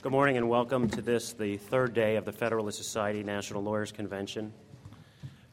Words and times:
Good 0.00 0.12
morning 0.12 0.36
and 0.36 0.48
welcome 0.48 0.88
to 0.90 1.02
this, 1.02 1.32
the 1.32 1.56
third 1.56 1.92
day 1.92 2.14
of 2.14 2.24
the 2.24 2.30
Federalist 2.30 2.78
Society 2.78 3.24
National 3.24 3.64
Lawyers 3.64 3.90
Convention. 3.90 4.52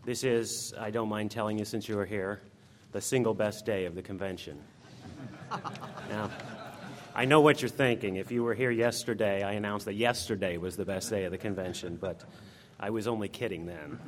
This 0.04 0.24
is, 0.24 0.71
I 0.79 0.92
don't 0.92 1.10
mind 1.10 1.32
telling 1.32 1.58
you 1.58 1.66
since 1.66 1.90
you 1.90 1.98
are 1.98 2.06
here, 2.06 2.42
the 2.92 3.02
single 3.02 3.34
best 3.34 3.66
day 3.66 3.86
of 3.86 3.96
the 3.96 4.04
convention. 4.04 4.62
now, 6.10 6.29
I 7.16 7.26
know 7.26 7.42
what 7.42 7.63
you're 7.63 7.70
thinking. 7.70 8.18
If 8.18 8.31
you 8.31 8.44
were 8.44 8.54
here 8.54 8.70
yesterday, 8.70 9.42
I 9.42 9.54
announced 9.54 9.86
that 9.86 9.96
yesterday 9.96 10.58
was 10.58 10.78
the 10.78 10.86
best 10.86 11.10
day 11.10 11.24
of 11.24 11.32
the 11.32 11.40
convention, 11.40 11.98
but 12.00 12.24
I 12.80 12.92
was 12.92 13.08
only 13.08 13.30
kidding 13.30 13.66
then. 13.66 14.00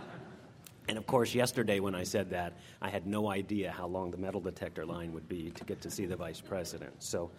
and 0.88 0.96
of 0.96 1.06
course, 1.06 1.34
yesterday 1.34 1.78
when 1.78 1.94
I 1.94 2.04
said 2.04 2.30
that, 2.30 2.54
I 2.80 2.88
had 2.88 3.06
no 3.06 3.30
idea 3.30 3.70
how 3.70 3.86
long 3.86 4.12
the 4.12 4.16
metal 4.16 4.40
detector 4.40 4.86
line 4.86 5.12
would 5.12 5.28
be 5.28 5.50
to 5.50 5.64
get 5.64 5.82
to 5.82 5.90
see 5.90 6.06
the 6.06 6.16
vice 6.16 6.40
president. 6.40 6.94
So 7.02 7.30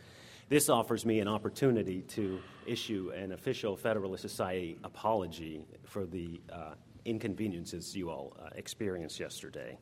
this 0.49 0.69
offers 0.69 1.05
me 1.05 1.19
an 1.19 1.27
opportunity 1.27 2.01
to 2.01 2.39
issue 2.65 3.11
an 3.15 3.31
official 3.31 3.75
Federalist 3.75 4.21
Society 4.21 4.77
apology 4.83 5.65
for 5.85 6.05
the 6.05 6.41
uh, 6.51 6.73
inconveniences 7.05 7.95
you 7.95 8.09
all 8.09 8.35
uh, 8.41 8.49
experienced 8.55 9.19
yesterday. 9.19 9.77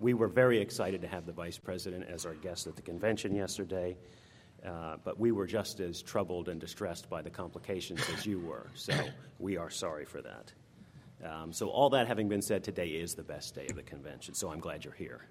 We 0.00 0.14
were 0.14 0.28
very 0.28 0.58
excited 0.58 1.00
to 1.02 1.08
have 1.08 1.26
the 1.26 1.32
Vice 1.32 1.58
President 1.58 2.04
as 2.08 2.26
our 2.26 2.34
guest 2.34 2.66
at 2.66 2.76
the 2.76 2.82
convention 2.82 3.34
yesterday, 3.34 3.96
uh, 4.66 4.96
but 5.04 5.18
we 5.18 5.32
were 5.32 5.46
just 5.46 5.80
as 5.80 6.02
troubled 6.02 6.48
and 6.48 6.60
distressed 6.60 7.08
by 7.08 7.22
the 7.22 7.30
complications 7.30 8.00
as 8.16 8.26
you 8.26 8.40
were, 8.40 8.70
so 8.74 8.94
we 9.38 9.56
are 9.56 9.70
sorry 9.70 10.04
for 10.04 10.20
that. 10.22 10.52
Um, 11.24 11.52
so, 11.52 11.68
all 11.68 11.88
that 11.90 12.06
having 12.06 12.28
been 12.28 12.42
said, 12.42 12.64
today 12.64 12.88
is 12.88 13.14
the 13.14 13.22
best 13.22 13.54
day 13.54 13.66
of 13.70 13.76
the 13.76 13.82
convention, 13.82 14.34
so 14.34 14.50
I'm 14.50 14.60
glad 14.60 14.84
you're 14.84 14.94
here. 14.94 15.26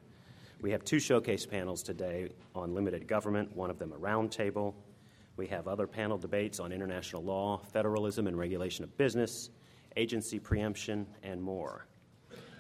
We 0.64 0.72
have 0.72 0.86
two 0.86 1.02
showcase 1.02 1.46
panels 1.46 1.84
today 1.84 2.30
on 2.56 2.74
limited 2.74 3.06
government, 3.06 3.54
one 3.54 3.70
of 3.70 3.80
them 3.80 3.92
a 3.92 3.98
roundtable. 3.98 4.76
We 5.36 5.48
have 5.48 5.68
other 5.68 5.88
panel 5.88 6.18
debates 6.18 6.62
on 6.62 6.72
international 6.72 7.22
law, 7.22 7.58
federalism 7.74 8.28
and 8.28 8.38
regulation 8.38 8.86
of 8.86 8.96
business, 8.96 9.50
agency 9.98 10.40
preemption, 10.40 11.06
and 11.22 11.42
more. 11.42 11.86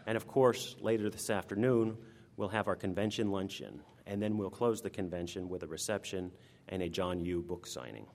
And 0.05 0.17
of 0.17 0.27
course, 0.27 0.75
later 0.81 1.09
this 1.09 1.29
afternoon, 1.29 1.95
we'll 2.35 2.49
have 2.49 2.67
our 2.67 2.75
convention 2.75 3.31
luncheon, 3.31 3.81
and 4.05 4.21
then 4.21 4.37
we'll 4.37 4.49
close 4.49 4.81
the 4.81 4.89
convention 4.89 5.47
with 5.47 5.63
a 5.63 5.67
reception 5.67 6.29
and 6.67 6.83
a 6.83 6.89
John 6.89 7.21
Yoo 7.21 7.41
book 7.41 7.65
signing. 7.65 8.07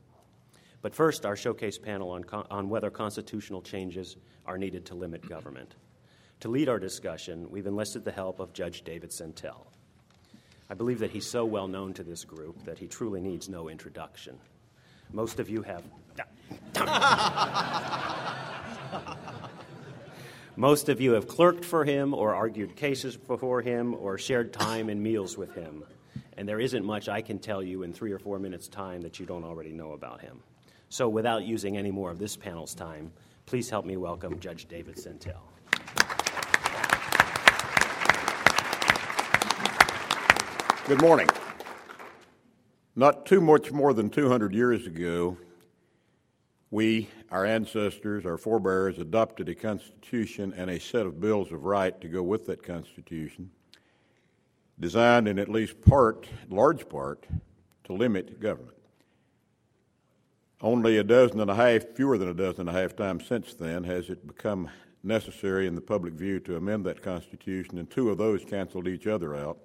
But 0.83 0.95
first, 0.95 1.25
our 1.25 1.35
showcase 1.35 1.79
panel 1.79 2.11
on, 2.11 2.27
on 2.51 2.69
whether 2.69 2.91
constitutional 2.91 3.63
changes 3.63 4.19
are 4.45 4.59
needed 4.59 4.85
to 4.85 4.95
limit 4.95 5.27
government. 5.27 5.77
To 6.41 6.51
lead 6.51 6.69
our 6.69 6.79
discussion, 6.79 7.49
we've 7.49 7.67
enlisted 7.67 8.05
the 8.05 8.13
help 8.13 8.39
of 8.39 8.53
Judge 8.53 8.83
David 8.83 9.13
Sentelle. 9.13 9.73
I 10.71 10.75
believe 10.75 10.99
that 10.99 11.11
he's 11.11 11.27
so 11.27 11.45
well 11.45 11.67
known 11.67 11.95
to 11.95 12.03
this 12.03 12.25
group 12.25 12.65
that 12.65 12.79
he 12.79 12.87
truly 12.87 13.21
needs 13.21 13.49
no 13.49 13.69
introduction. 13.69 14.39
Most 15.13 15.41
of 15.41 15.49
you 15.49 15.63
have. 15.63 15.83
Most 20.57 20.89
of 20.89 21.01
you 21.01 21.13
have 21.13 21.29
clerked 21.29 21.65
for 21.65 21.85
him 21.85 22.13
or 22.13 22.35
argued 22.35 22.77
cases 22.77 23.17
before 23.17 23.63
him 23.63 23.95
or 23.95 24.19
shared 24.19 24.53
time 24.53 24.89
and 24.89 25.03
meals 25.03 25.39
with 25.39 25.55
him. 25.55 25.85
And 26.37 26.49
there 26.49 26.61
isn't 26.61 26.85
much 26.85 27.09
I 27.09 27.23
can 27.23 27.39
tell 27.39 27.63
you 27.63 27.85
in 27.85 27.93
three 27.93 28.13
or 28.13 28.19
four 28.19 28.39
minutes' 28.39 28.69
time 28.69 29.01
that 29.03 29.19
you 29.19 29.27
don't 29.27 29.45
already 29.45 29.73
know 29.73 29.93
about 29.93 30.21
him. 30.21 30.41
So, 30.91 31.09
without 31.09 31.45
using 31.45 31.77
any 31.77 31.91
more 31.91 32.11
of 32.11 32.19
this 32.19 32.37
panel's 32.37 32.75
time, 32.75 33.13
please 33.47 33.71
help 33.71 33.87
me 33.87 33.97
welcome 33.97 34.41
Judge 34.41 34.67
David 34.67 34.97
Sentelle. 34.97 35.43
Good 40.89 41.03
morning. 41.03 41.29
Not 42.97 43.27
too 43.27 43.43
much 43.43 43.71
more 43.73 43.93
than 43.93 44.09
200 44.09 44.55
years 44.55 44.87
ago, 44.87 45.37
we, 46.71 47.11
our 47.31 47.45
ancestors, 47.45 48.25
our 48.25 48.39
forebears, 48.39 48.99
adopted 48.99 49.51
a 49.51 49.55
constitution 49.55 50.55
and 50.57 50.71
a 50.71 50.81
set 50.81 51.05
of 51.05 51.21
bills 51.21 51.53
of 51.53 51.65
right 51.65 52.01
to 52.01 52.09
go 52.09 52.23
with 52.23 52.47
that 52.47 52.63
constitution, 52.63 53.51
designed 54.81 55.29
in 55.29 55.39
at 55.39 55.51
least 55.51 55.79
part, 55.83 56.27
large 56.49 56.89
part, 56.89 57.27
to 57.85 57.93
limit 57.93 58.41
government. 58.41 58.79
Only 60.63 60.97
a 60.97 61.05
dozen 61.05 61.39
and 61.41 61.51
a 61.51 61.55
half, 61.55 61.85
fewer 61.97 62.17
than 62.17 62.31
a 62.31 62.35
dozen 62.35 62.67
and 62.67 62.71
a 62.75 62.81
half 62.81 62.97
times 62.97 63.27
since 63.27 63.53
then, 63.53 63.85
has 63.85 64.09
it 64.09 64.27
become 64.27 64.71
necessary 65.03 65.67
in 65.67 65.75
the 65.75 65.83
public 65.83 66.15
view 66.15 66.41
to 66.41 66.57
amend 66.57 66.87
that 66.87 67.03
constitution, 67.03 67.77
and 67.77 67.91
two 67.91 68.09
of 68.09 68.17
those 68.17 68.43
canceled 68.43 68.89
each 68.89 69.07
other 69.07 69.37
out. 69.37 69.59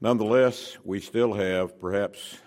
Nonetheless, 0.00 0.78
we 0.84 1.00
still 1.00 1.34
have 1.34 1.80
perhaps, 1.80 2.38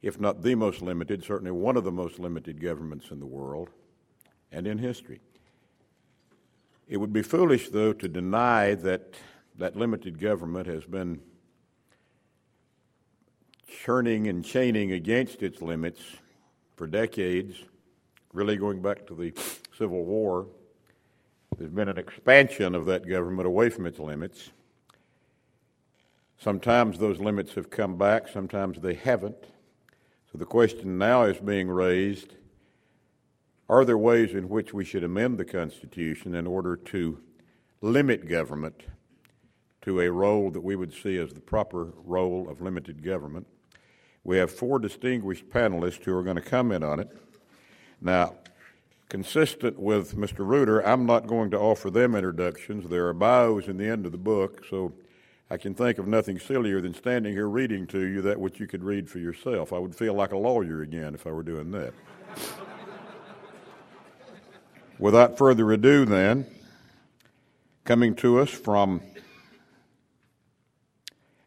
if 0.00 0.18
not 0.18 0.42
the 0.42 0.54
most 0.54 0.80
limited, 0.80 1.22
certainly 1.22 1.50
one 1.50 1.76
of 1.76 1.84
the 1.84 1.92
most 1.92 2.18
limited 2.18 2.60
governments 2.60 3.10
in 3.10 3.20
the 3.20 3.26
world 3.26 3.68
and 4.50 4.66
in 4.66 4.78
history. 4.78 5.20
It 6.88 6.96
would 6.96 7.12
be 7.12 7.22
foolish, 7.22 7.68
though, 7.68 7.92
to 7.92 8.08
deny 8.08 8.74
that 8.76 9.14
that 9.58 9.76
limited 9.76 10.18
government 10.20 10.66
has 10.66 10.84
been 10.84 11.20
churning 13.66 14.28
and 14.28 14.44
chaining 14.44 14.92
against 14.92 15.42
its 15.42 15.60
limits 15.60 16.00
for 16.76 16.86
decades, 16.86 17.56
really 18.32 18.56
going 18.56 18.82
back 18.82 19.06
to 19.06 19.14
the 19.14 19.32
Civil 19.76 20.04
War. 20.04 20.46
There's 21.58 21.70
been 21.70 21.88
an 21.88 21.98
expansion 21.98 22.74
of 22.74 22.86
that 22.86 23.08
government 23.08 23.46
away 23.46 23.70
from 23.70 23.86
its 23.86 23.98
limits. 23.98 24.50
Sometimes 26.38 26.98
those 26.98 27.18
limits 27.18 27.54
have 27.54 27.70
come 27.70 27.96
back, 27.96 28.28
sometimes 28.28 28.80
they 28.80 28.94
haven't. 28.94 29.44
So 30.30 30.38
the 30.38 30.44
question 30.44 30.98
now 30.98 31.24
is 31.24 31.38
being 31.38 31.68
raised 31.68 32.34
are 33.68 33.84
there 33.84 33.98
ways 33.98 34.32
in 34.32 34.48
which 34.48 34.72
we 34.72 34.84
should 34.84 35.02
amend 35.02 35.38
the 35.38 35.44
Constitution 35.44 36.36
in 36.36 36.46
order 36.46 36.76
to 36.76 37.18
limit 37.80 38.28
government 38.28 38.84
to 39.82 40.00
a 40.00 40.10
role 40.10 40.50
that 40.52 40.60
we 40.60 40.76
would 40.76 40.94
see 40.94 41.18
as 41.18 41.32
the 41.32 41.40
proper 41.40 41.92
role 42.04 42.48
of 42.48 42.60
limited 42.60 43.02
government? 43.02 43.46
We 44.22 44.38
have 44.38 44.52
four 44.52 44.78
distinguished 44.78 45.48
panelists 45.48 46.04
who 46.04 46.16
are 46.16 46.22
going 46.22 46.36
to 46.36 46.42
comment 46.42 46.84
on 46.84 47.00
it. 47.00 47.08
Now, 48.00 48.34
consistent 49.08 49.80
with 49.80 50.16
Mr. 50.16 50.46
Reuter, 50.46 50.80
I'm 50.86 51.04
not 51.04 51.26
going 51.26 51.50
to 51.50 51.58
offer 51.58 51.90
them 51.90 52.14
introductions. 52.14 52.88
There 52.88 53.08
are 53.08 53.12
bios 53.12 53.66
in 53.66 53.78
the 53.78 53.88
end 53.88 54.06
of 54.06 54.12
the 54.12 54.18
book, 54.18 54.64
so 54.70 54.92
I 55.48 55.56
can 55.56 55.74
think 55.74 55.98
of 55.98 56.08
nothing 56.08 56.40
sillier 56.40 56.80
than 56.80 56.92
standing 56.92 57.32
here 57.32 57.48
reading 57.48 57.86
to 57.88 58.00
you 58.00 58.20
that 58.22 58.40
which 58.40 58.58
you 58.58 58.66
could 58.66 58.82
read 58.82 59.08
for 59.08 59.20
yourself. 59.20 59.72
I 59.72 59.78
would 59.78 59.94
feel 59.94 60.14
like 60.14 60.32
a 60.32 60.36
lawyer 60.36 60.82
again 60.82 61.14
if 61.14 61.24
I 61.24 61.30
were 61.30 61.44
doing 61.44 61.70
that. 61.70 61.94
Without 64.98 65.38
further 65.38 65.70
ado, 65.70 66.04
then, 66.04 66.46
coming 67.84 68.16
to 68.16 68.40
us 68.40 68.50
from 68.50 69.00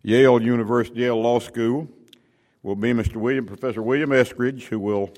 Yale 0.01 0.41
University, 0.41 1.01
Yale 1.01 1.21
Law 1.21 1.39
School, 1.39 1.89
will 2.63 2.75
be 2.75 2.93
Mr. 2.93 3.17
William, 3.17 3.45
Professor 3.45 3.81
William 3.81 4.11
Eskridge, 4.11 4.63
who 4.63 4.79
will 4.79 5.13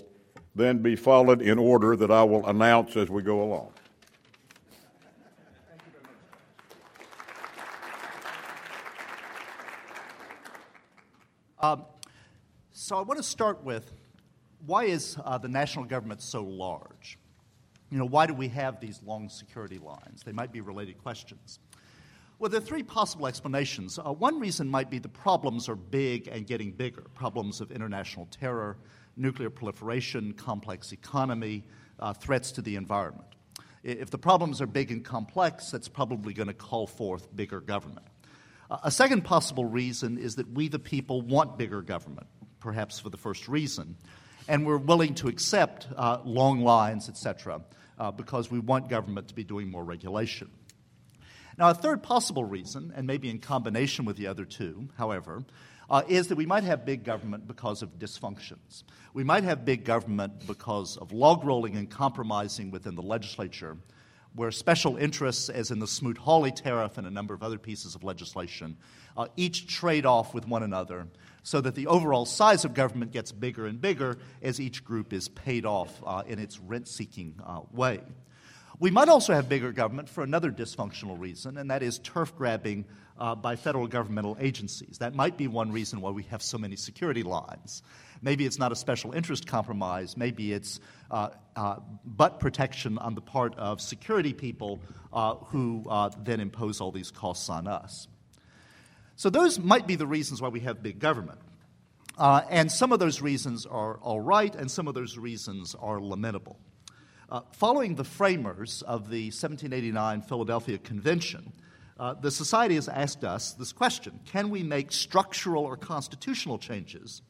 then 0.56 0.80
be 0.80 0.96
followed 0.96 1.41
in 1.41 1.59
order 1.59 1.96
that 1.96 2.09
I 2.09 2.24
will 2.24 2.47
announce 2.47 2.96
as 2.97 3.09
we 3.09 3.22
go 3.22 3.44
along. 3.44 3.74
Um, 11.62 11.86
so 12.72 12.98
I 12.98 13.02
want 13.02 13.18
to 13.18 13.24
start 13.24 13.64
with 13.64 13.94
why 14.66 14.86
is 14.86 15.16
uh, 15.24 15.38
the 15.38 15.48
national 15.48 15.86
government 15.86 16.22
so 16.22 16.44
large? 16.44 17.20
You 17.92 18.00
know, 18.00 18.06
why 18.06 18.26
do 18.26 18.34
we 18.34 18.48
have 18.48 18.80
these 18.80 19.00
long 19.04 19.30
security 19.30 19.78
lines? 19.78 20.24
They 20.26 20.32
might 20.32 20.52
be 20.52 20.62
related 20.62 20.98
questions. 21.04 21.60
Well, 22.40 22.50
there 22.50 22.60
are 22.60 22.64
three 22.64 22.82
possible 22.82 23.28
explanations. 23.28 24.00
Uh, 24.00 24.12
one 24.12 24.40
reason 24.40 24.68
might 24.68 24.90
be 24.90 24.98
the 24.98 25.08
problems 25.08 25.70
are 25.70 25.76
big 25.76 26.28
and 26.28 26.48
getting 26.48 26.72
bigger 26.72 27.04
problems 27.14 27.62
of 27.62 27.72
international 27.72 28.28
terror, 28.32 28.78
nuclear 29.16 29.52
proliferation, 29.52 30.34
complex 30.34 30.91
economy, 30.91 31.64
uh, 32.00 32.12
threats 32.12 32.52
to 32.53 32.64
the 32.64 32.76
environment. 32.76 33.28
If 33.84 34.09
the 34.09 34.18
problems 34.18 34.62
are 34.62 34.68
big 34.68 34.91
and 34.91 35.06
complex, 35.06 35.70
that's 35.70 35.88
probably 35.88 36.34
going 36.34 36.47
to 36.47 36.56
call 36.56 36.88
forth 36.88 37.35
bigger 37.35 37.62
government. 37.62 38.08
A 38.84 38.91
second 38.91 39.26
possible 39.26 39.66
reason 39.66 40.18
is 40.18 40.35
that 40.35 40.50
we, 40.50 40.70
the 40.70 40.79
people, 40.79 41.22
want 41.22 41.58
bigger 41.58 41.82
government, 41.82 42.28
perhaps 42.62 43.02
for 43.02 43.09
the 43.09 43.18
first 43.18 43.50
reason, 43.50 43.97
and 44.47 44.66
we're 44.66 44.78
willing 44.78 45.14
to 45.16 45.28
accept 45.28 45.88
uh, 45.97 46.20
long 46.23 46.62
lines, 46.62 47.09
etc., 47.09 47.62
uh, 48.00 48.12
because 48.12 48.50
we 48.50 48.59
want 48.59 48.88
government 48.88 49.28
to 49.28 49.35
be 49.35 49.44
doing 49.44 49.70
more 49.70 49.84
regulation. 49.84 50.50
Now, 51.58 51.70
a 51.70 51.73
third 51.73 52.02
possible 52.02 52.46
reason, 52.46 52.94
and 52.96 53.06
maybe 53.06 53.29
in 53.29 53.40
combination 53.40 54.06
with 54.06 54.16
the 54.16 54.28
other 54.28 54.46
two, 54.46 54.88
however, 54.97 55.44
uh, 55.90 56.03
is 56.08 56.29
that 56.29 56.38
we 56.38 56.46
might 56.46 56.64
have 56.64 56.85
big 56.85 57.03
government 57.03 57.50
because 57.50 57.82
of 57.82 58.00
dysfunctions. 58.00 58.84
We 59.14 59.26
might 59.26 59.44
have 59.44 59.66
big 59.66 59.84
government 59.84 60.47
because 60.47 60.96
of 60.96 61.12
log 61.12 61.44
rolling 61.44 61.76
and 61.76 61.90
compromising 61.90 62.72
within 62.72 62.96
the 62.96 63.02
legislature 63.02 63.76
where 64.34 64.52
special 64.52 64.98
interests, 64.98 65.50
as 65.50 65.72
in 65.72 65.80
the 65.80 65.88
Smoot 65.88 66.18
Hawley 66.18 66.52
tariff 66.52 66.98
and 66.98 67.06
a 67.06 67.12
number 67.12 67.34
of 67.34 67.44
other 67.44 67.58
pieces 67.58 67.96
of 67.96 68.04
legislation, 68.04 68.78
uh, 69.18 69.28
each 69.36 69.68
trade 69.68 70.06
off 70.06 70.34
with 70.34 70.48
one 70.48 70.64
another 70.64 71.08
so 71.44 71.60
that 71.62 71.76
the 71.76 71.88
overall 71.88 72.26
size 72.26 72.66
of 72.66 72.74
government 72.74 73.12
gets 73.12 73.32
bigger 73.32 73.66
and 73.66 73.82
bigger 73.82 74.18
as 74.42 74.60
each 74.60 74.86
group 74.86 75.12
is 75.12 75.28
paid 75.28 75.66
off 75.66 76.02
uh, 76.06 76.24
in 76.28 76.40
its 76.40 76.60
rent 76.60 76.88
seeking 76.88 77.36
uh, 77.46 77.62
way. 77.72 78.00
We 78.80 78.90
might 78.90 79.10
also 79.10 79.34
have 79.34 79.48
bigger 79.48 79.72
government 79.72 80.10
for 80.10 80.24
another 80.24 80.52
dysfunctional 80.52 81.20
reason, 81.20 81.58
and 81.58 81.70
that 81.70 81.84
is 81.84 82.00
turf 82.00 82.36
grabbing 82.36 82.86
uh, 83.20 83.36
by 83.36 83.56
federal 83.56 83.86
governmental 83.86 84.36
agencies. 84.40 84.98
That 84.98 85.14
might 85.14 85.38
be 85.38 85.48
one 85.48 85.72
reason 85.72 86.02
why 86.02 86.10
we 86.10 86.24
have 86.24 86.42
so 86.42 86.58
many 86.58 86.76
security 86.76 87.22
lines. 87.22 87.84
Maybe 88.22 88.46
it's 88.46 88.59
not 88.59 88.72
a 88.72 88.76
special 88.76 89.14
interest 89.14 89.47
compromise, 89.47 90.16
maybe 90.16 90.53
it's 90.53 90.79
uh, 91.09 91.29
uh, 91.56 91.78
butt 92.06 92.40
protection 92.40 92.97
on 93.00 93.16
the 93.16 93.22
part 93.22 93.56
of 93.58 93.82
security 93.82 94.34
people 94.34 94.79
uh, 95.12 95.35
who 95.35 95.84
uh, 95.90 96.09
then 96.23 96.40
impose 96.40 96.82
all 96.82 96.91
these 96.91 97.12
costs 97.12 97.50
on 97.50 97.68
us. 97.68 98.08
So, 99.16 99.29
those 99.29 99.59
might 99.59 99.88
be 99.88 99.96
the 99.96 100.08
reasons 100.08 100.41
why 100.41 100.50
we 100.50 100.62
have 100.62 100.82
big 100.82 101.00
government. 101.00 101.40
Uh, 102.18 102.41
and 102.50 102.72
some 102.72 102.91
of 102.91 103.00
those 103.00 103.22
reasons 103.22 103.66
are 103.66 103.97
all 103.97 104.20
right, 104.20 104.53
and 104.53 104.70
some 104.70 104.88
of 104.88 104.94
those 104.94 105.18
reasons 105.18 105.76
are 105.79 106.00
lamentable. 106.00 106.59
Following 107.53 107.96
the 107.96 108.03
framers 108.03 108.82
of 108.82 109.09
the 109.09 109.28
1789 109.28 110.22
Philadelphia 110.23 110.78
Convention, 110.78 111.53
uh, 112.02 112.16
the 112.16 112.32
Society 112.32 112.73
has 112.76 112.90
asked 112.90 113.23
us 113.23 113.53
this 113.53 113.72
question 113.72 114.20
Can 114.26 114.50
we 114.50 114.64
make 114.64 114.91
structural 114.91 115.64
or 115.64 115.78
constitutional 115.78 116.58
changes 116.58 117.22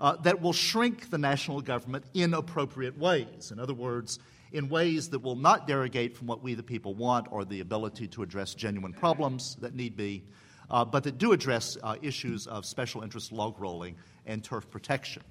uh, 0.00 0.16
that 0.16 0.40
will 0.40 0.52
shrink 0.52 1.10
the 1.10 1.18
national 1.18 1.60
government 1.60 2.04
in 2.14 2.34
appropriate 2.34 2.98
ways? 2.98 3.50
In 3.52 3.60
other 3.60 3.74
words, 3.74 4.18
in 4.52 4.68
ways 4.68 5.10
that 5.10 5.20
will 5.20 5.36
not 5.36 5.66
derogate 5.66 6.16
from 6.16 6.26
what 6.26 6.42
we 6.42 6.54
the 6.54 6.62
people 6.62 6.94
want 6.94 7.28
or 7.30 7.44
the 7.44 7.60
ability 7.60 8.08
to 8.08 8.22
address 8.22 8.54
genuine 8.54 8.92
problems 8.92 9.56
that 9.60 9.74
need 9.74 9.96
be, 9.96 10.24
uh, 10.70 10.84
but 10.84 11.04
that 11.04 11.18
do 11.18 11.32
address 11.32 11.76
uh, 11.82 11.96
issues 12.02 12.46
of 12.46 12.64
special 12.64 13.02
interest 13.02 13.32
log 13.32 13.60
rolling 13.60 13.96
and 14.26 14.42
turf 14.42 14.68
protection. 14.70 15.22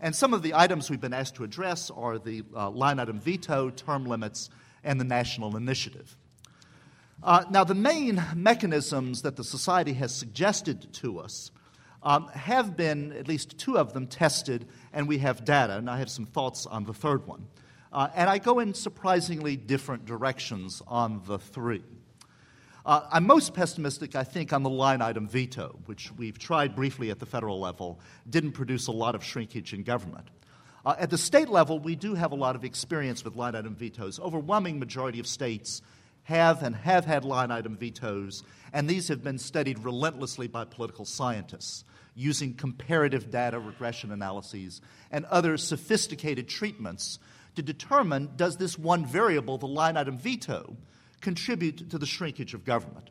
And 0.00 0.14
some 0.16 0.34
of 0.34 0.42
the 0.42 0.54
items 0.54 0.90
we've 0.90 1.00
been 1.00 1.12
asked 1.12 1.36
to 1.36 1.44
address 1.44 1.90
are 1.90 2.18
the 2.18 2.42
uh, 2.56 2.70
line 2.70 2.98
item 2.98 3.20
veto, 3.20 3.70
term 3.70 4.04
limits, 4.04 4.50
and 4.82 4.98
the 4.98 5.04
national 5.04 5.56
initiative. 5.56 6.16
Uh, 7.22 7.44
now, 7.50 7.62
the 7.62 7.74
main 7.74 8.20
mechanisms 8.34 9.22
that 9.22 9.36
the 9.36 9.44
Society 9.44 9.92
has 9.92 10.12
suggested 10.12 10.92
to 10.94 11.20
us 11.20 11.52
um, 12.02 12.28
have 12.28 12.76
been, 12.76 13.12
at 13.12 13.28
least 13.28 13.58
two 13.58 13.78
of 13.78 13.92
them, 13.92 14.06
tested, 14.06 14.66
and 14.92 15.06
we 15.06 15.18
have 15.18 15.44
data, 15.44 15.76
and 15.76 15.88
I 15.88 15.98
have 15.98 16.10
some 16.10 16.26
thoughts 16.26 16.66
on 16.66 16.84
the 16.84 16.94
third 16.94 17.26
one. 17.26 17.46
Uh, 17.92 18.08
and 18.14 18.28
I 18.28 18.38
go 18.38 18.58
in 18.58 18.74
surprisingly 18.74 19.56
different 19.56 20.06
directions 20.06 20.82
on 20.86 21.22
the 21.26 21.38
three. 21.38 21.82
Uh, 22.84 23.06
I'm 23.12 23.26
most 23.26 23.54
pessimistic, 23.54 24.16
I 24.16 24.24
think, 24.24 24.52
on 24.52 24.64
the 24.64 24.70
line 24.70 25.02
item 25.02 25.28
veto, 25.28 25.78
which 25.86 26.10
we've 26.16 26.38
tried 26.38 26.74
briefly 26.74 27.10
at 27.10 27.20
the 27.20 27.26
federal 27.26 27.60
level, 27.60 28.00
didn't 28.28 28.52
produce 28.52 28.88
a 28.88 28.92
lot 28.92 29.14
of 29.14 29.22
shrinkage 29.22 29.72
in 29.72 29.84
government. 29.84 30.26
Uh, 30.84 30.96
at 30.98 31.10
the 31.10 31.18
state 31.18 31.48
level, 31.48 31.78
we 31.78 31.94
do 31.94 32.14
have 32.14 32.32
a 32.32 32.34
lot 32.34 32.56
of 32.56 32.64
experience 32.64 33.24
with 33.24 33.36
line 33.36 33.54
item 33.54 33.76
vetoes. 33.76 34.18
Overwhelming 34.18 34.80
majority 34.80 35.20
of 35.20 35.28
states 35.28 35.80
have 36.24 36.64
and 36.64 36.74
have 36.74 37.04
had 37.04 37.24
line 37.24 37.52
item 37.52 37.76
vetoes, 37.76 38.42
and 38.72 38.88
these 38.88 39.06
have 39.08 39.22
been 39.22 39.38
studied 39.38 39.78
relentlessly 39.80 40.48
by 40.48 40.64
political 40.64 41.04
scientists 41.04 41.84
using 42.14 42.54
comparative 42.54 43.30
data 43.30 43.58
regression 43.58 44.12
analyses 44.12 44.80
and 45.10 45.24
other 45.26 45.56
sophisticated 45.56 46.48
treatments 46.48 47.18
to 47.54 47.62
determine 47.62 48.30
does 48.36 48.56
this 48.56 48.78
one 48.78 49.04
variable, 49.04 49.58
the 49.58 49.66
line 49.66 49.96
item 49.96 50.18
veto, 50.18 50.76
contribute 51.20 51.90
to 51.90 51.98
the 51.98 52.06
shrinkage 52.06 52.54
of 52.54 52.64
government. 52.64 53.10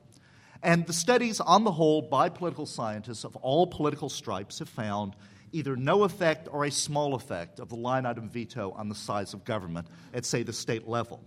And 0.64 0.86
the 0.86 0.94
studies, 0.94 1.40
on 1.40 1.64
the 1.64 1.72
whole, 1.72 2.04
by 2.04 2.30
political 2.30 2.66
scientists 2.66 3.24
of 3.24 3.36
all 3.38 3.66
political 3.66 4.10
stripes 4.10 4.60
have 4.60 4.70
found 4.70 5.16
either 5.52 5.76
no 5.76 6.04
effect 6.04 6.48
or 6.52 6.66
a 6.66 6.72
small 6.72 7.16
effect 7.16 7.60
of 7.60 7.70
the 7.70 7.76
line 7.76 8.06
item 8.06 8.30
veto 8.30 8.72
on 8.72 8.88
the 8.88 8.96
size 8.96 9.34
of 9.34 9.44
government 9.44 9.88
at, 10.14 10.26
say, 10.26 10.44
the 10.44 10.54
state 10.54 10.88
level. 10.88 11.20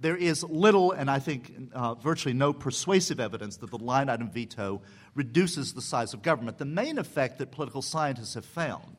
There 0.00 0.16
is 0.16 0.42
little, 0.44 0.92
and 0.92 1.10
I 1.10 1.18
think 1.18 1.52
uh, 1.74 1.94
virtually 1.94 2.32
no 2.32 2.52
persuasive 2.52 3.20
evidence 3.20 3.58
that 3.58 3.70
the 3.70 3.78
line 3.78 4.08
item 4.08 4.30
veto 4.30 4.80
reduces 5.14 5.72
the 5.72 5.82
size 5.82 6.14
of 6.14 6.22
government. 6.22 6.58
The 6.58 6.64
main 6.64 6.98
effect 6.98 7.38
that 7.38 7.50
political 7.50 7.82
scientists 7.82 8.34
have 8.34 8.44
found 8.44 8.96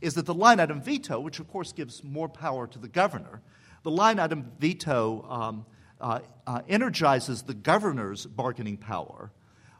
is 0.00 0.14
that 0.14 0.26
the 0.26 0.34
line 0.34 0.60
item 0.60 0.80
veto, 0.80 1.18
which 1.18 1.40
of 1.40 1.48
course 1.48 1.72
gives 1.72 2.04
more 2.04 2.28
power 2.28 2.66
to 2.66 2.78
the 2.78 2.88
governor, 2.88 3.40
the 3.82 3.90
line 3.90 4.18
item 4.18 4.52
veto 4.58 5.24
um, 5.28 5.66
uh, 6.00 6.20
uh, 6.46 6.60
energizes 6.68 7.42
the 7.42 7.54
governor's 7.54 8.26
bargaining 8.26 8.76
power, 8.76 9.30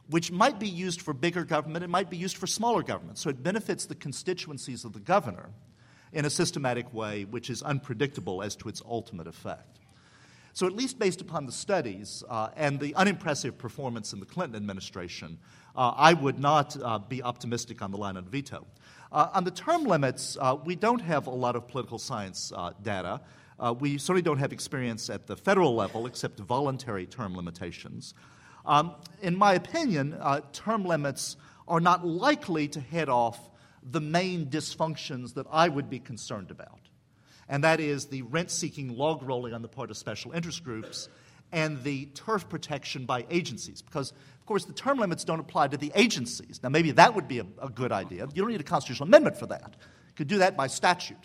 which 0.08 0.31
might 0.31 0.58
be 0.58 0.69
used 0.69 1.02
for 1.02 1.12
bigger 1.12 1.44
government, 1.44 1.84
it 1.84 1.90
might 1.90 2.08
be 2.08 2.17
used 2.17 2.37
for 2.37 2.46
smaller 2.46 2.82
government. 2.82 3.19
So 3.19 3.28
it 3.28 3.43
benefits 3.43 3.87
the 3.87 3.94
constituencies 3.94 4.84
of 4.84 4.93
the 4.93 5.00
governor 5.00 5.50
in 6.12 6.25
a 6.25 6.31
systematic 6.31 6.93
way 6.94 7.25
which 7.25 7.50
is 7.50 7.62
unpredictable 7.62 8.43
as 8.43 8.56
to 8.56 8.69
its 8.69 8.81
ultimate 8.88 9.26
effect. 9.26 9.81
So, 10.56 10.67
at 10.67 10.73
least 10.73 10.99
based 10.99 11.20
upon 11.20 11.44
the 11.44 11.52
studies 11.52 12.25
uh, 12.31 12.49
and 12.56 12.81
the 12.81 12.94
unimpressive 12.94 13.58
performance 13.58 14.14
in 14.14 14.20
the 14.20 14.25
Clinton 14.25 14.56
administration, 14.56 15.38
uh, 15.76 15.93
I 15.96 16.14
would 16.14 16.38
not 16.38 16.76
uh, 16.82 16.99
be 16.99 17.23
optimistic 17.23 17.82
on 17.82 17.90
the 17.90 17.96
line 17.96 18.17
on 18.17 18.25
veto. 18.25 18.67
Uh, 19.12 19.28
on 19.34 19.44
the 19.44 19.50
term 19.50 19.84
limits, 19.84 20.37
uh, 20.40 20.56
we 20.64 20.75
don't 20.75 21.00
have 21.00 21.26
a 21.26 21.31
lot 21.31 21.55
of 21.55 21.69
political 21.69 21.99
science 21.99 22.52
data. 22.82 23.20
Uh, 23.58 23.75
we 23.78 23.99
certainly 23.99 24.23
don't 24.23 24.38
have 24.38 24.52
experience 24.52 25.08
at 25.08 25.26
the 25.26 25.37
federal 25.37 25.75
level 25.75 26.06
except 26.06 26.38
voluntary 26.40 27.06
term 27.06 27.34
limitations. 27.34 28.14
Um, 28.64 28.94
in 29.23 29.37
my 29.37 29.55
opinion, 29.55 30.19
term 30.52 30.84
limits 30.84 31.37
are 31.69 31.81
not 31.81 32.06
likely 32.06 32.69
to 32.69 32.81
head 32.81 33.08
off 33.08 33.50
the 33.82 34.00
main 34.00 34.46
dysfunctions 34.46 35.34
that 35.34 35.46
I 35.50 35.69
would 35.69 35.88
be 35.88 36.00
concerned 36.00 36.50
about. 36.50 36.81
And 37.49 37.62
that 37.64 37.78
is 37.78 38.06
the 38.06 38.23
rent 38.23 38.50
seeking 38.50 38.96
log 38.96 39.23
rolling 39.23 39.55
on 39.55 39.62
the 39.62 39.69
part 39.69 39.90
of 39.90 39.96
special 39.96 40.32
interest 40.32 40.64
groups 40.64 41.08
and 41.52 41.82
the 41.84 42.06
turf 42.06 42.49
protection 42.49 43.06
by 43.06 43.25
agencies. 43.31 43.82
Because, 43.82 44.12
of 44.46 44.48
course, 44.48 44.64
the 44.64 44.72
term 44.72 44.98
limits 44.98 45.25
don't 45.25 45.40
apply 45.40 45.66
to 45.66 45.76
the 45.76 45.90
agencies. 45.96 46.60
Now, 46.62 46.69
maybe 46.69 46.93
that 46.93 47.16
would 47.16 47.26
be 47.26 47.40
a, 47.40 47.46
a 47.60 47.69
good 47.69 47.90
idea. 47.90 48.28
You 48.32 48.43
don't 48.43 48.52
need 48.52 48.60
a 48.60 48.62
constitutional 48.62 49.08
amendment 49.08 49.37
for 49.37 49.46
that. 49.46 49.75
You 50.06 50.14
could 50.14 50.28
do 50.28 50.38
that 50.38 50.56
by 50.56 50.69
statute. 50.69 51.19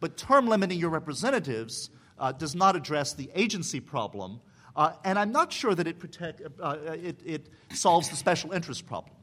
But 0.00 0.18
term 0.18 0.46
limiting 0.48 0.78
your 0.78 0.90
representatives 0.90 1.88
uh, 2.18 2.32
does 2.32 2.54
not 2.54 2.76
address 2.76 3.14
the 3.14 3.30
agency 3.34 3.80
problem, 3.80 4.42
uh, 4.76 4.92
and 5.02 5.18
I'm 5.18 5.32
not 5.32 5.50
sure 5.50 5.74
that 5.74 5.86
it, 5.86 5.98
protect, 5.98 6.42
uh, 6.42 6.62
uh, 6.62 6.92
it, 6.92 7.22
it 7.24 7.48
solves 7.72 8.10
the 8.10 8.16
special 8.16 8.52
interest 8.52 8.86
problem. 8.86 9.14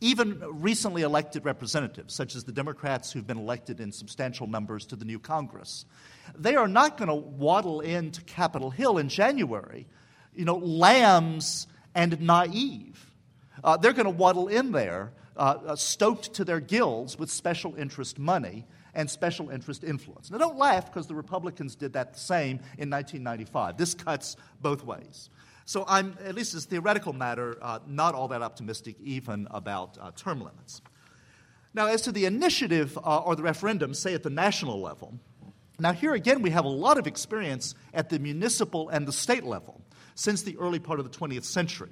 Even 0.00 0.40
recently 0.40 1.02
elected 1.02 1.44
representatives, 1.44 2.14
such 2.14 2.34
as 2.34 2.44
the 2.44 2.52
Democrats 2.52 3.12
who've 3.12 3.26
been 3.26 3.36
elected 3.36 3.78
in 3.78 3.92
substantial 3.92 4.46
numbers 4.46 4.86
to 4.86 4.96
the 4.96 5.04
new 5.04 5.18
Congress, 5.18 5.84
they 6.34 6.56
are 6.56 6.66
not 6.66 6.96
going 6.96 7.08
to 7.08 7.14
waddle 7.14 7.82
into 7.82 8.22
Capitol 8.22 8.70
Hill 8.70 8.96
in 8.96 9.10
January, 9.10 9.86
you 10.34 10.46
know, 10.46 10.56
lambs 10.56 11.66
and 11.96 12.20
naive. 12.20 13.10
Uh, 13.64 13.76
they're 13.76 13.94
going 13.94 14.04
to 14.04 14.10
waddle 14.10 14.46
in 14.46 14.70
there, 14.70 15.12
uh, 15.36 15.56
uh, 15.66 15.76
stoked 15.76 16.34
to 16.34 16.44
their 16.44 16.60
gills 16.60 17.18
with 17.18 17.30
special 17.30 17.74
interest 17.74 18.18
money 18.18 18.64
and 18.94 19.10
special 19.10 19.50
interest 19.50 19.82
influence. 19.82 20.30
Now, 20.30 20.38
don't 20.38 20.58
laugh 20.58 20.86
because 20.86 21.06
the 21.06 21.14
Republicans 21.14 21.74
did 21.74 21.94
that 21.94 22.12
the 22.12 22.20
same 22.20 22.60
in 22.78 22.90
1995. 22.90 23.76
This 23.76 23.94
cuts 23.94 24.36
both 24.60 24.84
ways. 24.84 25.30
So 25.64 25.84
I'm, 25.88 26.16
at 26.24 26.34
least 26.34 26.54
as 26.54 26.66
theoretical 26.66 27.12
matter, 27.12 27.58
uh, 27.60 27.80
not 27.86 28.14
all 28.14 28.28
that 28.28 28.42
optimistic 28.42 28.96
even 29.02 29.48
about 29.50 29.98
uh, 30.00 30.12
term 30.14 30.40
limits. 30.40 30.80
Now, 31.74 31.86
as 31.86 32.02
to 32.02 32.12
the 32.12 32.26
initiative 32.26 32.96
uh, 32.98 33.18
or 33.18 33.36
the 33.36 33.42
referendum, 33.42 33.92
say 33.92 34.14
at 34.14 34.22
the 34.22 34.30
national 34.30 34.80
level, 34.80 35.18
now 35.78 35.92
here 35.92 36.14
again 36.14 36.40
we 36.40 36.50
have 36.50 36.64
a 36.64 36.68
lot 36.68 36.98
of 36.98 37.06
experience 37.06 37.74
at 37.92 38.08
the 38.08 38.18
municipal 38.18 38.88
and 38.88 39.06
the 39.06 39.12
state 39.12 39.44
level 39.44 39.82
since 40.16 40.42
the 40.42 40.56
early 40.58 40.80
part 40.80 40.98
of 40.98 41.08
the 41.10 41.16
20th 41.16 41.44
century. 41.44 41.90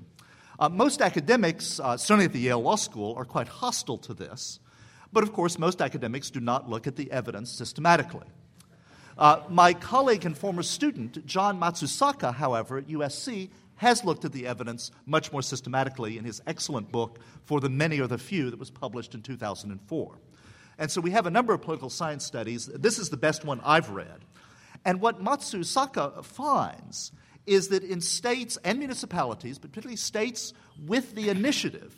Uh, 0.59 0.69
most 0.69 1.00
academics, 1.00 1.78
uh, 1.78 1.97
certainly 1.97 2.25
at 2.25 2.33
the 2.33 2.40
Yale 2.40 2.61
Law 2.61 2.76
School, 2.76 3.14
are 3.16 3.25
quite 3.25 3.47
hostile 3.47 3.99
to 3.99 4.14
this. 4.14 4.59
But 5.12 5.23
of 5.23 5.33
course, 5.33 5.59
most 5.59 5.81
academics 5.81 6.31
do 6.31 6.40
not 6.40 6.69
look 6.69 6.88
at 6.88 6.97
the 6.97 7.11
evidence 7.12 7.50
systematically. 7.52 8.26
Uh, 9.16 9.40
my 9.49 9.73
colleague 9.73 10.25
and 10.25 10.37
former 10.37 10.64
student, 10.64 11.25
John 11.25 11.61
Matsusaka, 11.61 12.35
however, 12.35 12.78
at 12.78 12.88
USC, 12.88 13.50
has 13.76 14.04
looked 14.04 14.25
at 14.25 14.33
the 14.33 14.47
evidence 14.47 14.90
much 15.07 15.31
more 15.33 15.43
systematically 15.43 16.19
in 16.19 16.25
his 16.25 16.43
excellent 16.47 16.90
book, 16.90 17.19
For 17.45 17.61
the 17.61 17.69
Many 17.69 18.00
or 18.00 18.07
the 18.07 18.19
Few, 18.19 18.50
that 18.50 18.59
was 18.59 18.71
published 18.71 19.14
in 19.14 19.23
2004. 19.23 20.19
And 20.78 20.90
so 20.90 21.00
we 21.00 21.12
have 21.12 21.26
a 21.26 21.31
number 21.31 21.52
of 21.52 21.62
political 21.62 21.90
science 21.90 22.25
studies. 22.25 22.66
This 22.66 22.99
is 22.99 23.11
the 23.11 23.16
best 23.16 23.45
one 23.45 23.61
I've 23.64 23.90
read. 23.90 24.25
And 24.85 25.00
what 25.00 25.23
Matsusaka 25.23 26.25
finds 26.25 27.12
is 27.47 27.69
that 27.69 27.83
in 27.83 28.01
states 28.01 28.59
and 28.65 28.79
municipalities, 28.79 29.59
but 29.59 29.71
particularly 29.71 29.97
states 29.97 30.53
with 30.87 31.15
the 31.15 31.29
initiative, 31.29 31.95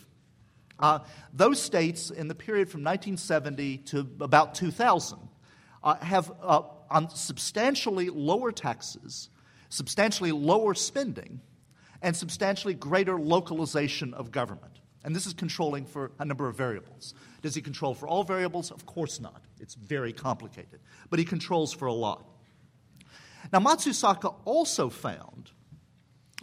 uh, 0.79 0.99
those 1.33 1.61
states 1.61 2.11
in 2.11 2.29
the 2.29 2.35
period 2.35 2.69
from 2.69 2.83
1970 2.83 3.79
to 3.79 4.01
about 4.21 4.55
2000 4.55 5.19
uh, 5.83 5.95
have 5.97 6.31
uh, 6.43 6.63
on 6.91 7.09
substantially 7.11 8.11
lower 8.11 8.53
taxes 8.53 9.31
substantially 9.69 10.33
lower 10.33 10.75
spending, 10.75 11.41
and 12.03 12.17
substantially 12.17 12.75
greater 12.75 13.19
localization 13.19 14.15
of 14.15 14.31
government. 14.31 14.81
And 15.05 15.15
this 15.15 15.27
is 15.27 15.35
controlling 15.35 15.87
for 15.87 16.11
a 16.19 16.25
number 16.25 16.49
of 16.49 16.57
variables. 16.57 17.15
Does 17.43 17.55
he 17.55 17.63
control 17.63 17.95
for 17.95 18.09
all 18.09 18.25
variables? 18.25 18.71
Of 18.71 18.87
course 18.87 19.21
not. 19.21 19.43
It's 19.61 19.75
very 19.75 20.13
complicated. 20.13 20.81
But 21.11 21.19
he 21.19 21.25
controls 21.25 21.73
for 21.73 21.87
a 21.87 21.93
lot. 21.93 22.27
Now, 23.53 23.61
Matsusaka 23.61 24.35
also 24.45 24.89
found 24.89 25.51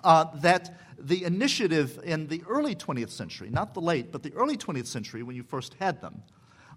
uh, 0.04 0.26
that 0.36 0.78
the 0.98 1.24
initiative 1.24 2.00
in 2.04 2.28
the 2.28 2.44
early 2.48 2.76
20th 2.76 3.10
century, 3.10 3.50
not 3.50 3.74
the 3.74 3.82
late, 3.82 4.12
but 4.12 4.24
the 4.24 4.34
early 4.34 4.58
20th 4.58 4.88
century 4.88 5.24
when 5.24 5.36
you 5.36 5.44
first 5.44 5.76
had 5.80 6.02
them, 6.02 6.24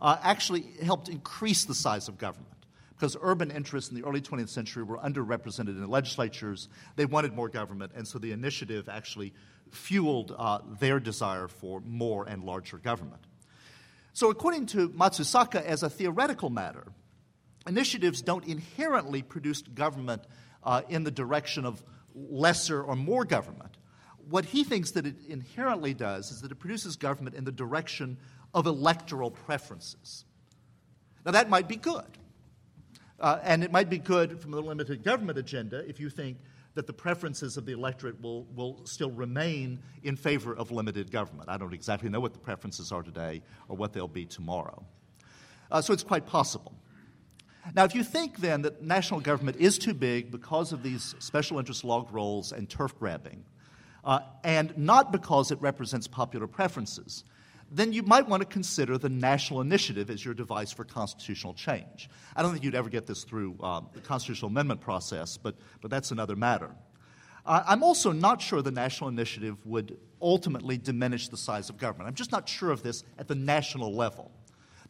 uh, 0.01 0.17
actually 0.23 0.65
helped 0.83 1.09
increase 1.09 1.65
the 1.65 1.75
size 1.75 2.09
of 2.09 2.19
government. 2.19 2.53
Because 2.95 3.17
urban 3.21 3.51
interests 3.51 3.91
in 3.91 3.97
the 4.01 4.07
early 4.07 4.23
20th 4.23 4.49
century 4.49 4.83
were 4.83 4.99
underrepresented 4.99 5.69
in 5.69 5.81
the 5.81 5.87
legislatures, 5.87 6.69
they 6.97 7.05
wanted 7.05 7.35
more 7.35 7.49
government, 7.49 7.93
and 7.95 8.09
so 8.09 8.19
the 8.19 8.33
initiative 8.33 8.89
actually 8.89 9.35
fueled 9.71 10.35
uh, 10.37 10.61
their 10.81 10.99
desire 10.99 11.49
for 11.49 11.81
more 11.81 12.27
and 12.27 12.45
larger 12.45 12.79
government. 12.79 13.21
So, 14.15 14.31
according 14.31 14.67
to 14.67 14.89
Matsusaka, 14.89 15.63
as 15.63 15.83
a 15.83 15.91
theoretical 15.91 16.49
matter, 16.49 16.87
initiatives 17.67 18.23
don't 18.23 18.45
inherently 18.47 19.23
produce 19.23 19.63
government 19.63 20.23
uh, 20.63 20.83
in 20.89 21.05
the 21.05 21.11
direction 21.11 21.65
of 21.65 21.83
lesser 22.15 22.83
or 22.83 22.97
more 22.97 23.25
government. 23.25 23.77
What 24.29 24.45
he 24.45 24.65
thinks 24.65 24.93
that 24.93 25.07
it 25.07 25.17
inherently 25.29 25.95
does 25.95 26.31
is 26.31 26.41
that 26.41 26.51
it 26.51 26.57
produces 26.57 26.97
government 26.97 27.37
in 27.37 27.45
the 27.45 27.53
direction 27.53 28.19
of 28.55 28.67
electoral 28.67 29.31
preferences. 29.31 30.25
Now, 31.25 31.33
that 31.33 31.49
might 31.49 31.69
be 31.69 31.77
good. 31.77 32.05
Uh, 33.19 33.39
and 33.43 33.65
it 33.65 33.73
might 33.73 33.89
be 33.89 33.99
good 33.99 34.41
from 34.41 34.51
the 34.51 34.61
limited 34.61 35.03
government 35.03 35.39
agenda 35.39 35.79
if 35.89 35.99
you 35.99 36.11
think 36.11 36.37
that 36.75 36.87
the 36.87 36.93
preferences 36.93 37.57
of 37.57 37.65
the 37.65 37.73
electorate 37.73 38.21
will, 38.21 38.45
will 38.55 38.85
still 38.85 39.11
remain 39.11 39.79
in 40.03 40.15
favor 40.15 40.55
of 40.55 40.71
limited 40.71 41.11
government. 41.11 41.49
I 41.49 41.57
don't 41.57 41.73
exactly 41.73 42.11
know 42.11 42.21
what 42.21 42.35
the 42.35 42.39
preferences 42.39 42.93
are 42.93 43.03
today 43.03 43.43
or 43.69 43.77
what 43.77 43.95
they'll 43.95 44.07
be 44.07 44.27
tomorrow. 44.27 44.85
Uh, 45.71 45.81
so 45.81 45.95
it's 45.95 46.03
quite 46.03 46.27
possible. 46.27 46.75
Now, 47.75 47.85
if 47.85 47.95
you 47.95 48.05
think 48.05 48.39
then 48.39 48.63
that 48.63 48.83
national 48.83 49.21
government 49.21 49.57
is 49.59 49.79
too 49.79 49.95
big 49.95 50.31
because 50.31 50.73
of 50.73 50.83
these 50.83 51.15
special 51.19 51.59
interest 51.59 51.85
log 51.85 52.13
rolls 52.13 52.53
and 52.53 52.69
turf 52.69 52.97
grabbing, 52.99 53.45
uh, 54.05 54.21
and 54.45 54.77
not 54.79 55.11
because 55.11 55.51
it 55.51 55.61
represents 55.61 56.07
popular 56.07 56.47
preferences, 56.47 57.25
then 57.71 57.93
you 57.93 58.03
might 58.05 58.29
want 58.29 58.41
to 58.41 58.47
consider 58.47 58.97
the 58.97 59.09
national 59.09 59.61
initiative 59.61 60.09
as 60.11 60.25
your 60.25 60.35
device 60.35 60.73
for 60.73 60.85
constitutional 60.85 61.53
change. 61.53 62.09
I 62.37 62.43
don't 62.43 62.53
think 62.53 62.63
you'd 62.63 62.77
ever 62.77 62.89
get 62.89 63.07
this 63.07 63.25
through 63.25 63.57
uh, 63.61 63.81
the 63.93 64.01
constitutional 64.01 64.51
amendment 64.51 64.81
process, 64.81 65.37
but, 65.37 65.57
but 65.81 65.91
that's 65.91 66.13
another 66.13 66.37
matter. 66.37 66.71
Uh, 67.45 67.65
I'm 67.67 67.83
also 67.83 68.13
not 68.13 68.41
sure 68.41 68.63
the 68.63 68.71
national 68.71 69.09
initiative 69.09 69.57
would 69.67 69.99
ultimately 70.23 70.79
diminish 70.79 71.29
the 71.29 71.37
size 71.37 71.69
of 71.69 71.77
government. 71.77 72.09
I'm 72.09 72.15
just 72.15 72.33
not 72.33 72.49
sure 72.49 72.71
of 72.71 72.83
this 72.83 73.03
at 73.19 73.29
the 73.29 73.35
national 73.35 73.95
level. 73.95 74.31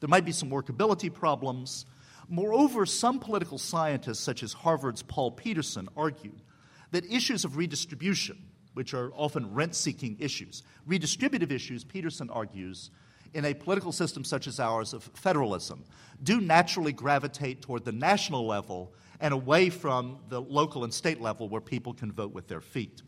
There 0.00 0.08
might 0.08 0.24
be 0.24 0.32
some 0.32 0.50
workability 0.50 1.12
problems. 1.12 1.86
Moreover, 2.28 2.86
some 2.86 3.20
political 3.20 3.58
scientists, 3.58 4.20
such 4.20 4.42
as 4.42 4.52
Harvard's 4.52 5.02
Paul 5.02 5.30
Peterson, 5.30 5.88
argued 5.96 6.42
that 6.90 7.04
issues 7.10 7.44
of 7.44 7.56
redistribution, 7.56 8.38
which 8.74 8.94
are 8.94 9.12
often 9.14 9.54
rent 9.54 9.74
seeking 9.74 10.16
issues, 10.18 10.62
redistributive 10.88 11.50
issues, 11.50 11.84
Peterson 11.84 12.28
argues, 12.30 12.90
in 13.34 13.44
a 13.44 13.54
political 13.54 13.92
system 13.92 14.24
such 14.24 14.46
as 14.46 14.58
ours 14.58 14.92
of 14.92 15.04
federalism, 15.14 15.84
do 16.22 16.40
naturally 16.40 16.92
gravitate 16.92 17.60
toward 17.60 17.84
the 17.84 17.92
national 17.92 18.46
level 18.46 18.92
and 19.20 19.32
away 19.32 19.70
from 19.70 20.18
the 20.28 20.40
local 20.40 20.84
and 20.84 20.92
state 20.92 21.20
level 21.20 21.48
where 21.48 21.60
people 21.60 21.92
can 21.92 22.12
vote 22.12 22.32
with 22.32 22.48
their 22.48 22.60
feet. 22.60 23.02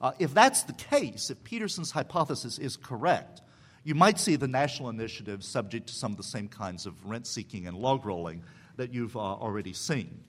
Uh, 0.00 0.12
if 0.18 0.32
that's 0.32 0.62
the 0.62 0.72
case, 0.74 1.30
if 1.30 1.42
Peterson's 1.44 1.90
hypothesis 1.90 2.58
is 2.58 2.76
correct, 2.76 3.42
you 3.88 3.94
might 3.94 4.18
see 4.20 4.36
the 4.36 4.46
national 4.46 4.90
initiative 4.90 5.42
subject 5.42 5.86
to 5.86 5.94
some 5.94 6.10
of 6.10 6.18
the 6.18 6.22
same 6.22 6.46
kinds 6.46 6.84
of 6.84 7.06
rent 7.06 7.26
seeking 7.26 7.66
and 7.66 7.74
log 7.74 8.04
rolling 8.04 8.44
that 8.76 8.92
you've 8.92 9.16
uh, 9.16 9.20
already 9.20 9.72
seen. 9.72 10.24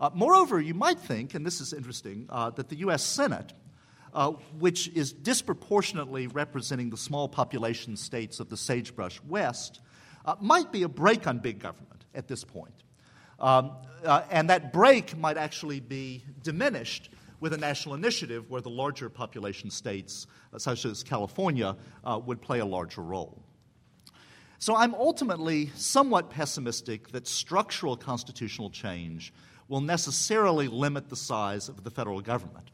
Uh, 0.00 0.10
moreover, 0.12 0.60
you 0.60 0.74
might 0.74 0.98
think, 0.98 1.32
and 1.32 1.46
this 1.46 1.60
is 1.60 1.72
interesting, 1.72 2.26
uh, 2.28 2.50
that 2.50 2.68
the 2.68 2.74
U.S. 2.78 3.04
Senate, 3.04 3.52
uh, 4.14 4.32
which 4.58 4.88
is 4.88 5.12
disproportionately 5.12 6.26
representing 6.26 6.90
the 6.90 6.96
small 6.96 7.28
population 7.28 7.96
states 7.96 8.40
of 8.40 8.48
the 8.48 8.56
sagebrush 8.56 9.20
West, 9.28 9.80
uh, 10.24 10.34
might 10.40 10.72
be 10.72 10.82
a 10.82 10.88
brake 10.88 11.28
on 11.28 11.38
big 11.38 11.60
government 11.60 12.04
at 12.16 12.26
this 12.26 12.42
point. 12.42 12.74
Um, 13.38 13.76
uh, 14.04 14.22
and 14.28 14.50
that 14.50 14.72
brake 14.72 15.16
might 15.16 15.36
actually 15.36 15.78
be 15.78 16.24
diminished 16.42 17.10
with 17.40 17.52
a 17.52 17.58
national 17.58 17.94
initiative 17.94 18.50
where 18.50 18.60
the 18.60 18.70
larger 18.70 19.08
population 19.08 19.70
states, 19.70 20.26
uh, 20.52 20.58
such 20.58 20.84
as 20.84 21.02
California, 21.02 21.76
uh, 22.04 22.20
would 22.24 22.40
play 22.40 22.60
a 22.60 22.64
larger 22.64 23.02
role. 23.02 23.42
So 24.58 24.74
I'm 24.74 24.94
ultimately 24.94 25.70
somewhat 25.74 26.30
pessimistic 26.30 27.10
that 27.12 27.26
structural 27.26 27.96
constitutional 27.96 28.70
change 28.70 29.32
will 29.68 29.80
necessarily 29.80 30.68
limit 30.68 31.08
the 31.08 31.16
size 31.16 31.68
of 31.68 31.84
the 31.84 31.90
federal 31.90 32.20
government. 32.20 32.70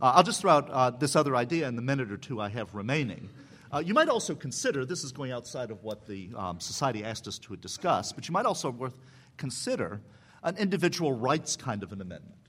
Uh, 0.00 0.12
I'll 0.16 0.22
just 0.22 0.40
throw 0.40 0.52
out 0.52 0.70
uh, 0.70 0.90
this 0.90 1.16
other 1.16 1.36
idea 1.36 1.68
in 1.68 1.76
the 1.76 1.82
minute 1.82 2.10
or 2.10 2.16
two 2.16 2.40
I 2.40 2.48
have 2.48 2.74
remaining. 2.74 3.28
Uh, 3.72 3.78
you 3.78 3.94
might 3.94 4.08
also 4.08 4.34
consider 4.34 4.84
this 4.84 5.04
is 5.04 5.12
going 5.12 5.32
outside 5.32 5.70
of 5.70 5.82
what 5.82 6.06
the 6.06 6.28
um, 6.36 6.60
society 6.60 7.04
asked 7.04 7.26
us 7.26 7.38
to 7.38 7.56
discuss, 7.56 8.12
but 8.12 8.28
you 8.28 8.32
might 8.32 8.44
also 8.44 8.70
worth 8.70 8.96
consider 9.38 10.00
an 10.42 10.56
individual 10.58 11.12
rights 11.12 11.56
kind 11.56 11.82
of 11.82 11.92
an 11.92 12.02
amendment. 12.02 12.41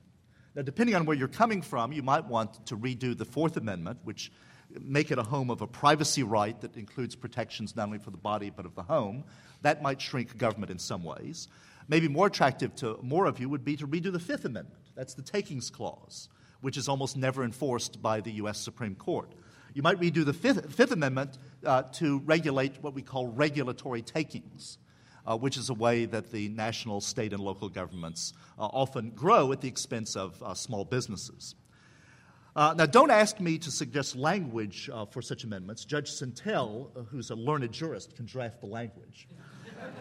Now, 0.56 0.62
depending 0.62 0.96
on 0.96 1.06
where 1.06 1.18
you're 1.18 1.28
coming 1.28 1.62
from, 1.62 1.92
you 1.92 2.04
might 2.04 2.26
want 2.26 2.68
to 2.68 2.78
redo 2.78 3.18
the 3.18 3.26
Fourth 3.26 3.58
Amendment, 3.58 4.00
which 4.04 4.32
make 4.80 5.12
it 5.12 5.18
a 5.18 5.24
home 5.24 5.50
of 5.50 5.62
a 5.62 5.68
privacy 5.68 6.24
right 6.24 6.60
that 6.62 6.78
includes 6.78 7.16
protections 7.16 7.76
not 7.76 7.88
only 7.88 8.00
for 8.00 8.12
the 8.12 8.18
body 8.18 8.50
but 8.50 8.66
of 8.66 8.76
the 8.76 8.84
home. 8.84 9.24
That 9.62 9.82
might 9.82 10.02
shrink 10.02 10.38
government 10.38 10.72
in 10.72 10.80
some 10.80 11.04
ways. 11.04 11.48
Maybe 11.88 12.08
more 12.08 12.28
attractive 12.28 12.76
to 12.76 13.00
more 13.02 13.26
of 13.26 13.40
you 13.40 13.50
would 13.50 13.66
be 13.66 13.76
to 13.78 13.88
redo 13.88 14.12
the 14.12 14.20
Fifth 14.20 14.46
Amendment. 14.46 14.92
That's 14.96 15.16
the 15.16 15.22
takings 15.22 15.70
clause, 15.70 16.30
which 16.62 16.78
is 16.78 16.88
almost 16.88 17.18
never 17.18 17.44
enforced 17.44 18.02
by 18.02 18.22
the 18.22 18.32
U.S. 18.34 18.60
Supreme 18.60 18.96
Court. 18.96 19.34
You 19.74 19.82
might 19.82 20.00
redo 20.00 20.24
the 20.24 20.34
Fifth, 20.34 20.74
Fifth 20.74 20.92
Amendment 20.92 21.38
uh, 21.66 21.84
to 21.94 22.20
regulate 22.20 22.82
what 22.82 22.94
we 22.94 23.02
call 23.02 23.28
regulatory 23.28 24.02
takings 24.02 24.78
uh, 25.26 25.38
which 25.38 25.58
is 25.58 25.70
a 25.70 25.74
way 25.74 26.06
that 26.06 26.32
the 26.32 26.50
national, 26.50 27.02
state, 27.02 27.34
and 27.34 27.42
local 27.42 27.70
governments 27.70 28.34
uh, 28.60 28.66
often 28.66 29.12
grow 29.12 29.52
at 29.52 29.62
the 29.62 29.68
expense 29.68 30.16
of 30.16 30.42
uh, 30.44 30.54
small 30.54 30.86
businesses. 30.86 31.56
Uh, 32.56 32.74
now, 32.78 32.86
don't 32.86 33.10
ask 33.10 33.40
me 33.40 33.58
to 33.58 33.72
suggest 33.72 34.16
language 34.16 34.90
uh, 34.94 35.06
for 35.06 35.22
such 35.22 35.44
amendments. 35.44 35.86
Judge 35.86 36.12
Sentelle, 36.12 36.92
uh, 36.96 37.02
who's 37.02 37.32
a 37.32 37.36
learned 37.36 37.72
jurist, 37.72 38.16
can 38.16 38.26
draft 38.26 38.60
the 38.60 38.68
language. 38.68 39.28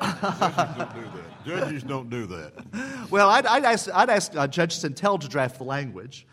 Judges 0.00 0.20
don't 0.76 0.94
do 0.94 1.02
that. 1.02 1.46
Judges 1.46 1.82
don't 1.82 2.10
do 2.10 2.26
that. 2.26 3.08
Well, 3.10 3.30
I'd, 3.30 3.46
I'd 3.46 3.64
ask, 3.64 3.88
I'd 3.92 4.10
ask 4.10 4.32
Judge 4.50 4.76
Sentelle 4.76 5.18
to 5.20 5.28
draft 5.28 5.58
the 5.58 5.64
language 5.64 6.26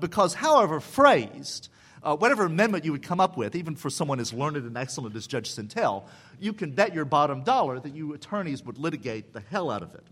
because, 0.00 0.34
however 0.34 0.80
phrased, 0.80 1.68
uh, 2.04 2.14
whatever 2.14 2.44
amendment 2.44 2.84
you 2.84 2.92
would 2.92 3.02
come 3.02 3.18
up 3.18 3.36
with, 3.36 3.56
even 3.56 3.74
for 3.74 3.88
someone 3.90 4.20
as 4.20 4.32
learned 4.32 4.56
and 4.56 4.76
excellent 4.76 5.16
as 5.16 5.26
Judge 5.26 5.50
Sentelle, 5.50 6.04
you 6.38 6.52
can 6.52 6.70
bet 6.70 6.94
your 6.94 7.04
bottom 7.04 7.42
dollar 7.42 7.80
that 7.80 7.94
you 7.94 8.12
attorneys 8.12 8.62
would 8.62 8.78
litigate 8.78 9.32
the 9.32 9.40
hell 9.40 9.70
out 9.70 9.82
of 9.82 9.94
it. 9.94 10.04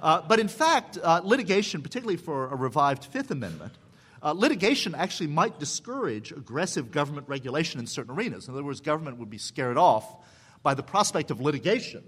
Uh, 0.00 0.22
but 0.26 0.38
in 0.38 0.48
fact, 0.48 0.98
uh, 1.02 1.20
litigation, 1.22 1.82
particularly 1.82 2.16
for 2.16 2.48
a 2.48 2.56
revived 2.56 3.04
Fifth 3.04 3.30
Amendment, 3.30 3.72
uh, 4.22 4.32
litigation 4.32 4.94
actually 4.94 5.26
might 5.26 5.58
discourage 5.58 6.30
aggressive 6.32 6.90
government 6.90 7.28
regulation 7.28 7.80
in 7.80 7.86
certain 7.86 8.14
arenas. 8.14 8.48
In 8.48 8.54
other 8.54 8.64
words, 8.64 8.80
government 8.80 9.18
would 9.18 9.30
be 9.30 9.38
scared 9.38 9.76
off 9.76 10.16
by 10.62 10.74
the 10.74 10.82
prospect 10.82 11.30
of 11.30 11.40
litigation 11.40 12.02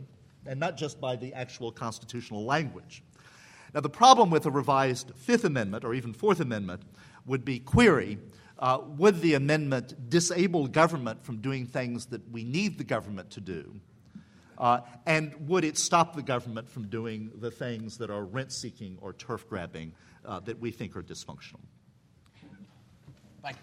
and 0.46 0.60
not 0.60 0.76
just 0.76 1.00
by 1.00 1.16
the 1.16 1.34
actual 1.34 1.72
constitutional 1.72 2.44
language. 2.44 3.02
Now, 3.74 3.80
the 3.80 3.90
problem 3.90 4.30
with 4.30 4.46
a 4.46 4.50
revised 4.50 5.12
Fifth 5.16 5.44
Amendment 5.44 5.84
or 5.84 5.94
even 5.94 6.12
Fourth 6.12 6.40
Amendment 6.40 6.82
would 7.26 7.44
be 7.44 7.58
query 7.58 8.18
uh, 8.62 8.78
would 8.96 9.20
the 9.20 9.34
amendment 9.34 10.08
disable 10.08 10.68
government 10.68 11.24
from 11.24 11.38
doing 11.38 11.66
things 11.66 12.06
that 12.06 12.30
we 12.30 12.44
need 12.44 12.78
the 12.78 12.84
government 12.84 13.28
to 13.32 13.40
do? 13.40 13.74
Uh, 14.56 14.80
and 15.04 15.34
would 15.48 15.64
it 15.64 15.76
stop 15.76 16.14
the 16.14 16.22
government 16.22 16.70
from 16.70 16.86
doing 16.86 17.32
the 17.40 17.50
things 17.50 17.98
that 17.98 18.08
are 18.08 18.24
rent 18.24 18.52
seeking 18.52 18.96
or 19.00 19.12
turf 19.14 19.48
grabbing 19.48 19.92
uh, 20.24 20.38
that 20.38 20.56
we 20.60 20.70
think 20.70 20.96
are 20.96 21.02
dysfunctional? 21.02 21.58
Thank 23.42 23.56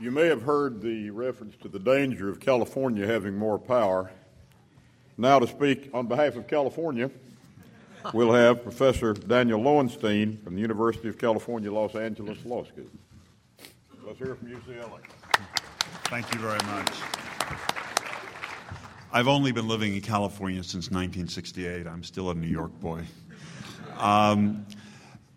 You 0.00 0.10
may 0.10 0.26
have 0.26 0.42
heard 0.42 0.82
the 0.82 1.10
reference 1.10 1.54
to 1.58 1.68
the 1.68 1.78
danger 1.78 2.28
of 2.28 2.40
California 2.40 3.06
having 3.06 3.38
more 3.38 3.60
power. 3.60 4.10
Now, 5.16 5.38
to 5.38 5.46
speak 5.46 5.90
on 5.94 6.08
behalf 6.08 6.34
of 6.34 6.48
California, 6.48 7.08
we'll 8.12 8.32
have 8.32 8.62
Professor 8.62 9.12
Daniel 9.14 9.60
Lowenstein 9.60 10.38
from 10.42 10.54
the 10.54 10.60
University 10.60 11.08
of 11.08 11.18
California, 11.18 11.72
Los 11.72 11.94
Angeles 11.94 12.44
Law 12.44 12.64
School. 12.64 12.86
Let's 14.06 14.18
hear 14.18 14.34
from 14.34 14.48
UCLA. 14.48 15.00
Thank 16.04 16.32
you 16.34 16.40
very 16.40 16.60
much. 16.66 16.92
I've 19.12 19.28
only 19.28 19.52
been 19.52 19.68
living 19.68 19.94
in 19.94 20.00
California 20.00 20.62
since 20.62 20.90
1968. 20.90 21.86
I'm 21.86 22.02
still 22.02 22.30
a 22.30 22.34
New 22.34 22.48
York 22.48 22.72
boy. 22.80 23.04
Um, 23.96 24.66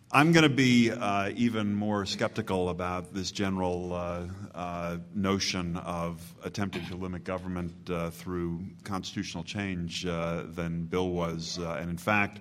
I'm 0.10 0.32
going 0.32 0.44
to 0.44 0.50
be 0.50 0.90
uh, 0.90 1.32
even 1.36 1.76
more 1.76 2.06
skeptical 2.06 2.70
about 2.70 3.14
this 3.14 3.30
general 3.30 3.94
uh, 3.94 4.28
uh, 4.56 4.98
notion 5.14 5.76
of 5.76 6.22
attempting 6.46 6.86
to 6.86 6.96
limit 6.96 7.26
government 7.26 7.90
uh, 7.90 8.12
through 8.12 8.64
constitutional 8.86 9.44
change 9.44 10.06
uh, 10.06 10.44
than 10.48 10.86
Bill 10.86 11.10
was. 11.10 11.60
Uh, 11.60 11.78
and 11.82 11.90
in 11.90 11.98
fact, 11.98 12.40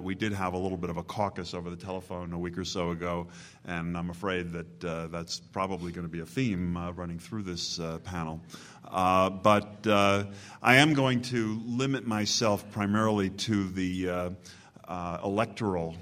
we 0.00 0.16
did 0.16 0.32
have 0.32 0.54
a 0.54 0.58
little 0.58 0.76
bit 0.76 0.90
of 0.90 0.96
a 0.96 1.04
caucus 1.04 1.54
over 1.54 1.70
the 1.70 1.76
telephone 1.76 2.32
a 2.32 2.38
week 2.38 2.58
or 2.58 2.64
so 2.64 2.90
ago, 2.90 3.28
and 3.64 3.96
I'm 3.96 4.10
afraid 4.10 4.50
that 4.50 5.10
that's 5.12 5.38
probably 5.38 5.92
going 5.92 6.04
to 6.06 6.12
be 6.12 6.20
a 6.20 6.26
theme 6.26 6.76
running 6.96 7.20
through 7.20 7.44
this 7.44 7.78
panel. 8.02 8.40
but 8.82 9.86
I 9.86 10.26
am 10.64 10.94
going 10.94 11.22
to 11.22 11.62
limit 11.64 12.08
myself 12.08 12.68
primarily 12.72 13.30
to 13.30 13.68
the 13.68 14.34
electoral 15.22 15.94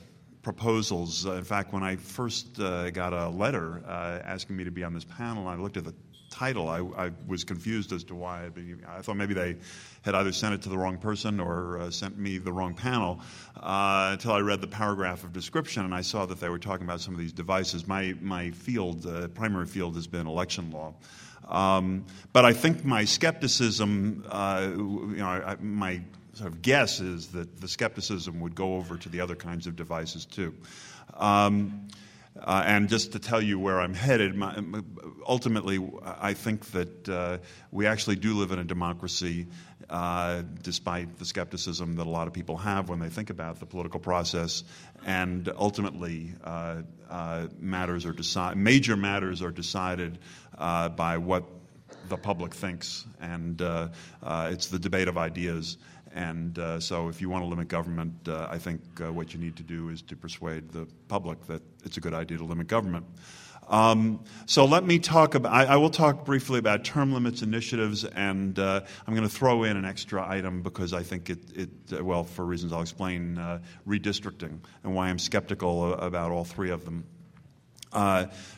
proposals. 0.45 1.27
Uh, 1.27 1.33
in 1.33 1.45
fact, 1.45 1.73
when 1.73 1.83
I 1.83 1.97
first 1.97 2.61
uh, 2.61 2.91
got 2.91 3.13
a 3.13 3.29
letter 3.29 3.83
uh, 3.87 4.21
asking 4.23 4.57
me 4.57 4.65
to 4.65 4.71
be 4.71 4.85
on 4.85 4.95
this 4.95 5.05
panel, 5.05 5.49
I 5.49 5.57
looked 5.57 5.77
at 5.77 5.85
the 5.85 5.95
title. 6.31 6.69
I, 6.69 6.81
I 7.07 7.11
was 7.27 7.45
confused 7.45 7.93
as 7.93 8.05
to 8.05 8.15
why. 8.15 8.51
I 8.89 9.03
thought 9.03 9.17
maybe 9.17 9.35
they 9.35 9.57
had 10.03 10.15
either 10.15 10.33
sent 10.33 10.55
it 10.55 10.63
to 10.63 10.69
the 10.69 10.77
wrong 10.77 10.99
person 10.99 11.41
or 11.41 11.79
uh, 11.79 11.91
sent 11.91 12.19
me 12.19 12.39
the 12.39 12.53
wrong 12.53 12.75
panel 12.75 13.21
uh, 13.57 14.11
until 14.13 14.33
I 14.33 14.41
read 14.41 14.61
the 14.61 14.67
paragraph 14.67 15.25
of 15.25 15.33
description 15.33 15.85
and 15.85 15.95
I 15.95 16.03
saw 16.03 16.27
that 16.27 16.41
they 16.41 16.49
were 16.49 16.59
talking 16.59 16.85
about 16.85 17.01
some 17.01 17.15
of 17.15 17.21
these 17.21 17.33
devices. 17.33 17.87
My, 17.87 18.15
my 18.21 18.51
field, 18.51 19.07
uh, 19.07 19.29
primary 19.29 19.67
field, 19.67 19.95
has 19.95 20.07
been 20.07 20.27
election 20.27 20.71
law. 20.71 20.95
Um, 21.49 22.05
but 22.33 22.45
I 22.45 22.53
think 22.53 22.85
my 22.85 23.05
skepticism, 23.05 24.25
you 24.25 25.17
know, 25.19 25.27
I, 25.27 25.57
my 25.61 26.01
sort 26.35 26.51
of 26.51 26.63
guess 26.63 27.01
is 27.01 27.29
that 27.29 27.61
the 27.61 27.69
skepticism 27.69 28.41
would 28.41 28.55
go 28.55 28.75
over 28.77 28.97
to 28.97 29.09
the 29.09 29.21
other 29.21 29.37
kinds 29.37 29.67
of 29.67 29.77
devices 29.77 30.27
too. 30.27 30.55
Um, 31.15 31.89
uh, 32.41 32.65
and 32.67 32.89
just 32.89 33.13
to 33.13 33.21
tell 33.21 33.41
you 33.41 33.61
where 33.61 33.81
I'm 33.81 33.95
headed, 33.95 34.35
my, 34.35 34.61
ultimately, 35.25 35.79
I 36.05 36.35
think 36.35 36.67
that 36.73 37.09
uh, 37.09 37.39
we 37.71 37.87
actually 37.87 38.17
do 38.17 38.35
live 38.35 38.51
in 38.51 38.59
a 38.59 38.65
democracy, 38.65 39.47
uh, 39.89 40.43
despite 40.63 41.17
the 41.19 41.25
skepticism 41.25 41.95
that 41.95 42.07
a 42.07 42.11
lot 42.11 42.27
of 42.27 42.33
people 42.33 42.57
have 42.57 42.89
when 42.89 42.99
they 42.99 43.09
think 43.09 43.31
about 43.31 43.61
the 43.61 43.67
political 43.67 44.01
process. 44.01 44.65
And 45.07 45.49
ultimately, 45.57 46.33
uh, 46.43 46.83
uh, 47.09 47.47
matters 47.61 48.05
are 48.05 48.13
decided, 48.13 48.59
major 48.59 48.97
matters 48.97 49.41
are 49.41 49.53
decided 49.53 50.19
uh, 50.59 50.89
by 50.89 51.19
what 51.19 51.45
the 52.09 52.17
public 52.17 52.55
thinks, 52.55 53.05
and 53.21 53.61
it's 54.23 54.67
the 54.67 54.79
debate 54.79 55.09
of 55.09 55.19
ideas. 55.19 55.79
And 56.15 56.57
uh, 56.61 56.79
so, 56.79 57.09
if 57.09 57.21
you 57.21 57.29
want 57.29 57.43
to 57.43 57.49
limit 57.49 57.67
government, 57.67 58.29
uh, 58.29 58.47
I 58.49 58.59
think 58.59 58.81
uh, 59.01 59.13
what 59.13 59.35
you 59.35 59.41
need 59.41 59.57
to 59.57 59.65
do 59.65 59.89
is 59.89 60.01
to 60.03 60.17
persuade 60.17 60.71
the 60.71 60.87
public 61.09 61.45
that 61.49 61.61
it's 61.85 61.97
a 61.97 62.01
good 62.01 62.15
idea 62.15 62.39
to 62.39 62.45
limit 62.45 62.69
government. 62.69 63.05
Um, 63.67 64.23
so 64.47 64.65
let 64.65 64.85
me 64.85 64.99
talk 65.01 65.35
about. 65.35 65.53
I, 65.53 65.65
I, 65.65 65.77
will 65.77 65.91
talk 65.91 66.25
briefly 66.25 66.59
about 66.59 66.85
term 66.85 67.13
limits 67.13 67.43
initiatives, 67.43 68.05
and 68.05 68.57
uh, 68.59 68.83
I'm 69.07 69.15
going 69.15 69.27
to 69.27 69.35
throw 69.35 69.65
in 69.65 69.77
an 69.77 69.87
extra 69.87 70.25
item 70.29 70.63
because 70.63 70.93
I 70.93 71.03
think 71.03 71.31
it, 71.31 71.39
it 71.57 71.71
uh, 71.99 72.05
well, 72.05 72.25
for 72.25 72.45
reasons 72.45 72.73
I'll 72.73 72.83
explain, 72.83 73.39
uh, 73.39 73.61
redistricting 73.89 74.59
and 74.85 74.95
why 74.95 75.09
I'm 75.09 75.19
skeptical 75.19 75.95
about 75.95 76.31
all 76.31 76.45
three 76.45 76.71
of 76.71 76.85
them. 76.85 77.05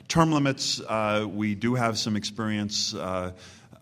Term 0.08 0.32
limits, 0.32 0.80
we 1.26 1.54
do 1.54 1.74
have 1.74 1.98
some 1.98 2.16
experience. 2.16 2.94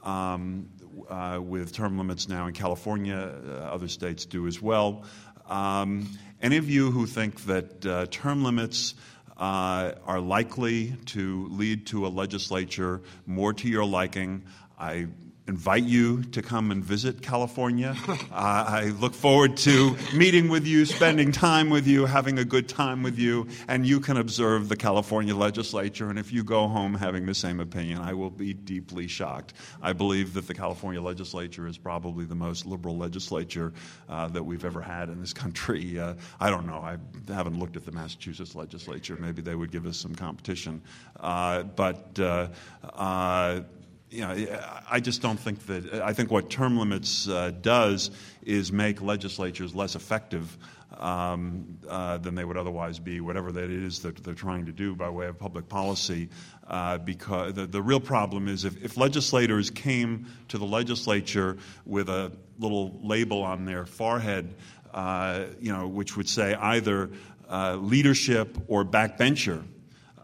Um, 0.02 0.68
uh, 1.08 1.40
with 1.42 1.72
term 1.72 1.98
limits 1.98 2.28
now 2.28 2.46
in 2.46 2.54
California. 2.54 3.16
Uh, 3.16 3.50
other 3.50 3.88
states 3.88 4.26
do 4.26 4.46
as 4.46 4.60
well. 4.60 5.04
Um, 5.48 6.08
any 6.40 6.56
of 6.56 6.68
you 6.68 6.90
who 6.90 7.06
think 7.06 7.44
that 7.46 7.86
uh, 7.86 8.06
term 8.10 8.44
limits 8.44 8.94
uh, 9.36 9.92
are 10.06 10.20
likely 10.20 10.96
to 11.06 11.48
lead 11.50 11.86
to 11.86 12.06
a 12.06 12.08
legislature 12.08 13.02
more 13.26 13.52
to 13.52 13.68
your 13.68 13.84
liking, 13.84 14.44
I 14.78 15.08
invite 15.46 15.84
you 15.84 16.22
to 16.22 16.40
come 16.40 16.70
and 16.70 16.82
visit 16.82 17.20
California. 17.20 17.94
uh, 18.08 18.14
I 18.32 18.94
look 18.98 19.12
forward 19.12 19.56
to 19.58 19.96
meeting 20.14 20.48
with 20.48 20.66
you, 20.66 20.86
spending 20.86 21.32
time 21.32 21.68
with 21.68 21.86
you, 21.86 22.06
having 22.06 22.38
a 22.38 22.44
good 22.44 22.68
time 22.68 23.02
with 23.02 23.18
you, 23.18 23.46
and 23.68 23.86
you 23.86 24.00
can 24.00 24.16
observe 24.16 24.68
the 24.68 24.76
California 24.76 25.36
legislature. 25.36 26.08
And 26.08 26.18
if 26.18 26.32
you 26.32 26.44
go 26.44 26.66
home 26.66 26.94
having 26.94 27.26
the 27.26 27.34
same 27.34 27.60
opinion, 27.60 28.00
I 28.00 28.14
will 28.14 28.30
be 28.30 28.54
deeply 28.54 29.06
shocked. 29.06 29.52
I 29.82 29.92
believe 29.92 30.32
that 30.34 30.46
the 30.46 30.54
California 30.54 31.02
legislature 31.02 31.66
is 31.66 31.76
probably 31.76 32.24
the 32.24 32.34
most 32.34 32.64
liberal 32.64 32.96
legislature 32.96 33.74
uh, 34.08 34.28
that 34.28 34.42
we've 34.42 34.64
ever 34.64 34.80
had 34.80 35.08
in 35.10 35.20
this 35.20 35.32
country. 35.32 35.98
Uh, 36.04 36.14
I 36.40 36.50
don't 36.50 36.66
know. 36.66 36.78
I 36.78 36.98
haven't 37.32 37.58
looked 37.58 37.76
at 37.76 37.84
the 37.84 37.92
Massachusetts 37.92 38.54
legislature. 38.54 39.16
Maybe 39.18 39.40
they 39.42 39.54
would 39.54 39.70
give 39.70 39.86
us 39.86 39.96
some 39.96 40.14
competition. 40.14 40.82
Uh, 41.18 41.62
but 41.62 42.18
uh, 42.18 42.48
uh, 42.82 43.60
you 44.14 44.20
know, 44.20 44.60
I 44.88 45.00
just 45.00 45.20
don't 45.22 45.38
think 45.38 45.66
that. 45.66 45.94
I 45.94 46.12
think 46.12 46.30
what 46.30 46.48
term 46.48 46.78
limits 46.78 47.28
uh, 47.28 47.50
does 47.60 48.12
is 48.42 48.70
make 48.70 49.02
legislatures 49.02 49.74
less 49.74 49.96
effective 49.96 50.56
um, 50.98 51.78
uh, 51.88 52.18
than 52.18 52.36
they 52.36 52.44
would 52.44 52.56
otherwise 52.56 53.00
be, 53.00 53.20
whatever 53.20 53.50
that 53.50 53.70
is 53.70 54.02
that 54.02 54.22
they're 54.22 54.34
trying 54.34 54.66
to 54.66 54.72
do 54.72 54.94
by 54.94 55.08
way 55.08 55.26
of 55.26 55.36
public 55.36 55.68
policy. 55.68 56.28
Uh, 56.68 56.98
because 56.98 57.54
the, 57.54 57.66
the 57.66 57.82
real 57.82 57.98
problem 57.98 58.46
is 58.46 58.64
if, 58.64 58.82
if 58.84 58.96
legislators 58.96 59.68
came 59.70 60.26
to 60.48 60.58
the 60.58 60.64
legislature 60.64 61.56
with 61.84 62.08
a 62.08 62.30
little 62.60 63.00
label 63.02 63.42
on 63.42 63.64
their 63.64 63.84
forehead, 63.84 64.54
uh, 64.92 65.46
you 65.58 65.72
know, 65.72 65.88
which 65.88 66.16
would 66.16 66.28
say 66.28 66.54
either 66.54 67.10
uh, 67.50 67.74
leadership 67.74 68.56
or 68.68 68.84
backbencher 68.84 69.64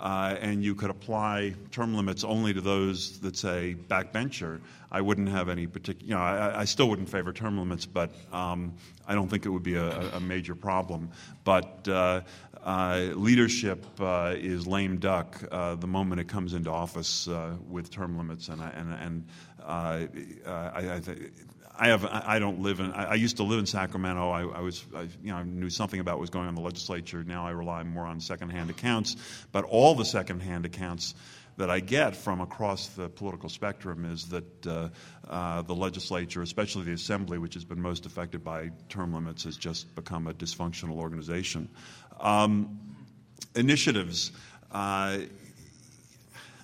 uh, 0.00 0.36
and 0.40 0.64
you 0.64 0.74
could 0.74 0.90
apply 0.90 1.54
term 1.70 1.94
limits 1.94 2.24
only 2.24 2.54
to 2.54 2.60
those 2.60 3.20
that 3.20 3.36
say 3.36 3.76
backbencher, 3.88 4.60
I 4.90 5.00
wouldn't 5.00 5.28
have 5.28 5.48
any 5.48 5.66
particular, 5.66 6.08
you 6.08 6.14
know, 6.14 6.20
I, 6.20 6.60
I, 6.60 6.64
still 6.64 6.88
wouldn't 6.88 7.08
favor 7.08 7.32
term 7.32 7.58
limits, 7.58 7.86
but 7.86 8.10
um, 8.32 8.72
I 9.06 9.14
don't 9.14 9.28
think 9.28 9.46
it 9.46 9.50
would 9.50 9.62
be 9.62 9.74
a, 9.74 10.16
a 10.16 10.20
major 10.20 10.54
problem. 10.54 11.10
But 11.44 11.86
uh, 11.86 12.22
uh, 12.64 13.10
leadership 13.14 13.84
uh, 14.00 14.34
is 14.36 14.66
lame 14.66 14.96
duck 14.96 15.42
uh, 15.52 15.74
the 15.76 15.86
moment 15.86 16.20
it 16.20 16.28
comes 16.28 16.54
into 16.54 16.70
office 16.70 17.28
uh, 17.28 17.54
with 17.68 17.90
term 17.90 18.16
limits, 18.16 18.48
and, 18.48 18.60
I, 18.60 18.70
and, 18.70 18.92
and 18.94 19.24
I, 19.64 20.08
I 20.74 21.00
I 21.80 21.88
have 21.88 22.04
I 22.04 22.38
don't 22.38 22.60
live 22.60 22.78
in 22.80 22.92
I 22.92 23.14
used 23.14 23.38
to 23.38 23.42
live 23.42 23.58
in 23.58 23.64
Sacramento. 23.64 24.28
I, 24.28 24.42
I 24.42 24.60
was 24.60 24.84
I, 24.94 25.02
you 25.22 25.32
know 25.32 25.36
I 25.36 25.44
knew 25.44 25.70
something 25.70 25.98
about 25.98 26.16
what 26.16 26.20
was 26.20 26.30
going 26.30 26.44
on 26.44 26.50
in 26.50 26.54
the 26.54 26.60
legislature. 26.60 27.24
Now 27.24 27.46
I 27.46 27.52
rely 27.52 27.82
more 27.84 28.04
on 28.04 28.20
secondhand 28.20 28.68
accounts, 28.68 29.16
but 29.50 29.64
all 29.64 29.94
the 29.94 30.04
secondhand 30.04 30.66
accounts 30.66 31.14
that 31.56 31.70
I 31.70 31.80
get 31.80 32.14
from 32.14 32.42
across 32.42 32.88
the 32.88 33.08
political 33.08 33.48
spectrum 33.48 34.04
is 34.04 34.28
that 34.28 34.66
uh, 34.66 34.88
uh, 35.26 35.62
the 35.62 35.74
legislature, 35.74 36.42
especially 36.42 36.84
the 36.84 36.92
assembly, 36.92 37.38
which 37.38 37.54
has 37.54 37.64
been 37.64 37.80
most 37.80 38.04
affected 38.04 38.44
by 38.44 38.72
term 38.90 39.14
limits, 39.14 39.44
has 39.44 39.56
just 39.56 39.94
become 39.94 40.26
a 40.26 40.34
dysfunctional 40.34 40.96
organization. 40.96 41.70
Um, 42.20 42.78
initiatives. 43.54 44.32
Uh, 44.70 45.20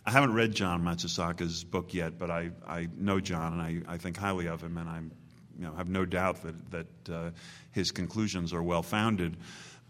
I 0.06 0.12
haven't 0.12 0.34
read 0.34 0.54
John 0.54 0.84
Matsusaka's 0.84 1.64
book 1.64 1.92
yet, 1.92 2.16
but 2.16 2.30
I, 2.30 2.50
I 2.64 2.86
know 2.96 3.18
John 3.18 3.54
and 3.54 3.62
I, 3.88 3.94
I 3.94 3.96
think 3.98 4.16
highly 4.16 4.46
of 4.46 4.62
him, 4.62 4.78
and 4.78 4.88
I 4.88 4.98
you 4.98 5.66
know, 5.66 5.72
have 5.74 5.88
no 5.88 6.04
doubt 6.04 6.42
that, 6.44 6.70
that 6.70 7.12
uh, 7.12 7.30
his 7.72 7.90
conclusions 7.90 8.52
are 8.52 8.62
well 8.62 8.84
founded. 8.84 9.36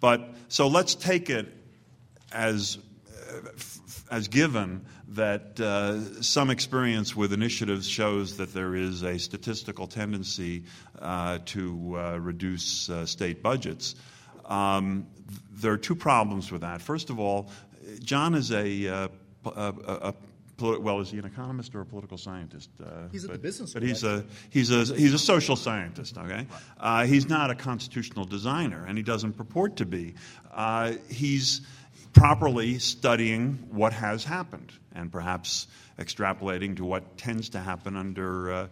But 0.01 0.27
so 0.49 0.69
let's 0.69 0.95
take 0.95 1.29
it 1.29 1.53
as, 2.33 2.79
uh, 3.29 3.51
as 4.11 4.29
given 4.29 4.87
that 5.09 5.61
uh, 5.61 6.23
some 6.23 6.49
experience 6.49 7.15
with 7.15 7.35
initiatives 7.35 7.87
shows 7.87 8.39
that 8.39 8.55
there 8.55 8.75
is 8.75 9.03
a 9.03 9.19
statistical 9.19 9.87
tendency 9.87 10.65
uh, 10.99 11.41
to 11.45 11.95
uh, 11.99 12.19
reduce 12.19 12.89
uh, 12.89 13.05
state 13.05 13.43
budgets. 13.43 13.97
Um, 14.47 15.09
there 15.53 15.73
are 15.73 15.79
two 15.79 15.95
problems 15.95 16.51
with 16.51 16.63
that. 16.63 16.81
First 16.81 17.11
of 17.11 17.21
all, 17.21 17.51
John 18.01 18.35
is 18.35 18.51
a 18.51 19.11
a, 19.47 19.75
a, 19.87 20.09
a 20.09 20.15
well, 20.59 21.01
is 21.01 21.11
he 21.11 21.19
an 21.19 21.27
economist 21.27 21.75
or 21.75 21.83
a 21.83 21.85
political 21.85 22.17
scientist? 22.17 22.71
Uh, 22.83 23.09
he's 23.13 23.25
at 23.25 23.31
but, 23.31 23.35
the 23.35 23.39
business. 23.41 23.75
But 23.75 23.83
he's 23.83 24.05
a, 24.05 24.25
he's, 24.49 24.71
a, 24.71 24.95
he's 24.95 25.13
a 25.13 25.19
social 25.19 25.55
scientist, 25.55 26.17
okay? 26.17 26.47
Uh, 26.81 27.05
he's 27.05 27.29
not 27.29 27.51
a 27.51 27.55
constitutional 27.55 28.25
designer, 28.25 28.85
and 28.87 28.97
he 28.97 29.05
doesn't 29.05 29.35
purport 29.35 29.77
to 29.77 29.85
be. 29.85 30.15
Uh, 30.51 30.95
he's 31.11 31.61
properly 32.15 32.79
studying 32.79 33.59
what 33.71 33.93
has 33.93 34.25
happened 34.25 34.73
and 34.95 35.13
perhaps 35.13 35.67
extrapolating 35.99 36.77
to 36.77 36.85
what 36.85 37.19
tends 37.19 37.51
to 37.51 37.59
happen 37.59 37.97
under 37.97 38.53
uh, 38.53 38.69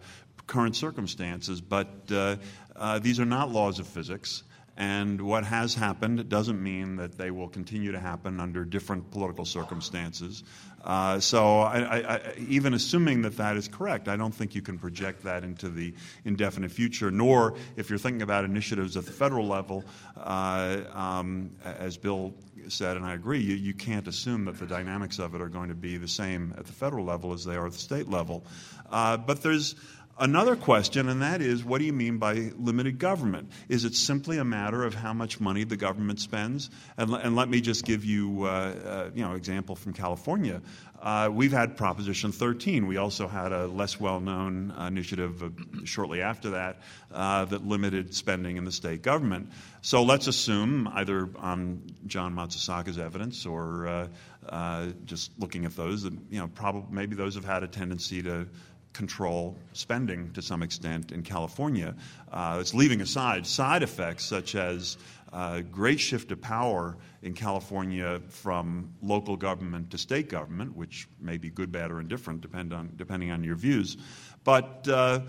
current 0.47 0.75
circumstances. 0.75 1.61
But 1.61 1.89
uh, 2.11 2.37
uh, 2.75 2.99
these 2.99 3.19
are 3.19 3.25
not 3.25 3.51
laws 3.51 3.79
of 3.79 3.87
physics. 3.87 4.43
And 4.77 5.21
what 5.21 5.45
has 5.45 5.73
happened 5.73 6.27
doesn't 6.27 6.61
mean 6.61 6.97
that 6.97 7.17
they 7.17 7.31
will 7.31 7.47
continue 7.47 7.93
to 7.93 7.99
happen 7.99 8.39
under 8.41 8.65
different 8.65 9.09
political 9.09 9.45
circumstances. 9.45 10.43
Uh, 10.83 11.19
so, 11.19 11.61
I, 11.61 12.15
I, 12.15 12.33
even 12.37 12.73
assuming 12.73 13.23
that 13.23 13.37
that 13.37 13.57
is 13.57 13.67
correct, 13.67 14.07
I 14.07 14.17
don't 14.17 14.35
think 14.35 14.53
you 14.53 14.61
can 14.61 14.77
project 14.77 15.23
that 15.23 15.43
into 15.43 15.69
the 15.69 15.95
indefinite 16.25 16.71
future. 16.71 17.09
Nor, 17.09 17.55
if 17.75 17.89
you're 17.89 17.97
thinking 17.97 18.21
about 18.21 18.45
initiatives 18.45 18.95
at 18.97 19.05
the 19.05 19.11
federal 19.11 19.47
level, 19.47 19.83
uh, 20.17 20.81
um, 20.93 21.51
as 21.63 21.97
Bill 21.97 22.33
said, 22.67 22.97
and 22.97 23.05
I 23.05 23.13
agree, 23.13 23.39
you, 23.39 23.55
you 23.55 23.73
can't 23.73 24.07
assume 24.07 24.45
that 24.45 24.59
the 24.59 24.67
dynamics 24.67 25.19
of 25.19 25.33
it 25.35 25.41
are 25.41 25.49
going 25.49 25.69
to 25.69 25.75
be 25.75 25.97
the 25.97 26.07
same 26.07 26.53
at 26.57 26.65
the 26.65 26.73
federal 26.73 27.05
level 27.05 27.33
as 27.33 27.45
they 27.45 27.55
are 27.55 27.65
at 27.65 27.71
the 27.71 27.79
state 27.79 28.09
level. 28.09 28.43
Uh, 28.91 29.17
but 29.17 29.41
there's 29.41 29.75
another 30.17 30.55
question, 30.55 31.09
and 31.09 31.21
that 31.21 31.41
is 31.41 31.63
what 31.63 31.79
do 31.79 31.85
you 31.85 31.93
mean 31.93 32.17
by 32.17 32.51
limited 32.57 32.99
government? 32.99 33.51
Is 33.69 33.85
it 33.85 33.95
simply 33.95 34.37
a 34.37 34.45
matter 34.45 34.83
of 34.83 34.93
how 34.93 35.13
much 35.13 35.39
money 35.39 35.63
the 35.63 35.77
government 35.77 36.19
spends? 36.19 36.69
And, 36.97 37.13
and 37.13 37.35
let 37.35 37.49
me 37.49 37.61
just 37.61 37.85
give 37.85 38.05
you, 38.05 38.43
uh, 38.43 38.47
uh, 38.47 39.09
you 39.13 39.23
know, 39.23 39.33
example 39.33 39.75
from 39.75 39.93
California. 39.93 40.61
Uh, 41.01 41.29
we've 41.31 41.51
had 41.51 41.77
Proposition 41.77 42.31
13. 42.31 42.87
We 42.87 42.97
also 42.97 43.27
had 43.27 43.51
a 43.51 43.67
less 43.67 43.99
well-known 43.99 44.73
initiative 44.87 45.53
shortly 45.83 46.21
after 46.21 46.51
that 46.51 46.81
uh, 47.11 47.45
that 47.45 47.65
limited 47.65 48.15
spending 48.15 48.57
in 48.57 48.65
the 48.65 48.71
state 48.71 49.01
government. 49.01 49.51
So 49.81 50.03
let's 50.03 50.25
assume, 50.27 50.89
either 50.91 51.29
on 51.37 51.83
John 52.07 52.33
Matsusaka's 52.33 52.97
evidence 52.97 53.45
or 53.45 53.87
uh, 53.87 54.07
uh, 54.49 54.87
just 55.05 55.31
looking 55.37 55.65
at 55.65 55.75
those, 55.75 56.05
you 56.05 56.39
know, 56.39 56.47
probably 56.47 56.85
maybe 56.89 57.15
those 57.15 57.35
have 57.35 57.45
had 57.45 57.61
a 57.61 57.67
tendency 57.67 58.23
to 58.23 58.47
control 58.95 59.57
spending 59.73 60.31
to 60.31 60.41
some 60.41 60.63
extent 60.63 61.11
in 61.11 61.21
California. 61.21 61.93
Uh, 62.31 62.57
it's 62.61 62.73
leaving 62.73 63.01
aside 63.01 63.45
side 63.45 63.83
effects 63.83 64.23
such 64.23 64.55
as 64.55 64.97
uh, 65.33 65.59
great 65.61 65.99
shift 65.99 66.31
of 66.31 66.41
power 66.41 66.95
in 67.21 67.33
California 67.33 68.21
from 68.29 68.89
local 69.01 69.35
government 69.35 69.91
to 69.91 69.97
state 69.97 70.29
government, 70.29 70.75
which 70.75 71.07
may 71.19 71.37
be 71.37 71.49
good, 71.49 71.71
bad, 71.71 71.91
or 71.91 71.99
indifferent, 71.99 72.39
depend 72.39 72.71
on, 72.71 72.89
depending 72.95 73.31
on 73.31 73.43
your 73.43 73.55
views. 73.55 73.97
But 74.45 74.87
uh, 74.87 75.21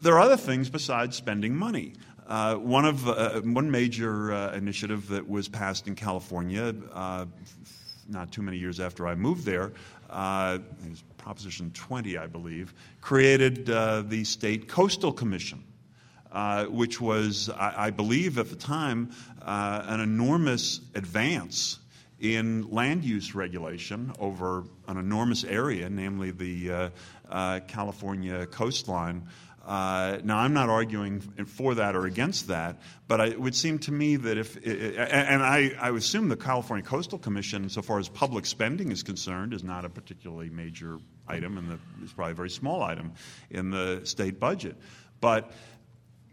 there 0.00 0.14
are 0.14 0.20
other 0.20 0.36
things 0.36 0.70
besides 0.70 1.16
spending 1.16 1.56
money. 1.56 1.94
Uh, 2.28 2.56
one 2.56 2.84
of 2.84 3.08
uh, 3.08 3.40
one 3.40 3.70
major 3.70 4.32
uh, 4.32 4.52
initiative 4.52 5.08
that 5.08 5.28
was 5.28 5.48
passed 5.48 5.88
in 5.88 5.94
California, 5.94 6.74
uh, 6.92 7.24
not 8.08 8.30
too 8.30 8.42
many 8.42 8.58
years 8.58 8.78
after 8.80 9.06
I 9.06 9.14
moved 9.14 9.44
there, 9.44 9.72
uh, 10.10 10.58
Proposition 11.26 11.72
20, 11.72 12.18
I 12.18 12.28
believe, 12.28 12.72
created 13.00 13.68
uh, 13.68 14.02
the 14.02 14.22
State 14.22 14.68
Coastal 14.68 15.12
Commission. 15.12 15.64
Uh, 16.30 16.66
which 16.66 17.00
was, 17.00 17.48
I, 17.48 17.86
I, 17.86 17.90
believe 17.90 18.36
at 18.36 18.50
the 18.50 18.56
time, 18.56 19.10
uh, 19.40 19.82
an 19.86 20.00
enormous 20.00 20.80
advance 20.94 21.78
in 22.20 22.70
land 22.70 23.04
use 23.04 23.34
regulation 23.34 24.12
over 24.18 24.64
an 24.86 24.98
enormous 24.98 25.44
area, 25.44 25.88
namely 25.88 26.30
the 26.32 26.70
uh, 26.70 26.90
uh 27.30 27.60
California 27.66 28.44
coastline. 28.46 29.26
Uh, 29.66 30.18
now, 30.22 30.38
I'm 30.38 30.52
not 30.52 30.68
arguing 30.68 31.20
for 31.20 31.74
that 31.74 31.96
or 31.96 32.06
against 32.06 32.48
that, 32.48 32.80
but 33.08 33.20
I, 33.20 33.26
it 33.28 33.40
would 33.40 33.54
seem 33.54 33.80
to 33.80 33.92
me 33.92 34.14
that 34.16 34.38
if, 34.38 34.56
and 34.64 35.42
I, 35.42 35.72
I 35.80 35.90
assume 35.90 36.28
the 36.28 36.36
California 36.36 36.86
Coastal 36.86 37.18
Commission, 37.18 37.68
so 37.68 37.82
far 37.82 37.98
as 37.98 38.08
public 38.08 38.46
spending 38.46 38.92
is 38.92 39.02
concerned, 39.02 39.52
is 39.52 39.64
not 39.64 39.84
a 39.84 39.88
particularly 39.88 40.50
major 40.50 40.98
item, 41.28 41.58
and 41.58 41.78
it's 42.02 42.12
probably 42.12 42.32
a 42.32 42.36
very 42.36 42.50
small 42.50 42.82
item 42.82 43.12
in 43.50 43.70
the 43.70 44.00
state 44.04 44.38
budget. 44.38 44.76
But 45.20 45.50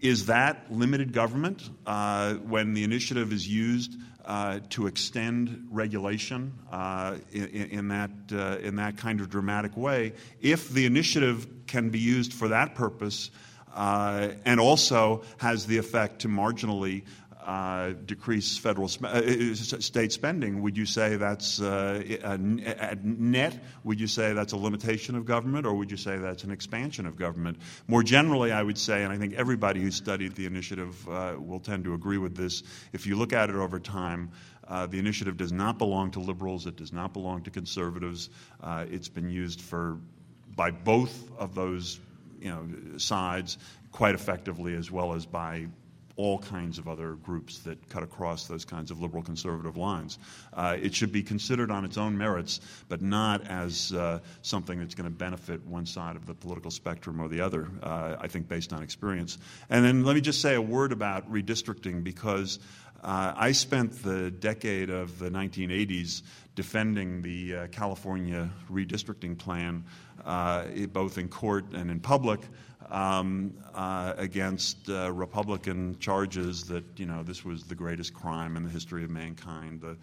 is 0.01 0.25
that 0.25 0.69
limited 0.69 1.13
government 1.13 1.69
uh, 1.85 2.33
when 2.33 2.73
the 2.73 2.83
initiative 2.83 3.31
is 3.31 3.47
used 3.47 3.95
uh, 4.25 4.59
to 4.69 4.87
extend 4.87 5.67
regulation 5.69 6.53
uh, 6.71 7.15
in, 7.31 7.47
in, 7.47 7.87
that, 7.89 8.11
uh, 8.31 8.57
in 8.61 8.75
that 8.77 8.97
kind 8.97 9.19
of 9.19 9.29
dramatic 9.29 9.75
way. 9.75 10.13
If 10.41 10.69
the 10.69 10.85
initiative 10.85 11.47
can 11.67 11.89
be 11.89 11.99
used 11.99 12.33
for 12.33 12.49
that 12.49 12.75
purpose 12.75 13.31
uh, 13.73 14.29
and 14.45 14.59
also 14.59 15.23
has 15.37 15.65
the 15.65 15.77
effect 15.77 16.19
to 16.19 16.27
marginally 16.27 17.03
uh, 17.45 17.93
decrease 18.05 18.57
federal 18.57 18.87
sp- 18.87 19.05
uh, 19.05 19.55
state 19.55 20.11
spending, 20.11 20.61
would 20.61 20.77
you 20.77 20.85
say 20.85 21.15
that's 21.15 21.61
uh, 21.61 22.03
at 22.23 23.03
net? 23.03 23.63
Would 23.83 23.99
you 23.99 24.07
say 24.07 24.33
that's 24.33 24.53
a 24.53 24.57
limitation 24.57 25.15
of 25.15 25.25
government, 25.25 25.65
or 25.65 25.73
would 25.73 25.91
you 25.91 25.97
say 25.97 26.17
that's 26.17 26.43
an 26.43 26.51
expansion 26.51 27.05
of 27.05 27.15
government? 27.15 27.57
More 27.87 28.03
generally, 28.03 28.51
I 28.51 28.63
would 28.63 28.77
say, 28.77 29.03
and 29.03 29.11
I 29.11 29.17
think 29.17 29.33
everybody 29.33 29.81
who's 29.81 29.95
studied 29.95 30.35
the 30.35 30.45
initiative 30.45 31.07
uh, 31.09 31.35
will 31.37 31.59
tend 31.59 31.83
to 31.85 31.93
agree 31.93 32.17
with 32.17 32.35
this. 32.35 32.63
If 32.93 33.05
you 33.05 33.15
look 33.15 33.33
at 33.33 33.49
it 33.49 33.55
over 33.55 33.79
time. 33.79 34.31
Uh, 34.65 34.87
the 34.87 34.97
initiative 34.97 35.35
does 35.35 35.51
not 35.51 35.77
belong 35.77 36.09
to 36.09 36.21
liberals. 36.21 36.65
It 36.65 36.77
does 36.77 36.93
not 36.93 37.11
belong 37.11 37.43
to 37.43 37.51
conservatives. 37.51 38.29
Uh, 38.61 38.85
it's 38.89 39.09
been 39.09 39.29
used 39.29 39.59
for 39.59 39.99
by 40.55 40.71
both 40.71 41.29
of 41.37 41.53
those 41.53 41.99
you 42.39 42.49
know, 42.49 42.97
sides 42.97 43.57
quite 43.91 44.15
effectively, 44.15 44.75
as 44.75 44.89
well 44.89 45.13
as 45.13 45.25
by 45.25 45.67
all 46.15 46.37
kinds 46.37 46.77
of 46.77 46.87
other 46.87 47.13
groups 47.13 47.59
that 47.59 47.89
cut 47.89 48.03
across 48.03 48.47
those 48.47 48.65
kinds 48.65 48.91
of 48.91 49.01
liberal 49.01 49.23
conservative 49.23 49.77
lines. 49.77 50.19
Uh, 50.53 50.77
it 50.79 50.93
should 50.93 51.11
be 51.11 51.23
considered 51.23 51.71
on 51.71 51.85
its 51.85 51.97
own 51.97 52.17
merits, 52.17 52.61
but 52.87 53.01
not 53.01 53.45
as 53.47 53.91
uh, 53.93 54.19
something 54.41 54.79
that's 54.79 54.95
going 54.95 55.09
to 55.09 55.15
benefit 55.15 55.65
one 55.65 55.85
side 55.85 56.15
of 56.15 56.25
the 56.25 56.33
political 56.33 56.69
spectrum 56.69 57.19
or 57.19 57.27
the 57.27 57.41
other, 57.41 57.67
uh, 57.81 58.15
I 58.19 58.27
think, 58.27 58.47
based 58.47 58.73
on 58.73 58.83
experience. 58.83 59.37
And 59.69 59.83
then 59.83 60.03
let 60.03 60.15
me 60.15 60.21
just 60.21 60.41
say 60.41 60.55
a 60.55 60.61
word 60.61 60.91
about 60.91 61.31
redistricting 61.31 62.03
because 62.03 62.59
uh, 63.03 63.33
I 63.35 63.51
spent 63.51 64.01
the 64.03 64.31
decade 64.31 64.89
of 64.89 65.19
the 65.19 65.29
1980s 65.29 66.21
defending 66.55 67.21
the 67.21 67.55
uh, 67.55 67.67
California 67.67 68.49
redistricting 68.71 69.37
plan, 69.37 69.83
uh, 70.23 70.65
both 70.91 71.17
in 71.17 71.27
court 71.27 71.65
and 71.73 71.91
in 71.91 71.99
public 71.99 72.39
um, 72.93 73.53
uh, 73.73 74.13
against 74.17 74.87
uh, 74.87 75.11
Republican 75.11 75.97
charges 75.99 76.63
that 76.65 76.85
you 76.95 77.07
know 77.07 77.23
this 77.23 77.43
was 77.43 77.63
the 77.63 77.75
greatest 77.75 78.13
crime 78.13 78.55
in 78.55 78.63
the 78.63 78.69
history 78.69 79.03
of 79.03 79.09
mankind. 79.09 79.81
The 79.81 79.97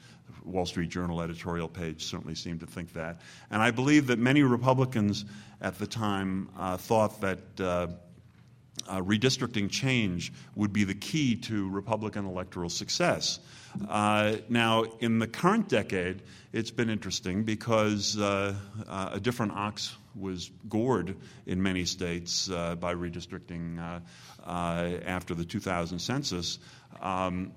Wall 0.44 0.66
Street 0.66 0.90
Journal 0.90 1.22
editorial 1.22 1.68
page 1.68 2.04
certainly 2.04 2.34
seemed 2.34 2.60
to 2.60 2.66
think 2.66 2.92
that, 2.94 3.20
and 3.50 3.62
I 3.62 3.70
believe 3.70 4.08
that 4.08 4.18
many 4.18 4.42
Republicans 4.42 5.24
at 5.60 5.78
the 5.78 5.86
time 5.86 6.50
uh, 6.58 6.76
thought 6.76 7.20
that. 7.22 7.98
Uh, 8.90 9.00
redistricting 9.02 9.70
change 9.70 10.32
would 10.56 10.72
be 10.72 10.82
the 10.82 10.94
key 10.94 11.36
to 11.36 11.68
Republican 11.68 12.26
electoral 12.26 12.68
success. 12.68 13.38
Uh, 13.88 14.34
now, 14.48 14.82
in 14.98 15.20
the 15.20 15.28
current 15.28 15.68
decade, 15.68 16.22
it's 16.52 16.72
been 16.72 16.90
interesting 16.90 17.44
because 17.44 18.18
uh, 18.18 18.52
uh, 18.88 19.10
a 19.12 19.20
different 19.20 19.52
ox 19.52 19.94
was 20.16 20.50
gored 20.68 21.16
in 21.46 21.62
many 21.62 21.84
states 21.84 22.50
uh, 22.50 22.74
by 22.74 22.92
redistricting 22.92 23.78
uh, 23.78 24.50
after 25.06 25.36
the 25.36 25.44
2000 25.44 26.00
census. 26.00 26.58
Um, 27.00 27.52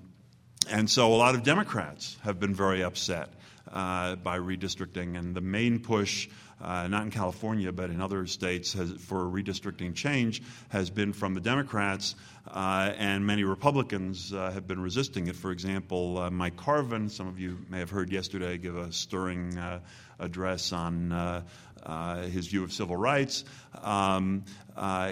and 0.70 0.88
so 0.88 1.12
a 1.12 1.16
lot 1.16 1.34
of 1.34 1.42
Democrats 1.42 2.16
have 2.22 2.38
been 2.38 2.54
very 2.54 2.84
upset 2.84 3.28
by 3.72 4.38
redistricting, 4.38 5.18
and 5.18 5.34
the 5.34 5.40
main 5.40 5.80
push 5.80 6.28
uh, 6.60 6.88
not 6.88 7.02
in 7.02 7.10
California, 7.10 7.72
but 7.72 7.90
in 7.90 8.00
other 8.00 8.26
states, 8.26 8.72
has, 8.72 8.90
for 8.92 9.24
redistricting 9.24 9.94
change 9.94 10.42
has 10.68 10.90
been 10.90 11.12
from 11.12 11.34
the 11.34 11.40
Democrats, 11.40 12.14
uh, 12.48 12.92
and 12.96 13.26
many 13.26 13.44
Republicans 13.44 14.32
uh, 14.32 14.50
have 14.52 14.66
been 14.66 14.80
resisting 14.80 15.26
it. 15.26 15.36
For 15.36 15.50
example, 15.50 16.18
uh, 16.18 16.30
Mike 16.30 16.56
Carvin, 16.56 17.08
some 17.08 17.28
of 17.28 17.38
you 17.38 17.58
may 17.68 17.78
have 17.78 17.90
heard 17.90 18.10
yesterday, 18.12 18.58
give 18.58 18.76
a 18.76 18.92
stirring 18.92 19.56
uh, 19.58 19.80
address 20.18 20.72
on 20.72 21.12
uh, 21.12 22.22
his 22.22 22.46
view 22.46 22.64
of 22.64 22.72
civil 22.72 22.96
rights. 22.96 23.44
Um, 23.82 24.44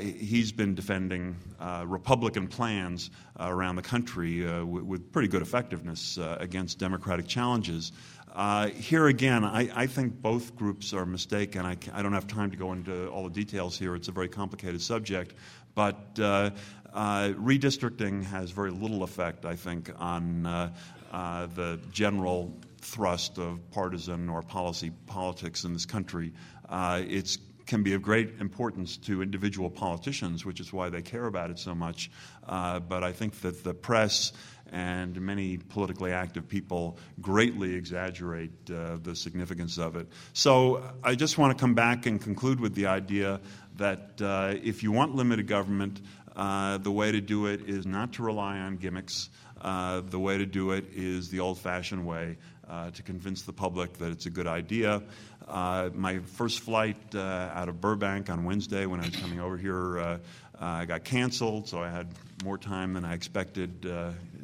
he's 0.00 0.52
been 0.52 0.74
defending 0.74 1.36
Republican 1.84 2.48
plans 2.48 3.10
around 3.38 3.76
the 3.76 3.82
country 3.82 4.42
w- 4.42 4.84
with 4.84 5.12
pretty 5.12 5.28
good 5.28 5.42
effectiveness 5.42 6.18
against 6.18 6.78
Democratic 6.78 7.26
challenges. 7.26 7.92
Uh, 8.32 8.68
here 8.68 9.08
again, 9.08 9.44
I, 9.44 9.68
I, 9.74 9.86
think 9.86 10.22
both 10.22 10.56
groups 10.56 10.94
are 10.94 11.04
mistaken. 11.04 11.66
I, 11.66 11.76
I, 11.92 12.00
don't 12.00 12.14
have 12.14 12.26
time 12.26 12.50
to 12.50 12.56
go 12.56 12.72
into 12.72 13.08
all 13.08 13.24
the 13.24 13.30
details 13.30 13.78
here. 13.78 13.94
It's 13.94 14.08
a 14.08 14.12
very 14.12 14.28
complicated 14.28 14.80
subject. 14.80 15.34
But 15.74 16.18
uh, 16.18 16.50
uh, 16.94 17.34
redistricting 17.36 18.24
has 18.24 18.50
very 18.50 18.70
little 18.70 19.02
effect, 19.02 19.44
I 19.44 19.54
think, 19.54 19.90
on 19.98 20.46
uh, 20.46 20.72
uh, 21.12 21.46
the 21.54 21.78
general 21.92 22.58
thrust 22.78 23.38
of 23.38 23.70
partisan 23.70 24.30
or 24.30 24.40
policy 24.40 24.92
politics 25.06 25.64
in 25.64 25.74
this 25.74 25.84
country. 25.84 26.32
Uh, 26.70 27.02
it 27.06 27.36
can 27.66 27.82
be 27.82 27.92
of 27.92 28.00
great 28.00 28.40
importance 28.40 28.96
to 28.96 29.20
individual 29.20 29.68
politicians, 29.68 30.46
which 30.46 30.58
is 30.58 30.72
why 30.72 30.88
they 30.88 31.02
care 31.02 31.26
about 31.26 31.50
it 31.50 31.58
so 31.58 31.74
much. 31.74 32.10
but 32.46 33.04
I 33.04 33.12
think 33.12 33.42
that 33.42 33.62
the 33.62 33.74
press 33.74 34.32
and 34.72 35.20
many 35.20 35.58
politically 35.58 36.12
active 36.12 36.48
people 36.48 36.96
greatly 37.20 37.74
exaggerate 37.74 38.50
uh, 38.70 38.96
the 39.02 39.14
significance 39.14 39.78
of 39.78 39.94
it. 39.94 40.08
So 40.32 40.82
I 41.04 41.14
just 41.14 41.38
want 41.38 41.56
to 41.56 41.60
come 41.60 41.74
back 41.74 42.06
and 42.06 42.20
conclude 42.20 42.58
with 42.58 42.74
the 42.74 42.86
idea 42.86 43.40
that 43.76 44.20
uh, 44.20 44.54
if 44.62 44.82
you 44.82 44.90
want 44.90 45.14
limited 45.14 45.46
government, 45.46 46.00
Uh, 46.32 46.80
the 46.80 46.90
way 46.90 47.12
to 47.12 47.20
do 47.20 47.44
it 47.52 47.68
is 47.68 47.84
not 47.84 48.14
to 48.16 48.24
rely 48.24 48.56
on 48.58 48.78
gimmicks. 48.80 49.28
Uh, 49.60 50.00
the 50.00 50.18
way 50.18 50.38
to 50.38 50.46
do 50.46 50.72
it 50.72 50.84
is 50.96 51.28
the 51.28 51.40
old 51.40 51.58
fashioned 51.58 52.06
way 52.06 52.38
uh, 52.66 52.90
to 52.90 53.02
convince 53.02 53.44
the 53.44 53.52
public 53.52 53.92
that 53.98 54.10
it's 54.10 54.24
a 54.24 54.30
good 54.30 54.46
idea. 54.46 55.02
Uh, 55.46 55.90
my 55.92 56.20
first 56.24 56.64
flight 56.64 56.96
uh, 57.14 57.52
out 57.52 57.68
of 57.68 57.82
Burbank 57.82 58.30
on 58.30 58.46
Wednesday 58.48 58.86
when 58.86 59.00
I 59.04 59.12
was 59.12 59.16
coming 59.20 59.40
over 59.44 59.58
here 59.58 59.98
uh, 60.00 60.18
uh, 60.56 60.86
got 60.86 61.04
canceled, 61.04 61.68
so 61.68 61.84
I 61.84 61.90
had 61.90 62.06
more 62.44 62.56
time 62.56 62.94
than 62.94 63.04
I 63.04 63.12
expected 63.12 63.84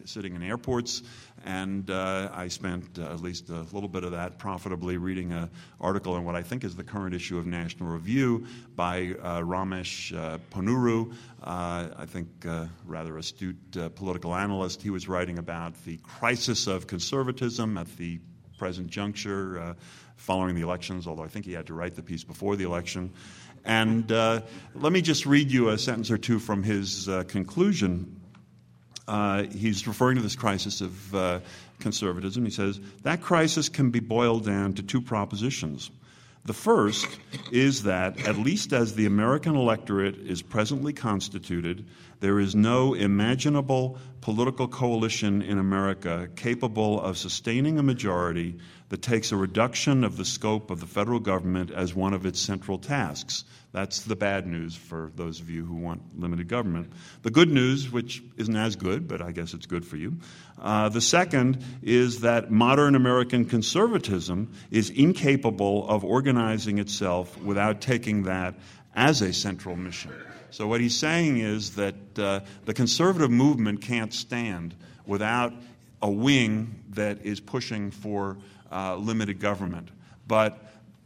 sitting 0.08 0.34
in 0.34 0.42
airports. 0.42 1.02
And 1.44 1.88
uh, 1.90 2.30
I 2.32 2.48
spent 2.48 2.98
uh, 2.98 3.12
at 3.12 3.20
least 3.20 3.48
a 3.50 3.62
little 3.72 3.88
bit 3.88 4.04
of 4.04 4.12
that 4.12 4.38
profitably 4.38 4.96
reading 4.96 5.32
an 5.32 5.50
article 5.80 6.16
in 6.16 6.24
what 6.24 6.34
I 6.34 6.42
think 6.42 6.64
is 6.64 6.74
the 6.74 6.84
current 6.84 7.14
issue 7.14 7.38
of 7.38 7.46
National 7.46 7.90
Review 7.90 8.46
by 8.74 9.14
uh, 9.22 9.40
Ramesh 9.40 10.16
uh, 10.16 10.38
Ponnuru, 10.50 11.12
uh, 11.42 11.88
I 11.96 12.06
think 12.06 12.28
uh, 12.46 12.66
rather 12.86 13.18
astute 13.18 13.56
political 13.94 14.34
analyst. 14.34 14.82
He 14.82 14.90
was 14.90 15.08
writing 15.08 15.38
about 15.38 15.74
the 15.84 15.98
crisis 15.98 16.66
of 16.66 16.86
conservatism 16.86 17.78
at 17.78 17.86
the 17.96 18.18
present 18.58 18.88
juncture 18.88 19.76
following 20.16 20.56
the 20.56 20.62
elections, 20.62 21.06
although 21.06 21.22
I 21.22 21.28
think 21.28 21.44
he 21.44 21.52
had 21.52 21.66
to 21.66 21.74
write 21.74 21.94
the 21.94 22.02
piece 22.02 22.24
before 22.24 22.56
the 22.56 22.64
election. 22.64 23.12
And 23.64 24.10
let 24.10 24.92
me 24.92 25.00
just 25.00 25.26
read 25.26 25.52
you 25.52 25.68
a 25.68 25.78
sentence 25.78 26.10
or 26.10 26.18
two 26.18 26.40
from 26.40 26.64
his 26.64 27.08
conclusion 27.28 28.17
uh, 29.08 29.44
he's 29.44 29.88
referring 29.88 30.16
to 30.16 30.22
this 30.22 30.36
crisis 30.36 30.80
of 30.80 31.14
uh, 31.14 31.40
conservatism. 31.80 32.44
He 32.44 32.50
says 32.50 32.80
that 33.02 33.22
crisis 33.22 33.68
can 33.68 33.90
be 33.90 34.00
boiled 34.00 34.44
down 34.44 34.74
to 34.74 34.82
two 34.82 35.00
propositions. 35.00 35.90
The 36.44 36.54
first 36.54 37.06
is 37.52 37.82
that, 37.82 38.26
at 38.26 38.38
least 38.38 38.72
as 38.72 38.94
the 38.94 39.04
American 39.04 39.54
electorate 39.54 40.16
is 40.16 40.40
presently 40.40 40.94
constituted, 40.94 41.84
there 42.20 42.40
is 42.40 42.54
no 42.54 42.94
imaginable 42.94 43.98
political 44.22 44.66
coalition 44.66 45.42
in 45.42 45.58
America 45.58 46.28
capable 46.36 47.00
of 47.00 47.18
sustaining 47.18 47.78
a 47.78 47.82
majority 47.82 48.56
that 48.88 49.02
takes 49.02 49.30
a 49.30 49.36
reduction 49.36 50.04
of 50.04 50.16
the 50.16 50.24
scope 50.24 50.70
of 50.70 50.80
the 50.80 50.86
federal 50.86 51.20
government 51.20 51.70
as 51.70 51.94
one 51.94 52.14
of 52.14 52.24
its 52.24 52.40
central 52.40 52.78
tasks. 52.78 53.44
That's 53.78 54.00
the 54.00 54.16
bad 54.16 54.48
news 54.48 54.74
for 54.74 55.12
those 55.14 55.38
of 55.38 55.48
you 55.48 55.64
who 55.64 55.76
want 55.76 56.02
limited 56.18 56.48
government. 56.48 56.92
The 57.22 57.30
good 57.30 57.48
news, 57.48 57.92
which 57.92 58.24
isn't 58.36 58.56
as 58.56 58.74
good, 58.74 59.06
but 59.06 59.22
I 59.22 59.30
guess 59.30 59.54
it's 59.54 59.66
good 59.66 59.86
for 59.86 59.96
you. 59.96 60.16
Uh, 60.60 60.88
the 60.88 61.00
second 61.00 61.62
is 61.80 62.22
that 62.22 62.50
modern 62.50 62.96
American 62.96 63.44
conservatism 63.44 64.52
is 64.72 64.90
incapable 64.90 65.88
of 65.88 66.04
organizing 66.04 66.78
itself 66.78 67.40
without 67.40 67.80
taking 67.80 68.24
that 68.24 68.56
as 68.96 69.22
a 69.22 69.32
central 69.32 69.76
mission. 69.76 70.10
So, 70.50 70.66
what 70.66 70.80
he's 70.80 70.96
saying 70.96 71.38
is 71.38 71.76
that 71.76 72.18
uh, 72.18 72.40
the 72.64 72.74
conservative 72.74 73.30
movement 73.30 73.80
can't 73.80 74.12
stand 74.12 74.74
without 75.06 75.52
a 76.02 76.10
wing 76.10 76.82
that 76.90 77.24
is 77.24 77.38
pushing 77.38 77.92
for 77.92 78.38
uh, 78.72 78.96
limited 78.96 79.38
government. 79.38 79.90
But 80.26 80.58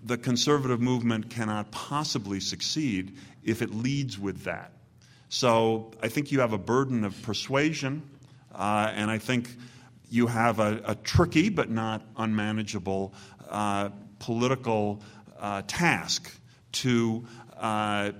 the 0.04 0.18
conservative 0.18 0.80
movement 0.80 1.30
cannot 1.30 1.70
possibly 1.70 2.40
succeed 2.40 3.16
if 3.44 3.62
it 3.62 3.74
leads 3.74 4.18
with 4.18 4.44
that. 4.44 4.72
So 5.28 5.92
I 6.02 6.08
think 6.08 6.32
you 6.32 6.40
have 6.40 6.52
a 6.52 6.58
burden 6.58 7.04
of 7.04 7.20
persuasion, 7.22 8.02
uh, 8.54 8.92
and 8.94 9.10
I 9.10 9.18
think 9.18 9.48
you 10.10 10.26
have 10.26 10.58
a, 10.58 10.82
a 10.84 10.94
tricky 10.94 11.48
but 11.48 11.70
not 11.70 12.02
unmanageable 12.16 13.14
uh, 13.48 13.90
political 14.18 15.02
uh, 15.38 15.62
task 15.66 16.30
to 16.72 17.26
uh, 17.56 18.12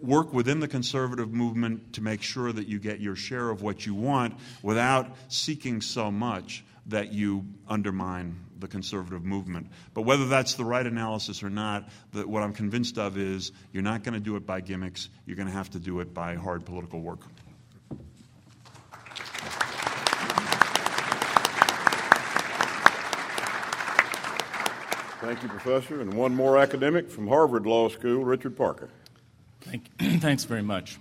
work 0.00 0.32
within 0.32 0.60
the 0.60 0.68
conservative 0.68 1.32
movement 1.32 1.94
to 1.94 2.02
make 2.02 2.22
sure 2.22 2.52
that 2.52 2.68
you 2.68 2.78
get 2.78 3.00
your 3.00 3.16
share 3.16 3.50
of 3.50 3.62
what 3.62 3.86
you 3.86 3.94
want 3.94 4.34
without 4.62 5.16
seeking 5.28 5.80
so 5.80 6.10
much 6.10 6.64
that 6.86 7.12
you 7.12 7.44
undermine 7.66 8.43
the 8.58 8.68
conservative 8.68 9.24
movement. 9.24 9.68
But 9.92 10.02
whether 10.02 10.26
that's 10.26 10.54
the 10.54 10.64
right 10.64 10.86
analysis 10.86 11.42
or 11.42 11.50
not, 11.50 11.88
the, 12.12 12.26
what 12.26 12.42
I'm 12.42 12.52
convinced 12.52 12.98
of 12.98 13.16
is 13.16 13.52
you're 13.72 13.82
not 13.82 14.02
going 14.02 14.14
to 14.14 14.20
do 14.20 14.36
it 14.36 14.46
by 14.46 14.60
gimmicks, 14.60 15.08
you're 15.26 15.36
going 15.36 15.48
to 15.48 15.54
have 15.54 15.70
to 15.70 15.78
do 15.78 16.00
it 16.00 16.14
by 16.14 16.34
hard 16.34 16.64
political 16.64 17.00
work. 17.00 17.20
Thank 25.20 25.42
you, 25.42 25.48
Professor. 25.48 26.02
And 26.02 26.12
one 26.12 26.34
more 26.34 26.58
academic 26.58 27.10
from 27.10 27.26
Harvard 27.28 27.64
Law 27.64 27.88
School, 27.88 28.22
Richard 28.24 28.58
Parker. 28.58 28.90
Thank, 29.62 29.88
thanks 30.20 30.44
very 30.44 30.62
much. 30.62 30.98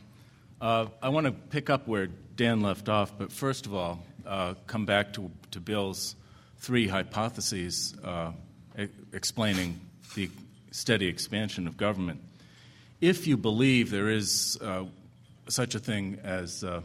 Uh, 0.61 0.85
I 1.01 1.09
want 1.09 1.25
to 1.25 1.33
pick 1.33 1.69
up 1.69 1.89
where 1.89 2.07
Dan 2.07 2.61
left 2.61 2.87
off, 2.87 3.17
but 3.17 3.33
first 3.33 3.65
of 3.65 3.73
all, 3.73 4.01
uh, 4.25 4.53
come 4.65 4.85
back 4.85 5.11
to, 5.13 5.29
to 5.51 5.59
Bill's 5.59 6.15
three 6.63 6.87
hypotheses 6.87 7.93
uh, 8.05 8.31
e- 8.79 8.87
explaining 9.11 9.81
the 10.15 10.29
steady 10.71 11.07
expansion 11.07 11.67
of 11.67 11.75
government. 11.75 12.21
If 13.01 13.27
you 13.27 13.35
believe 13.35 13.91
there 13.91 14.09
is 14.09 14.57
uh, 14.61 14.85
such 15.49 15.75
a 15.75 15.79
thing 15.79 16.19
as 16.23 16.63
uh, 16.63 16.79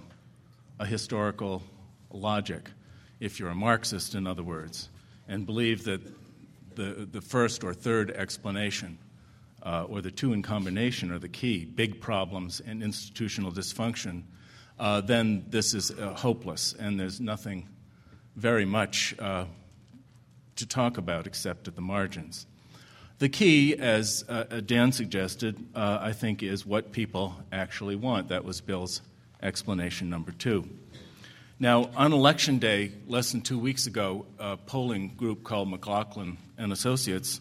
a 0.80 0.84
historical 0.84 1.62
logic, 2.10 2.68
if 3.20 3.38
you're 3.38 3.50
a 3.50 3.54
Marxist, 3.54 4.16
in 4.16 4.26
other 4.26 4.42
words, 4.42 4.88
and 5.28 5.46
believe 5.46 5.84
that 5.84 6.00
the, 6.74 7.08
the 7.12 7.20
first 7.20 7.62
or 7.62 7.72
third 7.72 8.10
explanation 8.10 8.98
uh, 9.62 9.84
or 9.88 10.00
the 10.00 10.10
two 10.10 10.32
in 10.32 10.42
combination 10.42 11.12
are 11.12 11.20
the 11.20 11.28
key 11.28 11.64
big 11.64 12.00
problems 12.00 12.60
and 12.66 12.82
institutional 12.82 13.52
dysfunction 13.52 14.24
uh, 14.80 15.00
then 15.00 15.44
this 15.48 15.74
is 15.74 15.90
uh, 15.90 16.14
hopeless 16.14 16.74
and 16.78 16.98
there's 16.98 17.20
nothing 17.20 17.68
very 18.36 18.64
much 18.64 19.14
uh, 19.18 19.44
to 20.58 20.66
talk 20.66 20.98
about 20.98 21.26
except 21.26 21.68
at 21.68 21.74
the 21.74 21.80
margins. 21.80 22.46
The 23.18 23.28
key, 23.28 23.74
as 23.76 24.24
uh, 24.28 24.44
uh, 24.48 24.60
Dan 24.60 24.92
suggested, 24.92 25.56
uh, 25.74 25.98
I 26.00 26.12
think, 26.12 26.42
is 26.42 26.64
what 26.64 26.92
people 26.92 27.34
actually 27.50 27.96
want. 27.96 28.28
That 28.28 28.44
was 28.44 28.60
Bill's 28.60 29.02
explanation 29.42 30.08
number 30.08 30.30
two. 30.30 30.68
Now, 31.58 31.90
on 31.96 32.12
election 32.12 32.60
day, 32.60 32.92
less 33.08 33.32
than 33.32 33.40
two 33.40 33.58
weeks 33.58 33.88
ago, 33.88 34.26
a 34.38 34.56
polling 34.56 35.14
group 35.16 35.42
called 35.42 35.68
McLaughlin 35.68 36.38
and 36.56 36.72
Associates 36.72 37.40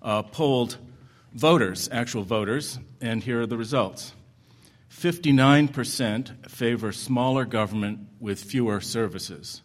uh, 0.00 0.22
polled 0.22 0.78
voters, 1.34 1.90
actual 1.92 2.22
voters, 2.22 2.78
and 3.02 3.22
here 3.22 3.42
are 3.42 3.46
the 3.46 3.58
results. 3.58 4.14
59% 4.90 6.50
favor 6.50 6.92
smaller 6.92 7.44
government 7.44 8.08
with 8.18 8.42
fewer 8.42 8.80
services. 8.80 9.60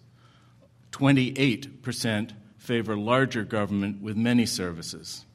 28% 0.91 2.31
favor 2.63 2.95
larger 2.95 3.43
government 3.43 4.01
with 4.01 4.15
many 4.15 4.45
services. 4.45 5.25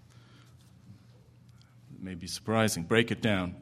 It 1.94 2.02
may 2.02 2.14
be 2.14 2.26
surprising. 2.26 2.84
Break 2.84 3.10
it 3.10 3.20
down. 3.20 3.54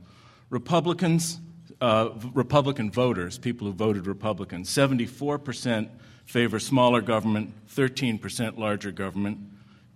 Republicans, 0.50 1.40
uh, 1.81 2.11
Republican 2.33 2.92
voters, 2.92 3.38
people 3.38 3.66
who 3.66 3.72
voted 3.72 4.07
Republican, 4.07 4.62
74% 4.62 5.88
favor 6.26 6.61
smaller 6.61 7.00
government, 7.00 7.52
13% 7.74 8.57
larger 8.57 8.92
government. 8.92 9.40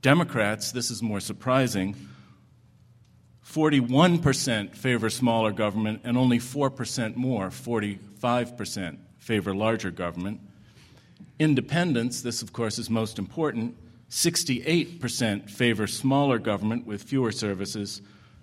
Democrats, 0.02 0.72
this 0.72 0.90
is 0.90 1.00
more 1.00 1.20
surprising, 1.20 1.94
41% 3.46 4.74
favor 4.74 5.08
smaller 5.08 5.52
government, 5.52 6.00
and 6.02 6.18
only 6.18 6.40
4% 6.40 7.14
more, 7.14 7.50
45%, 7.50 8.98
favor 9.20 9.54
larger 9.54 9.92
government. 9.92 10.40
Independents, 11.40 12.20
this 12.20 12.42
of 12.42 12.52
course 12.52 12.78
is 12.78 12.90
most 12.90 13.18
important, 13.18 13.74
68% 14.10 15.48
favor 15.48 15.86
smaller 15.86 16.38
government 16.38 16.86
with 16.86 17.02
fewer 17.02 17.32
services, 17.32 18.02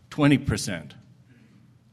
20%, 0.10 0.94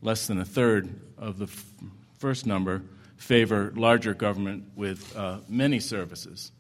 less 0.01 0.27
than 0.27 0.39
a 0.39 0.47
third 0.47 0.99
of 1.19 1.37
the 1.37 1.45
f- 1.45 1.73
first 2.19 2.47
number, 2.47 2.81
favor 3.19 3.71
larger 3.77 4.15
government 4.15 4.65
with 4.77 5.15
uh, 5.15 5.41
many 5.47 5.79
services. 5.79 6.53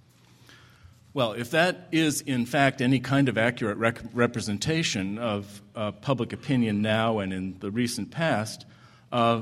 Well, 1.14 1.32
if 1.32 1.52
that 1.52 1.88
is 1.90 2.20
in 2.20 2.44
fact 2.44 2.82
any 2.82 3.00
kind 3.00 3.30
of 3.30 3.38
accurate 3.38 3.78
rec- 3.78 4.02
representation 4.12 5.16
of 5.16 5.62
uh, 5.74 5.92
public 5.92 6.34
opinion 6.34 6.82
now 6.82 7.20
and 7.20 7.32
in 7.32 7.58
the 7.60 7.70
recent 7.70 8.10
past, 8.10 8.66
uh, 9.10 9.40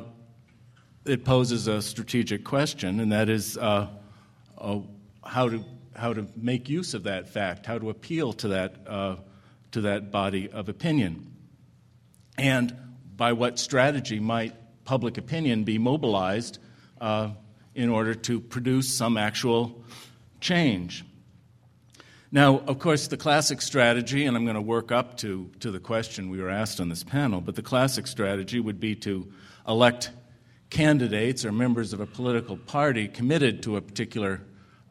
it 1.05 1.25
poses 1.25 1.67
a 1.67 1.83
strategic 1.83 2.45
question, 2.45 3.01
and 3.01 3.11
that 3.11 3.29
is 3.29 3.59
uh, 4.63 4.79
how 5.25 5.49
to 5.49 5.65
how 5.95 6.13
to 6.15 6.27
make 6.37 6.69
use 6.69 6.95
of 6.95 7.03
that 7.03 7.29
fact, 7.29 7.67
how 7.67 7.79
to 7.79 7.91
appeal 7.91 8.33
to 8.33 8.49
that 8.49 8.77
uh, 8.87 9.17
to 9.73 9.83
that 9.83 10.11
body 10.11 10.51
of 10.51 10.69
opinion, 10.69 11.35
and 12.39 12.75
by 13.17 13.33
what 13.33 13.59
strategy 13.59 14.21
might 14.21 14.55
public 14.85 15.19
opinion 15.19 15.65
be 15.65 15.79
mobilized 15.79 16.59
uh, 17.01 17.31
in 17.75 17.89
order 17.89 18.15
to 18.15 18.41
produce 18.41 18.93
some 18.93 19.17
actual 19.17 19.83
change. 20.41 21.05
Now, 22.35 22.61
of 22.61 22.79
course, 22.79 23.09
the 23.09 23.19
classic 23.19 23.61
strategy, 23.61 24.25
and 24.25 24.37
I'm 24.37 24.45
going 24.45 24.55
to 24.55 24.63
work 24.63 24.91
up 24.91 25.19
to, 25.19 25.51
to 25.61 25.71
the 25.71 25.79
question 25.79 26.31
we 26.31 26.41
were 26.41 26.49
asked 26.49 26.81
on 26.81 26.89
this 26.89 27.05
panel, 27.05 27.43
but 27.43 27.57
the 27.57 27.63
classic 27.63 28.07
strategy 28.07 28.59
would 28.59 28.81
be 28.81 28.95
to 28.97 29.31
elect 29.69 30.11
candidates 30.71 31.45
or 31.45 31.53
members 31.53 31.93
of 31.93 32.01
a 32.01 32.07
political 32.07 32.57
party 32.57 33.07
committed 33.07 33.63
to 33.65 33.77
a 33.77 33.83
particular 33.83 34.41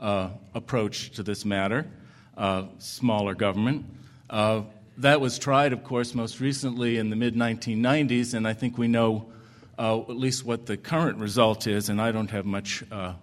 uh, 0.01 0.29
approach 0.53 1.11
to 1.11 1.23
this 1.23 1.45
matter, 1.45 1.87
uh, 2.35 2.63
smaller 2.79 3.35
government. 3.35 3.85
Uh, 4.29 4.63
that 4.97 5.21
was 5.21 5.39
tried, 5.39 5.73
of 5.73 5.83
course, 5.83 6.15
most 6.15 6.39
recently 6.39 6.97
in 6.97 7.09
the 7.09 7.15
mid 7.15 7.35
1990s, 7.35 8.33
and 8.33 8.47
I 8.47 8.53
think 8.53 8.77
we 8.77 8.87
know 8.87 9.31
uh, 9.77 9.99
at 10.01 10.17
least 10.17 10.43
what 10.43 10.65
the 10.65 10.75
current 10.75 11.19
result 11.19 11.67
is, 11.67 11.89
and 11.89 12.01
I 12.01 12.11
don't 12.11 12.31
have 12.31 12.45
much 12.45 12.83
uh, 12.91 13.13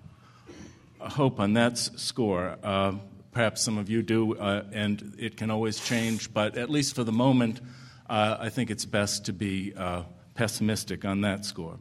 hope 1.01 1.41
on 1.41 1.55
that 1.55 1.79
score. 1.79 2.57
Uh, 2.63 2.93
perhaps 3.33 3.63
some 3.63 3.77
of 3.77 3.91
you 3.91 4.03
do, 4.03 4.35
and 4.35 5.15
it 5.19 5.37
can 5.37 5.51
always 5.51 5.79
change, 5.79 6.33
but 6.33 6.57
at 6.57 6.71
least 6.71 6.95
for 6.95 7.05
the 7.05 7.13
moment, 7.13 7.61
I 8.09 8.49
think 8.49 8.71
it's 8.71 8.85
best 8.85 9.27
to 9.27 9.33
be 9.33 9.73
pessimistic 10.35 11.05
on 11.05 11.21
that 11.21 11.45
score. 11.45 11.79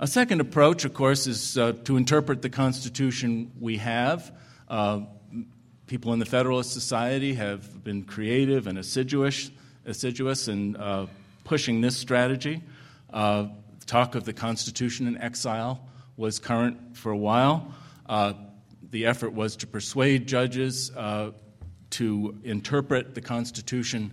A 0.00 0.08
second 0.08 0.40
approach, 0.40 0.84
of 0.84 0.92
course, 0.92 1.28
is 1.28 1.56
uh, 1.56 1.72
to 1.84 1.96
interpret 1.96 2.42
the 2.42 2.50
Constitution 2.50 3.52
we 3.60 3.76
have. 3.76 4.36
Uh, 4.68 5.02
people 5.86 6.12
in 6.12 6.18
the 6.18 6.26
Federalist 6.26 6.72
Society 6.72 7.34
have 7.34 7.84
been 7.84 8.02
creative 8.02 8.66
and 8.66 8.76
assiduous, 8.76 9.52
assiduous 9.86 10.48
in 10.48 10.74
uh, 10.74 11.06
pushing 11.44 11.80
this 11.80 11.96
strategy. 11.96 12.60
Uh, 13.12 13.46
talk 13.86 14.16
of 14.16 14.24
the 14.24 14.32
Constitution 14.32 15.06
in 15.06 15.16
exile 15.18 15.86
was 16.16 16.40
current 16.40 16.96
for 16.96 17.12
a 17.12 17.16
while. 17.16 17.72
Uh, 18.04 18.32
the 18.90 19.06
effort 19.06 19.32
was 19.32 19.54
to 19.54 19.66
persuade 19.68 20.26
judges 20.26 20.90
uh, 20.96 21.30
to 21.90 22.36
interpret 22.42 23.14
the 23.14 23.20
Constitution 23.20 24.12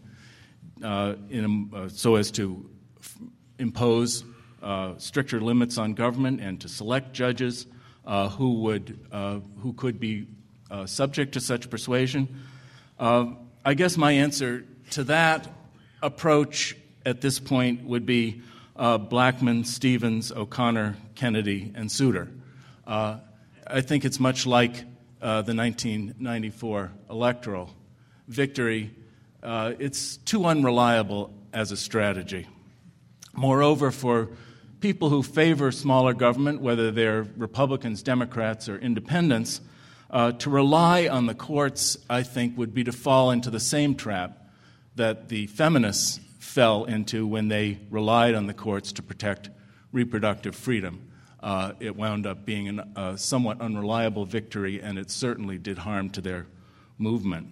in 0.80 1.72
a, 1.74 1.90
so 1.90 2.18
as 2.18 2.30
to 2.30 2.70
f- 3.00 3.18
impose 3.58 4.24
uh, 4.62 4.94
stricter 4.98 5.42
limits 5.42 5.78
on 5.78 5.94
government 5.94 6.40
and 6.40 6.62
to 6.62 6.70
select 6.70 7.14
judges 7.14 7.66
uh, 8.06 8.30
who, 8.30 8.62
would, 8.62 9.00
uh, 9.12 9.40
who 9.60 9.74
could 9.74 10.00
be 10.00 10.28
uh, 10.70 10.86
subject 10.86 11.34
to 11.34 11.40
such 11.40 11.70
persuasion. 11.70 12.28
Uh, 13.00 13.28
I 13.66 13.74
guess 13.74 13.98
my 13.98 14.12
answer 14.12 14.66
to 14.92 15.04
that 15.06 15.48
approach 16.02 16.76
at 17.06 17.22
this 17.22 17.40
point 17.40 17.84
would 17.86 18.06
be 18.06 18.42
Blackmun, 18.78 19.66
Stevens, 19.66 20.32
O'Connor, 20.32 20.98
Kennedy, 21.14 21.72
and 21.76 21.92
Souter. 21.92 22.30
I 22.88 23.82
think 23.82 24.06
it's 24.06 24.20
much 24.20 24.48
like 24.48 24.74
the 25.20 25.54
1994 25.54 26.92
electoral 27.10 27.70
victory. 28.28 28.92
it's 29.44 30.18
too 30.18 30.46
unreliable 30.46 31.32
as 31.54 31.72
a 31.72 31.78
strategy. 31.78 32.48
Moreover, 33.34 33.92
for 33.92 34.30
people 34.82 35.10
who 35.10 35.24
favor 35.24 35.72
smaller 35.72 36.14
government, 36.14 36.60
whether 36.60 36.92
they're 36.92 37.24
Republicans, 37.38 38.02
Democrats, 38.02 38.68
or 38.68 38.78
independents, 38.78 39.62
uh, 40.10 40.34
to 40.34 40.50
rely 40.50 41.08
on 41.08 41.28
the 41.28 41.36
courts, 41.36 41.98
I 42.10 42.24
think, 42.24 42.58
would 42.58 42.74
be 42.74 42.84
to 42.84 42.92
fall 42.92 43.32
into 43.32 43.50
the 43.50 43.60
same 43.60 43.96
trap 43.96 44.50
that 44.96 45.30
the 45.30 45.48
feminists 45.48 46.20
fell 46.40 46.84
into 46.84 47.26
when 47.26 47.48
they 47.48 47.80
relied 47.90 48.36
on 48.36 48.48
the 48.48 48.54
courts 48.54 48.92
to 48.94 49.02
protect 49.02 49.50
reproductive 49.94 50.56
freedom. 50.56 51.08
Uh, 51.40 51.74
it 51.80 51.96
wound 51.96 52.28
up 52.28 52.46
being 52.46 52.80
a 52.96 53.18
somewhat 53.18 53.62
unreliable 53.62 54.26
victory, 54.26 54.82
and 54.82 55.00
it 55.00 55.10
certainly 55.10 55.58
did 55.58 55.78
harm 55.78 56.10
to 56.10 56.22
their 56.22 56.46
movement. 56.98 57.48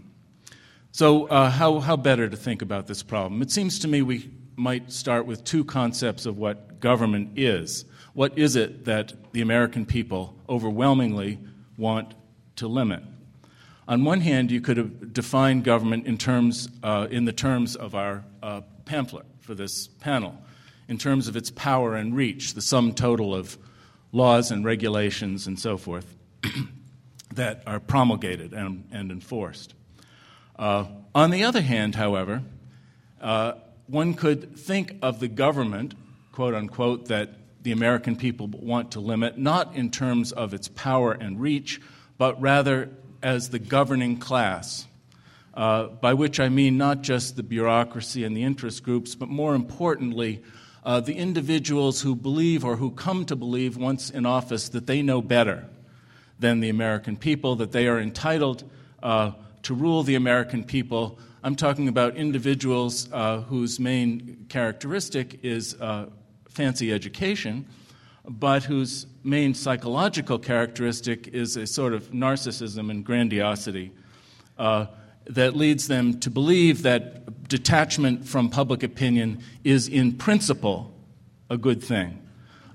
So, 0.92 1.28
uh, 1.28 1.50
how, 1.50 1.80
how 1.80 1.96
better 1.96 2.28
to 2.28 2.36
think 2.36 2.62
about 2.62 2.88
this 2.88 3.04
problem? 3.04 3.42
It 3.42 3.52
seems 3.52 3.80
to 3.80 3.88
me 3.88 4.02
we 4.02 4.30
might 4.60 4.92
start 4.92 5.26
with 5.26 5.44
two 5.44 5.64
concepts 5.64 6.26
of 6.26 6.38
what 6.38 6.80
government 6.80 7.32
is. 7.38 7.86
What 8.14 8.38
is 8.38 8.56
it 8.56 8.86
that 8.86 9.32
the 9.32 9.42
American 9.42 9.86
people 9.86 10.36
overwhelmingly 10.48 11.40
want 11.78 12.14
to 12.58 12.68
limit? 12.68 13.02
On 13.88 14.04
one 14.04 14.22
hand, 14.22 14.52
you 14.52 14.62
could 14.62 15.14
define 15.14 15.62
government 15.62 16.06
in, 16.06 16.18
terms, 16.18 16.70
uh, 16.84 17.08
in 17.10 17.26
the 17.26 17.34
terms 17.34 17.76
of 17.76 17.96
our 17.96 18.24
uh, 18.44 18.62
pamphlet 18.86 19.26
for 19.40 19.56
this 19.56 19.88
panel, 19.88 20.38
in 20.88 20.98
terms 20.98 21.28
of 21.28 21.36
its 21.36 21.50
power 21.50 21.96
and 21.96 22.16
reach, 22.16 22.54
the 22.54 22.62
sum 22.62 22.94
total 22.94 23.34
of 23.34 23.58
laws 24.12 24.52
and 24.52 24.66
regulations 24.66 25.48
and 25.48 25.60
so 25.60 25.78
forth 25.78 26.16
that 27.34 27.64
are 27.66 27.80
promulgated 27.80 28.54
and, 28.54 28.88
and 28.92 29.12
enforced. 29.12 29.74
Uh, 30.58 30.86
on 31.16 31.32
the 31.32 31.44
other 31.44 31.62
hand, 31.62 31.96
however, 31.96 32.44
uh, 33.22 33.54
one 33.90 34.14
could 34.14 34.56
think 34.58 34.96
of 35.02 35.20
the 35.20 35.28
government, 35.28 35.96
quote 36.32 36.54
unquote, 36.54 37.08
that 37.08 37.30
the 37.62 37.72
American 37.72 38.16
people 38.16 38.48
want 38.48 38.92
to 38.92 39.00
limit, 39.00 39.38
not 39.38 39.76
in 39.76 39.92
terms 39.92 40.32
of 40.32 40.54
its 40.54 40.68
power 40.70 41.12
and 41.12 41.42
reach, 41.42 41.82
but 42.18 42.40
rather 42.42 42.90
as 43.22 43.50
the 43.50 43.60
governing 43.60 44.18
class. 44.18 44.86
Uh, 45.54 45.88
by 45.88 46.14
which 46.14 46.40
I 46.40 46.48
mean 46.48 46.78
not 46.78 47.02
just 47.02 47.36
the 47.36 47.44
bureaucracy 47.44 48.24
and 48.24 48.38
the 48.38 48.44
interest 48.44 48.84
groups, 48.84 49.16
but 49.16 49.28
more 49.28 49.56
importantly, 49.56 50.42
uh, 50.86 51.02
the 51.02 51.16
individuals 51.16 52.02
who 52.02 52.16
believe 52.16 52.64
or 52.64 52.78
who 52.78 52.92
come 52.92 53.26
to 53.26 53.36
believe 53.36 53.76
once 53.76 54.10
in 54.10 54.26
office 54.26 54.70
that 54.70 54.88
they 54.88 55.02
know 55.02 55.22
better 55.22 55.66
than 56.40 56.62
the 56.62 56.70
American 56.70 57.18
people, 57.18 57.58
that 57.58 57.74
they 57.74 57.88
are 57.88 58.00
entitled 58.00 58.64
uh, 59.04 59.32
to 59.64 59.74
rule 59.74 60.04
the 60.04 60.16
American 60.16 60.64
people 60.64 61.20
I'm 61.42 61.56
talking 61.56 61.88
about 61.88 62.18
individuals 62.18 63.08
uh, 63.14 63.40
whose 63.42 63.80
main 63.80 64.46
characteristic 64.50 65.40
is 65.42 65.74
uh, 65.80 66.08
fancy 66.50 66.92
education, 66.92 67.66
but 68.28 68.64
whose 68.64 69.08
main 69.24 69.54
psychological 69.54 70.38
characteristic 70.38 71.30
is 71.30 71.56
a 71.56 71.66
sort 71.66 71.94
of 71.94 72.12
narcissism 72.12 72.92
and 72.92 73.06
grandiosity 73.06 73.94
uh, 74.58 74.88
that 75.28 75.56
leads 75.56 75.88
them 75.88 76.20
to 76.20 76.30
believe 76.30 76.84
that 76.84 77.48
detachment 77.48 78.28
from 78.28 78.50
public 78.50 78.84
opinion 78.84 79.42
is, 79.64 79.88
in 79.88 80.12
principle, 80.12 80.94
a 81.50 81.58
good 81.58 81.82
thing. 81.82 82.22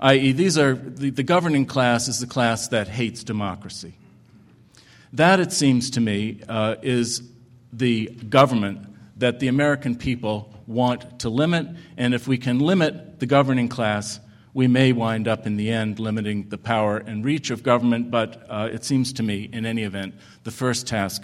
I.e., 0.01 0.33
these 0.33 0.57
are 0.57 0.75
the, 0.75 1.11
the 1.11 1.23
governing 1.23 1.67
class 1.67 2.09
is 2.09 2.19
the 2.19 2.27
class 2.27 2.69
that 2.69 2.89
hates 2.89 3.25
democracy. 3.25 3.93
That, 5.13 5.39
it 5.39 5.53
seems 5.53 5.91
to 5.91 6.01
me, 6.01 6.41
uh, 6.49 6.77
is 6.81 7.23
the 7.77 8.07
government 8.07 8.87
that 9.19 9.41
the 9.41 9.49
American 9.49 9.97
people 9.97 10.53
want 10.67 11.21
to 11.21 11.29
limit. 11.29 11.67
And 11.97 12.15
if 12.15 12.27
we 12.27 12.39
can 12.39 12.59
limit 12.59 13.21
the 13.21 13.27
governing 13.27 13.69
class, 13.69 14.21
we 14.53 14.67
may 14.67 14.93
wind 14.93 15.29
up 15.29 15.47
in 15.47 15.57
the 15.57 15.71
end 15.71 15.99
limiting 15.99 16.49
the 16.49 16.59
power 16.59 16.99
and 16.99 17.25
reach 17.25 17.51
of 17.51 17.63
government. 17.63 18.11
But 18.11 18.47
uh, 18.49 18.69
it 18.73 18.85
seems 18.85 19.13
to 19.15 19.23
me, 19.23 19.49
in 19.53 19.67
any 19.67 19.83
event, 19.83 20.15
the 20.45 20.51
first 20.51 20.87
task 20.87 21.23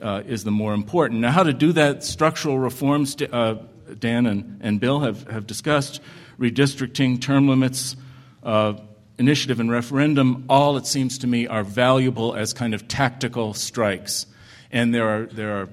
uh, 0.00 0.22
is 0.26 0.44
the 0.44 0.50
more 0.50 0.74
important. 0.74 1.20
Now, 1.20 1.32
how 1.32 1.42
to 1.42 1.52
do 1.52 1.72
that? 1.72 2.04
Structural 2.04 2.58
reforms, 2.58 3.16
uh, 3.20 3.56
Dan 3.98 4.26
and, 4.26 4.60
and 4.62 4.80
Bill 4.80 5.00
have, 5.00 5.28
have 5.28 5.46
discussed 5.46 6.00
redistricting, 6.38 7.20
term 7.20 7.48
limits, 7.48 7.96
uh, 8.44 8.74
initiative 9.18 9.58
and 9.58 9.70
referendum, 9.70 10.44
all, 10.48 10.76
it 10.76 10.86
seems 10.86 11.18
to 11.18 11.26
me, 11.26 11.48
are 11.48 11.64
valuable 11.64 12.34
as 12.34 12.52
kind 12.52 12.74
of 12.74 12.86
tactical 12.86 13.54
strikes. 13.54 14.26
And 14.70 14.94
there 14.94 15.08
are, 15.08 15.26
there 15.26 15.56
are 15.56 15.68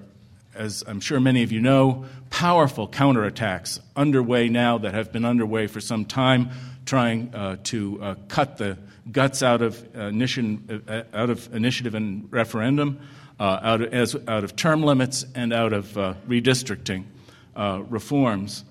as 0.55 0.83
I'm 0.87 0.99
sure 0.99 1.19
many 1.19 1.43
of 1.43 1.51
you 1.51 1.61
know, 1.61 2.05
powerful 2.29 2.87
counterattacks 2.87 3.79
underway 3.95 4.49
now 4.49 4.77
that 4.79 4.93
have 4.93 5.11
been 5.11 5.25
underway 5.25 5.67
for 5.67 5.81
some 5.81 6.05
time, 6.05 6.49
trying 6.85 7.33
uh, 7.33 7.57
to 7.63 8.01
uh, 8.01 8.15
cut 8.27 8.57
the 8.57 8.77
guts 9.11 9.43
out 9.43 9.61
of, 9.61 9.87
uh, 9.95 10.01
initiative, 10.01 10.89
uh, 10.89 11.03
out 11.13 11.29
of 11.29 11.53
initiative 11.53 11.95
and 11.95 12.31
referendum, 12.31 12.99
uh, 13.39 13.59
out, 13.61 13.81
of, 13.81 13.93
as, 13.93 14.15
out 14.27 14.43
of 14.43 14.55
term 14.55 14.81
limits, 14.81 15.25
and 15.35 15.53
out 15.53 15.73
of 15.73 15.87
redistricting 16.27 17.05
reforms. 17.55 18.63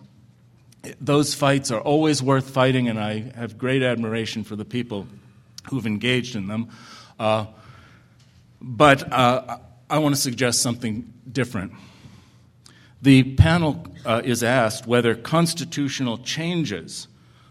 Those 1.01 1.35
fights 1.35 1.71
are 1.71 1.81
always 1.81 2.23
worth 2.23 2.51
fighting, 2.51 2.89
and 2.89 2.99
I 2.99 3.33
have 3.37 3.57
great 3.57 3.83
admiration 3.83 4.45
for 4.45 4.57
the 4.57 4.65
people 4.65 5.07
who've 5.69 5.87
engaged 5.87 6.37
in 6.37 6.47
them. 6.47 6.69
but 8.61 9.13
I 9.13 9.99
want 9.99 10.15
to 10.15 10.21
suggest 10.21 10.63
something 10.63 11.14
different. 11.31 11.73
The 13.03 13.35
panel 13.35 13.87
uh, 14.07 14.23
is 14.25 14.43
asked 14.43 14.87
whether 14.87 15.15
constitutional 15.15 16.19
changes 16.19 17.07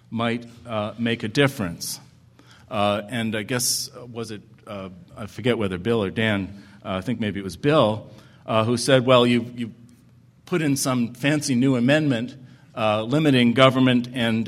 might 0.09 0.47
uh, 0.65 0.93
make 0.97 1.23
a 1.23 1.27
difference. 1.27 1.99
Uh, 2.69 3.03
and 3.09 3.36
I 3.36 3.43
guess, 3.43 3.89
uh, 3.95 4.05
was 4.05 4.31
it, 4.31 4.41
uh, 4.65 4.89
I 5.15 5.28
forget 5.28 5.57
whether 5.57 5.78
Bill 5.78 6.03
or 6.03 6.09
Dan, 6.09 6.63
uh, 6.84 6.93
I 6.93 7.01
think 7.01 7.19
maybe 7.19 7.39
it 7.39 7.43
was 7.43 7.55
Bill, 7.55 8.09
who 8.47 8.78
said, 8.78 9.05
well, 9.05 9.28
you, 9.28 9.45
you 9.55 9.74
put 10.45 10.61
in 10.61 10.76
some 10.76 11.13
fancy 11.13 11.55
new 11.55 11.76
amendment 11.76 12.36
limiting 12.76 13.53
government 13.53 14.09
and 14.13 14.47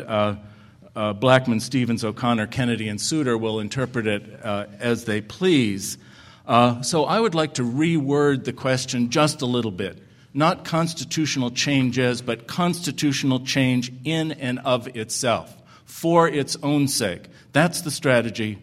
Blackmun, 0.96 1.62
Stevens, 1.62 2.04
O'Connor, 2.04 2.48
Kennedy, 2.48 2.88
and 2.88 3.00
Souter 3.00 3.38
will 3.38 3.60
interpret 3.60 4.08
it 4.08 4.24
as 4.44 5.06
they 5.06 5.22
please. 5.22 6.00
Uh, 6.48 6.82
so 6.82 7.06
I 7.06 7.20
would 7.20 7.36
like 7.36 7.56
to 7.56 7.64
reword 7.64 8.44
the 8.44 8.54
question 8.54 9.10
just 9.10 9.42
a 9.42 9.46
little 9.46 9.72
bit. 9.72 9.98
Not 10.34 10.66
constitutional 10.66 11.52
changes, 11.52 12.22
but 12.22 12.46
constitutional 12.46 13.46
change 13.46 13.92
in 14.04 14.34
and 14.34 14.60
of 14.60 14.88
itself. 14.96 15.56
for 15.86 16.28
its 16.28 16.58
own 16.62 16.88
sake. 16.88 17.24
That's 17.54 17.82
the 17.82 17.92
strategy 17.92 18.58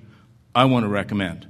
I 0.55 0.67
want 0.67 0.85
to 0.85 0.89
recommend. 0.89 1.47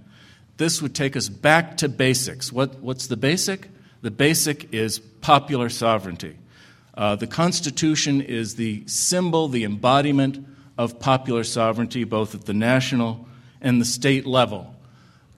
This 0.58 0.80
would 0.80 0.94
take 0.94 1.16
us 1.16 1.28
back 1.28 1.78
to 1.78 1.88
basics. 1.88 2.52
What, 2.52 2.78
what's 2.80 3.08
the 3.08 3.16
basic? 3.16 3.68
The 4.02 4.10
basic 4.10 4.72
is 4.72 4.98
popular 4.98 5.68
sovereignty. 5.68 6.36
Uh, 6.94 7.16
the 7.16 7.26
Constitution 7.26 8.20
is 8.20 8.54
the 8.54 8.86
symbol, 8.86 9.48
the 9.48 9.64
embodiment 9.64 10.46
of 10.76 11.00
popular 11.00 11.42
sovereignty, 11.42 12.04
both 12.04 12.34
at 12.34 12.44
the 12.44 12.54
national 12.54 13.26
and 13.60 13.80
the 13.80 13.84
state 13.84 14.26
level. 14.26 14.74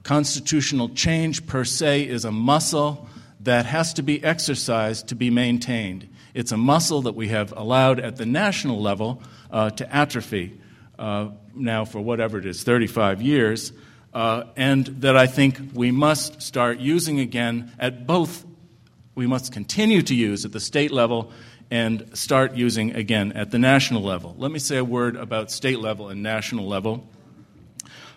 Constitutional 0.05 0.89
change 0.89 1.47
per 1.47 1.65
se 1.65 2.07
is 2.07 2.25
a 2.25 2.31
muscle 2.31 3.09
that 3.39 3.65
has 3.65 3.91
to 3.95 4.03
be 4.03 4.23
exercised 4.23 5.07
to 5.07 5.15
be 5.15 5.31
maintained. 5.31 6.07
It's 6.35 6.51
a 6.51 6.57
muscle 6.57 7.01
that 7.01 7.15
we 7.15 7.29
have 7.29 7.51
allowed 7.57 7.99
at 7.99 8.15
the 8.15 8.25
national 8.27 8.79
level 8.79 9.23
uh, 9.49 9.71
to 9.71 9.95
atrophy 9.95 10.61
uh, 10.99 11.29
now 11.55 11.85
for 11.85 11.99
whatever 11.99 12.37
it 12.37 12.45
is, 12.45 12.61
35 12.61 13.23
years, 13.23 13.73
uh, 14.13 14.43
and 14.55 14.85
that 15.01 15.17
I 15.17 15.25
think 15.25 15.71
we 15.73 15.89
must 15.89 16.39
start 16.39 16.77
using 16.77 17.19
again 17.19 17.71
at 17.79 18.05
both, 18.05 18.45
we 19.15 19.25
must 19.25 19.53
continue 19.53 20.03
to 20.03 20.13
use 20.13 20.45
at 20.45 20.51
the 20.51 20.59
state 20.59 20.91
level 20.91 21.31
and 21.71 22.15
start 22.15 22.53
using 22.53 22.95
again 22.95 23.31
at 23.31 23.49
the 23.49 23.57
national 23.57 24.03
level. 24.03 24.35
Let 24.37 24.51
me 24.51 24.59
say 24.59 24.77
a 24.77 24.85
word 24.85 25.15
about 25.15 25.49
state 25.49 25.79
level 25.79 26.09
and 26.09 26.21
national 26.21 26.67
level. 26.67 27.09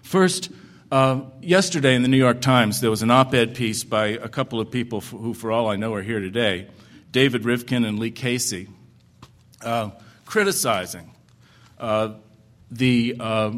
First, 0.02 0.50
uh, 0.90 1.20
yesterday 1.42 1.94
in 1.94 2.02
the 2.02 2.08
New 2.08 2.16
York 2.16 2.40
Times, 2.40 2.80
there 2.80 2.90
was 2.90 3.02
an 3.02 3.10
op 3.10 3.34
ed 3.34 3.54
piece 3.54 3.84
by 3.84 4.06
a 4.06 4.28
couple 4.28 4.60
of 4.60 4.70
people 4.70 5.00
who, 5.00 5.34
for 5.34 5.52
all 5.52 5.68
I 5.68 5.76
know, 5.76 5.92
are 5.94 6.02
here 6.02 6.20
today 6.20 6.68
David 7.12 7.42
Rivkin 7.42 7.86
and 7.86 7.98
Lee 7.98 8.10
Casey, 8.10 8.68
uh, 9.62 9.90
criticizing 10.24 11.10
uh, 11.78 12.14
the 12.70 13.16
uh, 13.20 13.52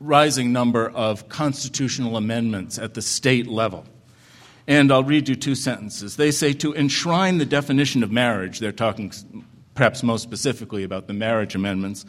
rising 0.00 0.52
number 0.52 0.88
of 0.90 1.28
constitutional 1.28 2.16
amendments 2.16 2.78
at 2.78 2.94
the 2.94 3.02
state 3.02 3.46
level. 3.46 3.84
And 4.66 4.92
I'll 4.92 5.04
read 5.04 5.28
you 5.28 5.34
two 5.34 5.54
sentences. 5.54 6.16
They 6.16 6.30
say 6.30 6.52
to 6.54 6.74
enshrine 6.74 7.38
the 7.38 7.46
definition 7.46 8.02
of 8.02 8.12
marriage, 8.12 8.58
they're 8.58 8.72
talking 8.72 9.12
perhaps 9.74 10.02
most 10.02 10.22
specifically 10.22 10.84
about 10.84 11.06
the 11.06 11.14
marriage 11.14 11.54
amendments 11.54 12.04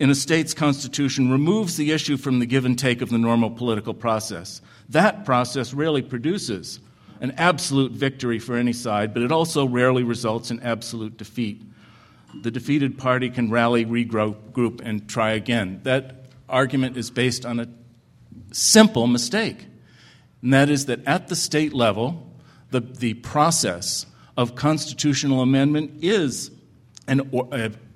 in 0.00 0.10
a 0.10 0.14
state's 0.14 0.54
constitution 0.54 1.30
removes 1.30 1.76
the 1.76 1.90
issue 1.90 2.16
from 2.16 2.38
the 2.38 2.46
give 2.46 2.64
and 2.64 2.78
take 2.78 3.02
of 3.02 3.10
the 3.10 3.18
normal 3.18 3.50
political 3.50 3.94
process. 3.94 4.60
That 4.88 5.24
process 5.24 5.74
rarely 5.74 6.02
produces 6.02 6.80
an 7.20 7.32
absolute 7.32 7.92
victory 7.92 8.38
for 8.38 8.56
any 8.56 8.72
side, 8.72 9.12
but 9.12 9.22
it 9.22 9.32
also 9.32 9.66
rarely 9.66 10.04
results 10.04 10.50
in 10.50 10.60
absolute 10.60 11.16
defeat. 11.16 11.62
The 12.42 12.50
defeated 12.50 12.96
party 12.96 13.28
can 13.30 13.50
rally, 13.50 13.84
regroup, 13.84 14.80
and 14.84 15.08
try 15.08 15.32
again. 15.32 15.80
That 15.82 16.26
argument 16.48 16.96
is 16.96 17.10
based 17.10 17.44
on 17.44 17.58
a 17.58 17.68
simple 18.52 19.06
mistake, 19.08 19.66
and 20.42 20.52
that 20.54 20.70
is 20.70 20.86
that 20.86 21.04
at 21.06 21.28
the 21.28 21.36
state 21.36 21.72
level, 21.74 22.32
the, 22.70 22.80
the 22.80 23.14
process 23.14 24.06
of 24.36 24.54
constitutional 24.54 25.42
amendment 25.42 26.04
is 26.04 26.52
an, 27.08 27.30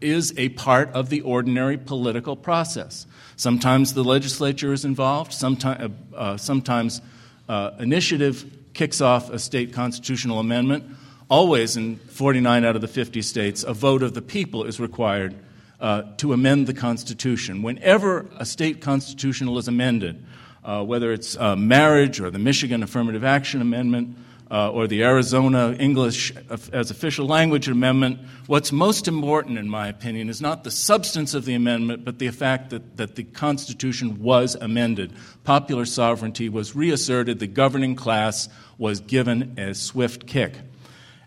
is 0.02 0.34
a 0.36 0.50
part 0.50 0.90
of 0.90 1.08
the 1.08 1.20
ordinary 1.22 1.78
political 1.78 2.36
process. 2.36 3.06
Sometimes 3.36 3.94
the 3.94 4.04
legislature 4.04 4.72
is 4.72 4.84
involved, 4.84 5.32
sometimes, 5.32 5.92
uh, 6.12 6.16
uh, 6.16 6.36
sometimes 6.36 7.00
uh, 7.48 7.70
initiative 7.78 8.44
kicks 8.74 9.00
off 9.00 9.30
a 9.30 9.38
state 9.38 9.72
constitutional 9.72 10.38
amendment. 10.38 10.84
Always 11.30 11.76
in 11.76 11.96
49 11.96 12.64
out 12.64 12.76
of 12.76 12.82
the 12.82 12.88
50 12.88 13.22
states, 13.22 13.62
a 13.64 13.72
vote 13.72 14.02
of 14.02 14.14
the 14.14 14.22
people 14.22 14.64
is 14.64 14.78
required 14.78 15.34
uh, 15.80 16.02
to 16.18 16.32
amend 16.32 16.66
the 16.66 16.74
Constitution. 16.74 17.62
Whenever 17.62 18.26
a 18.36 18.44
state 18.44 18.80
constitutional 18.80 19.58
is 19.58 19.68
amended, 19.68 20.24
uh, 20.64 20.84
whether 20.84 21.12
it's 21.12 21.36
marriage 21.38 22.20
or 22.20 22.30
the 22.30 22.38
Michigan 22.38 22.82
Affirmative 22.82 23.24
Action 23.24 23.60
Amendment, 23.60 24.16
uh, 24.52 24.70
or 24.70 24.86
the 24.86 25.02
Arizona 25.02 25.74
English 25.78 26.30
as 26.72 26.90
official 26.90 27.26
language 27.26 27.68
amendment, 27.68 28.20
what's 28.46 28.70
most 28.70 29.08
important, 29.08 29.58
in 29.58 29.66
my 29.66 29.88
opinion, 29.88 30.28
is 30.28 30.42
not 30.42 30.62
the 30.62 30.70
substance 30.70 31.32
of 31.32 31.46
the 31.46 31.54
amendment, 31.54 32.04
but 32.04 32.18
the 32.18 32.28
fact 32.28 32.68
that, 32.68 32.98
that 32.98 33.14
the 33.16 33.24
Constitution 33.24 34.22
was 34.22 34.54
amended. 34.54 35.14
Popular 35.44 35.86
sovereignty 35.86 36.50
was 36.50 36.76
reasserted, 36.76 37.38
the 37.38 37.46
governing 37.46 37.96
class 37.96 38.50
was 38.76 39.00
given 39.00 39.58
a 39.58 39.74
swift 39.74 40.26
kick. 40.26 40.52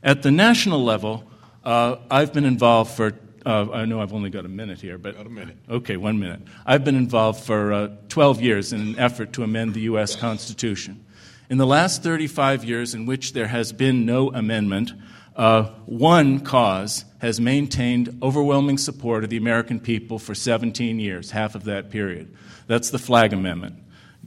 At 0.04 0.22
the 0.22 0.30
national 0.30 0.84
level, 0.84 1.24
uh, 1.64 1.96
I've 2.12 2.32
been 2.32 2.46
involved 2.46 2.92
for 2.92 3.20
uh, 3.44 3.72
I 3.72 3.86
know 3.86 4.02
I've 4.02 4.14
only 4.14 4.32
got 4.32 4.46
a 4.46 4.50
minute 4.50 4.82
here, 4.82 4.98
but. 4.98 5.16
Got 5.16 5.28
a 5.28 5.30
minute. 5.30 5.58
Okay, 5.70 5.98
one 5.98 6.18
minute. 6.18 6.42
I've 6.66 6.84
been 6.84 6.96
involved 6.96 7.44
for 7.44 7.74
uh, 7.74 7.90
12 8.10 8.42
years 8.42 8.74
in 8.74 8.82
an 8.82 8.98
effort 8.98 9.34
to 9.34 9.44
amend 9.44 9.76
the 9.76 9.82
U.S. 9.82 10.16
Constitution. 10.16 11.05
In 11.48 11.60
the 11.60 11.68
last 11.68 12.02
35 12.02 12.64
years, 12.64 12.96
in 12.96 13.06
which 13.06 13.34
there 13.34 13.48
has 13.48 13.72
been 13.72 14.04
no 14.04 14.32
amendment, 14.34 14.94
uh, 15.36 15.66
one 15.86 16.40
cause 16.40 17.06
has 17.20 17.40
maintained 17.40 18.18
overwhelming 18.24 18.80
support 18.80 19.24
of 19.24 19.30
the 19.30 19.38
American 19.38 19.80
people 19.80 20.18
for 20.18 20.34
17 20.34 21.00
years, 21.00 21.30
half 21.30 21.54
of 21.54 21.66
that 21.66 21.92
period. 21.92 22.36
That's 22.66 22.90
the 22.90 22.98
Flag 22.98 23.32
Amendment, 23.32 23.76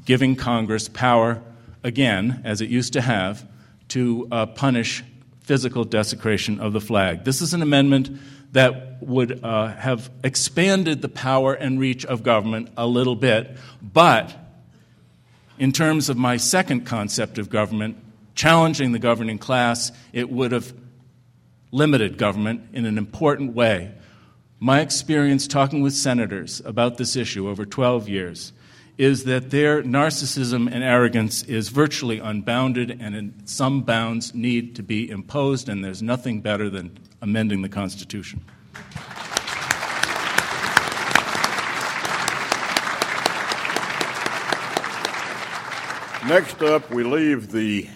giving 0.05 0.37
Congress 0.37 0.89
power, 0.89 1.43
again, 1.83 2.41
as 2.45 2.61
it 2.61 2.71
used 2.71 2.93
to 2.93 3.01
have, 3.01 3.45
to 3.89 4.29
uh, 4.31 4.47
punish 4.47 5.03
physical 5.41 5.83
desecration 5.83 6.61
of 6.61 6.73
the 6.73 6.81
flag. 6.81 7.25
This 7.25 7.41
is 7.41 7.53
an 7.53 7.63
amendment 7.63 8.11
that 8.53 9.03
would 9.03 9.43
uh, 9.43 9.69
have 9.69 10.09
expanded 10.23 11.03
the 11.03 11.09
power 11.09 11.55
and 11.55 11.81
reach 11.81 12.05
of 12.05 12.23
government 12.23 12.71
a 12.77 12.87
little 12.87 13.17
bit, 13.17 13.57
but 13.83 14.37
in 15.59 15.73
terms 15.73 16.09
of 16.09 16.17
my 16.17 16.37
second 16.37 16.87
concept 16.87 17.39
of 17.39 17.51
government, 17.51 17.97
challenging 18.35 18.93
the 18.93 18.99
governing 18.99 19.39
class, 19.39 19.93
it 20.13 20.31
would 20.31 20.53
have 20.53 20.73
limited 21.71 22.17
government 22.17 22.63
in 22.73 22.87
an 22.87 22.99
important 22.99 23.55
way. 23.55 23.93
My 24.61 24.81
experience 24.81 25.47
talking 25.47 25.83
with 25.83 25.95
senators 25.95 26.61
about 26.65 26.97
this 26.97 27.15
issue 27.17 27.49
over 27.49 27.65
12 27.65 28.09
years 28.09 28.53
is 28.97 29.25
that 29.25 29.51
their 29.51 29.83
narcissism 29.83 30.69
and 30.71 30.83
arrogance 30.83 31.45
is 31.45 31.69
virtually 31.69 32.19
unbounded 32.19 32.91
and 33.01 33.15
in 33.15 33.47
some 33.47 33.83
bounds 33.83 34.35
need 34.35 34.75
to 34.75 34.83
be 34.83 35.09
imposed, 35.09 35.69
and 35.69 35.85
there's 35.85 36.03
nothing 36.03 36.41
better 36.41 36.69
than 36.69 36.99
amending 37.23 37.63
the 37.63 37.69
Constitution. 37.69 38.43
Next 46.29 46.61
up, 46.61 46.91
we 46.91 47.05
leave 47.05 47.53
the 47.53 47.89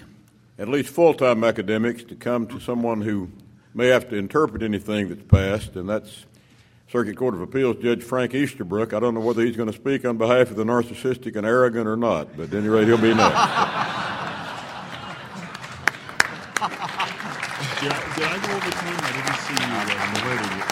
at 0.59 0.67
least 0.67 0.89
full 0.89 1.13
time 1.13 1.45
academics 1.45 2.03
to 2.05 2.15
come 2.15 2.47
to 2.47 2.59
someone 2.61 3.03
who 3.03 3.31
may 3.75 3.89
have 3.89 4.09
to 4.09 4.17
interpret 4.17 4.63
anything 4.63 5.11
that's 5.11 5.23
passed, 5.25 5.77
and 5.77 5.87
that's 5.87 6.25
Circuit 6.91 7.15
Court 7.15 7.35
of 7.35 7.43
Appeals 7.43 7.77
Judge 7.83 8.03
Frank 8.03 8.35
Easterbrook. 8.35 8.95
I 8.95 9.01
don't 9.01 9.13
know 9.13 9.21
whether 9.21 9.45
he's 9.45 9.55
going 9.55 9.71
to 9.71 9.77
speak 9.77 10.07
on 10.07 10.17
behalf 10.17 10.49
of 10.49 10.57
the 10.57 10.65
narcissistic 10.65 11.37
and 11.37 11.47
arrogant 11.47 11.87
or 11.87 11.95
not, 11.95 12.35
but 12.35 12.45
at 12.45 12.55
any 12.55 12.69
rate, 12.69 12.89
he'll 12.89 12.97
be 12.97 13.13
next. 13.13 13.21
Did 17.83 17.93
I, 17.93 18.15
did 18.15 18.25
I 18.25 18.39
go 18.47 18.53
over 18.57 18.71
time? 18.71 18.97
I 18.99 19.13
didn't 19.13 19.37
see 19.45 19.53
you 19.53 19.69
uh, 19.69 19.85
narrating 20.15 20.63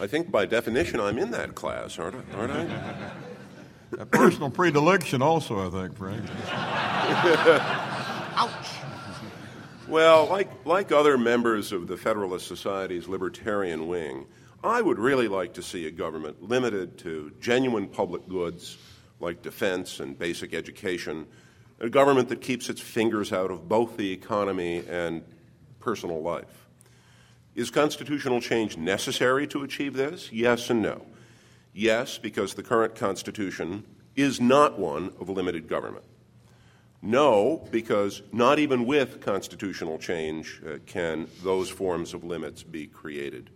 I 0.00 0.06
think 0.08 0.32
by 0.32 0.44
definition 0.44 0.98
I'm 0.98 1.18
in 1.18 1.30
that 1.30 1.54
class, 1.54 2.00
aren't 2.00 2.16
I? 2.16 2.36
Aren't 2.36 2.52
I? 2.52 3.12
A 3.98 4.06
personal 4.06 4.50
predilection, 4.50 5.22
also, 5.22 5.66
I 5.66 5.70
think, 5.70 5.96
Frank. 5.96 6.24
Ouch. 8.36 8.68
Well, 9.88 10.26
like, 10.26 10.50
like 10.64 10.92
other 10.92 11.18
members 11.18 11.72
of 11.72 11.86
the 11.86 11.96
Federalist 11.96 12.46
Society's 12.46 13.06
libertarian 13.06 13.86
wing, 13.86 14.26
I 14.62 14.80
would 14.80 14.98
really 14.98 15.28
like 15.28 15.54
to 15.54 15.62
see 15.62 15.86
a 15.86 15.90
government 15.90 16.42
limited 16.42 16.96
to 16.98 17.32
genuine 17.40 17.88
public 17.88 18.26
goods 18.28 18.78
like 19.20 19.42
defense 19.42 20.00
and 20.00 20.18
basic 20.18 20.54
education, 20.54 21.26
a 21.80 21.88
government 21.88 22.28
that 22.30 22.40
keeps 22.40 22.68
its 22.68 22.80
fingers 22.80 23.32
out 23.32 23.50
of 23.50 23.68
both 23.68 23.96
the 23.96 24.10
economy 24.10 24.82
and 24.88 25.22
personal 25.80 26.22
life. 26.22 26.66
Is 27.54 27.70
constitutional 27.70 28.40
change 28.40 28.76
necessary 28.76 29.46
to 29.48 29.62
achieve 29.62 29.94
this? 29.94 30.32
Yes 30.32 30.70
and 30.70 30.82
no. 30.82 31.06
Yes, 31.74 32.18
because 32.18 32.54
the 32.54 32.62
current 32.62 32.94
Constitution 32.94 33.84
is 34.14 34.40
not 34.40 34.78
one 34.78 35.12
of 35.20 35.28
limited 35.28 35.68
government. 35.68 36.04
No, 37.02 37.66
because 37.70 38.22
not 38.32 38.60
even 38.60 38.86
with 38.86 39.20
constitutional 39.20 39.98
change 39.98 40.62
uh, 40.66 40.78
can 40.86 41.28
those 41.42 41.68
forms 41.68 42.14
of 42.14 42.22
limits 42.22 42.62
be 42.62 42.86
created. 42.86 43.50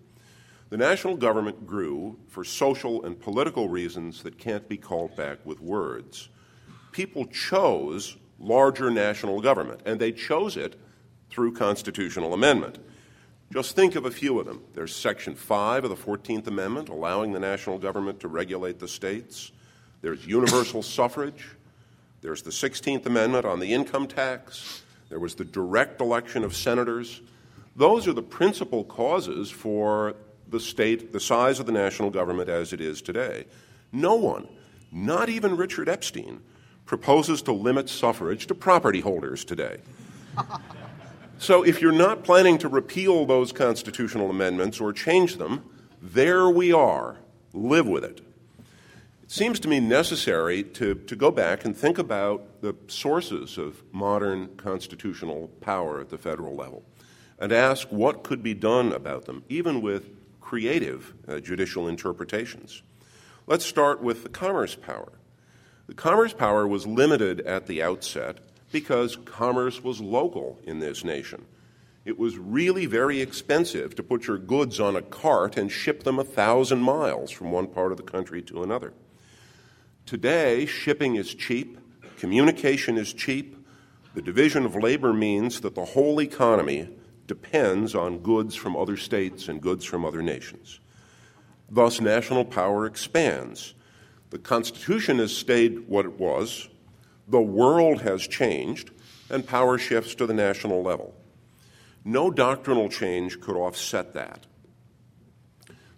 The 0.68 0.76
national 0.76 1.16
government 1.16 1.66
grew 1.66 2.18
for 2.26 2.44
social 2.44 3.06
and 3.06 3.18
political 3.18 3.68
reasons 3.68 4.22
that 4.24 4.36
can't 4.36 4.68
be 4.68 4.76
called 4.76 5.16
back 5.16 5.38
with 5.46 5.60
words. 5.60 6.28
People 6.92 7.24
chose 7.24 8.18
larger 8.38 8.90
national 8.90 9.40
government, 9.40 9.80
and 9.86 9.98
they 9.98 10.12
chose 10.12 10.56
it 10.56 10.78
through 11.30 11.52
constitutional 11.52 12.34
amendment. 12.34 12.78
Just 13.50 13.74
think 13.74 13.94
of 13.94 14.04
a 14.04 14.10
few 14.10 14.38
of 14.38 14.46
them. 14.46 14.62
There's 14.74 14.94
Section 14.94 15.34
5 15.34 15.84
of 15.84 15.90
the 15.90 15.96
14th 15.96 16.46
Amendment, 16.46 16.90
allowing 16.90 17.32
the 17.32 17.40
national 17.40 17.78
government 17.78 18.20
to 18.20 18.28
regulate 18.28 18.78
the 18.78 18.88
states. 18.88 19.52
There's 20.02 20.26
universal 20.26 20.82
suffrage. 20.82 21.48
There's 22.20 22.42
the 22.42 22.50
16th 22.50 23.06
Amendment 23.06 23.46
on 23.46 23.58
the 23.58 23.72
income 23.72 24.06
tax. 24.06 24.82
There 25.08 25.18
was 25.18 25.34
the 25.34 25.46
direct 25.46 26.00
election 26.02 26.44
of 26.44 26.54
senators. 26.54 27.22
Those 27.74 28.06
are 28.06 28.12
the 28.12 28.22
principal 28.22 28.84
causes 28.84 29.50
for 29.50 30.14
the 30.48 30.60
state, 30.60 31.12
the 31.14 31.20
size 31.20 31.58
of 31.58 31.64
the 31.64 31.72
national 31.72 32.10
government 32.10 32.50
as 32.50 32.74
it 32.74 32.82
is 32.82 33.00
today. 33.00 33.46
No 33.92 34.14
one, 34.14 34.46
not 34.92 35.30
even 35.30 35.56
Richard 35.56 35.88
Epstein, 35.88 36.40
proposes 36.84 37.40
to 37.42 37.52
limit 37.52 37.88
suffrage 37.88 38.46
to 38.48 38.54
property 38.54 39.00
holders 39.00 39.42
today. 39.42 39.78
so 41.38 41.62
if 41.62 41.80
you're 41.80 41.92
not 41.92 42.24
planning 42.24 42.58
to 42.58 42.68
repeal 42.68 43.24
those 43.24 43.52
constitutional 43.52 44.28
amendments 44.28 44.80
or 44.80 44.92
change 44.92 45.36
them, 45.36 45.64
there 46.02 46.48
we 46.48 46.72
are. 46.72 47.18
Live 47.52 47.86
with 47.86 48.04
it. 48.04 48.20
It 49.22 49.30
seems 49.30 49.60
to 49.60 49.68
me 49.68 49.78
necessary 49.78 50.62
to, 50.64 50.94
to 50.94 51.16
go 51.16 51.30
back 51.30 51.64
and 51.64 51.76
think 51.76 51.98
about 51.98 52.60
the 52.60 52.74
sources 52.88 53.56
of 53.56 53.82
modern 53.92 54.56
constitutional 54.56 55.48
power 55.60 56.00
at 56.00 56.08
the 56.08 56.18
federal 56.18 56.54
level 56.54 56.82
and 57.38 57.52
ask 57.52 57.86
what 57.88 58.24
could 58.24 58.42
be 58.42 58.54
done 58.54 58.92
about 58.92 59.26
them, 59.26 59.44
even 59.48 59.80
with 59.80 60.10
creative 60.40 61.14
uh, 61.28 61.38
judicial 61.38 61.86
interpretations. 61.86 62.82
Let's 63.46 63.64
start 63.64 64.02
with 64.02 64.24
the 64.24 64.28
commerce 64.28 64.74
power. 64.74 65.12
The 65.86 65.94
commerce 65.94 66.32
power 66.32 66.66
was 66.66 66.86
limited 66.86 67.40
at 67.42 67.66
the 67.66 67.82
outset 67.82 68.38
because 68.70 69.16
commerce 69.16 69.82
was 69.82 70.00
local 70.00 70.58
in 70.64 70.80
this 70.80 71.04
nation. 71.04 71.44
It 72.04 72.18
was 72.18 72.38
really 72.38 72.86
very 72.86 73.20
expensive 73.20 73.94
to 73.96 74.02
put 74.02 74.26
your 74.26 74.38
goods 74.38 74.80
on 74.80 74.96
a 74.96 75.02
cart 75.02 75.56
and 75.56 75.70
ship 75.70 76.04
them 76.04 76.18
a 76.18 76.24
thousand 76.24 76.80
miles 76.80 77.30
from 77.30 77.50
one 77.50 77.66
part 77.66 77.92
of 77.92 77.98
the 77.98 78.02
country 78.02 78.40
to 78.42 78.62
another. 78.62 78.94
Today, 80.06 80.64
shipping 80.64 81.16
is 81.16 81.34
cheap, 81.34 81.78
communication 82.18 82.96
is 82.96 83.12
cheap. 83.12 83.56
The 84.14 84.22
division 84.22 84.64
of 84.64 84.74
labor 84.74 85.12
means 85.12 85.60
that 85.60 85.74
the 85.74 85.84
whole 85.84 86.20
economy 86.20 86.88
depends 87.26 87.94
on 87.94 88.20
goods 88.20 88.54
from 88.54 88.74
other 88.74 88.96
states 88.96 89.48
and 89.48 89.60
goods 89.60 89.84
from 89.84 90.04
other 90.04 90.22
nations. 90.22 90.80
Thus, 91.70 92.00
national 92.00 92.46
power 92.46 92.86
expands. 92.86 93.74
The 94.30 94.38
Constitution 94.38 95.18
has 95.18 95.36
stayed 95.36 95.88
what 95.88 96.06
it 96.06 96.18
was, 96.18 96.68
the 97.28 97.40
world 97.40 98.02
has 98.02 98.26
changed, 98.26 98.90
and 99.30 99.46
power 99.46 99.78
shifts 99.78 100.14
to 100.16 100.26
the 100.26 100.34
national 100.34 100.82
level. 100.82 101.14
No 102.04 102.30
doctrinal 102.30 102.88
change 102.88 103.40
could 103.40 103.56
offset 103.56 104.14
that. 104.14 104.46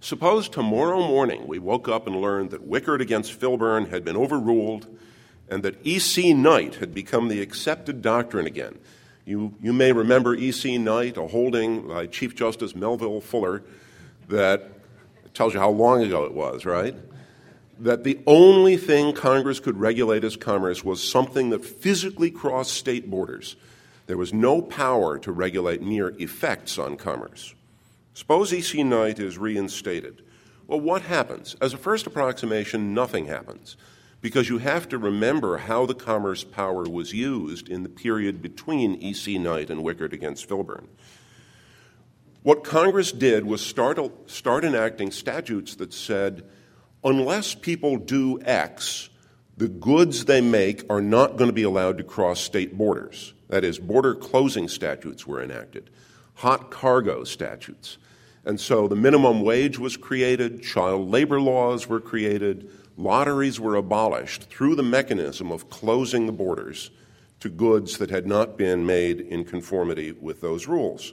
Suppose 0.01 0.49
tomorrow 0.49 1.07
morning 1.07 1.47
we 1.47 1.59
woke 1.59 1.87
up 1.87 2.07
and 2.07 2.17
learned 2.17 2.51
that 2.51 2.69
Wickard 2.69 3.01
against 3.01 3.39
Filburn 3.39 3.91
had 3.91 4.05
been 4.05 4.17
overruled 4.17 4.87
and 5.49 5.63
that 5.63 5.77
E.C. 5.85 6.33
Knight 6.33 6.77
had 6.77 6.95
become 6.95 7.29
the 7.29 7.43
accepted 7.43 8.01
doctrine 8.01 8.47
again. 8.47 8.79
You, 9.27 9.55
you 9.61 9.73
may 9.73 9.93
remember 9.93 10.35
E.C. 10.35 10.79
Knight, 10.79 11.17
a 11.17 11.27
holding 11.27 11.89
by 11.89 12.07
Chief 12.07 12.35
Justice 12.35 12.75
Melville 12.75 13.21
Fuller, 13.21 13.63
that 14.29 14.71
tells 15.35 15.53
you 15.53 15.61
how 15.61 15.71
long 15.71 16.03
ago 16.03 16.25
it 16.25 16.33
was, 16.33 16.65
right? 16.65 16.97
That 17.81 18.05
the 18.05 18.21
only 18.27 18.77
thing 18.77 19.15
Congress 19.15 19.59
could 19.59 19.79
regulate 19.79 20.23
as 20.23 20.37
commerce 20.37 20.85
was 20.85 21.03
something 21.03 21.49
that 21.51 21.65
physically 21.65 22.31
crossed 22.31 22.75
state 22.75 23.11
borders. 23.11 23.57
There 24.07 24.19
was 24.19 24.35
no 24.35 24.61
power 24.61 25.19
to 25.19 25.33
regulate 25.33 25.81
mere 25.81 26.11
effects 26.19 26.79
on 26.79 26.99
commerce. 26.99 27.55
Suppose 28.13 28.53
E.C. 28.53 28.83
Knight 28.83 29.19
is 29.19 29.39
reinstated. 29.39 30.23
Well, 30.67 30.81
what 30.81 31.03
happens? 31.03 31.57
As 31.61 31.73
a 31.73 31.79
first 31.79 32.07
approximation, 32.07 32.93
nothing 32.93 33.27
happens, 33.27 33.79
because 34.21 34.51
you 34.51 34.59
have 34.59 34.89
to 34.91 34.99
remember 34.99 35.57
how 35.57 35.87
the 35.87 35.95
commerce 35.95 36.45
power 36.45 36.85
was 36.85 37.15
used 37.15 37.69
in 37.69 37.83
the 37.83 37.89
period 37.89 38.43
between 38.43 38.97
E.C. 38.97 39.39
Knight 39.39 39.71
and 39.71 39.83
Wickard 39.83 40.13
against 40.13 40.47
Filburn. 40.47 40.89
What 42.43 42.63
Congress 42.63 43.11
did 43.11 43.47
was 43.47 43.65
start, 43.65 43.99
start 44.31 44.65
enacting 44.65 45.13
statutes 45.13 45.75
that 45.77 45.95
said, 45.95 46.45
unless 47.05 47.55
people 47.55 47.97
do 47.97 48.41
X, 48.43 49.09
the 49.57 49.69
goods 49.69 50.25
they 50.25 50.41
make 50.41 50.85
are 50.91 51.03
not 51.03 51.37
going 51.37 51.49
to 51.49 51.55
be 51.55 51.63
allowed 51.63 51.99
to 51.99 52.05
cross 52.05 52.41
state 52.41 52.77
borders. 52.77 53.35
That 53.49 53.65
is, 53.65 53.79
border 53.79 54.15
closing 54.15 54.69
statutes 54.69 55.27
were 55.27 55.43
enacted 55.43 55.91
hot 56.41 56.71
cargo 56.71 57.23
statutes. 57.23 57.99
And 58.47 58.59
so 58.59 58.89
the 58.89 58.97
minimum 58.97 59.43
wage 59.43 59.79
was 59.79 59.99
created, 59.99 60.63
child 60.63 61.11
labor 61.11 61.39
laws 61.39 61.87
were 61.87 62.01
created, 62.01 62.71
lotteries 62.97 63.61
were 63.61 63.77
abolished 63.77 64.45
through 64.45 64.77
the 64.77 64.83
mechanism 64.83 65.53
of 65.53 65.69
closing 65.69 66.25
the 66.25 66.33
borders 66.33 66.91
to 67.41 67.51
goods 67.51 67.99
that 67.99 68.09
had 68.09 68.27
not 68.27 68.57
been 68.57 68.87
made 68.87 69.21
in 69.21 69.45
conformity 69.45 70.13
with 70.13 70.41
those 70.41 70.67
rules. 70.67 71.13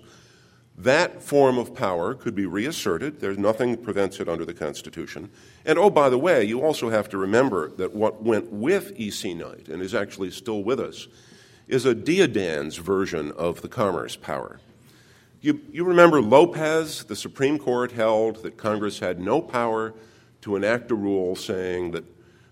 That 0.78 1.24
form 1.24 1.58
of 1.58 1.74
power 1.74 2.14
could 2.14 2.36
be 2.36 2.46
reasserted. 2.46 3.20
There's 3.20 3.40
nothing 3.40 3.72
that 3.72 3.84
prevents 3.84 4.20
it 4.20 4.30
under 4.30 4.46
the 4.46 4.54
Constitution. 4.54 5.32
And 5.66 5.80
oh, 5.80 5.90
by 5.90 6.10
the 6.10 6.20
way, 6.20 6.44
you 6.44 6.62
also 6.62 6.90
have 6.90 7.10
to 7.10 7.18
remember 7.18 7.70
that 7.72 7.96
what 7.96 8.22
went 8.22 8.52
with 8.52 8.94
E.C. 8.96 9.34
Knight 9.34 9.70
and 9.70 9.82
is 9.82 9.96
actually 9.96 10.30
still 10.30 10.64
with 10.64 10.80
us 10.80 11.08
is 11.68 11.86
a 11.86 11.96
deodand's 11.96 12.78
version 12.78 13.32
of 13.32 13.62
the 13.62 13.68
commerce 13.68 14.16
power. 14.16 14.60
You, 15.42 15.62
you 15.72 15.84
remember 15.84 16.22
Lopez, 16.22 17.04
the 17.06 17.16
Supreme 17.16 17.58
Court 17.58 17.92
held 17.92 18.44
that 18.44 18.58
Congress 18.58 19.00
had 19.00 19.20
no 19.20 19.42
power 19.42 19.94
to 20.42 20.56
enact 20.56 20.92
a 20.92 20.96
rule 20.96 21.36
saying 21.36 21.92
that 21.92 22.06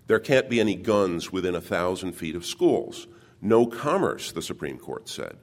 there 0.07 0.19
can't 0.19 0.49
be 0.49 0.59
any 0.59 0.75
guns 0.75 1.31
within 1.31 1.55
a 1.55 1.61
thousand 1.61 2.13
feet 2.13 2.35
of 2.35 2.45
schools. 2.45 3.07
No 3.41 3.65
commerce, 3.67 4.31
the 4.31 4.41
Supreme 4.41 4.77
Court 4.77 5.07
said. 5.07 5.37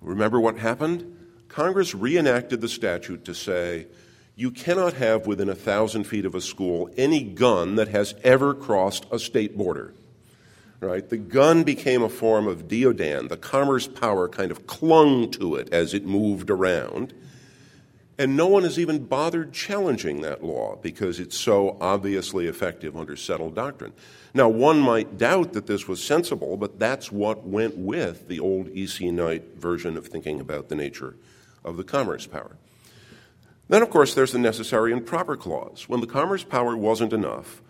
Remember 0.00 0.38
what 0.38 0.58
happened? 0.58 1.15
Congress 1.56 1.94
reenacted 1.94 2.60
the 2.60 2.68
statute 2.68 3.24
to 3.24 3.34
say 3.34 3.86
you 4.34 4.50
cannot 4.50 4.92
have 4.92 5.26
within 5.26 5.48
a 5.48 5.54
thousand 5.54 6.04
feet 6.04 6.26
of 6.26 6.34
a 6.34 6.40
school 6.42 6.90
any 6.98 7.24
gun 7.24 7.76
that 7.76 7.88
has 7.88 8.14
ever 8.22 8.52
crossed 8.52 9.06
a 9.10 9.18
state 9.18 9.56
border 9.56 9.94
right? 10.80 11.08
The 11.08 11.16
gun 11.16 11.64
became 11.64 12.02
a 12.02 12.10
form 12.10 12.46
of 12.46 12.68
deodand. 12.68 13.30
The 13.30 13.38
commerce 13.38 13.88
power 13.88 14.28
kind 14.28 14.50
of 14.50 14.66
clung 14.66 15.30
to 15.30 15.56
it 15.56 15.72
as 15.72 15.94
it 15.94 16.04
moved 16.04 16.50
around. 16.50 17.14
And 18.18 18.36
no 18.36 18.46
one 18.46 18.64
has 18.64 18.78
even 18.78 19.06
bothered 19.06 19.54
challenging 19.54 20.20
that 20.20 20.44
law 20.44 20.76
because 20.76 21.18
it's 21.18 21.38
so 21.38 21.78
obviously 21.80 22.46
effective 22.46 22.94
under 22.94 23.16
settled 23.16 23.54
doctrine. 23.54 23.94
Now, 24.34 24.50
one 24.50 24.78
might 24.78 25.16
doubt 25.16 25.54
that 25.54 25.66
this 25.66 25.88
was 25.88 26.04
sensible, 26.04 26.58
but 26.58 26.78
that's 26.78 27.10
what 27.10 27.46
went 27.46 27.78
with 27.78 28.28
the 28.28 28.38
old 28.38 28.68
E.C. 28.68 29.10
Knight 29.10 29.56
version 29.56 29.96
of 29.96 30.06
thinking 30.06 30.40
about 30.40 30.68
the 30.68 30.76
nature 30.76 31.16
of 31.66 31.76
the 31.76 31.84
commerce 31.84 32.26
power. 32.26 32.56
Then, 33.68 33.82
of 33.82 33.90
course, 33.90 34.14
there's 34.14 34.32
the 34.32 34.38
necessary 34.38 34.92
and 34.92 35.04
proper 35.04 35.36
clause. 35.36 35.88
When 35.88 36.00
the 36.00 36.06
commerce 36.06 36.44
power 36.44 36.76
wasn't 36.76 37.12
enough, 37.12 37.60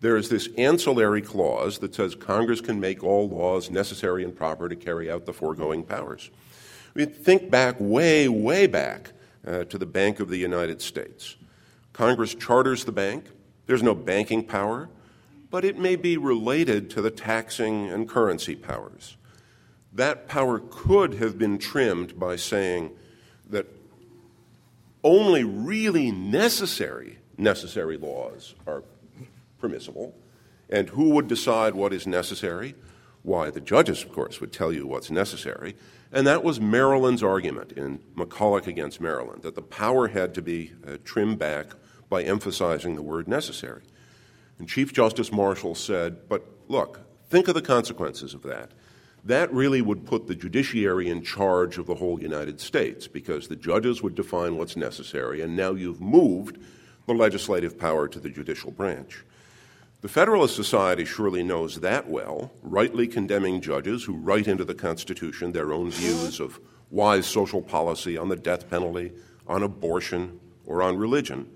there 0.00 0.16
is 0.16 0.28
this 0.28 0.48
ancillary 0.56 1.22
clause 1.22 1.78
that 1.78 1.94
says 1.94 2.14
Congress 2.14 2.60
can 2.60 2.78
make 2.78 3.02
all 3.02 3.28
laws 3.28 3.70
necessary 3.70 4.22
and 4.22 4.36
proper 4.36 4.68
to 4.68 4.76
carry 4.76 5.10
out 5.10 5.26
the 5.26 5.32
foregoing 5.32 5.82
powers. 5.82 6.30
We 6.94 7.06
think 7.06 7.50
back 7.50 7.76
way, 7.78 8.28
way 8.28 8.66
back 8.66 9.12
uh, 9.46 9.64
to 9.64 9.78
the 9.78 9.86
Bank 9.86 10.20
of 10.20 10.28
the 10.28 10.36
United 10.36 10.82
States. 10.82 11.36
Congress 11.92 12.34
charters 12.34 12.84
the 12.84 12.92
bank. 12.92 13.24
There's 13.66 13.82
no 13.82 13.94
banking 13.94 14.44
power, 14.44 14.88
but 15.50 15.64
it 15.64 15.78
may 15.78 15.96
be 15.96 16.16
related 16.16 16.90
to 16.90 17.02
the 17.02 17.10
taxing 17.10 17.88
and 17.88 18.08
currency 18.08 18.54
powers. 18.54 19.16
That 19.92 20.28
power 20.28 20.60
could 20.70 21.14
have 21.14 21.38
been 21.38 21.58
trimmed 21.58 22.18
by 22.18 22.36
saying 22.36 22.90
that 23.50 23.66
only 25.02 25.44
really 25.44 26.10
necessary 26.10 27.18
necessary 27.38 27.96
laws 27.96 28.54
are 28.66 28.82
permissible. 29.58 30.14
And 30.68 30.88
who 30.90 31.10
would 31.10 31.28
decide 31.28 31.74
what 31.74 31.92
is 31.92 32.06
necessary? 32.06 32.74
Why, 33.22 33.50
the 33.50 33.60
judges, 33.60 34.02
of 34.02 34.12
course, 34.12 34.40
would 34.40 34.52
tell 34.52 34.72
you 34.72 34.86
what's 34.86 35.10
necessary. 35.10 35.76
And 36.12 36.26
that 36.26 36.42
was 36.42 36.60
Maryland's 36.60 37.22
argument 37.22 37.72
in 37.72 38.00
McCulloch 38.16 38.66
against 38.66 39.00
Maryland, 39.00 39.42
that 39.42 39.54
the 39.54 39.62
power 39.62 40.08
had 40.08 40.34
to 40.34 40.42
be 40.42 40.72
uh, 40.86 40.96
trimmed 41.04 41.38
back 41.38 41.68
by 42.08 42.22
emphasizing 42.22 42.94
the 42.94 43.02
word 43.02 43.28
necessary. 43.28 43.82
And 44.58 44.68
Chief 44.68 44.92
Justice 44.92 45.30
Marshall 45.30 45.74
said, 45.74 46.28
But 46.28 46.44
look, 46.68 47.00
think 47.28 47.48
of 47.48 47.54
the 47.54 47.62
consequences 47.62 48.34
of 48.34 48.42
that. 48.42 48.72
That 49.28 49.52
really 49.52 49.82
would 49.82 50.06
put 50.06 50.26
the 50.26 50.34
judiciary 50.34 51.10
in 51.10 51.20
charge 51.20 51.76
of 51.76 51.84
the 51.84 51.96
whole 51.96 52.18
United 52.18 52.62
States 52.62 53.06
because 53.06 53.46
the 53.46 53.56
judges 53.56 54.02
would 54.02 54.14
define 54.14 54.56
what's 54.56 54.74
necessary, 54.74 55.42
and 55.42 55.54
now 55.54 55.72
you've 55.72 56.00
moved 56.00 56.56
the 57.06 57.12
legislative 57.12 57.78
power 57.78 58.08
to 58.08 58.18
the 58.18 58.30
judicial 58.30 58.70
branch. 58.70 59.26
The 60.00 60.08
Federalist 60.08 60.56
Society 60.56 61.04
surely 61.04 61.42
knows 61.42 61.80
that 61.80 62.08
well, 62.08 62.52
rightly 62.62 63.06
condemning 63.06 63.60
judges 63.60 64.04
who 64.04 64.16
write 64.16 64.48
into 64.48 64.64
the 64.64 64.74
Constitution 64.74 65.52
their 65.52 65.74
own 65.74 65.90
views 65.90 66.40
of 66.40 66.58
wise 66.90 67.26
social 67.26 67.60
policy 67.60 68.16
on 68.16 68.30
the 68.30 68.36
death 68.36 68.70
penalty, 68.70 69.12
on 69.46 69.62
abortion, 69.62 70.40
or 70.64 70.82
on 70.82 70.96
religion. 70.96 71.50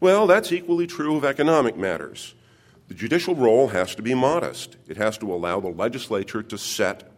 Well, 0.00 0.26
that's 0.26 0.52
equally 0.52 0.86
true 0.86 1.16
of 1.16 1.24
economic 1.24 1.78
matters. 1.78 2.34
The 2.90 2.96
judicial 2.96 3.36
role 3.36 3.68
has 3.68 3.94
to 3.94 4.02
be 4.02 4.14
modest. 4.14 4.76
It 4.88 4.96
has 4.96 5.16
to 5.18 5.32
allow 5.32 5.60
the 5.60 5.68
legislature 5.68 6.42
to 6.42 6.58
set 6.58 7.08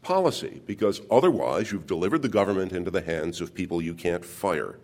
policy, 0.00 0.62
because 0.64 1.02
otherwise 1.10 1.70
you've 1.70 1.86
delivered 1.86 2.22
the 2.22 2.30
government 2.30 2.72
into 2.72 2.90
the 2.90 3.02
hands 3.02 3.42
of 3.42 3.54
people 3.54 3.82
you 3.82 3.92
can't 3.92 4.24
fire. 4.24 4.78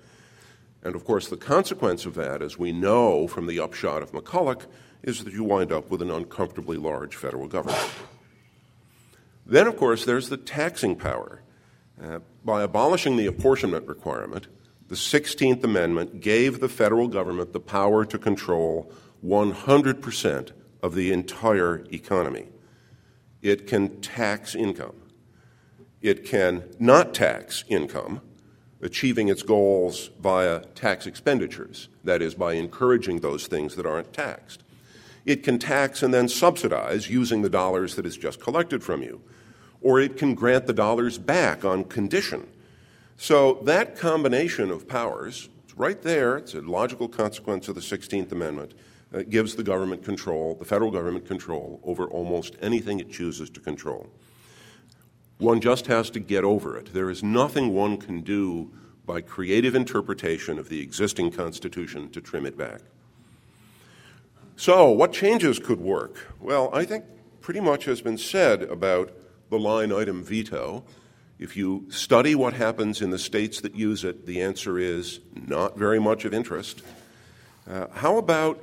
And 0.85 0.95
of 0.95 1.07
course, 1.07 1.29
the 1.29 1.39
consequence 1.39 2.05
of 2.05 2.17
that, 2.17 2.43
as 2.43 2.59
we 2.59 2.71
know 2.71 3.27
from 3.27 3.47
the 3.47 3.59
upshot 3.59 4.03
of 4.03 4.13
McCulloch, 4.13 4.67
is 5.03 5.25
that 5.25 5.33
you 5.33 5.43
wind 5.43 5.73
up 5.73 5.89
with 5.89 6.03
an 6.03 6.11
uncomfortably 6.11 6.77
large 6.77 7.17
federal 7.17 7.49
government. 7.49 7.91
Then, 9.47 9.67
of 9.67 9.79
course, 9.79 10.05
there's 10.05 10.29
the 10.29 10.37
taxing 10.37 10.97
power. 10.97 11.41
Uh, 11.99 12.19
by 12.45 12.63
abolishing 12.63 13.17
the 13.17 13.25
apportionment 13.25 13.89
requirement, 13.89 14.49
the 14.89 14.97
16th 14.97 15.65
Amendment 15.65 16.21
gave 16.21 16.61
the 16.61 16.69
federal 16.69 17.09
government 17.09 17.55
the 17.55 17.59
power 17.59 18.05
to 18.05 18.19
control 18.19 18.93
100% 19.25 20.51
of 20.83 20.95
the 20.95 21.13
entire 21.13 21.85
economy. 21.93 22.47
It 23.43 23.67
can 23.67 24.01
tax 24.01 24.55
income. 24.55 24.97
It 26.03 26.25
can 26.25 26.65
not 26.79 27.15
tax 27.15 27.65
income, 27.69 28.21
achieving 28.83 29.29
its 29.29 29.43
goals 29.43 30.11
via 30.21 30.61
tax 30.75 31.07
expenditures, 31.07 31.89
that 32.05 32.23
is, 32.23 32.35
by 32.35 32.55
encouraging 32.55 33.21
those 33.21 33.47
things 33.47 33.77
that 33.77 33.87
aren't 33.87 34.13
taxed. 34.13 34.63
It 35.25 35.43
can 35.43 35.59
tax 35.59 36.03
and 36.03 36.15
then 36.15 36.29
subsidize 36.29 37.11
using 37.11 37.43
the 37.43 37.51
dollars 37.51 37.97
that 37.97 38.07
it's 38.07 38.17
just 38.17 38.41
collected 38.41 38.85
from 38.85 39.03
you. 39.03 39.21
Or 39.81 40.01
it 40.01 40.17
can 40.17 40.35
grant 40.35 40.67
the 40.67 40.73
dollars 40.73 41.19
back 41.19 41.65
on 41.65 41.85
condition. 41.85 42.47
So 43.17 43.55
that 43.65 43.97
combination 43.97 44.71
of 44.71 44.87
powers, 44.87 45.49
right 45.77 46.01
there, 46.01 46.37
it's 46.37 46.55
a 46.55 46.61
logical 46.61 47.09
consequence 47.09 47.69
of 47.69 47.75
the 47.75 47.81
16th 47.81 48.31
Amendment, 48.31 48.75
uh, 49.17 49.23
gives 49.23 49.57
the 49.57 49.63
government 49.63 50.05
control, 50.05 50.55
the 50.57 50.65
federal 50.65 50.91
government 50.91 51.27
control, 51.27 51.81
over 51.85 52.07
almost 52.07 52.55
anything 52.61 53.01
it 53.01 53.11
chooses 53.11 53.49
to 53.49 53.61
control. 53.61 54.09
One 55.39 55.61
just 55.61 55.87
has 55.87 56.11
to 56.11 56.21
get 56.21 56.45
over 56.45 56.77
it. 56.77 56.93
There 56.93 57.09
is 57.09 57.23
nothing 57.23 57.73
one 57.73 57.97
can 57.97 58.21
do 58.21 58.71
by 59.07 59.23
creative 59.23 59.75
interpretation 59.75 60.59
of 60.59 60.69
the 60.69 60.81
existing 60.81 61.31
Constitution 61.31 62.11
to 62.11 62.21
trim 62.21 62.45
it 62.45 62.59
back. 62.59 62.81
So, 64.57 64.91
what 64.91 65.13
changes 65.13 65.59
could 65.59 65.81
work? 65.81 66.35
Well, 66.41 66.71
I 66.73 66.85
think 66.85 67.05
pretty 67.41 67.61
much 67.61 67.85
has 67.85 68.01
been 68.01 68.19
said 68.19 68.63
about 68.63 69.13
the 69.51 69.59
line 69.59 69.93
item 69.93 70.23
veto. 70.25 70.85
If 71.39 71.57
you 71.57 71.87
study 71.91 72.35
what 72.35 72.55
happens 72.55 73.01
in 73.01 73.11
the 73.11 73.19
states 73.19 73.61
that 73.61 73.75
use 73.75 74.05
it, 74.05 74.27
the 74.27 74.43
answer 74.43 74.79
is 74.79 75.21
not 75.35 75.79
very 75.79 76.01
much 76.01 76.25
of 76.25 76.35
interest. 76.35 76.83
Uh, 77.71 77.87
how 77.93 78.17
about 78.17 78.63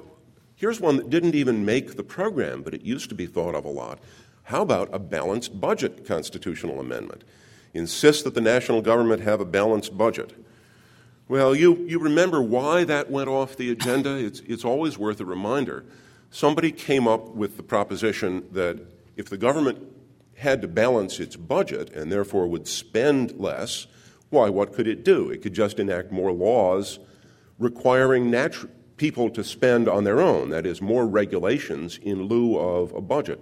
here's 0.64 0.80
one 0.80 0.96
that 0.96 1.10
didn't 1.10 1.36
even 1.36 1.66
make 1.66 1.98
the 1.98 2.04
program, 2.06 2.62
but 2.62 2.74
it 2.74 2.84
used 2.84 3.10
to 3.10 3.16
be 3.16 3.26
thought 3.26 3.54
of 3.54 3.66
a 3.66 3.70
lot. 3.70 4.00
How 4.44 4.62
about 4.62 4.88
a 4.94 4.98
balanced 4.98 5.60
budget 5.60 6.08
constitutional 6.08 6.80
amendment? 6.80 7.26
Insist 7.74 8.24
that 8.24 8.34
the 8.34 8.40
national 8.40 8.82
government 8.82 9.24
have 9.24 9.42
a 9.42 9.46
balanced 9.46 9.98
budget. 9.98 10.34
Well, 11.28 11.54
you, 11.54 11.76
you 11.86 12.00
remember 12.00 12.42
why 12.42 12.86
that 12.86 13.12
went 13.12 13.28
off 13.28 13.58
the 13.58 13.72
agenda? 13.72 14.16
It's, 14.16 14.40
it's 14.48 14.64
always 14.64 14.98
worth 14.98 15.20
a 15.20 15.26
reminder. 15.26 15.84
Somebody 16.32 16.72
came 16.72 17.10
up 17.10 17.36
with 17.36 17.58
the 17.58 17.64
proposition 17.64 18.48
that 18.54 18.80
if 19.18 19.30
the 19.30 19.38
government 19.38 19.80
had 20.38 20.62
to 20.62 20.70
balance 20.70 21.20
its 21.20 21.36
budget 21.36 21.90
and 21.90 22.10
therefore 22.10 22.48
would 22.48 22.70
spend 22.70 23.38
less, 23.38 23.88
why, 24.30 24.48
what 24.48 24.72
could 24.72 24.88
it 24.88 25.04
do? 25.04 25.30
It 25.30 25.42
could 25.42 25.54
just 25.54 25.78
enact 25.78 26.10
more 26.14 26.32
laws 26.32 27.00
requiring 27.60 28.32
natu- 28.32 28.70
people 29.04 29.30
to 29.30 29.44
spend 29.44 29.90
on 29.90 30.06
their 30.06 30.22
own, 30.22 30.50
that 30.50 30.66
is, 30.66 30.82
more 30.82 31.06
regulations 31.06 32.00
in 32.04 32.24
lieu 32.24 32.58
of 32.58 32.94
a 32.94 33.02
budget. 33.02 33.38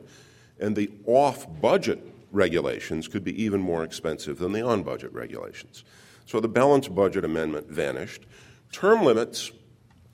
And 0.60 0.76
the 0.76 0.90
off 1.06 1.46
budget 1.62 2.00
regulations 2.32 3.08
could 3.08 3.24
be 3.24 3.44
even 3.44 3.62
more 3.62 3.84
expensive 3.84 4.40
than 4.40 4.54
the 4.54 4.64
on 4.64 4.82
budget 4.82 5.14
regulations. 5.14 5.84
So 6.26 6.40
the 6.40 6.48
balanced 6.48 6.96
budget 6.96 7.24
amendment 7.24 7.70
vanished. 7.70 8.24
Term 8.72 9.04
limits, 9.04 9.52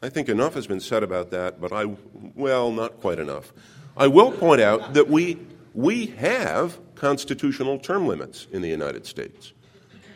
I 0.03 0.09
think 0.09 0.27
enough 0.27 0.53
has 0.53 0.67
been 0.67 0.81
said 0.81 1.01
about 1.01 1.31
that, 1.31 1.61
but 1.61 1.71
I, 1.71 1.95
well, 2.35 2.69
not 2.69 2.99
quite 2.99 3.17
enough. 3.17 3.53
I 3.95 4.07
will 4.07 4.33
point 4.33 4.59
out 4.59 4.95
that 4.95 5.07
we, 5.07 5.37
we 5.73 6.07
have 6.07 6.77
constitutional 6.95 7.79
term 7.79 8.05
limits 8.05 8.47
in 8.51 8.61
the 8.61 8.69
United 8.69 9.05
States 9.05 9.53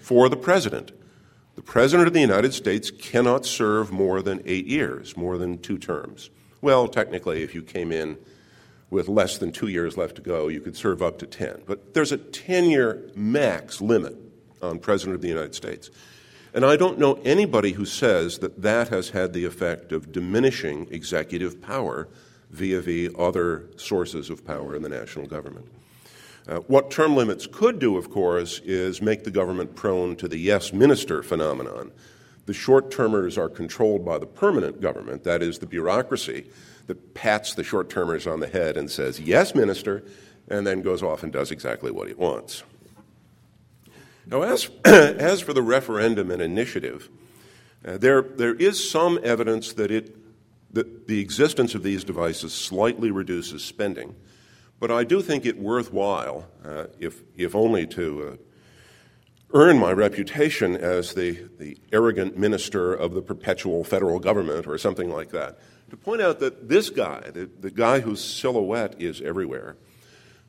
for 0.02 0.28
the 0.28 0.36
president. 0.36 0.92
The 1.62 1.72
president 1.72 2.08
of 2.08 2.14
the 2.14 2.22
United 2.22 2.56
States 2.56 2.90
cannot 2.90 3.46
serve 3.46 3.92
more 3.92 4.24
than 4.24 4.42
eight 4.46 4.66
years, 4.66 5.16
more 5.16 5.38
than 5.38 5.60
two 5.60 5.78
terms. 5.78 6.32
Well, 6.60 6.88
technically, 6.88 7.44
if 7.44 7.54
you 7.54 7.62
came 7.62 7.92
in 7.92 8.18
with 8.90 9.08
less 9.08 9.38
than 9.38 9.52
two 9.52 9.68
years 9.68 9.96
left 9.96 10.16
to 10.16 10.24
go, 10.24 10.48
you 10.48 10.60
could 10.60 10.76
serve 10.76 11.04
up 11.04 11.20
to 11.20 11.28
10. 11.28 11.62
But 11.68 11.94
there's 11.94 12.12
a 12.12 12.18
10 12.18 12.72
year 12.72 13.12
max 13.16 13.80
limit 13.80 14.16
on 14.60 14.80
President 14.80 15.14
of 15.14 15.22
the 15.22 15.28
United 15.28 15.54
States. 15.54 15.92
And 16.52 16.66
I 16.66 16.78
don't 16.78 16.98
know 16.98 17.22
anybody 17.24 17.74
who 17.74 17.86
says 17.86 18.40
that 18.40 18.64
that 18.64 18.88
has 18.88 19.12
had 19.12 19.32
the 19.32 19.46
effect 19.46 19.92
of 19.92 20.12
diminishing 20.12 20.88
executive 20.90 21.62
power 21.62 22.08
via 22.50 22.82
the 22.82 23.12
other 23.20 23.70
sources 23.76 24.32
of 24.32 24.44
power 24.44 24.76
in 24.76 24.82
the 24.82 24.90
national 24.90 25.28
government. 25.28 25.68
Uh, 26.52 26.60
what 26.68 26.92
term 26.92 27.16
limits 27.16 27.48
could 27.48 27.80
do, 27.80 27.96
of 27.96 28.10
course, 28.10 28.60
is 28.66 29.02
make 29.02 29.24
the 29.24 29.32
government 29.32 29.74
prone 29.74 30.18
to 30.18 30.28
the 30.28 30.38
yes 30.38 30.74
minister 30.74 31.24
phenomenon. 31.24 31.94
The 32.46 32.54
short 32.54 32.92
termers 32.92 33.38
are 33.38 33.48
controlled 33.48 34.04
by 34.04 34.18
the 34.18 34.26
permanent 34.26 34.82
government, 34.82 35.24
that 35.24 35.42
is, 35.42 35.60
the 35.60 35.66
bureaucracy 35.66 36.50
that 36.88 37.14
pats 37.14 37.54
the 37.54 37.64
short 37.64 37.90
termers 37.90 38.28
on 38.28 38.42
the 38.42 38.50
head 38.50 38.76
and 38.76 38.92
says, 38.92 39.18
yes, 39.18 39.56
minister, 39.56 40.04
and 40.50 40.68
then 40.68 40.82
goes 40.82 41.02
off 41.02 41.24
and 41.24 41.32
does 41.32 41.52
exactly 41.52 41.90
what 41.90 42.10
he 42.10 42.14
wants. 42.16 42.64
Now, 44.28 44.42
as, 44.42 44.70
as 44.84 45.40
for 45.40 45.54
the 45.54 45.62
referendum 45.62 46.30
and 46.32 46.42
initiative, 46.42 47.08
uh, 47.86 47.98
there, 47.98 48.24
there 48.24 48.56
is 48.56 48.92
some 48.92 49.22
evidence 49.24 49.72
that, 49.74 49.90
it, 49.90 50.18
that 50.74 51.08
the 51.08 51.22
existence 51.22 51.76
of 51.76 51.84
these 51.84 52.04
devices 52.04 52.52
slightly 52.52 53.10
reduces 53.10 53.64
spending. 53.64 54.16
But 54.82 54.90
I 54.90 55.04
do 55.04 55.22
think 55.22 55.46
it 55.46 55.60
worthwhile, 55.60 56.48
uh, 56.66 56.88
if, 57.00 57.22
if 57.38 57.54
only 57.54 57.86
to 57.86 58.30
uh, 58.30 58.36
earn 59.54 59.78
my 59.78 59.92
reputation 59.92 60.76
as 60.76 61.14
the, 61.14 61.48
the 61.60 61.78
arrogant 61.94 62.36
minister 62.36 62.92
of 62.92 63.14
the 63.14 63.22
perpetual 63.22 63.84
federal 63.84 64.18
government 64.18 64.66
or 64.66 64.80
something 64.80 65.12
like 65.12 65.30
that, 65.30 65.60
to 65.92 65.98
point 65.98 66.20
out 66.20 66.40
that 66.40 66.68
this 66.68 66.90
guy, 66.90 67.30
the, 67.32 67.48
the 67.60 67.70
guy 67.70 68.00
whose 68.00 68.24
silhouette 68.24 69.00
is 69.00 69.22
everywhere, 69.22 69.78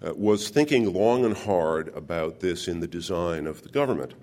uh, 0.02 0.14
was 0.14 0.48
thinking 0.48 0.94
long 0.94 1.26
and 1.26 1.36
hard 1.36 1.88
about 1.94 2.40
this 2.40 2.68
in 2.68 2.80
the 2.80 2.88
design 2.88 3.46
of 3.46 3.62
the 3.62 3.68
government. 3.68 4.14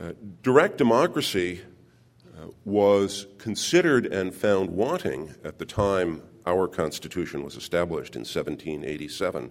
Uh, 0.00 0.12
direct 0.42 0.78
democracy 0.78 1.60
uh, 2.38 2.46
was 2.64 3.26
considered 3.36 4.06
and 4.06 4.34
found 4.34 4.70
wanting 4.70 5.34
at 5.44 5.58
the 5.58 5.66
time 5.66 6.22
our 6.46 6.68
Constitution 6.68 7.42
was 7.42 7.56
established 7.56 8.16
in 8.16 8.20
1787, 8.20 9.50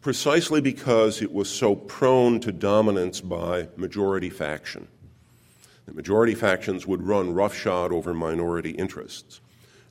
precisely 0.00 0.60
because 0.60 1.22
it 1.22 1.32
was 1.32 1.48
so 1.48 1.74
prone 1.74 2.40
to 2.40 2.52
dominance 2.52 3.20
by 3.20 3.68
majority 3.76 4.30
faction. 4.30 4.88
The 5.86 5.94
majority 5.94 6.34
factions 6.34 6.86
would 6.86 7.02
run 7.02 7.34
roughshod 7.34 7.92
over 7.92 8.14
minority 8.14 8.70
interests. 8.70 9.40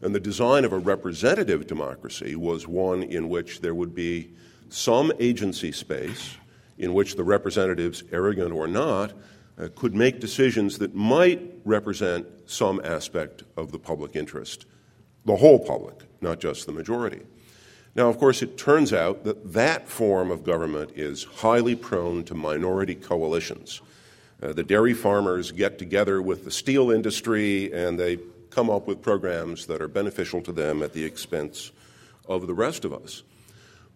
And 0.01 0.15
the 0.15 0.19
design 0.19 0.63
of 0.63 0.71
a 0.71 0.77
representative 0.77 1.67
democracy 1.67 2.35
was 2.35 2.67
one 2.67 3.03
in 3.03 3.27
which 3.27 3.59
there 3.59 3.75
would 3.75 3.93
be 3.93 4.31
some 4.69 5.11
agency 5.19 5.71
space 5.71 6.37
in 6.77 6.93
which 6.93 7.15
the 7.15 7.23
representatives, 7.23 8.03
arrogant 8.11 8.53
or 8.53 8.67
not, 8.67 9.11
uh, 9.59 9.67
could 9.75 9.93
make 9.93 10.21
decisions 10.21 10.77
that 10.77 10.95
might 10.95 11.41
represent 11.65 12.25
some 12.45 12.79
aspect 12.83 13.43
of 13.57 13.71
the 13.71 13.79
public 13.79 14.15
interest, 14.15 14.65
the 15.25 15.35
whole 15.35 15.59
public, 15.59 15.95
not 16.21 16.39
just 16.39 16.65
the 16.65 16.71
majority. 16.71 17.21
Now, 17.95 18.09
of 18.09 18.17
course, 18.17 18.41
it 18.41 18.57
turns 18.57 18.93
out 18.93 19.23
that 19.23 19.53
that 19.53 19.89
form 19.89 20.31
of 20.31 20.43
government 20.43 20.91
is 20.95 21.23
highly 21.23 21.75
prone 21.75 22.23
to 22.25 22.35
minority 22.35 22.95
coalitions. 22.95 23.81
Uh, 24.41 24.53
the 24.53 24.63
dairy 24.63 24.93
farmers 24.93 25.51
get 25.51 25.77
together 25.77 26.21
with 26.21 26.45
the 26.45 26.51
steel 26.51 26.91
industry 26.91 27.71
and 27.73 27.99
they 27.99 28.19
come 28.51 28.69
up 28.69 28.87
with 28.87 29.01
programs 29.01 29.65
that 29.65 29.81
are 29.81 29.87
beneficial 29.87 30.41
to 30.41 30.51
them 30.51 30.81
at 30.81 30.93
the 30.93 31.03
expense 31.03 31.71
of 32.27 32.47
the 32.47 32.53
rest 32.53 32.85
of 32.85 32.93
us. 32.93 33.23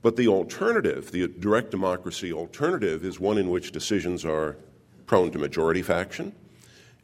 But 0.01 0.17
the 0.17 0.27
alternative, 0.27 1.11
the 1.11 1.27
direct 1.27 1.71
democracy 1.71 2.33
alternative, 2.33 3.05
is 3.05 3.19
one 3.19 3.37
in 3.37 3.49
which 3.49 3.71
decisions 3.71 4.25
are 4.25 4.57
prone 5.05 5.31
to 5.31 5.39
majority 5.39 5.81
faction 5.81 6.33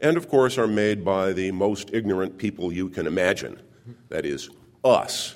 and, 0.02 0.18
of 0.18 0.30
course, 0.30 0.58
are 0.58 0.68
made 0.68 1.06
by 1.06 1.34
the 1.34 1.52
most 1.52 1.92
ignorant 1.94 2.38
people 2.38 2.72
you 2.72 2.90
can 2.90 3.08
imagine 3.08 3.60
that 4.10 4.26
is, 4.26 4.50
us. 4.84 5.36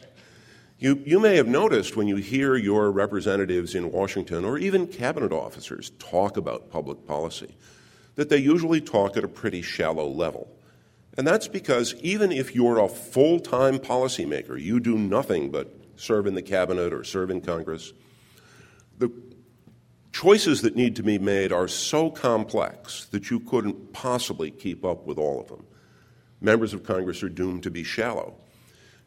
You, 0.80 1.02
you 1.06 1.20
may 1.20 1.38
have 1.38 1.48
noticed 1.48 1.96
when 1.96 2.08
you 2.08 2.18
hear 2.18 2.56
your 2.56 2.92
representatives 2.92 3.74
in 3.74 3.92
Washington 3.92 4.44
or 4.44 4.58
even 4.58 4.88
cabinet 4.88 5.32
officers 5.32 5.92
talk 5.98 6.36
about 6.36 6.70
public 6.70 7.08
policy 7.08 7.56
that 8.16 8.30
they 8.30 8.38
usually 8.38 8.82
talk 8.82 9.18
at 9.18 9.24
a 9.24 9.28
pretty 9.28 9.62
shallow 9.62 10.08
level. 10.08 10.50
And 11.18 11.26
that's 11.26 11.48
because 11.48 11.96
even 11.96 12.32
if 12.32 12.56
you're 12.56 12.80
a 12.80 12.90
full 12.90 13.40
time 13.40 13.80
policymaker, 13.80 14.60
you 14.60 14.80
do 14.80 14.98
nothing 14.98 15.52
but 15.52 15.74
serve 15.96 16.28
in 16.28 16.36
the 16.36 16.42
cabinet 16.42 16.92
or 16.94 17.04
serve 17.04 17.30
in 17.30 17.42
Congress, 17.42 17.94
the 18.98 19.12
choices 20.12 20.62
that 20.62 20.76
need 20.76 20.96
to 20.96 21.04
be 21.04 21.20
made 21.20 21.52
are 21.52 21.68
so 21.68 22.10
complex 22.10 23.06
that 23.06 23.30
you 23.30 23.40
couldn't 23.40 23.94
possibly 23.94 24.52
keep 24.52 24.84
up 24.84 25.06
with 25.06 25.18
all 25.18 25.40
of 25.40 25.48
them. 25.48 25.66
Members 26.42 26.74
of 26.74 26.84
Congress 26.84 27.24
are 27.24 27.30
doomed 27.30 27.64
to 27.64 27.72
be 27.72 27.84
shallow. 27.84 28.36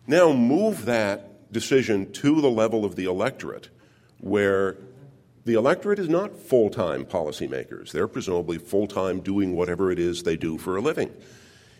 Now 0.06 0.32
move 0.32 0.84
that 0.84 1.52
decision 1.52 2.12
to 2.12 2.40
the 2.40 2.50
level 2.50 2.84
of 2.84 2.96
the 2.96 3.04
electorate, 3.04 3.70
where 4.18 4.76
the 5.44 5.54
electorate 5.54 5.98
is 5.98 6.08
not 6.08 6.36
full 6.36 6.70
time 6.70 7.04
policymakers. 7.04 7.92
They're 7.92 8.08
presumably 8.08 8.58
full 8.58 8.86
time 8.86 9.20
doing 9.20 9.54
whatever 9.56 9.90
it 9.90 9.98
is 9.98 10.22
they 10.22 10.36
do 10.36 10.58
for 10.58 10.76
a 10.76 10.80
living. 10.80 11.12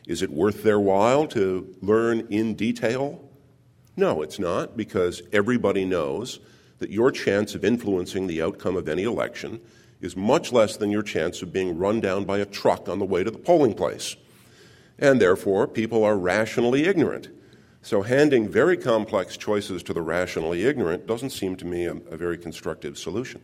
Is 0.07 0.23
it 0.23 0.31
worth 0.31 0.63
their 0.63 0.79
while 0.79 1.27
to 1.29 1.75
learn 1.83 2.27
in 2.31 2.55
detail? 2.55 3.29
No, 3.97 4.23
it's 4.23 4.39
not, 4.39 4.77
because 4.77 5.23
everybody 5.33 5.85
knows 5.85 6.39
that 6.79 6.91
your 6.91 7.11
chance 7.11 7.55
of 7.55 7.65
influencing 7.65 8.27
the 8.27 8.43
outcome 8.43 8.77
of 8.77 8.89
any 8.89 9.05
election 9.05 9.61
is 10.01 10.17
much 10.17 10.53
less 10.53 10.77
than 10.77 10.91
your 10.91 11.03
chance 11.03 11.43
of 11.43 11.53
being 11.53 11.79
run 11.79 12.01
down 12.01 12.25
by 12.25 12.39
a 12.39 12.45
truck 12.45 12.89
on 12.89 12.99
the 12.99 13.05
way 13.05 13.25
to 13.25 13.31
the 13.31 13.39
polling 13.39 13.75
place. 13.75 14.17
And 14.99 15.21
therefore, 15.21 15.67
people 15.67 16.05
are 16.05 16.17
rationally 16.17 16.85
ignorant. 16.85 17.29
So, 17.87 18.03
handing 18.03 18.49
very 18.49 18.77
complex 18.77 19.37
choices 19.37 19.81
to 19.85 19.93
the 19.93 20.03
rationally 20.03 20.65
ignorant 20.65 21.07
doesn't 21.07 21.31
seem 21.31 21.55
to 21.55 21.65
me 21.65 21.85
a, 21.85 21.93
a, 21.93 22.17
very 22.17 22.37
constructive 22.37 22.99
solution. 22.99 23.41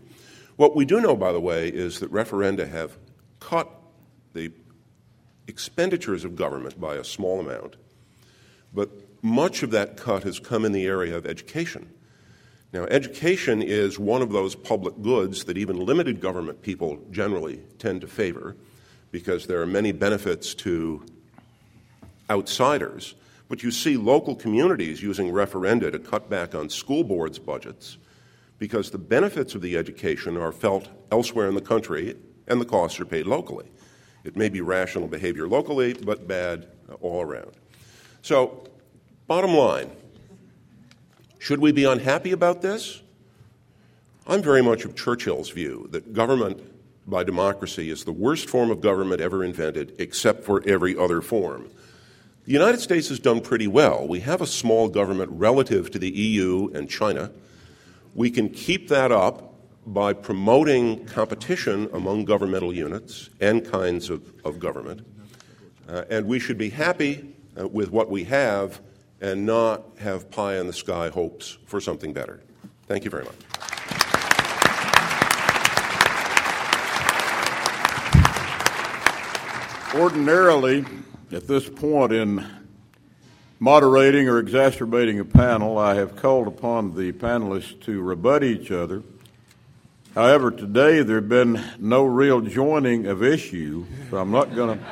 What 0.57 0.75
we 0.75 0.85
do 0.85 1.01
know, 1.01 1.15
by 1.15 1.31
the 1.31 1.39
way, 1.39 1.69
is 1.69 2.01
that 2.01 2.11
referenda 2.11 2.69
have 2.69 2.99
cut 3.39 3.71
the 4.33 4.51
expenditures 5.47 6.25
of 6.25 6.35
government 6.35 6.81
by 6.81 6.97
a 6.97 7.05
small 7.05 7.39
amount, 7.39 7.77
but 8.75 8.91
much 9.23 9.63
of 9.63 9.71
that 9.71 9.97
cut 9.97 10.25
has 10.25 10.41
come 10.41 10.65
in 10.65 10.73
the 10.73 10.87
area 10.87 11.17
of 11.17 11.25
education. 11.25 11.89
Now, 12.73 12.83
education 12.87 13.63
is 13.63 13.97
one 13.97 14.23
of 14.23 14.33
those 14.33 14.57
public 14.57 15.01
goods 15.03 15.45
that 15.45 15.57
even 15.57 15.87
limited 15.87 16.21
government 16.21 16.63
people 16.63 16.99
generally 17.13 17.61
tend 17.79 18.01
to 18.01 18.09
favor 18.09 18.57
because 19.13 19.47
there 19.47 19.63
are 19.63 19.67
many 19.67 19.93
benefits 19.93 20.53
to 20.55 21.07
outsiders. 22.29 23.15
But 23.53 23.63
you 23.63 23.71
see 23.71 23.99
local 23.99 24.35
communities 24.35 25.03
using 25.03 25.31
referenda 25.31 25.93
to 25.93 25.99
cut 25.99 26.31
back 26.31 26.55
on 26.55 26.71
school 26.71 27.05
boards' 27.05 27.39
budgets 27.39 27.99
because 28.59 28.91
the 28.91 28.97
benefits 28.97 29.55
of 29.55 29.61
the 29.61 29.77
education 29.77 30.39
are 30.39 30.53
felt 30.53 30.89
elsewhere 31.11 31.51
in 31.51 31.55
the 31.55 31.61
country 31.61 32.17
and 32.49 32.59
the 32.59 32.65
costs 32.65 32.99
are 32.99 33.05
paid 33.05 33.27
locally. 33.27 33.67
It 34.25 34.37
may 34.37 34.49
be 34.49 34.63
rational 34.63 35.07
behavior 35.07 35.47
locally, 35.47 35.93
but 35.93 36.27
bad 36.27 36.67
uh, 36.91 36.95
all 37.03 37.21
around. 37.21 37.53
So, 38.23 38.65
bottom 39.27 39.53
line 39.53 39.91
should 41.39 41.59
we 41.59 41.73
be 41.73 41.85
unhappy 41.85 42.33
about 42.33 42.63
this? 42.63 43.03
I'm 44.27 44.41
very 44.41 44.63
much 44.63 44.87
of 44.87 44.97
Churchill's 44.97 45.51
view 45.51 45.89
that 45.91 46.15
government 46.15 46.59
by 47.07 47.23
democracy 47.23 47.91
is 47.91 48.05
the 48.05 48.13
worst 48.13 48.49
form 48.49 48.71
of 48.71 48.81
government 48.81 49.21
ever 49.21 49.45
invented, 49.45 49.95
except 49.99 50.43
for 50.43 50.67
every 50.67 50.97
other 50.97 51.21
form. 51.21 51.69
The 52.45 52.53
United 52.53 52.81
States 52.81 53.09
has 53.09 53.21
done 53.21 53.41
pretty 53.41 53.69
well. 53.69 54.09
We 54.09 54.19
have 54.21 54.41
a 54.41 54.49
small 54.49 54.89
government 54.89 55.31
relative 55.33 55.93
to 55.93 55.99
the 56.01 56.11
EU 56.11 56.73
and 56.75 56.91
China. 56.91 57.31
We 58.15 58.33
can 58.33 58.49
keep 58.49 58.89
that 58.89 59.13
up 59.13 59.55
by 59.87 60.13
promoting 60.13 61.07
competition 61.07 61.89
among 61.93 62.25
governmental 62.25 62.75
units 62.75 63.31
and 63.41 63.65
kinds 63.65 64.11
of, 64.11 64.33
of 64.45 64.59
government. 64.59 65.07
Uh, 65.89 66.03
and 66.11 66.27
we 66.27 66.41
should 66.41 66.59
be 66.59 66.71
happy 66.71 67.33
uh, 67.59 67.69
with 67.69 67.93
what 67.93 68.11
we 68.11 68.25
have 68.25 68.81
and 69.21 69.47
not 69.47 69.85
have 69.99 70.29
pie 70.29 70.59
in 70.59 70.67
the 70.67 70.73
sky 70.73 71.11
hopes 71.11 71.59
for 71.67 71.81
something 71.81 72.13
better. 72.13 72.41
Thank 72.89 73.05
you 73.05 73.11
very 73.11 73.25
much. 73.25 73.37
Ordinarily, 79.95 80.85
at 81.33 81.47
this 81.47 81.67
point 81.67 82.13
in 82.13 82.47
moderating 83.59 84.29
or 84.29 84.39
exacerbating 84.39 85.19
a 85.19 85.25
panel, 85.25 85.79
I 85.79 85.95
have 85.95 86.15
called 86.15 86.47
upon 86.47 86.95
the 86.95 87.13
panelists 87.13 87.81
to 87.85 88.03
rebut 88.03 88.45
each 88.45 88.71
other. 88.71 89.03
However, 90.15 90.51
today 90.51 91.03
there 91.03 91.17
have 91.17 91.31
been 91.31 91.63
no 91.79 92.05
real 92.05 92.43
joining 92.43 93.07
of 93.07 93.23
issue, 93.23 93.87
so 94.11 94.19
I'm 94.19 94.31
not 94.31 94.55
going 94.55 94.79
to 94.79 94.85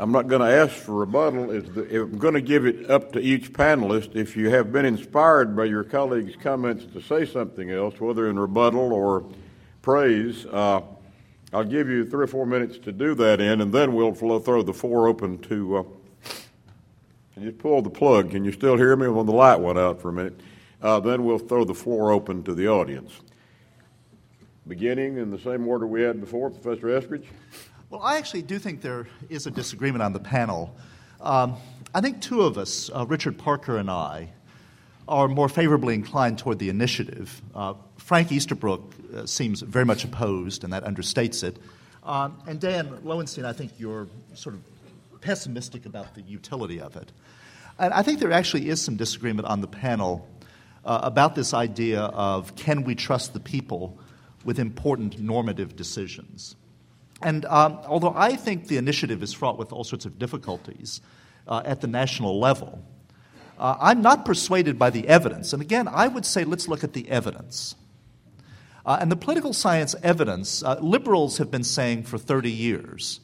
I'm 0.00 0.12
not 0.12 0.28
going 0.28 0.42
to 0.42 0.46
ask 0.46 0.76
for 0.76 0.94
rebuttal. 0.94 1.50
I'm 1.50 2.18
going 2.18 2.34
to 2.34 2.40
give 2.40 2.66
it 2.66 2.88
up 2.88 3.10
to 3.14 3.18
each 3.18 3.52
panelist. 3.52 4.14
If 4.14 4.36
you 4.36 4.48
have 4.50 4.70
been 4.70 4.84
inspired 4.84 5.56
by 5.56 5.64
your 5.64 5.82
colleagues' 5.82 6.36
comments 6.40 6.84
to 6.92 7.02
say 7.02 7.26
something 7.26 7.68
else, 7.68 7.98
whether 7.98 8.30
in 8.30 8.38
rebuttal 8.38 8.92
or 8.92 9.24
praise, 9.82 10.46
uh, 10.46 10.82
I'll 11.52 11.64
give 11.64 11.88
you 11.88 12.04
three 12.04 12.24
or 12.24 12.26
four 12.26 12.44
minutes 12.44 12.76
to 12.78 12.92
do 12.92 13.14
that 13.14 13.40
in, 13.40 13.60
and 13.60 13.72
then 13.72 13.94
we'll 13.94 14.14
throw 14.14 14.62
the 14.62 14.74
floor 14.74 15.08
open 15.08 15.38
to. 15.38 15.76
Uh, 15.78 15.82
can 17.34 17.42
you 17.44 17.52
pull 17.52 17.80
the 17.80 17.90
plug? 17.90 18.32
Can 18.32 18.44
you 18.44 18.52
still 18.52 18.76
hear 18.76 18.94
me 18.96 19.08
when 19.08 19.24
the 19.24 19.32
light 19.32 19.60
went 19.60 19.78
out 19.78 20.02
for 20.02 20.10
a 20.10 20.12
minute? 20.12 20.40
Uh, 20.82 21.00
then 21.00 21.24
we'll 21.24 21.38
throw 21.38 21.64
the 21.64 21.74
floor 21.74 22.12
open 22.12 22.42
to 22.44 22.54
the 22.54 22.68
audience. 22.68 23.12
Beginning 24.66 25.16
in 25.16 25.30
the 25.30 25.38
same 25.38 25.66
order 25.66 25.86
we 25.86 26.02
had 26.02 26.20
before, 26.20 26.50
Professor 26.50 26.88
Eskridge. 26.88 27.24
Well, 27.88 28.02
I 28.02 28.18
actually 28.18 28.42
do 28.42 28.58
think 28.58 28.82
there 28.82 29.06
is 29.30 29.46
a 29.46 29.50
disagreement 29.50 30.02
on 30.02 30.12
the 30.12 30.20
panel. 30.20 30.76
Um, 31.22 31.56
I 31.94 32.02
think 32.02 32.20
two 32.20 32.42
of 32.42 32.58
us, 32.58 32.90
uh, 32.94 33.06
Richard 33.06 33.38
Parker 33.38 33.78
and 33.78 33.90
I, 33.90 34.28
are 35.08 35.26
more 35.26 35.48
favorably 35.48 35.94
inclined 35.94 36.38
toward 36.38 36.58
the 36.58 36.68
initiative. 36.68 37.40
Uh, 37.54 37.74
Frank 37.96 38.30
Easterbrook 38.30 38.92
uh, 39.14 39.26
seems 39.26 39.60
very 39.62 39.84
much 39.84 40.04
opposed, 40.04 40.64
and 40.64 40.72
that 40.72 40.84
understates 40.84 41.42
it. 41.42 41.56
Um, 42.04 42.38
and 42.46 42.60
Dan 42.60 42.98
Lowenstein, 43.04 43.44
I 43.44 43.52
think 43.52 43.72
you're 43.78 44.08
sort 44.34 44.54
of 44.54 44.62
pessimistic 45.20 45.86
about 45.86 46.14
the 46.14 46.22
utility 46.22 46.80
of 46.80 46.96
it. 46.96 47.12
And 47.78 47.92
I 47.94 48.02
think 48.02 48.18
there 48.20 48.32
actually 48.32 48.68
is 48.68 48.82
some 48.82 48.96
disagreement 48.96 49.46
on 49.46 49.60
the 49.60 49.68
panel 49.68 50.26
uh, 50.84 51.00
about 51.02 51.34
this 51.34 51.54
idea 51.54 52.00
of 52.00 52.56
can 52.56 52.84
we 52.84 52.94
trust 52.94 53.34
the 53.34 53.40
people 53.40 53.98
with 54.44 54.58
important 54.58 55.20
normative 55.20 55.76
decisions. 55.76 56.56
And 57.22 57.44
um, 57.46 57.78
although 57.86 58.14
I 58.16 58.36
think 58.36 58.68
the 58.68 58.76
initiative 58.76 59.22
is 59.22 59.32
fraught 59.32 59.58
with 59.58 59.72
all 59.72 59.84
sorts 59.84 60.06
of 60.06 60.18
difficulties 60.18 61.00
uh, 61.46 61.62
at 61.64 61.80
the 61.80 61.88
national 61.88 62.38
level, 62.38 62.82
uh, 63.58 63.76
I'm 63.80 64.02
not 64.02 64.24
persuaded 64.24 64.78
by 64.78 64.90
the 64.90 65.06
evidence. 65.08 65.52
And 65.52 65.60
again, 65.60 65.88
I 65.88 66.06
would 66.06 66.24
say 66.24 66.44
let's 66.44 66.68
look 66.68 66.84
at 66.84 66.92
the 66.92 67.08
evidence. 67.10 67.74
Uh, 68.88 68.96
and 69.02 69.12
the 69.12 69.16
political 69.16 69.52
science 69.52 69.94
evidence, 70.02 70.62
uh, 70.62 70.78
liberals 70.80 71.36
have 71.36 71.50
been 71.50 71.62
saying 71.62 72.02
for 72.04 72.16
30 72.16 72.50
years 72.50 73.20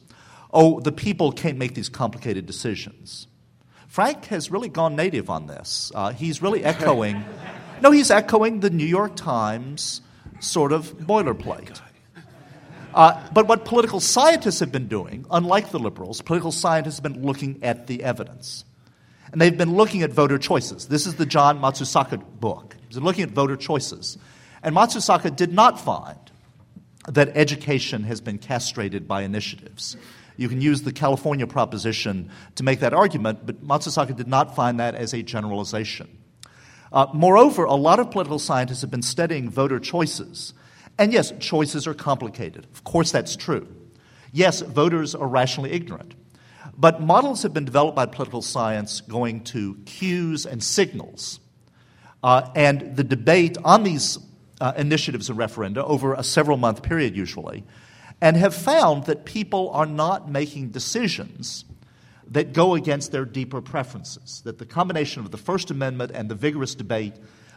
oh, 0.53 0.79
the 0.79 0.91
people 0.91 1.31
can't 1.31 1.57
make 1.57 1.73
these 1.73 1.89
complicated 1.89 2.45
decisions. 2.45 3.27
Frank 3.87 4.25
has 4.25 4.51
really 4.51 4.69
gone 4.69 4.95
native 4.95 5.29
on 5.29 5.47
this. 5.47 5.91
Uh, 5.93 6.11
he's 6.13 6.41
really 6.41 6.63
echoing, 6.73 7.25
no, 7.81 7.89
he's 7.89 8.11
echoing 8.11 8.59
the 8.59 8.69
New 8.69 8.85
York 8.85 9.15
Times 9.15 10.01
sort 10.39 10.71
of 10.71 10.97
boilerplate. 10.99 11.81
Uh, 12.93 13.21
but 13.33 13.47
what 13.47 13.65
political 13.65 13.99
scientists 13.99 14.59
have 14.59 14.71
been 14.71 14.87
doing, 14.87 15.25
unlike 15.31 15.71
the 15.71 15.79
liberals, 15.79 16.21
political 16.21 16.51
scientists 16.51 16.97
have 16.97 17.03
been 17.03 17.25
looking 17.25 17.61
at 17.63 17.87
the 17.87 18.03
evidence. 18.03 18.65
And 19.31 19.41
they've 19.41 19.57
been 19.57 19.73
looking 19.73 20.03
at 20.03 20.11
voter 20.11 20.37
choices. 20.37 20.87
This 20.87 21.07
is 21.07 21.15
the 21.15 21.25
John 21.25 21.59
Matsusaka 21.59 22.23
book. 22.39 22.77
He's 22.87 22.97
looking 22.97 23.23
at 23.23 23.31
voter 23.31 23.57
choices. 23.57 24.19
And 24.65 24.75
Matsusaka 24.75 25.33
did 25.33 25.53
not 25.53 25.79
find 25.79 26.19
that 27.07 27.29
education 27.37 28.03
has 28.03 28.19
been 28.19 28.39
castrated 28.39 29.07
by 29.07 29.21
initiatives. 29.21 29.95
You 30.35 30.49
can 30.49 30.59
use 30.59 30.81
the 30.81 30.91
California 30.91 31.47
proposition 31.47 32.31
to 32.55 32.63
make 32.63 32.81
that 32.81 32.93
argument, 32.93 33.45
but 33.45 33.65
Matsusaka 33.65 34.15
did 34.15 34.27
not 34.27 34.55
find 34.55 34.79
that 34.79 34.95
as 34.95 35.13
a 35.13 35.21
generalization. 35.21 36.17
Uh, 36.91 37.05
moreover, 37.13 37.63
a 37.63 37.75
lot 37.75 37.99
of 37.99 38.11
political 38.11 38.39
scientists 38.39 38.81
have 38.81 38.91
been 38.91 39.01
studying 39.01 39.49
voter 39.49 39.79
choices 39.79 40.53
and 40.97 41.11
yes, 41.11 41.33
choices 41.39 41.87
are 41.87 41.93
complicated. 41.93 42.65
Of 42.73 42.83
course, 42.83 43.11
that's 43.11 43.35
true. 43.35 43.67
Yes, 44.31 44.61
voters 44.61 45.13
are 45.13 45.27
rationally 45.27 45.71
ignorant. 45.71 46.15
But 46.77 47.01
models 47.01 47.43
have 47.43 47.53
been 47.53 47.65
developed 47.65 47.95
by 47.95 48.05
political 48.05 48.41
science 48.41 49.01
going 49.01 49.43
to 49.45 49.75
cues 49.85 50.45
and 50.45 50.63
signals. 50.63 51.39
Uh, 52.23 52.49
and 52.55 52.95
the 52.95 53.03
debate 53.03 53.57
on 53.63 53.83
these 53.83 54.17
uh, 54.61 54.73
initiatives 54.77 55.29
and 55.29 55.37
referenda 55.37 55.77
over 55.77 56.13
a 56.13 56.23
several 56.23 56.57
month 56.57 56.83
period, 56.83 57.15
usually, 57.15 57.63
and 58.21 58.37
have 58.37 58.55
found 58.55 59.05
that 59.05 59.25
people 59.25 59.69
are 59.71 59.85
not 59.85 60.29
making 60.29 60.69
decisions 60.69 61.65
that 62.27 62.53
go 62.53 62.73
against 62.73 63.11
their 63.11 63.25
deeper 63.25 63.61
preferences. 63.61 64.41
That 64.45 64.57
the 64.57 64.65
combination 64.65 65.23
of 65.23 65.31
the 65.31 65.37
First 65.37 65.71
Amendment 65.71 66.11
and 66.13 66.29
the 66.29 66.35
vigorous 66.35 66.73
debate 66.75 67.13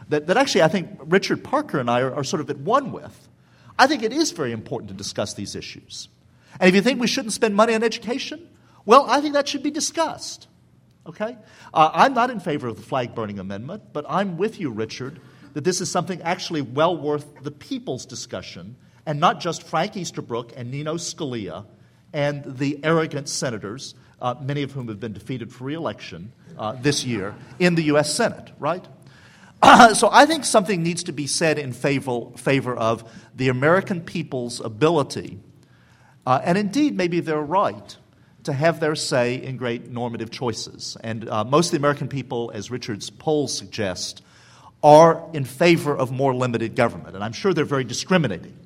that, 0.09 0.27
that 0.27 0.37
actually 0.37 0.63
I 0.63 0.67
think 0.67 0.89
Richard 1.01 1.43
Parker 1.43 1.79
and 1.79 1.89
I 1.89 2.01
are, 2.01 2.13
are 2.13 2.23
sort 2.23 2.41
of 2.41 2.49
at 2.49 2.57
one 2.57 2.91
with. 2.91 3.27
I 3.77 3.87
think 3.87 4.03
it 4.03 4.11
is 4.11 4.31
very 4.31 4.51
important 4.51 4.89
to 4.89 4.95
discuss 4.95 5.35
these 5.35 5.55
issues. 5.55 6.09
And 6.59 6.67
if 6.67 6.75
you 6.75 6.81
think 6.81 6.99
we 6.99 7.07
shouldn't 7.07 7.33
spend 7.33 7.55
money 7.55 7.73
on 7.73 7.83
education, 7.83 8.47
well, 8.85 9.05
I 9.07 9.21
think 9.21 9.35
that 9.35 9.47
should 9.47 9.63
be 9.63 9.71
discussed. 9.71 10.47
Okay? 11.07 11.37
Uh, 11.73 11.91
I'm 11.93 12.13
not 12.13 12.29
in 12.29 12.39
favor 12.39 12.67
of 12.67 12.75
the 12.75 12.81
flag 12.81 13.15
burning 13.15 13.39
amendment, 13.39 13.93
but 13.93 14.05
I'm 14.09 14.37
with 14.37 14.59
you, 14.59 14.69
Richard, 14.71 15.21
that 15.53 15.63
this 15.63 15.81
is 15.81 15.89
something 15.89 16.21
actually 16.21 16.61
well 16.61 16.95
worth 16.95 17.43
the 17.43 17.51
people's 17.51 18.05
discussion 18.05 18.75
and 19.05 19.19
not 19.19 19.39
just 19.39 19.63
Frank 19.63 19.97
Easterbrook 19.97 20.53
and 20.55 20.69
Nino 20.69 20.95
Scalia 20.95 21.65
and 22.13 22.43
the 22.45 22.79
arrogant 22.83 23.29
senators, 23.29 23.95
uh, 24.21 24.35
many 24.41 24.63
of 24.63 24.71
whom 24.71 24.87
have 24.87 24.99
been 24.99 25.13
defeated 25.13 25.51
for 25.51 25.63
reelection 25.63 26.31
uh, 26.57 26.73
this 26.73 27.05
year 27.05 27.35
in 27.57 27.75
the 27.75 27.83
U.S. 27.83 28.13
Senate, 28.13 28.51
right? 28.59 28.85
so 29.93 30.09
I 30.11 30.25
think 30.25 30.45
something 30.45 30.83
needs 30.83 31.03
to 31.03 31.11
be 31.11 31.27
said 31.27 31.57
in 31.57 31.73
favor, 31.73 32.31
favor 32.37 32.75
of 32.75 33.09
the 33.35 33.49
American 33.49 34.01
people's 34.01 34.59
ability, 34.59 35.39
uh, 36.25 36.41
and 36.43 36.57
indeed, 36.57 36.95
maybe 36.95 37.19
their 37.19 37.41
right, 37.41 37.97
to 38.43 38.53
have 38.53 38.79
their 38.79 38.95
say 38.95 39.41
in 39.41 39.57
great 39.57 39.89
normative 39.89 40.31
choices. 40.31 40.97
And 41.03 41.27
uh, 41.27 41.43
most 41.43 41.67
of 41.67 41.71
the 41.71 41.77
American 41.77 42.07
people, 42.07 42.51
as 42.53 42.71
Richard's 42.71 43.09
polls 43.09 43.57
suggest, 43.57 44.21
are 44.83 45.29
in 45.33 45.45
favor 45.45 45.95
of 45.95 46.11
more 46.11 46.33
limited 46.33 46.75
government. 46.75 47.15
And 47.15 47.23
I'm 47.23 47.33
sure 47.33 47.53
they're 47.53 47.65
very 47.65 47.83
discriminating. 47.83 48.57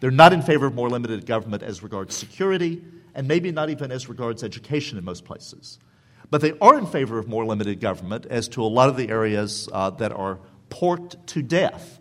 They're 0.00 0.10
not 0.10 0.32
in 0.32 0.42
favor 0.42 0.66
of 0.66 0.74
more 0.74 0.88
limited 0.88 1.26
government 1.26 1.62
as 1.62 1.82
regards 1.82 2.16
security, 2.16 2.82
and 3.14 3.28
maybe 3.28 3.52
not 3.52 3.68
even 3.68 3.92
as 3.92 4.08
regards 4.08 4.42
education 4.42 4.96
in 4.96 5.04
most 5.04 5.24
places. 5.24 5.78
But 6.30 6.40
they 6.40 6.52
are 6.60 6.78
in 6.78 6.86
favor 6.86 7.18
of 7.18 7.28
more 7.28 7.44
limited 7.44 7.80
government 7.80 8.24
as 8.26 8.48
to 8.48 8.62
a 8.62 8.64
lot 8.64 8.88
of 8.88 8.96
the 8.96 9.10
areas 9.10 9.68
uh, 9.72 9.90
that 9.90 10.12
are 10.12 10.38
porked 10.70 11.26
to 11.28 11.42
death 11.42 11.98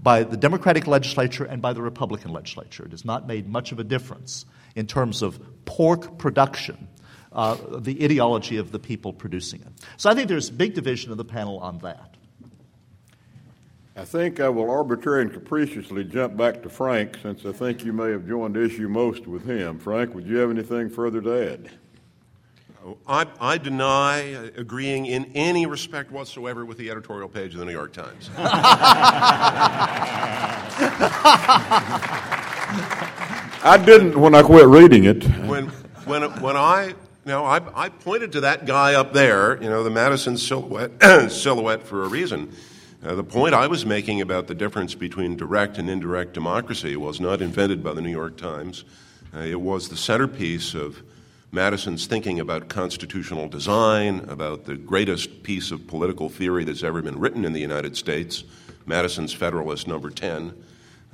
by 0.00 0.22
the 0.22 0.36
Democratic 0.36 0.86
legislature 0.86 1.44
and 1.44 1.60
by 1.60 1.72
the 1.72 1.82
Republican 1.82 2.32
legislature. 2.32 2.84
It 2.84 2.92
has 2.92 3.04
not 3.04 3.26
made 3.26 3.48
much 3.48 3.72
of 3.72 3.78
a 3.78 3.84
difference 3.84 4.46
in 4.74 4.86
terms 4.86 5.22
of 5.22 5.40
pork 5.64 6.18
production, 6.18 6.88
uh, 7.32 7.56
the 7.78 8.04
ideology 8.04 8.56
of 8.56 8.70
the 8.70 8.78
people 8.78 9.12
producing 9.12 9.60
it. 9.60 9.68
So 9.96 10.08
I 10.08 10.14
think 10.14 10.28
there's 10.28 10.50
big 10.50 10.74
division 10.74 11.10
of 11.10 11.18
the 11.18 11.24
panel 11.24 11.58
on 11.58 11.78
that. 11.78 12.13
I 13.96 14.04
think 14.04 14.40
I 14.40 14.48
will 14.48 14.68
arbitrarily 14.68 15.22
and 15.22 15.32
capriciously 15.32 16.02
jump 16.02 16.36
back 16.36 16.64
to 16.64 16.68
Frank 16.68 17.16
since 17.22 17.46
I 17.46 17.52
think 17.52 17.84
you 17.84 17.92
may 17.92 18.10
have 18.10 18.26
joined 18.26 18.56
issue 18.56 18.88
most 18.88 19.28
with 19.28 19.44
him. 19.46 19.78
Frank, 19.78 20.16
would 20.16 20.26
you 20.26 20.38
have 20.38 20.50
anything 20.50 20.90
further 20.90 21.20
to 21.20 21.52
add? 21.52 21.70
I, 23.06 23.26
I, 23.40 23.56
deny 23.56 24.16
agreeing 24.56 25.06
in 25.06 25.30
any 25.34 25.64
respect 25.64 26.10
whatsoever 26.10 26.66
with 26.66 26.76
the 26.76 26.90
editorial 26.90 27.28
page 27.28 27.54
of 27.54 27.60
the 27.60 27.64
New 27.64 27.72
York 27.72 27.94
Times. 27.94 28.28
I 33.66 33.82
didn't 33.86 34.20
when 34.20 34.34
I 34.34 34.42
quit 34.42 34.66
reading 34.66 35.04
it. 35.04 35.24
When, 35.46 35.68
when, 36.04 36.24
when 36.42 36.56
I, 36.56 36.94
know, 37.24 37.44
I, 37.46 37.60
I 37.74 37.88
pointed 37.88 38.32
to 38.32 38.40
that 38.42 38.66
guy 38.66 38.94
up 38.94 39.14
there, 39.14 39.62
you 39.62 39.70
know, 39.70 39.82
the 39.82 39.88
Madison 39.88 40.36
silhouette, 40.36 40.90
silhouette 41.30 41.84
for 41.84 42.02
a 42.04 42.08
reason. 42.08 42.54
Uh, 43.04 43.14
the 43.14 43.22
point 43.24 43.52
I 43.52 43.66
was 43.66 43.84
making 43.84 44.22
about 44.22 44.46
the 44.46 44.54
difference 44.54 44.94
between 44.94 45.36
direct 45.36 45.76
and 45.76 45.90
indirect 45.90 46.32
democracy 46.32 46.96
was 46.96 47.20
not 47.20 47.42
invented 47.42 47.84
by 47.84 47.92
the 47.92 48.00
New 48.00 48.10
York 48.10 48.38
Times. 48.38 48.84
Uh, 49.34 49.40
it 49.40 49.60
was 49.60 49.90
the 49.90 49.96
centerpiece 49.96 50.74
of 50.74 51.02
Madison's 51.52 52.06
thinking 52.06 52.40
about 52.40 52.70
constitutional 52.70 53.46
design, 53.46 54.20
about 54.30 54.64
the 54.64 54.76
greatest 54.76 55.42
piece 55.42 55.70
of 55.70 55.86
political 55.86 56.30
theory 56.30 56.64
that's 56.64 56.82
ever 56.82 57.02
been 57.02 57.18
written 57.18 57.44
in 57.44 57.52
the 57.52 57.60
United 57.60 57.94
States, 57.94 58.42
Madison's 58.86 59.34
Federalist 59.34 59.86
Number 59.86 60.08
10. 60.08 60.54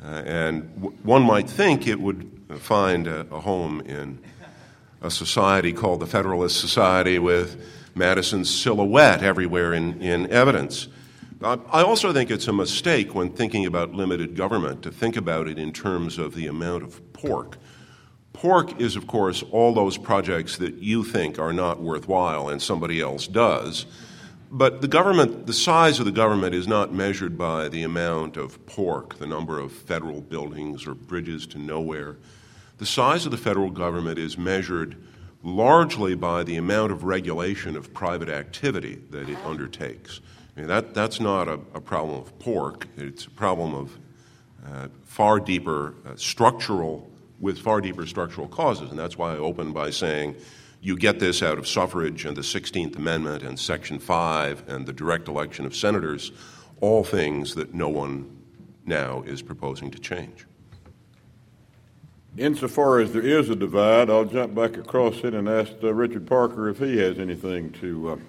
Uh, 0.01 0.07
and 0.07 0.73
w- 0.77 0.97
one 1.03 1.23
might 1.25 1.51
think 1.51 1.89
it 1.89 2.01
would 2.01 2.31
find 2.61 3.09
a, 3.09 3.27
a, 3.33 3.41
home 3.41 3.81
in 3.81 4.21
a 5.03 5.11
society 5.11 5.73
called 5.73 5.99
the 5.99 6.07
Federalist 6.07 6.61
Society 6.61 7.19
with 7.19 7.61
Madison's 7.97 8.49
silhouette 8.49 9.25
everywhere 9.25 9.75
in, 9.75 10.01
in 10.01 10.31
evidence. 10.31 10.87
Um, 11.43 11.65
I 11.71 11.83
also 11.83 12.13
think 12.13 12.31
it's 12.31 12.49
a 12.49 12.53
mistake 12.53 13.15
when 13.15 13.31
thinking 13.31 13.65
about 13.67 13.95
limited 13.95 14.37
government 14.37 14.83
to 14.83 14.91
think 14.91 15.17
about 15.17 15.49
it 15.49 15.59
in 15.59 15.73
terms 15.73 16.19
of 16.19 16.35
the 16.35 16.47
amount 16.47 16.83
of 16.83 17.13
pork 17.13 17.57
Pork 18.33 18.81
is, 18.81 18.97
of 18.97 19.07
course, 19.07 19.43
all 19.51 19.75
those 19.75 19.99
projects 19.99 20.57
that 20.57 20.77
you 20.77 21.05
think 21.05 21.39
are 21.39 21.53
not 21.53 21.83
worthwhile 21.83 22.49
and 22.49 22.63
somebody 22.63 22.99
else 23.01 23.27
does. 23.27 23.85
But 24.51 24.81
the 24.81 24.89
government, 24.89 25.47
the 25.47 25.53
size 25.53 25.99
of 25.99 26.07
the 26.07 26.13
government 26.13 26.55
is 26.55 26.67
not 26.67 26.93
measured 26.93 27.37
by 27.37 27.69
the 27.69 27.83
amount 27.83 28.37
of 28.37 28.65
pork, 28.67 29.19
the 29.19 29.27
number 29.27 29.59
of 29.59 29.73
federal 29.73 30.21
buildings 30.21 30.87
or 30.87 30.95
bridges 30.95 31.47
to 31.49 31.59
nowhere. 31.59 32.17
The 32.79 32.87
size 32.87 33.27
of 33.27 33.31
the 33.31 33.37
federal 33.37 33.71
government 33.71 34.19
is 34.19 34.39
measured 34.39 34.97
largely 35.43 36.15
by 36.15 36.43
the 36.43 36.57
amount 36.57 36.93
of 36.93 37.05
regulation 37.05 37.77
of 37.77 37.93
private 37.93 38.29
activity 38.29 39.03
that 39.11 39.29
it 39.29 39.39
undertakes. 39.45 40.21
I 40.57 40.61
mean, 40.61 40.69
that, 40.69 40.95
that's 40.95 41.21
not 41.21 41.49
a, 41.49 41.61
a, 41.75 41.81
problem 41.81 42.19
of 42.21 42.39
pork, 42.39 42.87
it's 42.97 43.27
a 43.27 43.31
problem 43.31 43.75
of 43.75 43.99
uh, 44.67 44.89
far 45.05 45.41
deeper 45.41 45.95
uh, 46.07 46.17
structural 46.17 47.11
with 47.41 47.59
far 47.59 47.81
deeper 47.81 48.07
structural 48.07 48.49
causes. 48.49 48.91
And 48.91 48.99
that's 48.99 49.17
why 49.17 49.33
I 49.33 49.39
opened 49.39 49.75
by 49.75 49.91
saying 49.91 50.37
you 50.83 50.97
get 50.97 51.19
this 51.19 51.43
out 51.43 51.59
of 51.59 51.67
suffrage 51.67 52.25
and 52.25 52.37
the 52.37 52.43
16th 52.43 52.97
Amendment 52.97 53.43
and 53.43 53.59
Section 53.59 53.99
5 53.99 54.69
and 54.69 54.87
the 54.87 54.93
direct 54.93 55.29
election 55.29 55.67
of 55.67 55.75
senators, 55.75 56.33
all 56.81 57.05
things 57.05 57.55
that 57.55 57.75
no 57.75 57.89
one 57.89 58.39
now 58.85 59.23
is 59.23 59.43
proposing 59.43 59.91
to 59.91 59.99
change. 59.99 60.47
Insofar 62.37 63.01
as 63.01 63.13
there 63.13 63.27
is 63.27 63.51
a 63.51 63.57
divide, 63.57 64.09
I'll 64.09 64.25
jump 64.25 64.55
back 64.55 64.77
across 64.77 65.19
it 65.25 65.35
and 65.35 65.49
ask 65.49 65.73
uh, 65.83 65.93
Richard 65.93 66.27
Parker 66.27 66.69
if 66.69 66.79
he 66.79 66.97
has 66.99 67.19
anything 67.19 67.73
to 67.73 68.21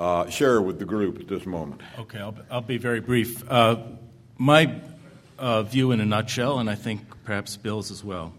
uh, 0.00 0.30
share 0.30 0.62
with 0.62 0.78
the 0.78 0.84
group 0.86 1.20
at 1.20 1.28
this 1.28 1.44
moment. 1.44 1.82
Okay, 1.98 2.18
I'll, 2.18 2.34
I'll 2.50 2.60
be 2.62 2.78
very 2.78 3.00
brief. 3.00 3.48
Uh, 3.48 3.76
my 4.38 4.80
uh, 5.38 5.62
view 5.62 5.92
in 5.92 6.00
a 6.00 6.06
nutshell, 6.06 6.58
and 6.58 6.70
I 6.70 6.74
think 6.74 7.02
perhaps 7.24 7.58
Bill's 7.58 7.90
as 7.90 8.02
well, 8.02 8.32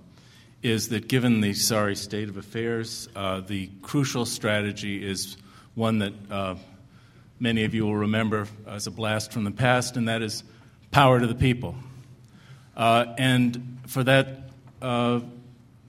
is 0.64 0.89
that 0.89 1.07
given 1.07 1.39
the 1.39 1.53
sorry 1.53 1.95
state 1.95 2.30
of 2.30 2.38
affairs, 2.38 3.07
uh, 3.16 3.41
the 3.41 3.70
crucial 3.84 4.26
strategy 4.26 5.07
is 5.07 5.38
one 5.76 5.99
that 5.99 6.14
uh, 6.32 6.55
many 7.39 7.64
of 7.64 7.76
you 7.76 7.86
will 7.86 7.97
remember 7.97 8.47
as 8.68 8.88
a 8.88 8.91
blast 8.91 9.32
from 9.32 9.43
the 9.43 9.51
past, 9.51 9.97
and 9.97 10.09
that 10.09 10.24
is 10.24 10.43
power 10.89 11.20
to 11.20 11.28
the 11.28 11.36
people. 11.36 11.76
Uh, 12.76 13.05
and 13.20 13.80
for 13.86 14.03
that 14.03 14.49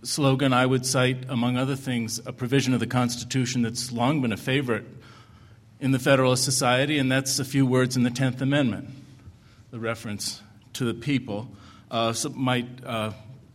slogan, 0.03 0.53
I 0.53 0.67
would 0.67 0.85
cite, 0.85 1.31
among 1.31 1.57
other 1.57 1.77
things, 1.77 2.21
a 2.27 2.33
provision 2.33 2.75
of 2.75 2.81
the 2.81 2.87
Constitution 2.87 3.63
that's 3.63 3.91
long 3.91 4.21
been 4.21 4.33
a 4.33 4.37
favorite 4.37 4.85
in 5.83 5.91
the 5.91 5.99
Federalist 5.99 6.45
Society, 6.45 6.97
and 6.97 7.11
that's 7.11 7.41
a 7.41 7.45
few 7.45 7.67
words 7.67 7.97
in 7.97 8.05
the 8.05 8.11
Tenth 8.11 8.41
Amendment, 8.41 8.89
the 9.73 9.81
reference 9.81 10.41
to 10.75 10.85
the 10.85 10.95
people 10.95 11.49
uh, 11.91 12.13
so 12.13 12.29
might 12.29 12.69
uh, 12.87 13.11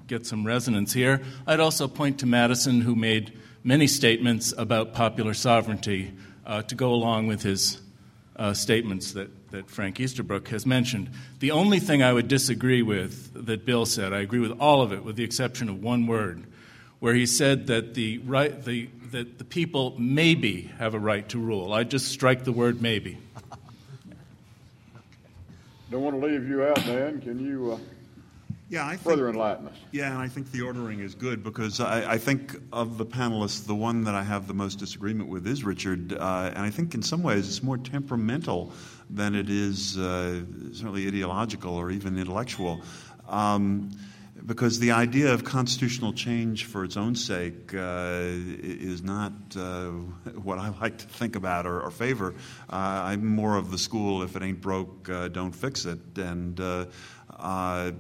get 0.07 0.25
some 0.25 0.45
resonance 0.45 0.91
here. 0.91 1.21
I'd 1.47 1.61
also 1.61 1.87
point 1.87 2.19
to 2.19 2.25
Madison, 2.25 2.81
who 2.81 2.95
made 2.95 3.31
many 3.63 3.87
statements 3.87 4.53
about 4.57 4.93
popular 4.93 5.33
sovereignty 5.33 6.11
uh, 6.45 6.63
to 6.63 6.75
go 6.75 6.93
along 6.93 7.27
with 7.27 7.43
his 7.43 7.79
uh, 8.35 8.53
statements 8.53 9.13
that, 9.13 9.51
that 9.51 9.69
Frank 9.69 9.97
Easterbrook 9.97 10.49
has 10.49 10.65
mentioned. 10.65 11.09
The 11.39 11.51
only 11.51 11.79
thing 11.79 12.03
I 12.03 12.11
would 12.11 12.27
disagree 12.27 12.81
with 12.81 13.45
that 13.45 13.65
Bill 13.65 13.85
said, 13.85 14.11
I 14.11 14.19
agree 14.19 14.39
with 14.39 14.59
all 14.59 14.81
of 14.81 14.91
it, 14.91 15.01
with 15.05 15.15
the 15.15 15.23
exception 15.23 15.69
of 15.69 15.81
one 15.81 16.07
word, 16.07 16.43
where 16.99 17.13
he 17.13 17.25
said 17.25 17.67
that 17.67 17.93
the, 17.93 18.17
right, 18.17 18.61
the, 18.65 18.89
that 19.11 19.37
the 19.37 19.43
people 19.43 19.95
maybe 19.97 20.71
have 20.77 20.93
a 20.93 20.99
right 20.99 21.27
to 21.29 21.39
rule. 21.39 21.73
I'd 21.73 21.89
just 21.91 22.07
strike 22.07 22.43
the 22.43 22.51
word 22.51 22.81
maybe. 22.81 23.17
Don't 25.91 26.01
want 26.01 26.19
to 26.19 26.25
leave 26.25 26.47
you 26.47 26.63
out, 26.63 26.75
Dan. 26.77 27.21
Can 27.21 27.39
you 27.39 27.73
uh, 27.73 27.77
yeah, 28.69 28.85
I 28.85 28.91
think, 28.91 29.01
further 29.01 29.29
enlighten 29.29 29.67
us? 29.67 29.77
Yeah, 29.91 30.11
and 30.11 30.17
I 30.17 30.27
think 30.27 30.51
the 30.51 30.61
ordering 30.61 30.99
is 30.99 31.15
good 31.15 31.41
because 31.41 31.79
I, 31.79 32.13
I, 32.13 32.17
think 32.17 32.55
of 32.73 32.97
the 32.97 33.05
panelists, 33.05 33.65
the 33.65 33.75
one 33.75 34.03
that 34.03 34.13
I 34.13 34.23
have 34.23 34.47
the 34.47 34.53
most 34.53 34.77
disagreement 34.77 35.29
with 35.29 35.47
is 35.47 35.63
Richard, 35.63 36.13
uh, 36.13 36.51
and 36.53 36.59
I 36.59 36.69
think 36.69 36.93
in 36.93 37.01
some 37.01 37.23
ways 37.23 37.47
it's 37.47 37.63
more 37.63 37.77
temperamental 37.77 38.73
than 39.09 39.35
it 39.35 39.49
is 39.49 39.97
uh, 39.97 40.41
certainly 40.73 41.07
ideological 41.07 41.73
or 41.73 41.91
even 41.91 42.17
intellectual. 42.17 42.81
Um, 43.29 43.91
because 44.45 44.79
the 44.79 44.91
idea 44.91 45.33
of 45.33 45.43
constitutional 45.43 46.13
change 46.13 46.65
for 46.65 46.83
its 46.83 46.97
own 46.97 47.15
sake 47.15 47.73
uh, 47.73 48.21
is 48.21 49.03
not 49.03 49.31
uh, 49.57 49.89
what 50.41 50.59
I 50.59 50.69
like 50.79 50.97
to 50.99 51.07
think 51.07 51.35
about 51.35 51.65
or, 51.65 51.81
or 51.81 51.91
favor. 51.91 52.35
Uh, 52.69 52.75
I'm 52.75 53.25
more 53.25 53.57
of 53.57 53.71
the 53.71 53.77
school 53.77 54.23
if 54.23 54.35
it 54.35 54.43
ain't 54.43 54.61
broke, 54.61 55.09
uh, 55.09 55.27
don't 55.27 55.51
fix 55.51 55.85
it. 55.85 55.99
And 56.17 56.59
uh, 56.59 56.85
uh, 57.29 57.91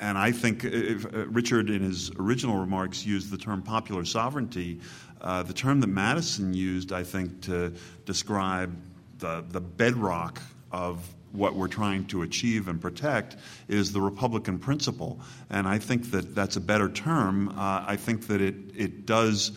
and 0.00 0.18
I 0.18 0.32
think 0.32 0.64
if, 0.64 1.06
Richard, 1.12 1.70
in 1.70 1.82
his 1.82 2.10
original 2.18 2.58
remarks, 2.58 3.06
used 3.06 3.30
the 3.30 3.38
term 3.38 3.62
popular 3.62 4.04
sovereignty. 4.04 4.80
The 5.20 5.54
term 5.54 5.80
that 5.80 5.86
Madison 5.86 6.52
used, 6.52 6.92
I 6.92 7.02
think, 7.02 7.42
to 7.42 7.72
describe 8.04 8.76
the, 9.18 9.44
the 9.48 9.60
bedrock 9.60 10.42
of 10.70 11.08
what 11.34 11.54
we're 11.54 11.68
trying 11.68 12.06
to 12.06 12.22
achieve 12.22 12.68
and 12.68 12.80
protect 12.80 13.36
is 13.68 13.92
the 13.92 14.00
Republican 14.00 14.58
principle. 14.58 15.20
And 15.50 15.66
I 15.66 15.78
think 15.78 16.10
that 16.12 16.34
that's 16.34 16.56
a 16.56 16.60
better 16.60 16.88
term. 16.88 17.48
Uh, 17.48 17.84
I 17.86 17.96
think 17.96 18.28
that 18.28 18.40
it, 18.40 18.54
it 18.76 19.04
does 19.04 19.52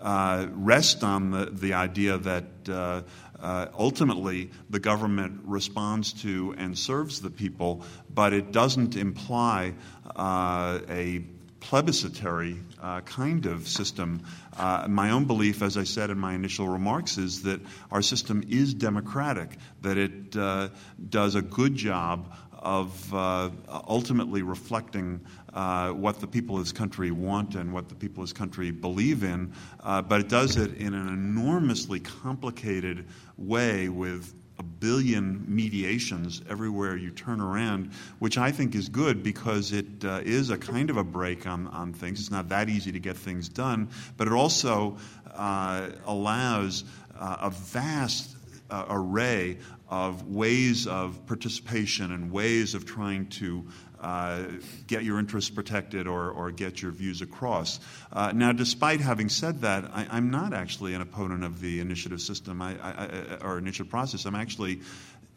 uh, 0.00 0.48
rest 0.52 1.04
on 1.04 1.30
the, 1.30 1.46
the 1.46 1.74
idea 1.74 2.18
that 2.18 2.44
uh, 2.68 3.02
uh, 3.40 3.66
ultimately 3.78 4.50
the 4.70 4.80
government 4.80 5.40
responds 5.44 6.12
to 6.12 6.54
and 6.58 6.76
serves 6.76 7.20
the 7.20 7.30
people, 7.30 7.84
but 8.12 8.32
it 8.32 8.52
doesn't 8.52 8.96
imply 8.96 9.74
uh, 10.16 10.80
a 10.88 11.24
plebiscitary 11.60 12.58
uh, 12.82 13.00
kind 13.02 13.46
of 13.46 13.68
system. 13.68 14.22
Uh, 14.56 14.86
my 14.88 15.10
own 15.10 15.24
belief, 15.24 15.62
as 15.62 15.76
I 15.76 15.84
said 15.84 16.10
in 16.10 16.18
my 16.18 16.34
initial 16.34 16.68
remarks, 16.68 17.16
is 17.16 17.42
that 17.42 17.60
our 17.90 18.02
system 18.02 18.44
is 18.48 18.74
democratic, 18.74 19.56
that 19.82 19.96
it 19.96 20.36
uh, 20.36 20.68
does 21.08 21.34
a 21.34 21.42
good 21.42 21.74
job 21.74 22.34
of 22.62 23.12
uh, 23.12 23.50
ultimately 23.88 24.42
reflecting 24.42 25.20
uh, 25.52 25.90
what 25.90 26.20
the 26.20 26.26
people 26.26 26.56
of 26.56 26.62
this 26.62 26.72
country 26.72 27.10
want 27.10 27.56
and 27.56 27.72
what 27.72 27.88
the 27.88 27.94
people 27.94 28.22
of 28.22 28.28
this 28.28 28.32
country 28.32 28.70
believe 28.70 29.24
in, 29.24 29.52
uh, 29.82 30.00
but 30.00 30.20
it 30.20 30.28
does 30.28 30.56
it 30.56 30.74
in 30.76 30.94
an 30.94 31.08
enormously 31.08 31.98
complicated 32.00 33.04
way 33.36 33.88
with 33.88 34.32
a 34.62 34.64
billion 34.64 35.44
mediations 35.48 36.40
everywhere 36.48 36.96
you 36.96 37.10
turn 37.10 37.40
around, 37.40 37.90
which 38.20 38.38
I 38.38 38.52
think 38.52 38.76
is 38.76 38.88
good 38.88 39.24
because 39.24 39.72
it 39.72 40.04
uh, 40.04 40.20
is 40.24 40.50
a 40.50 40.56
kind 40.56 40.88
of 40.88 40.96
a 40.96 41.02
brake 41.02 41.48
on, 41.48 41.66
on 41.66 41.92
things. 41.92 42.20
It's 42.20 42.30
not 42.30 42.48
that 42.50 42.68
easy 42.68 42.92
to 42.92 43.00
get 43.00 43.16
things 43.16 43.48
done, 43.48 43.88
but 44.16 44.28
it 44.28 44.32
also 44.32 44.98
uh, 45.34 45.88
allows 46.06 46.84
uh, 47.18 47.38
a 47.40 47.50
vast 47.50 48.36
uh, 48.70 48.84
array 48.88 49.58
of 49.88 50.28
ways 50.28 50.86
of 50.86 51.26
participation 51.26 52.12
and 52.12 52.30
ways 52.30 52.74
of 52.74 52.86
trying 52.86 53.26
to 53.26 53.66
uh, 54.02 54.42
get 54.88 55.04
your 55.04 55.18
interests 55.18 55.48
protected 55.48 56.06
or, 56.06 56.30
or 56.30 56.50
get 56.50 56.82
your 56.82 56.90
views 56.90 57.22
across. 57.22 57.80
Uh, 58.12 58.32
now, 58.34 58.52
despite 58.52 59.00
having 59.00 59.28
said 59.28 59.60
that, 59.60 59.84
I, 59.94 60.18
am 60.18 60.30
not 60.30 60.52
actually 60.52 60.94
an 60.94 61.00
opponent 61.00 61.44
of 61.44 61.60
the 61.60 61.80
initiative 61.80 62.20
system 62.20 62.60
I, 62.60 62.74
I, 62.82 63.36
or 63.42 63.58
initiative 63.58 63.90
process. 63.90 64.24
I'm 64.26 64.34
actually 64.34 64.80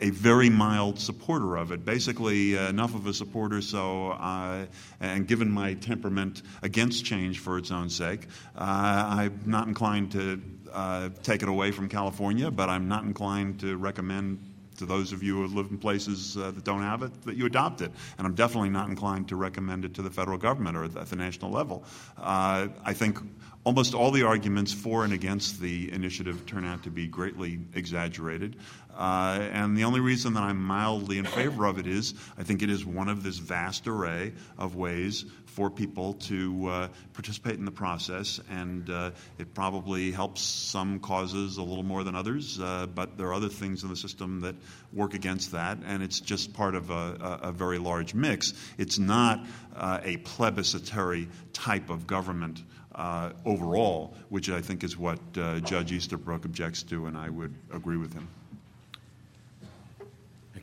a 0.01 0.09
very 0.09 0.49
mild 0.49 0.99
supporter 0.99 1.55
of 1.55 1.71
it. 1.71 1.85
Basically, 1.85 2.57
uh, 2.57 2.69
enough 2.69 2.95
of 2.95 3.07
a 3.07 3.13
supporter 3.13 3.61
so, 3.61 4.11
uh, 4.11 4.65
and 4.99 5.27
given 5.27 5.49
my 5.49 5.75
temperament 5.75 6.41
against 6.63 7.05
change 7.05 7.39
for 7.39 7.57
its 7.57 7.71
own 7.71 7.89
sake, 7.89 8.27
uh, 8.57 9.05
I'm 9.07 9.39
not 9.45 9.67
inclined 9.67 10.11
to 10.13 10.41
uh, 10.73 11.09
take 11.23 11.43
it 11.43 11.49
away 11.49 11.71
from 11.71 11.87
California, 11.87 12.51
but 12.51 12.69
I'm 12.69 12.87
not 12.87 13.03
inclined 13.03 13.61
to 13.61 13.77
recommend 13.77 14.39
to 14.77 14.85
those 14.85 15.11
of 15.11 15.23
you 15.23 15.35
who 15.35 15.47
live 15.47 15.67
in 15.71 15.77
places 15.77 16.37
uh, 16.37 16.51
that 16.51 16.63
don't 16.63 16.81
have 16.81 17.03
it, 17.03 17.23
that 17.23 17.35
you 17.35 17.45
adopt 17.45 17.81
it. 17.81 17.91
And 18.17 18.27
I'm 18.27 18.35
definitely 18.35 18.69
not 18.69 18.89
inclined 18.89 19.29
to 19.29 19.35
recommend 19.35 19.85
it 19.85 19.93
to 19.95 20.01
the 20.01 20.09
federal 20.09 20.37
government 20.37 20.77
or 20.77 20.85
at 20.85 21.09
the 21.09 21.15
national 21.15 21.51
level. 21.51 21.83
Uh, 22.17 22.67
I 22.83 22.93
think 22.93 23.19
almost 23.63 23.93
all 23.93 24.11
the 24.11 24.23
arguments 24.23 24.71
for 24.71 25.03
and 25.03 25.11
against 25.11 25.59
the 25.59 25.91
initiative 25.91 26.45
turn 26.45 26.65
out 26.65 26.83
to 26.83 26.89
be 26.89 27.07
greatly 27.07 27.59
exaggerated. 27.73 28.55
Uh, 28.95 29.39
and 29.51 29.75
the 29.75 29.83
only 29.83 29.99
reason 29.99 30.33
that 30.35 30.43
I'm 30.43 30.61
mildly 30.61 31.17
in 31.17 31.25
favor 31.25 31.65
of 31.65 31.79
it 31.79 31.87
is 31.87 32.13
I 32.37 32.43
think 32.43 32.61
it 32.61 32.69
is 32.69 32.85
one 32.85 33.09
of 33.09 33.23
this 33.23 33.37
vast 33.37 33.87
array 33.87 34.33
of 34.57 34.75
ways 34.75 35.25
for 35.55 35.69
people 35.69 36.15
to 36.15 36.67
uh, 36.67 36.87
participate 37.13 37.57
in 37.57 37.63
the 37.63 37.71
process, 37.71 38.41
and 38.49 38.89
uh, 38.89 39.11
it 39.39 39.53
probably 39.53 40.11
helps 40.11 40.41
some 40.41 40.99
causes 40.99 41.55
a 41.55 41.63
little 41.63 41.81
more 41.81 42.03
than 42.03 42.13
others, 42.13 42.59
uh, 42.59 42.85
but 42.93 43.17
there 43.17 43.27
are 43.27 43.33
other 43.33 43.47
things 43.47 43.81
in 43.81 43.89
the 43.89 43.95
system 43.95 44.41
that 44.41 44.53
work 44.91 45.13
against 45.13 45.53
that, 45.53 45.77
and 45.85 46.03
it's 46.03 46.19
just 46.19 46.53
part 46.53 46.75
of 46.75 46.89
a, 46.89 47.39
a, 47.41 47.51
very 47.53 47.77
large 47.77 48.13
mix. 48.13 48.53
It's 48.77 48.99
not 48.99 49.45
uh, 49.77 50.01
a 50.03 50.17
plebiscitary 50.17 51.29
type 51.53 51.89
of 51.89 52.05
government. 52.05 52.61
Uh, 52.93 53.33
overall, 53.43 54.15
which 54.29 54.49
I 54.49 54.61
think 54.61 54.81
is 54.81 54.97
what 54.97 55.19
uh, 55.35 55.59
Judge 55.59 55.91
Easterbrook 55.91 56.45
objects 56.45 56.81
to, 56.83 57.07
and 57.07 57.17
I 57.17 57.29
would 57.29 57.53
agree 57.73 57.97
with 57.97 58.13
him 58.13 58.25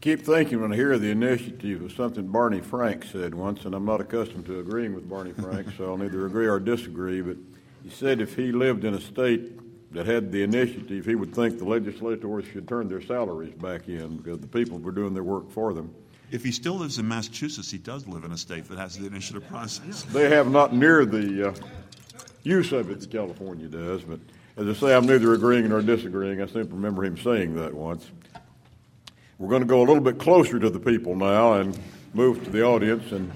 keep 0.03 0.23
thinking 0.27 0.61
when 0.61 0.73
I 0.73 0.77
hear 0.77 0.99
the 0.99 1.11
initiative 1.11 1.81
of 1.81 1.93
something 1.93 2.27
Barney 2.27 2.61
Frank 2.61 3.05
said 3.05 3.35
once, 3.35 3.65
and 3.65 3.75
I'm 3.75 3.85
not 3.85 4.01
accustomed 4.01 4.45
to 4.47 4.59
agreeing 4.59 4.95
with 4.95 5.09
Barney 5.09 5.33
Frank, 5.33 5.69
so 5.79 5.87
I'll 5.87 5.97
neither 5.97 6.27
agree 6.27 6.49
or 6.49 6.59
disagree. 6.59 7.23
But 7.23 7.37
he 7.85 7.89
said 7.89 8.21
if 8.21 8.35
he 8.35 8.51
lived 8.51 8.85
in 8.85 8.95
a 8.95 9.01
state 9.01 9.61
that 9.93 10.07
had 10.07 10.33
the 10.33 10.43
initiative, 10.43 11.07
he 11.07 11.15
would 11.15 11.33
think 11.33 11.59
the 11.59 11.65
legislators 11.65 12.45
should 12.53 12.67
turn 12.67 12.89
their 12.89 13.01
salaries 13.01 13.55
back 13.55 13.89
in 13.89 14.17
because 14.17 14.41
the 14.41 14.49
people 14.49 14.79
were 14.79 14.91
doing 14.91 15.15
their 15.15 15.23
work 15.23 15.51
for 15.51 15.73
them. 15.73 15.95
If 16.33 16.43
he 16.43 16.51
still 16.51 16.75
lives 16.75 16.99
in 16.99 17.07
Massachusetts, 17.07 17.71
he 17.71 17.79
does 17.79 18.09
live 18.09 18.25
in 18.25 18.33
a 18.33 18.39
state 18.39 18.65
that 18.71 18.79
has 18.79 18.99
the 18.99 19.07
initiative 19.07 19.47
process. 19.49 20.03
They 20.05 20.31
have 20.31 20.51
not 20.51 20.75
near 20.75 21.05
the 21.05 21.51
uh, 21.51 21.55
use 22.43 22.73
of 22.73 22.91
it 22.91 23.01
that 23.01 23.11
California 23.11 23.69
does, 23.69 24.03
but 24.03 24.19
as 24.57 24.67
I 24.67 24.73
say, 24.73 24.97
I'm 24.97 25.07
neither 25.07 25.33
agreeing 25.33 25.69
nor 25.69 25.81
disagreeing. 25.81 26.43
I 26.43 26.47
simply 26.47 26.75
remember 26.75 27.05
him 27.05 27.17
saying 27.19 27.55
that 27.57 27.73
once. 27.73 28.11
We're 29.43 29.49
going 29.49 29.63
to 29.63 29.67
go 29.67 29.81
a 29.81 29.87
little 29.87 30.01
bit 30.01 30.21
closer 30.21 30.61
to 30.61 30.71
the 30.71 30.79
people 30.79 31.17
now 31.17 31.55
and 31.55 31.77
move 32.15 32.45
to 32.45 32.51
the 32.51 32.63
audience 32.63 33.11
and 33.11 33.33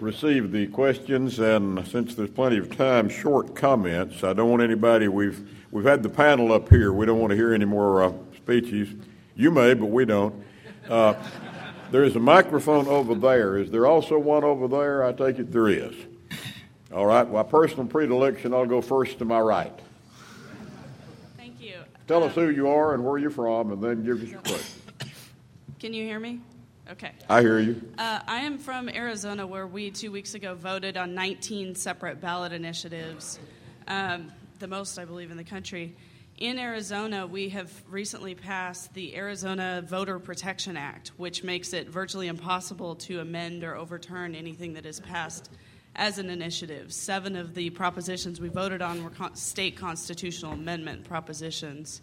receive 0.00 0.50
the 0.50 0.66
questions. 0.66 1.38
And 1.38 1.86
since 1.86 2.16
there's 2.16 2.30
plenty 2.30 2.58
of 2.58 2.76
time, 2.76 3.08
short 3.08 3.54
comments. 3.54 4.24
I 4.24 4.32
don't 4.32 4.50
want 4.50 4.62
anybody. 4.62 5.06
We've 5.06 5.48
we've 5.70 5.84
had 5.84 6.02
the 6.02 6.08
panel 6.08 6.52
up 6.52 6.68
here. 6.68 6.92
We 6.92 7.06
don't 7.06 7.20
want 7.20 7.30
to 7.30 7.36
hear 7.36 7.54
any 7.54 7.64
more 7.64 8.02
uh, 8.02 8.12
speeches. 8.34 8.88
You 9.36 9.52
may, 9.52 9.74
but 9.74 9.86
we 9.86 10.04
don't. 10.04 10.34
Uh, 10.88 11.14
there 11.92 12.02
is 12.02 12.16
a 12.16 12.20
microphone 12.20 12.88
over 12.88 13.14
there. 13.14 13.56
Is 13.56 13.70
there 13.70 13.86
also 13.86 14.18
one 14.18 14.42
over 14.42 14.66
there? 14.66 15.04
I 15.04 15.12
take 15.12 15.38
it 15.38 15.52
there 15.52 15.68
is. 15.68 15.94
All 16.92 17.06
right. 17.06 17.22
By 17.22 17.44
personal 17.44 17.86
predilection, 17.86 18.52
I'll 18.52 18.66
go 18.66 18.80
first 18.80 19.20
to 19.20 19.24
my 19.24 19.38
right. 19.38 19.78
Thank 21.36 21.60
you. 21.60 21.76
Tell 22.08 22.24
us 22.24 22.34
who 22.34 22.50
you 22.50 22.68
are 22.68 22.94
and 22.94 23.04
where 23.04 23.16
you're 23.16 23.30
from, 23.30 23.70
and 23.70 23.80
then 23.80 24.04
give 24.04 24.20
us 24.24 24.28
your 24.28 24.40
question. 24.40 24.75
Can 25.86 25.94
you 25.94 26.02
hear 26.02 26.18
me? 26.18 26.40
Okay. 26.90 27.12
I 27.28 27.42
hear 27.42 27.60
you. 27.60 27.80
Uh, 27.96 28.18
I 28.26 28.38
am 28.38 28.58
from 28.58 28.88
Arizona, 28.88 29.46
where 29.46 29.68
we 29.68 29.92
two 29.92 30.10
weeks 30.10 30.34
ago 30.34 30.56
voted 30.56 30.96
on 30.96 31.14
19 31.14 31.76
separate 31.76 32.20
ballot 32.20 32.52
initiatives, 32.52 33.38
um, 33.86 34.32
the 34.58 34.66
most, 34.66 34.98
I 34.98 35.04
believe, 35.04 35.30
in 35.30 35.36
the 35.36 35.44
country. 35.44 35.94
In 36.38 36.58
Arizona, 36.58 37.24
we 37.24 37.50
have 37.50 37.70
recently 37.88 38.34
passed 38.34 38.94
the 38.94 39.14
Arizona 39.14 39.80
Voter 39.86 40.18
Protection 40.18 40.76
Act, 40.76 41.12
which 41.18 41.44
makes 41.44 41.72
it 41.72 41.88
virtually 41.88 42.26
impossible 42.26 42.96
to 42.96 43.20
amend 43.20 43.62
or 43.62 43.76
overturn 43.76 44.34
anything 44.34 44.72
that 44.72 44.86
is 44.86 44.98
passed 44.98 45.52
as 45.94 46.18
an 46.18 46.30
initiative. 46.30 46.92
Seven 46.92 47.36
of 47.36 47.54
the 47.54 47.70
propositions 47.70 48.40
we 48.40 48.48
voted 48.48 48.82
on 48.82 49.04
were 49.04 49.10
con- 49.10 49.36
state 49.36 49.76
constitutional 49.76 50.50
amendment 50.50 51.04
propositions. 51.04 52.02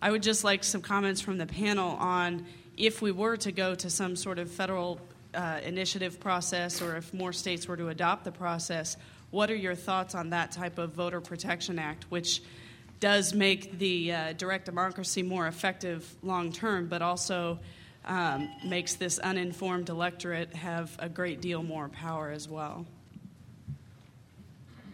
I 0.00 0.10
would 0.10 0.22
just 0.22 0.42
like 0.42 0.64
some 0.64 0.80
comments 0.80 1.20
from 1.20 1.36
the 1.36 1.44
panel 1.44 1.90
on 1.96 2.46
if 2.80 3.02
we 3.02 3.12
were 3.12 3.36
to 3.36 3.52
go 3.52 3.74
to 3.74 3.90
some 3.90 4.16
sort 4.16 4.38
of 4.38 4.50
federal 4.50 4.98
uh, 5.34 5.60
initiative 5.62 6.18
process 6.18 6.80
or 6.80 6.96
if 6.96 7.12
more 7.12 7.32
states 7.32 7.68
were 7.68 7.76
to 7.76 7.88
adopt 7.88 8.24
the 8.24 8.32
process, 8.32 8.96
what 9.30 9.50
are 9.50 9.56
your 9.56 9.74
thoughts 9.74 10.14
on 10.14 10.30
that 10.30 10.50
type 10.50 10.78
of 10.78 10.92
Voter 10.92 11.20
Protection 11.20 11.78
Act, 11.78 12.04
which 12.08 12.42
does 12.98 13.34
make 13.34 13.78
the 13.78 14.12
uh, 14.12 14.32
direct 14.32 14.64
democracy 14.64 15.22
more 15.22 15.46
effective 15.46 16.10
long 16.22 16.52
term, 16.52 16.86
but 16.86 17.02
also 17.02 17.58
um, 18.06 18.48
makes 18.64 18.94
this 18.94 19.18
uninformed 19.18 19.90
electorate 19.90 20.54
have 20.54 20.96
a 20.98 21.08
great 21.08 21.42
deal 21.42 21.62
more 21.62 21.88
power 21.90 22.30
as 22.30 22.48
well? 22.48 22.86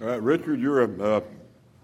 Richard, 0.01 0.61
you're 0.61 0.83
a 0.83 1.23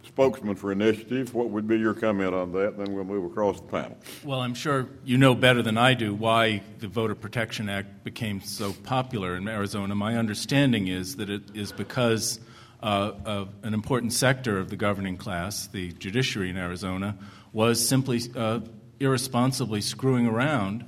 spokesman 0.07 0.57
for 0.57 0.73
initiative. 0.73 1.35
What 1.35 1.51
would 1.51 1.67
be 1.67 1.79
your 1.79 1.95
comment 1.95 2.35
on 2.35 2.53
that? 2.53 2.77
Then 2.77 2.95
we'll 2.95 3.05
move 3.05 3.31
across 3.31 3.61
the 3.61 3.67
panel. 3.67 3.97
Well, 4.25 4.41
I'm 4.41 4.55
sure 4.55 4.89
you 5.05 5.19
know 5.19 5.35
better 5.35 5.63
than 5.63 5.79
I 5.79 5.95
do 5.95 6.15
why 6.15 6.63
the 6.79 6.89
Voter 6.89 7.15
Protection 7.15 7.69
Act 7.69 8.05
became 8.05 8.41
so 8.41 8.73
popular 8.73 9.37
in 9.37 9.49
Arizona. 9.49 9.95
My 9.95 10.17
understanding 10.17 10.89
is 10.89 11.17
that 11.17 11.31
it 11.31 11.43
is 11.55 11.73
because 11.73 12.41
uh, 12.83 13.13
of 13.25 13.49
an 13.63 13.75
important 13.75 14.13
sector 14.13 14.59
of 14.59 14.69
the 14.69 14.77
governing 14.77 15.17
class, 15.17 15.69
the 15.69 15.93
judiciary 15.93 16.51
in 16.51 16.57
Arizona, 16.57 17.17
was 17.53 17.87
simply 17.87 18.21
uh, 18.35 18.61
irresponsibly 18.99 19.81
screwing 19.81 20.27
around 20.27 20.85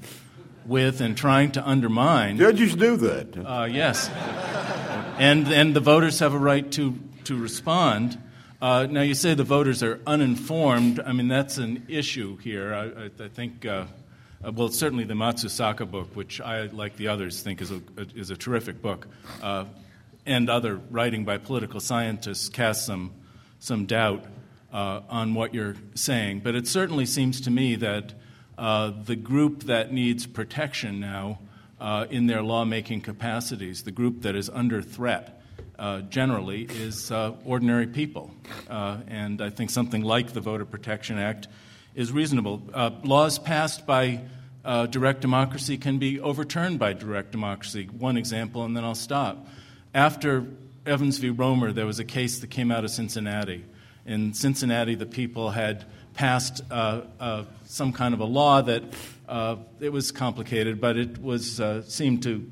with 0.66 1.00
and 1.00 1.16
trying 1.16 1.52
to 1.52 1.66
undermine. 1.66 2.38
Judges 2.38 2.74
do 2.74 2.96
that. 2.96 3.36
Uh, 3.36 3.64
yes. 3.70 4.08
and, 5.18 5.46
and 5.48 5.76
the 5.76 5.80
voters 5.80 6.18
have 6.20 6.34
a 6.34 6.38
right 6.38 6.70
to, 6.72 6.98
to 7.24 7.36
respond. 7.36 8.18
Uh, 8.64 8.86
now, 8.86 9.02
you 9.02 9.12
say 9.12 9.34
the 9.34 9.44
voters 9.44 9.82
are 9.82 10.00
uninformed. 10.06 10.98
I 10.98 11.12
mean, 11.12 11.28
that's 11.28 11.58
an 11.58 11.84
issue 11.86 12.38
here. 12.38 12.72
I, 12.72 12.84
I, 13.22 13.24
I 13.26 13.28
think 13.28 13.66
uh, 13.66 13.84
uh, 14.42 14.52
well, 14.52 14.70
certainly 14.70 15.04
the 15.04 15.12
Matsusaka 15.12 15.90
book, 15.90 16.16
which 16.16 16.40
I, 16.40 16.62
like 16.68 16.96
the 16.96 17.08
others, 17.08 17.42
think 17.42 17.60
is 17.60 17.70
a, 17.70 17.82
is 18.14 18.30
a 18.30 18.38
terrific 18.38 18.80
book, 18.80 19.06
uh, 19.42 19.66
and 20.24 20.48
other 20.48 20.80
writing 20.90 21.26
by 21.26 21.36
political 21.36 21.78
scientists 21.78 22.48
cast 22.48 22.86
some, 22.86 23.12
some 23.58 23.84
doubt 23.84 24.24
uh, 24.72 25.02
on 25.10 25.34
what 25.34 25.52
you're 25.52 25.76
saying. 25.94 26.40
But 26.40 26.54
it 26.54 26.66
certainly 26.66 27.04
seems 27.04 27.42
to 27.42 27.50
me 27.50 27.74
that 27.74 28.14
the 28.56 29.16
group 29.22 29.64
that 29.64 29.92
needs 29.92 30.26
protection 30.26 31.00
now 31.00 31.38
in 32.08 32.28
their 32.28 32.40
lawmaking 32.40 33.02
capacities, 33.02 33.82
the 33.82 33.92
group 33.92 34.22
that 34.22 34.34
is 34.34 34.48
under 34.48 34.80
threat, 34.80 35.33
uh, 35.78 36.00
generally 36.02 36.62
is 36.62 37.10
uh, 37.10 37.32
ordinary 37.44 37.86
people. 37.86 38.30
Uh, 38.68 38.98
and 39.08 39.40
I 39.40 39.50
think 39.50 39.70
something 39.70 40.02
like 40.02 40.32
the 40.32 40.40
Voter 40.40 40.64
Protection 40.64 41.18
Act 41.18 41.48
is 41.94 42.12
reasonable. 42.12 42.62
Uh, 42.72 42.90
laws 43.02 43.38
passed 43.38 43.86
by 43.86 44.20
uh, 44.64 44.86
direct 44.86 45.20
democracy 45.20 45.76
can 45.76 45.98
be 45.98 46.20
overturned 46.20 46.78
by 46.78 46.92
direct 46.92 47.32
democracy. 47.32 47.86
One 47.86 48.16
example, 48.16 48.64
and 48.64 48.76
then 48.76 48.84
I'll 48.84 48.94
stop. 48.94 49.46
After 49.92 50.46
Evans 50.86 51.18
v. 51.18 51.30
Romer, 51.30 51.72
there 51.72 51.86
was 51.86 51.98
a 51.98 52.04
case 52.04 52.40
that 52.40 52.50
came 52.50 52.70
out 52.70 52.84
of 52.84 52.90
Cincinnati. 52.90 53.64
In 54.06 54.34
Cincinnati, 54.34 54.94
the 54.94 55.06
people 55.06 55.50
had 55.50 55.84
passed 56.14 56.62
uh, 56.70 57.44
some 57.66 57.92
kind 57.92 58.14
of 58.14 58.20
a 58.20 58.24
law 58.24 58.62
that 58.62 58.82
it 59.80 59.92
was 59.92 60.12
complicated, 60.12 60.80
but 60.80 60.96
it 60.96 61.18
was 61.22 61.60
seemed 61.88 62.22
to 62.22 62.48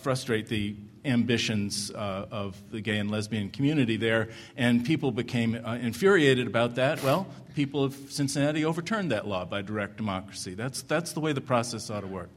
frustrate 0.00 0.48
the 0.48 0.76
ambitions 1.06 1.90
uh, 1.92 2.26
of 2.30 2.60
the 2.70 2.80
gay 2.80 2.98
and 2.98 3.10
lesbian 3.10 3.50
community 3.50 3.96
there, 3.96 4.28
and 4.56 4.84
people 4.84 5.10
became 5.10 5.60
uh, 5.64 5.74
infuriated 5.74 6.46
about 6.46 6.74
that. 6.74 7.02
Well, 7.02 7.26
people 7.54 7.84
of 7.84 7.94
Cincinnati 8.10 8.64
overturned 8.64 9.10
that 9.12 9.26
law 9.26 9.44
by 9.44 9.62
direct 9.62 9.96
democracy. 9.96 10.54
That's, 10.54 10.82
that's 10.82 11.12
the 11.12 11.20
way 11.20 11.32
the 11.32 11.40
process 11.40 11.90
ought 11.90 12.00
to 12.00 12.06
work. 12.06 12.28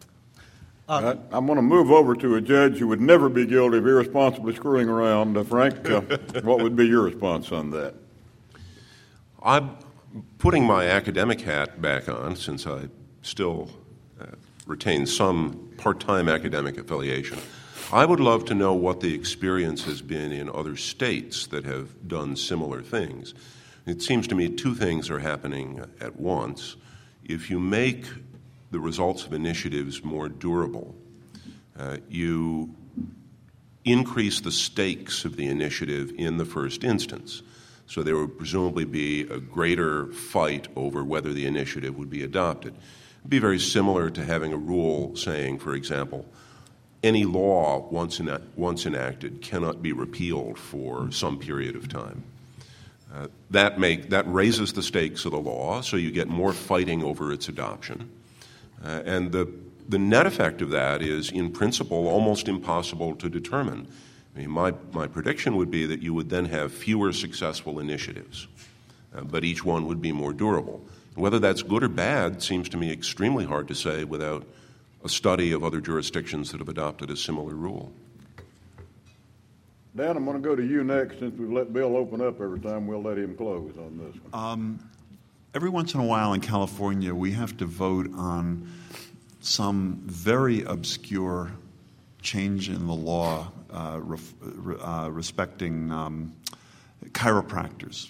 Uh, 0.87 1.15
I'm 1.31 1.45
going 1.45 1.57
to 1.57 1.61
move 1.61 1.91
over 1.91 2.15
to 2.15 2.35
a 2.35 2.41
judge 2.41 2.79
who 2.79 2.87
would 2.87 3.01
never 3.01 3.29
be 3.29 3.45
guilty 3.45 3.77
of 3.77 3.85
irresponsibly 3.85 4.55
screwing 4.55 4.89
around. 4.89 5.37
Uh, 5.37 5.43
Frank, 5.43 5.87
uh, 5.87 6.01
what 6.41 6.63
would 6.63 6.75
be 6.75 6.87
your 6.87 7.03
response 7.03 7.51
on 7.51 7.69
that? 7.71 7.93
I'm 9.43 9.77
putting 10.39 10.65
my 10.65 10.87
academic 10.87 11.41
hat 11.41 11.79
back 11.79 12.09
on 12.09 12.35
since 12.35 12.65
I 12.65 12.87
still 13.21 13.69
uh, 14.19 14.25
retain 14.65 15.05
some 15.05 15.69
part 15.77 15.99
time 15.99 16.27
academic 16.27 16.79
affiliation. 16.79 17.37
I 17.91 18.05
would 18.05 18.19
love 18.19 18.45
to 18.45 18.53
know 18.53 18.73
what 18.73 18.99
the 18.99 19.15
experience 19.15 19.85
has 19.85 19.99
been 19.99 20.31
in 20.31 20.47
other 20.47 20.75
states 20.75 21.47
that 21.47 21.65
have 21.65 22.07
done 22.07 22.35
similar 22.35 22.83
things. 22.83 23.33
It 23.87 24.03
seems 24.03 24.27
to 24.27 24.35
me 24.35 24.47
two 24.47 24.75
things 24.75 25.09
are 25.09 25.17
happening 25.17 25.83
at 25.99 26.19
once. 26.19 26.75
If 27.23 27.49
you 27.49 27.59
make 27.59 28.05
the 28.69 28.79
results 28.79 29.25
of 29.25 29.33
initiatives 29.33 30.03
more 30.03 30.29
durable, 30.29 30.93
uh, 31.79 31.97
you 32.07 32.75
increase 33.85 34.39
the 34.39 34.51
stakes 34.51 35.25
of 35.25 35.35
the 35.35 35.47
initiative 35.47 36.11
in 36.15 36.37
the 36.37 36.45
first 36.45 36.83
instance. 36.83 37.41
So 37.87 38.03
there 38.03 38.17
would 38.17 38.37
presumably 38.37 38.85
be 38.85 39.21
a 39.21 39.39
greater 39.39 40.11
fight 40.11 40.67
over 40.75 41.03
whether 41.03 41.33
the 41.33 41.47
initiative 41.47 41.97
would 41.97 42.11
be 42.11 42.23
adopted. 42.23 42.75
It 42.75 43.23
would 43.23 43.31
be 43.31 43.39
very 43.39 43.57
similar 43.57 44.11
to 44.11 44.23
having 44.23 44.53
a 44.53 44.57
rule 44.57 45.15
saying, 45.15 45.57
for 45.57 45.73
example, 45.73 46.27
any 47.03 47.25
law 47.25 47.87
once, 47.89 48.19
ena- 48.19 48.41
once 48.55 48.85
enacted 48.85 49.41
cannot 49.41 49.81
be 49.81 49.93
repealed 49.93 50.57
for 50.57 51.11
some 51.11 51.37
period 51.39 51.75
of 51.75 51.87
time. 51.87 52.23
Uh, 53.13 53.27
that, 53.49 53.79
make, 53.79 54.09
that 54.09 54.31
raises 54.31 54.73
the 54.73 54.83
stakes 54.83 55.25
of 55.25 55.31
the 55.31 55.39
law, 55.39 55.81
so 55.81 55.97
you 55.97 56.11
get 56.11 56.27
more 56.27 56.53
fighting 56.53 57.03
over 57.03 57.31
its 57.31 57.49
adoption. 57.49 58.09
Uh, 58.83 59.01
and 59.05 59.31
the, 59.31 59.51
the 59.87 59.97
net 59.97 60.27
effect 60.27 60.61
of 60.61 60.69
that 60.69 61.01
is, 61.01 61.31
in 61.31 61.51
principle, 61.51 62.07
almost 62.07 62.47
impossible 62.47 63.15
to 63.15 63.29
determine. 63.29 63.87
I 64.35 64.39
mean, 64.39 64.51
my, 64.51 64.73
my 64.91 65.07
prediction 65.07 65.55
would 65.55 65.71
be 65.71 65.85
that 65.87 66.01
you 66.01 66.13
would 66.13 66.29
then 66.29 66.45
have 66.45 66.71
fewer 66.71 67.11
successful 67.11 67.79
initiatives, 67.79 68.47
uh, 69.15 69.21
but 69.21 69.43
each 69.43 69.65
one 69.65 69.87
would 69.87 70.01
be 70.01 70.11
more 70.11 70.31
durable. 70.31 70.85
Whether 71.15 71.39
that's 71.39 71.63
good 71.63 71.83
or 71.83 71.89
bad 71.89 72.43
seems 72.43 72.69
to 72.69 72.77
me 72.77 72.91
extremely 72.91 73.45
hard 73.45 73.67
to 73.69 73.75
say 73.75 74.03
without 74.03 74.45
a 75.03 75.09
study 75.09 75.51
of 75.51 75.63
other 75.63 75.81
jurisdictions 75.81 76.51
that 76.51 76.59
have 76.59 76.69
adopted 76.69 77.09
a 77.09 77.15
similar 77.15 77.53
rule. 77.53 77.91
Dan, 79.95 80.15
I'm 80.15 80.25
going 80.25 80.41
to 80.41 80.47
go 80.47 80.55
to 80.55 80.63
you 80.63 80.83
next 80.83 81.19
since 81.19 81.37
we've 81.37 81.51
let 81.51 81.73
Bill 81.73 81.97
open 81.97 82.21
up 82.21 82.39
every 82.39 82.59
time. 82.59 82.87
We'll 82.87 83.01
let 83.01 83.17
him 83.17 83.35
close 83.35 83.73
on 83.77 83.97
this 83.97 84.15
one. 84.23 84.33
Um, 84.33 84.89
every 85.53 85.69
once 85.69 85.93
in 85.93 85.99
a 85.99 86.05
while 86.05 86.33
in 86.33 86.41
California, 86.41 87.13
we 87.13 87.31
have 87.31 87.57
to 87.57 87.65
vote 87.65 88.09
on 88.15 88.71
some 89.41 90.01
very 90.05 90.63
obscure 90.63 91.51
change 92.21 92.69
in 92.69 92.85
the 92.85 92.93
law 92.93 93.51
uh, 93.71 93.99
ref, 94.01 94.33
uh, 94.81 95.09
respecting 95.11 95.91
um, 95.91 96.33
chiropractors. 97.11 98.09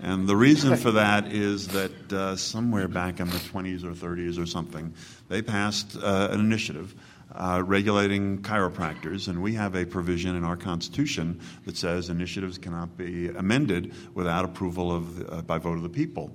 And 0.00 0.28
the 0.28 0.36
reason 0.36 0.76
for 0.76 0.92
that 0.92 1.32
is 1.32 1.68
that 1.68 2.12
uh, 2.12 2.36
somewhere 2.36 2.86
back 2.86 3.18
in 3.18 3.28
the 3.28 3.38
20s 3.38 3.82
or 3.82 3.92
30s 3.92 4.40
or 4.40 4.46
something, 4.46 4.94
they 5.28 5.42
passed 5.42 5.96
uh, 5.96 6.28
an 6.30 6.38
initiative 6.38 6.94
uh, 7.34 7.62
regulating 7.64 8.38
chiropractors, 8.42 9.28
and 9.28 9.42
we 9.42 9.54
have 9.54 9.74
a 9.74 9.84
provision 9.84 10.36
in 10.36 10.44
our 10.44 10.56
Constitution 10.56 11.40
that 11.66 11.76
says 11.76 12.08
initiatives 12.08 12.58
cannot 12.58 12.96
be 12.96 13.28
amended 13.28 13.92
without 14.14 14.44
approval 14.44 14.92
of, 14.92 15.32
uh, 15.32 15.42
by 15.42 15.58
vote 15.58 15.76
of 15.76 15.82
the 15.82 15.88
people. 15.88 16.30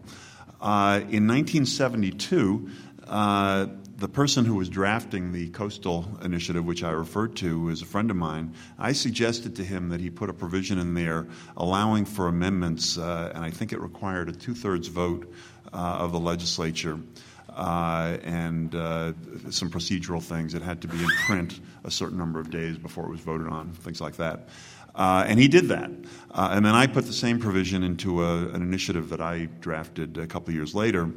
Uh, 0.61 0.99
in 1.09 1.27
1972, 1.27 2.69
uh, 3.07 3.67
the 3.97 4.07
person 4.07 4.45
who 4.45 4.55
was 4.55 4.69
drafting 4.69 5.31
the 5.31 5.49
coastal 5.49 6.07
initiative, 6.23 6.65
which 6.65 6.83
I 6.83 6.91
referred 6.91 7.35
to, 7.37 7.69
is 7.69 7.81
a 7.81 7.85
friend 7.85 8.09
of 8.11 8.17
mine. 8.17 8.53
I 8.79 8.93
suggested 8.93 9.55
to 9.57 9.63
him 9.63 9.89
that 9.89 9.99
he 9.99 10.09
put 10.09 10.29
a 10.29 10.33
provision 10.33 10.79
in 10.79 10.93
there 10.93 11.27
allowing 11.55 12.05
for 12.05 12.27
amendments, 12.27 12.97
uh, 12.97 13.31
and 13.35 13.43
I 13.43 13.49
think 13.49 13.71
it 13.71 13.79
required 13.79 14.29
a 14.29 14.31
two 14.31 14.55
thirds 14.55 14.87
vote 14.87 15.31
uh, 15.71 15.77
of 15.77 16.11
the 16.11 16.19
legislature. 16.19 16.99
Uh, 17.49 18.17
and 18.23 18.73
uh, 18.73 19.13
some 19.51 19.69
procedural 19.69 20.23
things. 20.23 20.55
It 20.55 20.63
had 20.63 20.81
to 20.81 20.87
be 20.87 20.97
in 20.97 21.09
print 21.27 21.59
a 21.83 21.91
certain 21.91 22.17
number 22.17 22.39
of 22.39 22.49
days 22.49 22.79
before 22.79 23.05
it 23.05 23.11
was 23.11 23.19
voted 23.19 23.47
on, 23.47 23.73
things 23.73 24.01
like 24.01 24.15
that. 24.15 24.49
Uh, 24.95 25.25
and 25.27 25.39
he 25.39 25.47
did 25.47 25.69
that. 25.69 25.89
Uh, 26.31 26.49
and 26.51 26.65
then 26.65 26.75
I 26.75 26.87
put 26.87 27.05
the 27.05 27.13
same 27.13 27.39
provision 27.39 27.83
into 27.83 28.23
a, 28.23 28.47
an 28.49 28.61
initiative 28.61 29.09
that 29.09 29.21
I 29.21 29.49
drafted 29.59 30.17
a 30.17 30.27
couple 30.27 30.49
of 30.49 30.55
years 30.55 30.75
later. 30.75 31.11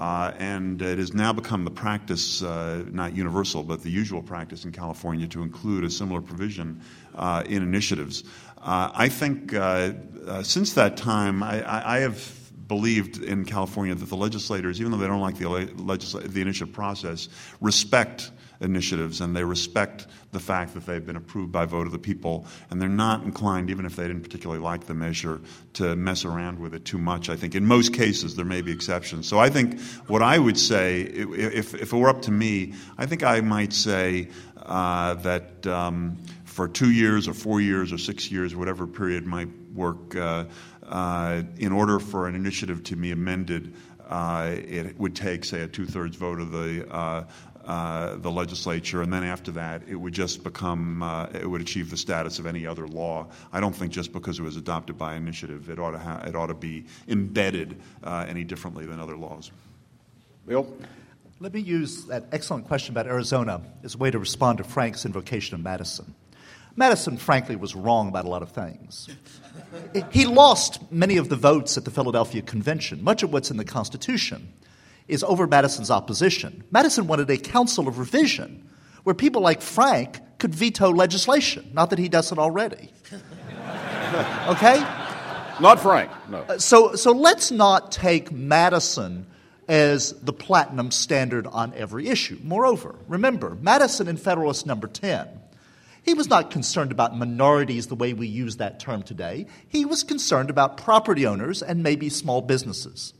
Uh, 0.00 0.32
and 0.38 0.80
it 0.80 0.96
has 0.96 1.12
now 1.12 1.30
become 1.30 1.62
the 1.64 1.70
practice, 1.70 2.42
uh, 2.42 2.82
not 2.90 3.14
universal, 3.14 3.62
but 3.62 3.82
the 3.82 3.90
usual 3.90 4.22
practice 4.22 4.64
in 4.64 4.72
California 4.72 5.28
to 5.28 5.42
include 5.42 5.84
a 5.84 5.90
similar 5.90 6.22
provision 6.22 6.80
uh, 7.14 7.42
in 7.46 7.62
initiatives. 7.62 8.24
Uh, 8.56 8.90
I 8.94 9.10
think 9.10 9.52
since 10.42 10.72
that 10.72 10.96
time, 10.96 11.42
I, 11.42 11.96
I 11.96 11.98
have 11.98 12.40
believed 12.66 13.22
in 13.22 13.44
California 13.44 13.94
that 13.94 14.08
the 14.08 14.16
legislators, 14.16 14.80
even 14.80 14.90
though 14.90 14.98
they 14.98 15.06
don't 15.06 15.20
like 15.20 15.36
the, 15.36 15.44
legisl- 15.44 16.26
the 16.26 16.40
initiative 16.40 16.72
process, 16.72 17.28
respect 17.60 18.30
initiatives 18.60 19.20
and 19.20 19.34
they 19.34 19.44
respect 19.44 20.06
the 20.32 20.40
fact 20.40 20.74
that 20.74 20.86
they've 20.86 21.04
been 21.04 21.16
approved 21.16 21.50
by 21.50 21.64
vote 21.64 21.86
of 21.86 21.92
the 21.92 21.98
people 21.98 22.46
and 22.70 22.80
they're 22.80 22.88
not 22.88 23.24
inclined, 23.24 23.70
even 23.70 23.86
if 23.86 23.96
they 23.96 24.06
didn't 24.06 24.22
particularly 24.22 24.62
like 24.62 24.86
the 24.86 24.94
measure, 24.94 25.40
to 25.72 25.96
mess 25.96 26.24
around 26.24 26.58
with 26.58 26.74
it 26.74 26.84
too 26.84 26.98
much. 26.98 27.28
I 27.28 27.36
think 27.36 27.54
in 27.54 27.66
most 27.66 27.94
cases 27.94 28.36
there 28.36 28.44
may 28.44 28.62
be 28.62 28.72
exceptions. 28.72 29.26
So 29.26 29.38
I 29.38 29.48
think 29.48 29.80
what 30.06 30.22
I 30.22 30.38
would 30.38 30.58
say, 30.58 31.02
if, 31.02 31.74
if 31.74 31.92
it 31.92 31.96
were 31.96 32.08
up 32.08 32.22
to 32.22 32.30
me, 32.30 32.74
I 32.98 33.06
think 33.06 33.22
I 33.22 33.40
might 33.40 33.72
say 33.72 34.28
uh, 34.56 35.14
that. 35.14 35.66
Um, 35.66 36.18
for 36.44 36.66
two 36.66 36.90
years 36.90 37.28
or 37.28 37.32
four 37.32 37.60
years 37.60 37.92
or 37.92 37.96
six 37.96 38.30
years, 38.30 38.56
whatever 38.56 38.86
period 38.86 39.24
might 39.24 39.48
work, 39.72 40.16
uh, 40.16 40.44
uh, 40.82 41.42
in 41.58 41.72
order 41.72 42.00
for 42.00 42.26
an 42.26 42.34
initiative 42.34 42.82
to 42.82 42.96
be 42.96 43.12
amended, 43.12 43.72
uh, 44.08 44.56
it 44.56 44.98
would 44.98 45.14
take, 45.14 45.44
say, 45.44 45.62
a 45.62 45.68
two 45.68 45.86
thirds 45.86 46.16
vote 46.16 46.40
of 46.40 46.50
the 46.50 46.86
uh, 46.92 47.24
uh, 47.70 48.16
the 48.16 48.30
legislature, 48.32 49.00
and 49.00 49.12
then 49.12 49.22
after 49.22 49.52
that, 49.52 49.80
it 49.86 49.94
would 49.94 50.12
just 50.12 50.42
become, 50.42 51.04
uh, 51.04 51.26
it 51.26 51.48
would 51.48 51.60
achieve 51.60 51.88
the 51.88 51.96
status 51.96 52.40
of 52.40 52.46
any 52.46 52.66
other 52.66 52.88
law. 52.88 53.28
I 53.52 53.60
don't 53.60 53.76
think 53.76 53.92
just 53.92 54.12
because 54.12 54.40
it 54.40 54.42
was 54.42 54.56
adopted 54.56 54.98
by 54.98 55.14
initiative, 55.14 55.70
it 55.70 55.78
ought 55.78 55.92
to, 55.92 55.98
ha- 56.00 56.20
it 56.26 56.34
ought 56.34 56.48
to 56.48 56.54
be 56.54 56.86
embedded 57.06 57.80
uh, 58.02 58.26
any 58.28 58.42
differently 58.42 58.86
than 58.86 58.98
other 58.98 59.16
laws. 59.16 59.52
Bill? 60.48 60.66
Let 61.38 61.54
me 61.54 61.60
use 61.60 62.06
that 62.06 62.24
excellent 62.32 62.66
question 62.66 62.92
about 62.92 63.06
Arizona 63.06 63.62
as 63.84 63.94
a 63.94 63.98
way 63.98 64.10
to 64.10 64.18
respond 64.18 64.58
to 64.58 64.64
Frank's 64.64 65.06
invocation 65.06 65.54
of 65.54 65.60
Madison. 65.60 66.12
Madison, 66.74 67.18
frankly, 67.18 67.54
was 67.54 67.76
wrong 67.76 68.08
about 68.08 68.24
a 68.24 68.28
lot 68.28 68.42
of 68.42 68.50
things. 68.50 69.08
he 70.10 70.26
lost 70.26 70.90
many 70.90 71.18
of 71.18 71.28
the 71.28 71.36
votes 71.36 71.76
at 71.76 71.84
the 71.84 71.92
Philadelphia 71.92 72.42
Convention, 72.42 73.04
much 73.04 73.22
of 73.22 73.32
what's 73.32 73.52
in 73.52 73.58
the 73.58 73.64
Constitution 73.64 74.52
is 75.10 75.24
over 75.24 75.46
Madison's 75.46 75.90
opposition. 75.90 76.64
Madison 76.70 77.06
wanted 77.06 77.28
a 77.30 77.36
council 77.36 77.88
of 77.88 77.98
revision 77.98 78.68
where 79.02 79.14
people 79.14 79.42
like 79.42 79.60
Frank 79.60 80.20
could 80.38 80.54
veto 80.54 80.90
legislation. 80.90 81.70
Not 81.72 81.90
that 81.90 81.98
he 81.98 82.08
does 82.08 82.32
it 82.32 82.38
already. 82.38 82.90
okay? 84.48 84.80
Not 85.60 85.80
Frank, 85.80 86.10
no. 86.28 86.38
Uh, 86.38 86.58
so, 86.58 86.94
so 86.94 87.12
let's 87.12 87.50
not 87.50 87.92
take 87.92 88.32
Madison 88.32 89.26
as 89.68 90.12
the 90.22 90.32
platinum 90.32 90.90
standard 90.90 91.46
on 91.46 91.72
every 91.74 92.08
issue. 92.08 92.38
Moreover, 92.42 92.96
remember, 93.06 93.56
Madison 93.60 94.08
in 94.08 94.16
Federalist 94.16 94.66
number 94.66 94.88
10, 94.88 95.28
he 96.02 96.14
was 96.14 96.28
not 96.28 96.50
concerned 96.50 96.92
about 96.92 97.16
minorities 97.16 97.86
the 97.86 97.94
way 97.94 98.14
we 98.14 98.26
use 98.26 98.56
that 98.56 98.80
term 98.80 99.02
today. 99.02 99.46
He 99.68 99.84
was 99.84 100.02
concerned 100.02 100.50
about 100.50 100.78
property 100.78 101.26
owners 101.26 101.62
and 101.62 101.82
maybe 101.82 102.08
small 102.08 102.40
businesses. 102.40 103.12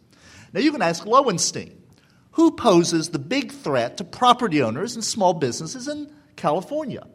Now 0.53 0.61
you 0.61 0.73
can 0.73 0.83
ask 0.83 1.05
Lowenstein, 1.05 1.80
who 2.41 2.51
poses 2.51 3.11
the 3.11 3.19
big 3.19 3.53
threat 3.53 3.99
to 3.99 4.05
property 4.05 4.63
owners 4.63 4.95
and 4.95 5.05
small 5.05 5.35
businesses 5.35 5.89
in 5.89 6.11
California? 6.37 7.07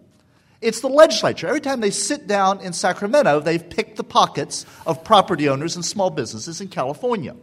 It's 0.61 0.81
the 0.81 0.87
legislature. 0.87 1.47
Every 1.47 1.61
time 1.61 1.79
they 1.79 1.89
sit 1.89 2.27
down 2.27 2.61
in 2.61 2.73
Sacramento, 2.73 3.39
they've 3.39 3.67
picked 3.67 3.97
the 3.97 4.03
pockets 4.03 4.67
of 4.85 5.03
property 5.03 5.49
owners 5.49 5.75
and 5.75 5.83
small 5.83 6.11
businesses 6.11 6.61
in 6.61 6.67
California. 6.67 7.35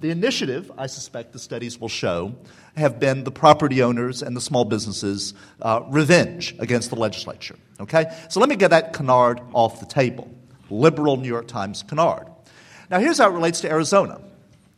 The 0.00 0.10
initiative, 0.10 0.72
I 0.78 0.86
suspect 0.86 1.34
the 1.34 1.38
studies 1.38 1.78
will 1.78 1.90
show, 1.90 2.34
have 2.74 2.98
been 2.98 3.24
the 3.24 3.30
property 3.30 3.82
owners 3.82 4.22
and 4.22 4.34
the 4.34 4.40
small 4.40 4.64
businesses' 4.64 5.34
uh, 5.60 5.82
revenge 5.88 6.54
against 6.58 6.88
the 6.88 6.96
legislature. 6.96 7.56
Okay? 7.80 8.06
So 8.30 8.40
let 8.40 8.48
me 8.48 8.56
get 8.56 8.70
that 8.70 8.94
canard 8.94 9.42
off 9.52 9.78
the 9.78 9.84
table. 9.84 10.34
Liberal 10.70 11.18
New 11.18 11.28
York 11.28 11.48
Times 11.48 11.82
canard. 11.82 12.28
Now, 12.90 12.98
here's 12.98 13.18
how 13.18 13.28
it 13.28 13.34
relates 13.34 13.60
to 13.60 13.70
Arizona. 13.70 14.22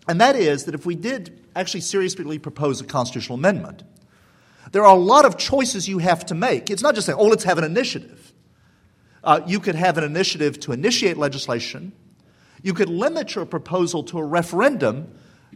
And 0.08 0.20
that 0.20 0.34
is 0.34 0.64
that 0.64 0.74
if 0.74 0.84
we 0.84 0.96
did 0.96 1.41
actually 1.54 1.80
seriously 1.80 2.38
propose 2.38 2.80
a 2.80 2.84
constitutional 2.84 3.38
amendment, 3.38 3.82
there 4.72 4.84
are 4.84 4.94
a 4.94 5.00
lot 5.00 5.24
of 5.24 5.36
choices 5.36 5.88
you 5.88 5.98
have 5.98 6.26
to 6.26 6.34
make. 6.34 6.70
It's 6.70 6.82
not 6.82 6.94
just 6.94 7.06
saying, 7.06 7.18
oh, 7.18 7.26
let's 7.26 7.44
have 7.44 7.58
an 7.58 7.64
initiative. 7.64 8.32
Uh, 9.24 9.40
you 9.46 9.60
could 9.60 9.74
have 9.74 9.98
an 9.98 10.04
initiative 10.04 10.58
to 10.60 10.72
initiate 10.72 11.16
legislation 11.16 11.92
you 12.62 12.74
could 12.74 12.88
limit 12.88 13.34
your 13.34 13.44
proposal 13.44 14.04
to 14.04 14.18
a 14.18 14.24
referendum 14.24 15.12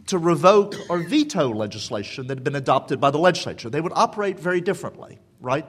to 0.07 0.17
revoke 0.17 0.75
or 0.89 0.99
veto 0.99 1.49
legislation 1.49 2.27
that 2.27 2.37
had 2.37 2.43
been 2.43 2.55
adopted 2.55 2.99
by 2.99 3.11
the 3.11 3.17
legislature. 3.17 3.69
They 3.69 3.81
would 3.81 3.93
operate 3.95 4.39
very 4.39 4.61
differently, 4.61 5.17
right? 5.39 5.65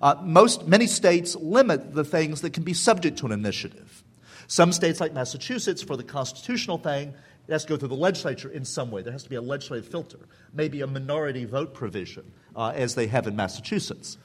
Uh, 0.00 0.14
most, 0.22 0.66
many 0.66 0.86
states 0.86 1.36
limit 1.36 1.92
the 1.92 2.04
things 2.04 2.40
that 2.42 2.52
can 2.52 2.62
be 2.62 2.72
subject 2.72 3.18
to 3.18 3.26
an 3.26 3.32
initiative. 3.32 4.04
Some 4.46 4.72
states, 4.72 5.00
like 5.00 5.12
Massachusetts, 5.12 5.82
for 5.82 5.96
the 5.96 6.04
constitutional 6.04 6.78
thing, 6.78 7.14
it 7.48 7.52
has 7.52 7.64
to 7.64 7.68
go 7.68 7.76
through 7.76 7.88
the 7.88 7.94
legislature 7.94 8.50
in 8.50 8.64
some 8.64 8.90
way. 8.90 9.02
There 9.02 9.12
has 9.12 9.22
to 9.22 9.30
be 9.30 9.36
a 9.36 9.42
legislative 9.42 9.88
filter, 9.88 10.18
maybe 10.52 10.80
a 10.80 10.86
minority 10.86 11.44
vote 11.44 11.74
provision, 11.74 12.32
uh, 12.56 12.72
as 12.74 12.94
they 12.94 13.06
have 13.06 13.26
in 13.26 13.36
Massachusetts. 13.36 14.18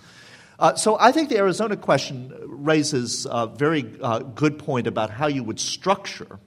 Uh, 0.57 0.75
so 0.75 0.97
I 0.99 1.11
think 1.11 1.29
the 1.29 1.37
Arizona 1.37 1.75
question 1.75 2.33
raises 2.45 3.25
a 3.29 3.47
very 3.47 3.95
uh, 4.01 4.19
good 4.19 4.59
point 4.59 4.87
about 4.87 5.09
how 5.09 5.27
you 5.27 5.43
would 5.43 5.59
structure 5.59 6.39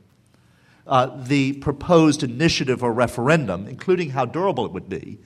uh, 0.86 1.10
the 1.24 1.54
proposed 1.54 2.22
initiative 2.22 2.82
or 2.82 2.92
referendum, 2.92 3.66
including 3.66 4.10
how 4.10 4.24
durable 4.24 4.66
it 4.66 4.72
would 4.72 4.88
be. 4.88 5.18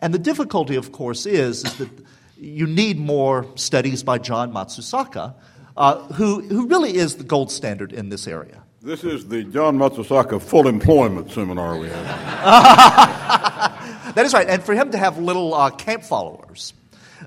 And 0.00 0.12
the 0.12 0.18
difficulty, 0.18 0.76
of 0.76 0.90
course, 0.92 1.24
is, 1.24 1.64
is 1.64 1.74
that 1.76 1.88
you 2.36 2.66
need 2.66 2.98
more 2.98 3.46
studies 3.54 4.02
by 4.02 4.18
John 4.18 4.52
Matsusaka, 4.52 5.34
uh, 5.76 5.98
who, 6.14 6.42
who 6.42 6.66
really 6.66 6.96
is 6.96 7.16
the 7.16 7.24
gold 7.24 7.50
standard 7.50 7.92
in 7.92 8.08
this 8.08 8.26
area. 8.26 8.63
This 8.84 9.02
is 9.02 9.26
the 9.26 9.44
John 9.44 9.78
Matsusaka 9.78 10.42
full 10.42 10.68
employment 10.68 11.30
seminar 11.30 11.78
we 11.78 11.88
have. 11.88 12.04
that 14.14 14.26
is 14.26 14.34
right. 14.34 14.46
And 14.46 14.62
for 14.62 14.74
him 14.74 14.90
to 14.90 14.98
have 14.98 15.16
little 15.16 15.54
uh, 15.54 15.70
camp 15.70 16.02
followers, 16.02 16.74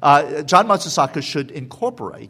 uh, 0.04 0.44
John 0.44 0.68
Matsusaka 0.68 1.24
should 1.24 1.50
incorporate, 1.50 2.30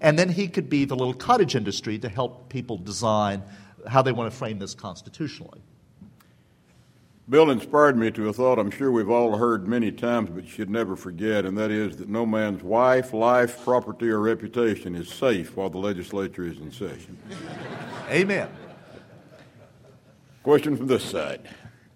and 0.00 0.18
then 0.18 0.30
he 0.30 0.48
could 0.48 0.70
be 0.70 0.86
the 0.86 0.96
little 0.96 1.12
cottage 1.12 1.54
industry 1.54 1.98
to 1.98 2.08
help 2.08 2.48
people 2.48 2.78
design 2.78 3.42
how 3.86 4.00
they 4.00 4.12
want 4.12 4.32
to 4.32 4.38
frame 4.38 4.58
this 4.58 4.74
constitutionally. 4.74 5.60
Bill 7.26 7.50
inspired 7.50 7.96
me 7.96 8.10
to 8.10 8.28
a 8.28 8.34
thought 8.34 8.58
I'm 8.58 8.70
sure 8.70 8.92
we've 8.92 9.08
all 9.08 9.38
heard 9.38 9.66
many 9.66 9.90
times 9.90 10.28
but 10.28 10.46
should 10.46 10.68
never 10.68 10.94
forget, 10.94 11.46
and 11.46 11.56
that 11.56 11.70
is 11.70 11.96
that 11.96 12.08
no 12.10 12.26
man's 12.26 12.62
wife, 12.62 13.14
life, 13.14 13.64
property, 13.64 14.10
or 14.10 14.20
reputation 14.20 14.94
is 14.94 15.08
safe 15.08 15.56
while 15.56 15.70
the 15.70 15.78
legislature 15.78 16.44
is 16.44 16.58
in 16.58 16.70
session. 16.70 17.16
Amen. 18.10 18.48
Question 20.42 20.76
from 20.76 20.86
this 20.86 21.02
side. 21.02 21.40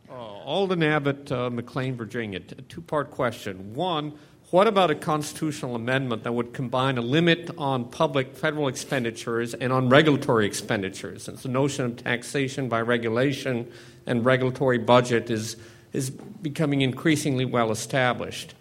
Uh, 0.08 0.14
Alden 0.14 0.82
Abbott, 0.82 1.30
uh, 1.30 1.50
McLean, 1.50 1.94
Virginia. 1.94 2.40
A 2.56 2.62
two 2.62 2.80
part 2.80 3.10
question. 3.10 3.74
One, 3.74 4.14
what 4.50 4.66
about 4.66 4.90
a 4.90 4.94
constitutional 4.94 5.74
amendment 5.74 6.24
that 6.24 6.32
would 6.32 6.54
combine 6.54 6.96
a 6.96 7.02
limit 7.02 7.50
on 7.58 7.84
public 7.84 8.34
federal 8.34 8.68
expenditures 8.68 9.52
and 9.52 9.72
on 9.72 9.90
regulatory 9.90 10.46
expenditures? 10.46 11.28
It's 11.28 11.42
the 11.42 11.50
notion 11.50 11.84
of 11.84 11.96
taxation 12.02 12.68
by 12.68 12.80
regulation 12.80 13.70
and 14.06 14.24
regulatory 14.24 14.78
budget 14.78 15.28
is, 15.28 15.56
is 15.92 16.08
becoming 16.08 16.80
increasingly 16.80 17.44
well 17.44 17.70
established. 17.70 18.54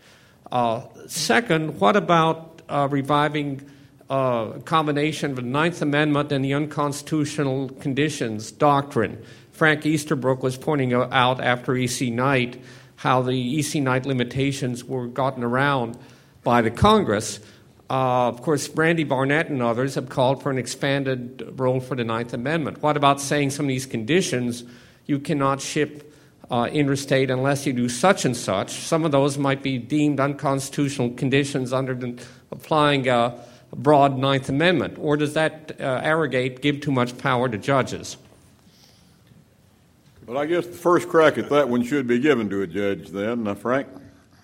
Uh, 0.51 0.81
second, 1.07 1.79
what 1.79 1.95
about 1.95 2.61
uh, 2.67 2.89
reviving 2.91 3.61
uh, 4.09 4.53
a 4.55 4.59
combination 4.59 5.31
of 5.31 5.35
the 5.37 5.41
Ninth 5.41 5.81
Amendment 5.81 6.33
and 6.33 6.43
the 6.43 6.53
unconstitutional 6.53 7.69
conditions 7.69 8.51
doctrine? 8.51 9.23
Frank 9.53 9.85
Easterbrook 9.85 10.43
was 10.43 10.57
pointing 10.57 10.93
out 10.93 11.41
after 11.41 11.75
E.C. 11.75 12.11
Knight 12.11 12.61
how 12.97 13.21
the 13.21 13.59
EC 13.59 13.75
Knight 13.81 14.05
limitations 14.05 14.83
were 14.83 15.07
gotten 15.07 15.43
around 15.43 15.97
by 16.43 16.61
the 16.61 16.71
Congress. 16.71 17.39
Uh, 17.89 18.27
of 18.27 18.41
course, 18.41 18.69
Randy 18.69 19.03
Barnett 19.03 19.49
and 19.49 19.61
others 19.61 19.95
have 19.95 20.09
called 20.09 20.43
for 20.43 20.49
an 20.49 20.57
expanded 20.57 21.53
role 21.57 21.79
for 21.79 21.95
the 21.95 22.03
Ninth 22.03 22.33
Amendment. 22.33 22.81
What 22.81 22.97
about 22.97 23.21
saying 23.21 23.51
some 23.51 23.65
of 23.65 23.69
these 23.69 23.85
conditions 23.85 24.63
you 25.05 25.19
cannot 25.19 25.61
ship 25.61 26.13
uh, 26.49 26.69
interstate 26.71 27.29
unless 27.29 27.65
you 27.65 27.71
do 27.71 27.87
such 27.87 28.25
and 28.25 28.35
such? 28.35 28.71
Some 28.71 29.05
of 29.05 29.11
those 29.11 29.37
might 29.37 29.61
be 29.61 29.77
deemed 29.77 30.19
unconstitutional 30.19 31.11
conditions 31.11 31.71
under 31.71 31.93
the, 31.93 32.19
applying 32.51 33.07
a, 33.07 33.39
a, 33.71 33.75
broad 33.75 34.17
Ninth 34.17 34.49
Amendment. 34.49 34.97
Or 34.99 35.15
does 35.15 35.33
that 35.35 35.79
uh, 35.79 36.01
arrogate, 36.03 36.61
give 36.61 36.81
too 36.81 36.91
much 36.91 37.17
power 37.17 37.47
to 37.47 37.57
judges? 37.57 38.17
Well, 40.27 40.37
I 40.37 40.45
guess 40.45 40.67
the 40.67 40.73
first 40.73 41.07
crack 41.07 41.37
at 41.37 41.47
that 41.51 41.69
one 41.69 41.83
should 41.83 42.05
be 42.05 42.19
given 42.19 42.49
to 42.49 42.61
a 42.61 42.67
judge 42.67 43.11
then, 43.11 43.47
uh, 43.47 43.55
Frank. 43.55 43.87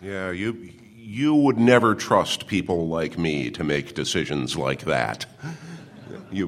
Yeah, 0.01 0.31
you 0.31 0.71
you 0.95 1.35
would 1.35 1.57
never 1.57 1.93
trust 1.93 2.47
people 2.47 2.87
like 2.87 3.17
me 3.17 3.51
to 3.51 3.65
make 3.65 3.93
decisions 3.93 4.55
like 4.55 4.85
that. 4.85 5.25
You, 6.31 6.47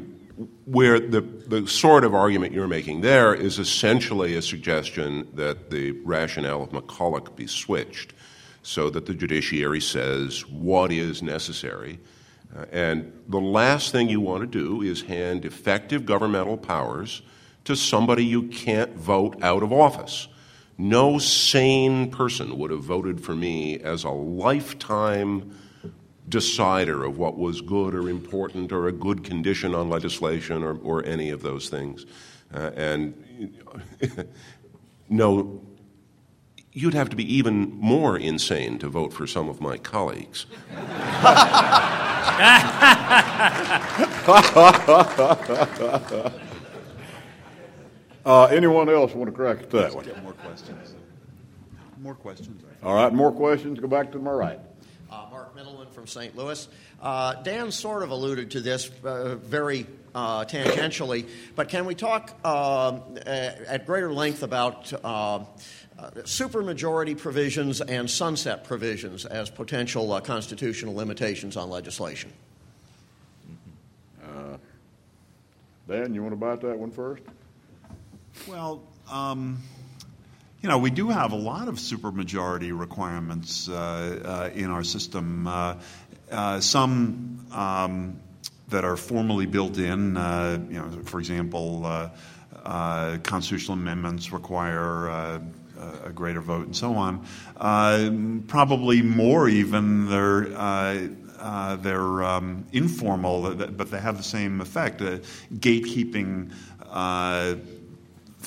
where 0.64 1.02
the, 1.02 1.20
the 1.20 1.68
sort 1.68 2.06
of 2.06 2.16
argument 2.16 2.54
you're 2.54 2.70
making 2.70 3.02
there 3.02 3.36
is 3.36 3.60
essentially 3.60 4.36
a 4.36 4.42
suggestion 4.42 5.28
that 5.34 5.70
the 5.70 5.92
rationale 6.06 6.64
of 6.64 6.70
McCulloch 6.70 7.36
be 7.36 7.46
switched 7.46 8.14
so 8.64 8.90
that 8.90 9.06
the 9.06 9.14
judiciary 9.14 9.82
says 9.82 10.48
what 10.48 10.94
is 10.94 11.22
necessary. 11.22 12.00
Uh, 12.56 12.64
and 12.72 13.12
the 13.28 13.42
last 13.42 13.92
thing 13.92 14.08
you 14.08 14.22
want 14.22 14.42
to 14.42 14.48
do 14.48 14.82
is 14.82 15.02
hand 15.02 15.44
effective 15.44 16.06
governmental 16.06 16.56
powers 16.56 17.22
to 17.66 17.76
somebody 17.76 18.24
you 18.24 18.44
can't 18.44 18.96
vote 18.96 19.44
out 19.44 19.64
of 19.64 19.74
office. 19.74 20.30
No 20.78 21.20
sane 21.20 22.12
person 22.12 22.58
would 22.58 22.72
have 22.72 22.84
voted 22.84 23.22
for 23.22 23.36
me 23.36 23.80
as 23.80 24.04
a 24.04 24.10
lifetime 24.10 25.56
decider 26.28 27.04
of 27.04 27.18
what 27.18 27.38
was 27.38 27.62
good 27.62 27.94
or 27.94 28.10
important 28.10 28.72
or 28.72 28.88
a 28.88 28.92
good 28.92 29.24
condition 29.24 29.76
on 29.76 29.90
legislation 29.90 30.64
or, 30.64 30.78
or 30.80 31.06
any 31.06 31.30
of 31.30 31.42
those 31.42 31.70
things. 31.70 32.06
Uh, 32.54 32.72
and 32.76 33.14
no, 35.10 35.62
you'd 36.74 36.94
have 36.94 37.10
to 37.10 37.16
be 37.16 37.36
even 37.36 37.72
more 37.80 38.18
insane 38.18 38.78
to 38.80 38.90
vote 38.90 39.14
for 39.14 39.26
some 39.26 39.48
of 39.48 39.62
my 39.62 39.78
colleagues. 39.78 40.46
Uh, 48.26 48.46
anyone 48.46 48.90
else 48.90 49.14
want 49.14 49.30
to 49.30 49.36
crack 49.36 49.60
at 49.60 49.70
that 49.70 49.94
one? 49.94 50.06
more 50.24 50.34
questions. 50.34 50.96
More 52.00 52.16
questions. 52.16 52.64
All 52.82 52.96
right, 52.96 53.14
more 53.14 53.32
questions. 53.32 53.80
Go 53.80 53.88
back 53.88 54.12
to 54.14 54.20
my 54.20 54.32
right. 54.32 54.60
Uh, 55.12 55.28
Mark 55.30 55.56
Middleman 55.56 55.88
from 55.90 56.08
St. 56.08 56.36
Louis. 56.36 56.68
Uh, 57.02 57.36
Dan 57.44 57.72
sort 57.72 58.02
of 58.02 58.10
alluded 58.10 58.52
to 58.52 58.62
this 58.62 58.90
uh, 59.04 59.36
very 59.36 59.86
uh, 60.16 60.44
tangentially, 60.46 61.28
but 61.56 61.70
can 61.70 61.86
we 61.86 61.94
talk 61.94 62.34
um, 62.44 63.02
at 63.26 63.86
greater 63.86 64.12
length 64.12 64.42
about 64.42 64.92
uh, 65.04 65.46
supermajority 66.24 67.18
provisions 67.18 67.80
and 67.82 68.10
sunset 68.10 68.64
provisions 68.64 69.26
as 69.26 69.52
potential 69.52 70.12
uh, 70.12 70.20
constitutional 70.20 70.96
limitations 70.96 71.56
on 71.56 71.70
legislation? 71.70 72.34
Dan, 75.88 76.16
you 76.16 76.24
want 76.24 76.32
to 76.32 76.38
bite 76.38 76.62
that 76.62 76.78
one 76.80 76.90
first? 76.90 77.22
Well, 78.48 78.84
um, 79.12 79.60
you 80.62 80.70
know, 80.70 80.78
we 80.78 80.92
do 80.92 81.10
have 81.10 81.32
a 81.32 81.36
lot 81.36 81.68
of 81.68 81.76
supermajority 81.76 82.78
requirements 82.78 83.68
uh, 83.68 84.52
uh, 84.54 84.58
in 84.58 84.70
our 84.70 84.84
system. 84.84 85.48
Uh, 85.48 85.76
uh 86.32 86.60
some 86.60 87.46
um, 87.52 88.20
that 88.70 88.84
are 88.84 88.98
formally 88.98 89.46
built 89.46 89.78
in, 89.78 90.18
uh, 90.18 90.60
you 90.70 90.80
know, 90.80 90.90
for 91.04 91.20
example, 91.20 91.86
uh, 91.86 93.18
constitutional 93.24 93.78
amendments 93.78 94.32
require 94.32 95.08
a 95.08 96.12
greater 96.14 96.42
vote 96.42 96.66
and 96.66 96.76
so 96.76 96.94
on. 96.96 98.44
Probably 98.48 99.02
more 99.02 99.48
even 99.50 100.10
they're 100.10 100.48
uh, 101.46 101.76
they're 101.76 102.24
um, 102.24 102.66
informal, 102.72 103.54
but 103.54 103.92
they 103.92 104.00
have 104.00 104.18
the 104.18 104.24
same 104.24 104.62
effect. 104.62 105.02
Uh, 105.02 105.20
gatekeeping 105.54 106.52
uh, 106.90 107.56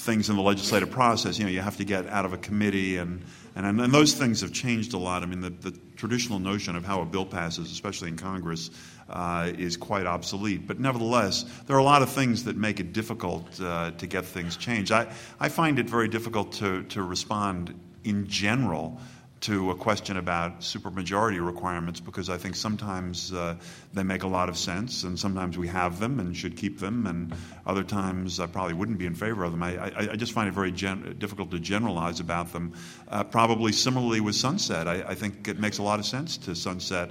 things 0.09 0.31
in 0.31 0.37
the 0.37 0.43
legislative 0.43 0.91
process. 0.91 1.39
You 1.39 1.45
know, 1.45 1.51
you 1.51 1.61
have 1.61 1.77
to 1.77 1.85
get 1.85 2.07
out 2.09 2.25
of 2.25 2.33
a 2.33 2.39
committee, 2.39 2.97
and 2.97 3.23
and, 3.55 3.79
and 3.79 3.93
those 3.93 4.15
things 4.15 4.41
have 4.41 4.53
changed 4.53 4.95
a 4.95 4.99
lot. 4.99 5.23
I 5.23 5.27
mean, 5.27 5.43
the, 5.43 5.51
the 5.51 5.79
traditional 5.97 6.39
notion 6.39 6.77
of 6.77 6.85
how 6.85 7.03
a 7.03 7.05
bill 7.05 7.27
passes, 7.27 7.71
especially 7.71 8.09
in 8.09 8.17
Congress, 8.17 8.71
uh, 9.11 9.53
is 9.59 9.77
quite 9.77 10.07
obsolete. 10.07 10.67
But 10.67 10.81
nevertheless, 10.81 11.45
there 11.67 11.77
are 11.77 11.81
a 11.81 11.85
lot 11.85 12.01
of 12.01 12.09
things 12.09 12.45
that 12.45 12.57
make 12.57 12.81
it 12.81 12.95
difficult 12.95 13.61
uh, 13.61 13.91
to 13.99 14.07
get 14.07 14.25
things 14.25 14.57
changed. 14.57 14.93
I, 14.93 15.13
I 15.41 15.51
find 15.51 15.79
it 15.79 15.91
very 15.91 16.09
difficult 16.09 16.53
to, 16.53 16.85
to 16.85 17.03
respond 17.03 17.75
in 18.05 18.29
general 18.29 18.99
to 19.41 19.71
a 19.71 19.75
question 19.75 20.17
about 20.17 20.61
supermajority 20.61 21.45
requirements 21.45 22.01
because 22.01 22.29
I 22.29 22.39
think 22.39 22.57
sometimes 22.57 23.33
uh, 23.33 23.55
they 23.95 24.03
make 24.03 24.25
a 24.25 24.27
lot 24.27 24.49
of 24.49 24.57
sense, 24.57 25.05
and 25.05 25.19
sometimes 25.19 25.57
we 25.57 25.69
have 25.69 26.01
them 26.01 26.19
and 26.19 26.37
should 26.37 26.57
keep 26.57 26.81
them, 26.81 27.07
and 27.07 27.33
other 27.67 27.85
times 27.85 28.41
I 28.41 28.47
probably 28.47 28.75
wouldn't 28.75 28.99
be 28.99 29.07
in 29.07 29.15
favor 29.15 29.45
of 29.45 29.53
them. 29.53 29.63
I, 29.63 29.77
I, 29.77 30.09
I 30.13 30.17
just 30.17 30.33
find 30.33 30.49
it 30.49 30.53
very 30.53 30.73
gen- 30.73 31.17
difficult 31.19 31.51
to 31.53 31.61
generalize 31.61 32.21
about 32.21 32.53
them. 32.53 32.75
Uh, 33.09 33.23
probably 33.25 33.73
similarly 33.73 34.21
with 34.21 34.35
sunset, 34.35 34.89
I, 34.89 35.03
I, 35.09 35.15
think 35.15 35.47
it 35.47 35.59
makes 35.59 35.79
a 35.79 35.83
lot 35.83 35.99
of 35.99 36.07
sense 36.07 36.37
to 36.39 36.55
sunset. 36.55 37.11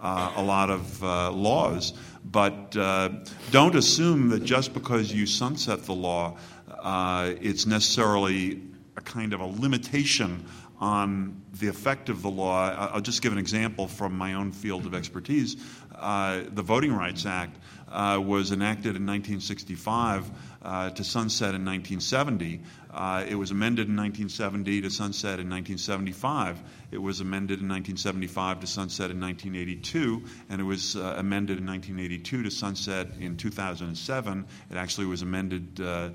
Uh, 0.00 0.32
a 0.36 0.42
lot 0.42 0.70
of 0.70 1.02
uh, 1.02 1.28
laws, 1.32 1.92
but 2.24 2.76
uh, 2.76 3.08
don't 3.50 3.74
assume 3.74 4.28
that 4.28 4.44
just 4.44 4.72
because 4.72 5.12
you 5.12 5.26
sunset 5.26 5.82
the 5.86 5.92
law, 5.92 6.36
uh, 6.78 7.34
it's 7.40 7.66
necessarily 7.66 8.62
a 8.96 9.00
kind 9.00 9.32
of 9.32 9.40
a 9.40 9.44
limitation 9.44 10.44
on 10.80 11.42
the 11.58 11.68
effect 11.68 12.08
of 12.08 12.22
the 12.22 12.30
law. 12.30 12.90
I'll 12.92 13.00
just 13.00 13.22
give 13.22 13.32
an 13.32 13.38
example 13.38 13.88
from 13.88 14.16
my 14.16 14.34
own 14.34 14.52
field 14.52 14.86
of 14.86 14.94
expertise. 14.94 15.56
Uh, 15.94 16.42
the 16.48 16.62
Voting 16.62 16.94
Rights 16.94 17.26
Act 17.26 17.58
uh, 17.90 18.20
was 18.24 18.52
enacted 18.52 18.94
in 18.96 19.06
1965 19.06 20.30
uh, 20.62 20.90
to 20.90 21.02
sunset 21.02 21.54
in 21.54 21.64
1970. 21.64 22.60
Uh, 22.92 23.24
it 23.28 23.34
was 23.34 23.50
amended 23.50 23.88
in 23.88 23.96
1970 23.96 24.82
to 24.82 24.90
sunset 24.90 25.40
in 25.40 25.50
1975. 25.50 26.62
It 26.92 26.98
was 26.98 27.20
amended 27.20 27.60
in 27.60 27.68
1975 27.68 28.60
to 28.60 28.66
sunset 28.66 29.10
in 29.10 29.20
1982, 29.20 30.22
and 30.48 30.60
it 30.60 30.64
was 30.64 30.94
uh, 30.94 31.14
amended 31.18 31.58
in 31.58 31.66
1982 31.66 32.44
to 32.44 32.50
sunset 32.50 33.08
in 33.18 33.36
2007. 33.36 34.46
It 34.70 34.76
actually 34.76 35.06
was 35.06 35.22
amended 35.22 35.80
uh, 35.80 36.10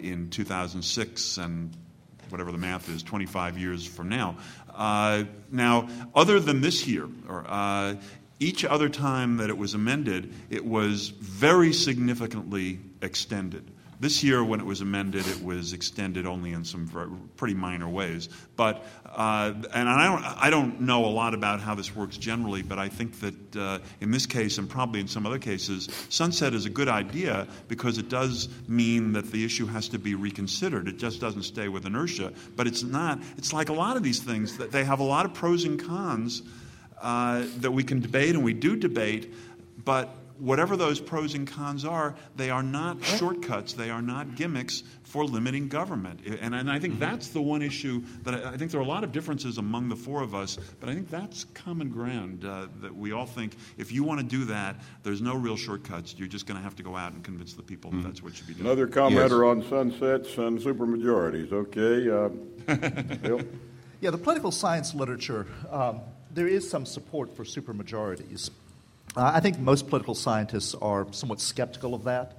in 0.00 0.30
2006 0.30 1.38
and 1.38 1.76
whatever 2.28 2.52
the 2.52 2.58
math 2.58 2.88
is, 2.88 3.02
25 3.02 3.58
years 3.58 3.86
from 3.86 4.08
now. 4.08 4.36
Uh, 4.74 5.24
now, 5.50 5.88
other 6.14 6.38
than 6.40 6.60
this 6.60 6.86
year, 6.86 7.08
or, 7.28 7.44
uh, 7.46 7.94
each 8.38 8.64
other 8.64 8.88
time 8.88 9.38
that 9.38 9.48
it 9.48 9.56
was 9.56 9.74
amended, 9.74 10.32
it 10.50 10.64
was 10.64 11.08
very 11.08 11.72
significantly 11.72 12.78
extended. 13.00 13.70
This 13.98 14.22
year, 14.22 14.44
when 14.44 14.60
it 14.60 14.66
was 14.66 14.82
amended, 14.82 15.26
it 15.26 15.42
was 15.42 15.72
extended 15.72 16.26
only 16.26 16.52
in 16.52 16.64
some 16.64 16.86
pretty 17.36 17.54
minor 17.54 17.88
ways. 17.88 18.28
But 18.54 18.84
uh, 19.06 19.54
and 19.72 19.88
I 19.88 20.04
don't 20.04 20.24
I 20.24 20.50
don't 20.50 20.80
know 20.82 21.06
a 21.06 21.08
lot 21.08 21.32
about 21.32 21.60
how 21.60 21.74
this 21.74 21.96
works 21.96 22.18
generally, 22.18 22.62
but 22.62 22.78
I 22.78 22.88
think 22.88 23.18
that 23.20 23.56
uh, 23.56 23.78
in 24.00 24.10
this 24.10 24.26
case 24.26 24.58
and 24.58 24.68
probably 24.68 25.00
in 25.00 25.08
some 25.08 25.24
other 25.24 25.38
cases, 25.38 25.88
sunset 26.10 26.52
is 26.52 26.66
a 26.66 26.70
good 26.70 26.88
idea 26.88 27.46
because 27.68 27.96
it 27.96 28.10
does 28.10 28.48
mean 28.68 29.12
that 29.12 29.30
the 29.30 29.44
issue 29.44 29.66
has 29.66 29.88
to 29.88 29.98
be 29.98 30.14
reconsidered. 30.14 30.88
It 30.88 30.98
just 30.98 31.20
doesn't 31.20 31.44
stay 31.44 31.68
with 31.68 31.86
inertia. 31.86 32.32
But 32.54 32.66
it's 32.66 32.82
not. 32.82 33.20
It's 33.38 33.52
like 33.52 33.70
a 33.70 33.74
lot 33.74 33.96
of 33.96 34.02
these 34.02 34.20
things 34.20 34.58
that 34.58 34.72
they 34.72 34.84
have 34.84 35.00
a 35.00 35.04
lot 35.04 35.24
of 35.24 35.32
pros 35.32 35.64
and 35.64 35.82
cons 35.82 36.42
uh, 37.00 37.44
that 37.58 37.70
we 37.70 37.82
can 37.82 38.00
debate 38.00 38.34
and 38.34 38.44
we 38.44 38.52
do 38.52 38.76
debate, 38.76 39.32
but 39.84 40.16
whatever 40.38 40.76
those 40.76 41.00
pros 41.00 41.34
and 41.34 41.46
cons 41.46 41.84
are, 41.84 42.14
they 42.36 42.50
are 42.50 42.62
not 42.62 43.02
shortcuts, 43.02 43.72
they 43.72 43.90
are 43.90 44.02
not 44.02 44.34
gimmicks 44.34 44.82
for 45.02 45.24
limiting 45.24 45.68
government. 45.68 46.20
And, 46.24 46.54
and 46.54 46.70
I 46.70 46.78
think 46.78 46.94
mm-hmm. 46.94 47.00
that's 47.00 47.28
the 47.28 47.40
one 47.40 47.62
issue 47.62 48.02
that 48.22 48.34
I, 48.34 48.50
I, 48.52 48.56
think 48.56 48.70
there 48.70 48.80
are 48.80 48.84
a 48.84 48.88
lot 48.88 49.04
of 49.04 49.12
differences 49.12 49.58
among 49.58 49.88
the 49.88 49.96
four 49.96 50.22
of 50.22 50.34
us, 50.34 50.58
but 50.80 50.88
I 50.88 50.94
think 50.94 51.10
that's 51.10 51.44
common 51.44 51.90
ground 51.90 52.44
uh, 52.44 52.66
that 52.80 52.94
we 52.94 53.12
all 53.12 53.26
think 53.26 53.56
if 53.78 53.92
you 53.92 54.04
want 54.04 54.20
to 54.20 54.26
do 54.26 54.44
that, 54.46 54.76
there's 55.02 55.22
no 55.22 55.34
real 55.36 55.56
shortcuts. 55.56 56.14
You're 56.18 56.28
just 56.28 56.46
going 56.46 56.58
to 56.58 56.62
have 56.62 56.76
to 56.76 56.82
go 56.82 56.96
out 56.96 57.12
and 57.12 57.22
convince 57.24 57.54
the 57.54 57.62
people 57.62 57.90
mm-hmm. 57.90 58.02
that 58.02 58.08
that's 58.08 58.22
what 58.22 58.32
you 58.32 58.36
should 58.36 58.46
be 58.46 58.54
doing. 58.54 58.66
Another 58.66 58.86
commenter 58.86 59.44
yes. 59.44 59.72
on 59.72 59.90
sunsets 59.92 60.38
and 60.38 60.58
supermajorities. 60.58 61.52
Okay. 61.52 62.10
Uh, 62.10 63.38
Yeah, 64.00 64.10
the 64.10 64.18
political 64.18 64.52
science 64.52 64.94
literature, 64.94 65.46
um, 65.70 66.00
there 66.30 66.46
is 66.46 66.68
some 66.68 66.84
support 66.84 67.34
for 67.34 67.44
supermajorities. 67.44 68.50
Uh, 69.16 69.32
I 69.34 69.40
think 69.40 69.58
most 69.58 69.88
political 69.88 70.14
scientists 70.14 70.74
are 70.74 71.06
somewhat 71.12 71.40
skeptical 71.40 71.94
of 71.94 72.04
that 72.04 72.36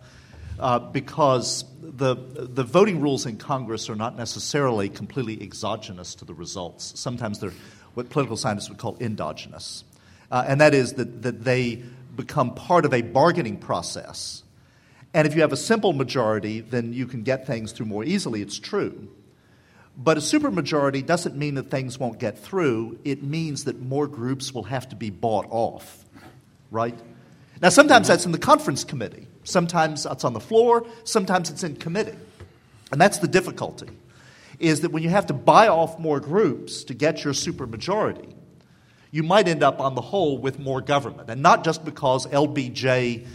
uh, 0.59 0.77
because 0.77 1.65
the, 1.81 2.15
the 2.15 2.63
voting 2.63 3.01
rules 3.01 3.25
in 3.25 3.37
Congress 3.37 3.89
are 3.89 3.95
not 3.95 4.15
necessarily 4.15 4.87
completely 4.87 5.41
exogenous 5.41 6.13
to 6.15 6.25
the 6.25 6.35
results. 6.35 6.99
Sometimes 6.99 7.39
they're 7.39 7.53
what 7.95 8.11
political 8.11 8.37
scientists 8.37 8.69
would 8.69 8.77
call 8.77 8.95
endogenous. 8.99 9.83
Uh, 10.29 10.45
and 10.47 10.61
that 10.61 10.75
is 10.75 10.93
that, 10.93 11.23
that 11.23 11.43
they 11.43 11.81
become 12.15 12.53
part 12.53 12.85
of 12.85 12.93
a 12.93 13.01
bargaining 13.01 13.57
process. 13.57 14.43
And 15.15 15.27
if 15.27 15.33
you 15.33 15.41
have 15.41 15.53
a 15.53 15.57
simple 15.57 15.93
majority, 15.93 16.59
then 16.61 16.93
you 16.93 17.07
can 17.07 17.23
get 17.23 17.47
things 17.47 17.71
through 17.71 17.87
more 17.87 18.03
easily, 18.03 18.43
it's 18.43 18.59
true. 18.59 19.07
But 19.97 20.17
a 20.17 20.21
supermajority 20.21 21.03
doesn't 21.03 21.35
mean 21.35 21.55
that 21.55 21.71
things 21.71 21.97
won't 21.97 22.19
get 22.19 22.37
through, 22.37 22.99
it 23.03 23.23
means 23.23 23.63
that 23.63 23.81
more 23.81 24.05
groups 24.05 24.53
will 24.53 24.65
have 24.65 24.87
to 24.89 24.95
be 24.95 25.09
bought 25.09 25.47
off 25.49 26.05
right? 26.71 26.97
Now, 27.61 27.69
sometimes 27.69 28.07
that's 28.07 28.25
in 28.25 28.31
the 28.31 28.37
conference 28.37 28.83
committee, 28.83 29.27
sometimes 29.43 30.03
that's 30.03 30.23
on 30.23 30.33
the 30.33 30.39
floor, 30.39 30.85
sometimes 31.03 31.49
it's 31.49 31.63
in 31.63 31.75
committee. 31.75 32.17
And 32.91 33.01
that's 33.01 33.17
the 33.19 33.27
difficulty, 33.27 33.89
is 34.59 34.81
that 34.81 34.91
when 34.91 35.03
you 35.03 35.09
have 35.09 35.27
to 35.27 35.33
buy 35.33 35.67
off 35.67 35.99
more 35.99 36.19
groups 36.19 36.83
to 36.85 36.93
get 36.93 37.23
your 37.23 37.33
supermajority, 37.33 38.33
you 39.11 39.23
might 39.23 39.47
end 39.47 39.63
up 39.63 39.79
on 39.79 39.95
the 39.95 40.01
whole 40.01 40.37
with 40.37 40.59
more 40.59 40.81
government. 40.81 41.29
And 41.29 41.41
not 41.41 41.63
just 41.63 41.83
because 41.83 42.27
LBJ 42.27 43.25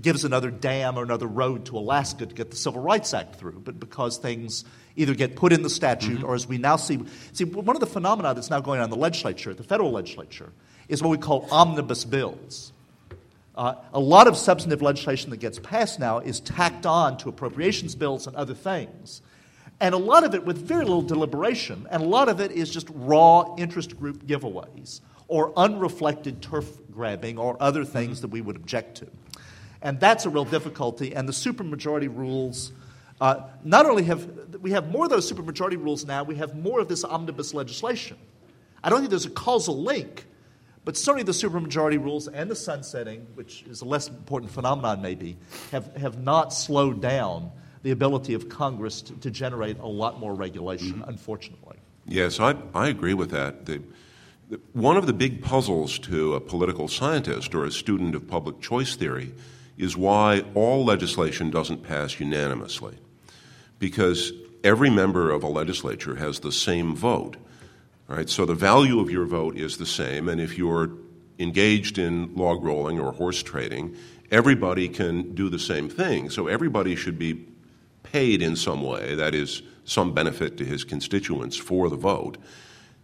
gives 0.00 0.24
another 0.24 0.50
dam 0.50 0.98
or 0.98 1.02
another 1.02 1.26
road 1.26 1.66
to 1.66 1.78
Alaska 1.78 2.26
to 2.26 2.34
get 2.34 2.50
the 2.50 2.56
Civil 2.56 2.80
Rights 2.80 3.14
Act 3.14 3.36
through, 3.36 3.60
but 3.64 3.80
because 3.80 4.18
things 4.18 4.64
either 4.94 5.14
get 5.14 5.36
put 5.36 5.52
in 5.52 5.62
the 5.62 5.70
statute 5.70 6.18
mm-hmm. 6.18 6.26
or 6.26 6.34
as 6.34 6.46
we 6.46 6.58
now 6.58 6.76
see. 6.76 6.98
See, 7.32 7.44
one 7.44 7.76
of 7.76 7.80
the 7.80 7.86
phenomena 7.86 8.34
that's 8.34 8.50
now 8.50 8.60
going 8.60 8.80
on 8.80 8.84
in 8.84 8.90
the 8.90 8.96
legislature, 8.96 9.52
the 9.54 9.62
federal 9.62 9.90
legislature, 9.92 10.52
is 10.88 11.02
what 11.02 11.10
we 11.10 11.18
call 11.18 11.46
omnibus 11.50 12.04
bills. 12.04 12.72
Uh, 13.56 13.74
a 13.94 14.00
lot 14.00 14.26
of 14.26 14.36
substantive 14.36 14.82
legislation 14.82 15.30
that 15.30 15.38
gets 15.38 15.58
passed 15.58 15.98
now 15.98 16.18
is 16.18 16.40
tacked 16.40 16.84
on 16.84 17.16
to 17.16 17.28
appropriations 17.28 17.94
bills 17.94 18.26
and 18.26 18.36
other 18.36 18.54
things. 18.54 19.22
And 19.80 19.94
a 19.94 19.98
lot 19.98 20.24
of 20.24 20.34
it 20.34 20.44
with 20.44 20.58
very 20.58 20.84
little 20.84 21.02
deliberation, 21.02 21.86
and 21.90 22.02
a 22.02 22.06
lot 22.06 22.28
of 22.28 22.40
it 22.40 22.50
is 22.52 22.70
just 22.70 22.88
raw 22.90 23.54
interest 23.56 23.98
group 23.98 24.24
giveaways 24.26 25.00
or 25.28 25.52
unreflected 25.56 26.40
turf 26.40 26.66
grabbing 26.90 27.38
or 27.38 27.56
other 27.60 27.84
things 27.84 28.20
that 28.20 28.28
we 28.28 28.40
would 28.40 28.56
object 28.56 28.98
to. 28.98 29.06
And 29.82 30.00
that's 30.00 30.24
a 30.24 30.30
real 30.30 30.44
difficulty. 30.44 31.14
And 31.14 31.28
the 31.28 31.32
supermajority 31.32 32.14
rules, 32.14 32.72
uh, 33.20 33.42
not 33.64 33.86
only 33.86 34.04
have 34.04 34.28
we 34.60 34.70
have 34.72 34.90
more 34.90 35.04
of 35.04 35.10
those 35.10 35.30
supermajority 35.30 35.82
rules 35.82 36.06
now, 36.06 36.24
we 36.24 36.36
have 36.36 36.54
more 36.56 36.80
of 36.80 36.88
this 36.88 37.04
omnibus 37.04 37.52
legislation. 37.52 38.16
I 38.82 38.88
don't 38.88 39.00
think 39.00 39.10
there's 39.10 39.26
a 39.26 39.30
causal 39.30 39.82
link 39.82 40.26
but 40.86 40.96
certainly 40.96 41.24
the 41.24 41.32
supermajority 41.32 42.00
rules 42.02 42.28
and 42.28 42.48
the 42.48 42.54
sunsetting, 42.54 43.26
which 43.34 43.64
is 43.64 43.82
a 43.82 43.84
less 43.84 44.06
important 44.06 44.52
phenomenon 44.52 45.02
maybe, 45.02 45.36
have, 45.72 45.94
have 45.96 46.22
not 46.22 46.52
slowed 46.52 47.02
down 47.02 47.50
the 47.82 47.90
ability 47.90 48.34
of 48.34 48.48
Congress 48.48 49.02
to, 49.02 49.12
to 49.14 49.28
generate 49.28 49.80
a 49.80 49.86
lot 49.86 50.20
more 50.20 50.32
regulation, 50.32 50.94
mm-hmm. 50.94 51.08
unfortunately. 51.08 51.76
Yes, 52.06 52.38
I, 52.38 52.54
I 52.72 52.86
agree 52.86 53.14
with 53.14 53.30
that. 53.32 53.66
The, 53.66 53.82
the, 54.48 54.60
one 54.74 54.96
of 54.96 55.06
the 55.06 55.12
big 55.12 55.42
puzzles 55.42 55.98
to 55.98 56.34
a 56.34 56.40
political 56.40 56.86
scientist 56.86 57.52
or 57.52 57.64
a 57.64 57.72
student 57.72 58.14
of 58.14 58.28
public 58.28 58.60
choice 58.60 58.94
theory 58.94 59.34
is 59.76 59.96
why 59.96 60.44
all 60.54 60.84
legislation 60.84 61.50
doesn't 61.50 61.82
pass 61.82 62.20
unanimously. 62.20 62.96
Because 63.80 64.32
every 64.62 64.88
member 64.88 65.32
of 65.32 65.42
a 65.42 65.48
legislature 65.48 66.14
has 66.14 66.38
the 66.38 66.52
same 66.52 66.94
vote. 66.94 67.36
Right? 68.08 68.28
So 68.28 68.46
the 68.46 68.54
value 68.54 69.00
of 69.00 69.10
your 69.10 69.26
vote 69.26 69.56
is 69.56 69.78
the 69.78 69.86
same, 69.86 70.28
and 70.28 70.40
if 70.40 70.56
you're 70.56 70.90
engaged 71.38 71.98
in 71.98 72.34
log 72.34 72.62
rolling 72.62 73.00
or 73.00 73.12
horse 73.12 73.42
trading, 73.42 73.96
everybody 74.30 74.88
can 74.88 75.34
do 75.34 75.48
the 75.48 75.58
same 75.58 75.88
thing. 75.88 76.30
So 76.30 76.46
everybody 76.46 76.96
should 76.96 77.18
be 77.18 77.46
paid 78.02 78.42
in 78.42 78.56
some 78.56 78.82
way, 78.82 79.14
that 79.16 79.34
is, 79.34 79.62
some 79.84 80.12
benefit 80.12 80.56
to 80.58 80.64
his 80.64 80.84
constituents 80.84 81.56
for 81.56 81.88
the 81.88 81.96
vote. 81.96 82.38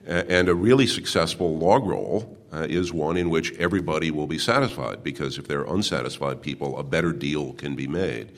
And 0.05 0.49
a 0.49 0.55
really 0.55 0.89
successful 0.89 1.57
log 1.57 1.87
roll 1.87 2.37
uh, 2.53 2.67
is 2.69 2.93
one 2.93 3.17
in 3.17 3.31
which 3.31 3.53
everybody 3.53 4.11
will 4.11 4.27
be 4.27 4.39
satisfied 4.39 5.05
because 5.05 5.39
if 5.39 5.47
there 5.47 5.61
are 5.61 5.75
unsatisfied 5.75 6.43
people, 6.43 6.77
a 6.77 6.83
better 6.83 7.13
deal 7.13 7.53
can 7.53 7.77
be 7.77 7.87
made. 7.87 8.33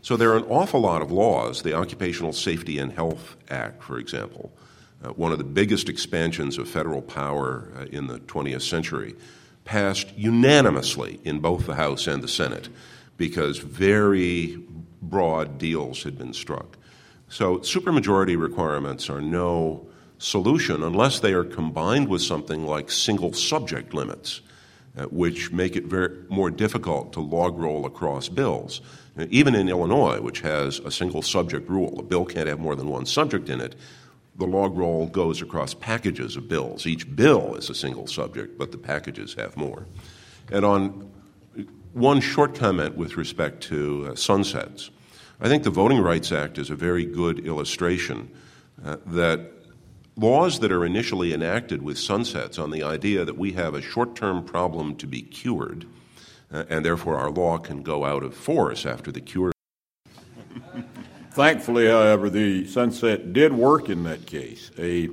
So 0.00 0.16
there 0.16 0.30
are 0.30 0.36
an 0.36 0.44
awful 0.44 0.80
lot 0.80 1.02
of 1.02 1.10
laws, 1.10 1.62
the 1.62 1.74
Occupational 1.74 2.32
Safety 2.32 2.78
and 2.78 2.92
Health 2.92 3.36
Act, 3.50 3.82
for 3.82 3.98
example, 3.98 4.52
uh, 5.04 5.08
one 5.10 5.32
of 5.32 5.38
the 5.38 5.44
biggest 5.44 5.88
expansions 5.88 6.58
of 6.58 6.68
federal 6.68 7.02
power 7.02 7.70
uh, 7.76 7.84
in 7.84 8.06
the 8.06 8.18
20th 8.20 8.62
century, 8.62 9.14
passed 9.64 10.16
unanimously 10.16 11.20
in 11.24 11.40
both 11.40 11.66
the 11.66 11.74
House 11.74 12.06
and 12.06 12.22
the 12.22 12.28
Senate 12.28 12.68
because 13.18 13.58
very 13.58 14.58
broad 15.02 15.58
deals 15.58 16.02
had 16.02 16.16
been 16.16 16.32
struck. 16.32 16.78
So 17.28 17.58
supermajority 17.58 18.40
requirements 18.40 19.10
are 19.10 19.20
no 19.20 19.86
solution 20.18 20.82
unless 20.82 21.20
they 21.20 21.32
are 21.32 21.44
combined 21.44 22.08
with 22.08 22.22
something 22.22 22.66
like 22.66 22.90
single 22.90 23.32
subject 23.32 23.92
limits, 23.92 24.40
uh, 24.96 25.04
which 25.04 25.52
make 25.52 25.76
it 25.76 25.84
very, 25.84 26.16
more 26.28 26.50
difficult 26.50 27.12
to 27.12 27.20
log 27.20 27.58
roll 27.58 27.86
across 27.86 28.28
bills. 28.28 28.80
Uh, 29.18 29.26
even 29.30 29.54
in 29.54 29.68
Illinois, 29.68 30.20
which 30.20 30.40
has 30.40 30.78
a 30.80 30.90
single 30.90 31.22
subject 31.22 31.68
rule, 31.68 31.98
a 31.98 32.02
bill 32.02 32.24
can't 32.24 32.48
have 32.48 32.58
more 32.58 32.74
than 32.74 32.88
one 32.88 33.04
subject 33.04 33.48
in 33.48 33.60
it. 33.60 33.76
The 34.38 34.46
log 34.46 34.76
roll 34.76 35.06
goes 35.06 35.42
across 35.42 35.74
packages 35.74 36.36
of 36.36 36.48
bills. 36.48 36.86
Each 36.86 37.16
bill 37.16 37.56
is 37.56 37.70
a 37.70 37.74
single 37.74 38.06
subject, 38.06 38.56
but 38.56 38.70
the 38.70 38.78
packages 38.78 39.34
have 39.34 39.56
more. 39.56 39.86
And 40.50 40.64
on 40.64 41.10
one 41.92 42.20
short 42.20 42.54
comment 42.54 42.96
with 42.96 43.16
respect 43.16 43.62
to 43.64 44.10
uh, 44.10 44.14
sunsets. 44.14 44.90
I 45.40 45.48
think 45.48 45.62
the 45.62 45.70
Voting 45.70 46.00
Rights 46.00 46.32
Act 46.32 46.58
is 46.58 46.70
a 46.70 46.76
very 46.76 47.04
good 47.04 47.46
illustration 47.46 48.30
uh, 48.84 48.96
that 49.06 49.52
laws 50.16 50.60
that 50.60 50.72
are 50.72 50.84
initially 50.84 51.32
enacted 51.32 51.82
with 51.82 51.98
sunsets 51.98 52.58
on 52.58 52.70
the 52.70 52.82
idea 52.82 53.24
that 53.24 53.38
we 53.38 53.52
have 53.52 53.74
a 53.74 53.82
short 53.82 54.14
term 54.16 54.44
problem 54.44 54.96
to 54.96 55.06
be 55.06 55.22
cured, 55.22 55.86
uh, 56.52 56.64
and 56.68 56.84
therefore 56.84 57.16
our 57.16 57.30
law 57.30 57.58
can 57.58 57.82
go 57.82 58.04
out 58.04 58.22
of 58.22 58.34
force 58.34 58.84
after 58.84 59.10
the 59.10 59.20
cure. 59.20 59.52
Thankfully, 61.38 61.86
however, 61.86 62.28
the 62.28 62.66
sunset 62.66 63.32
did 63.32 63.52
work 63.52 63.90
in 63.90 64.02
that 64.02 64.26
case. 64.26 64.72
A 64.76 65.08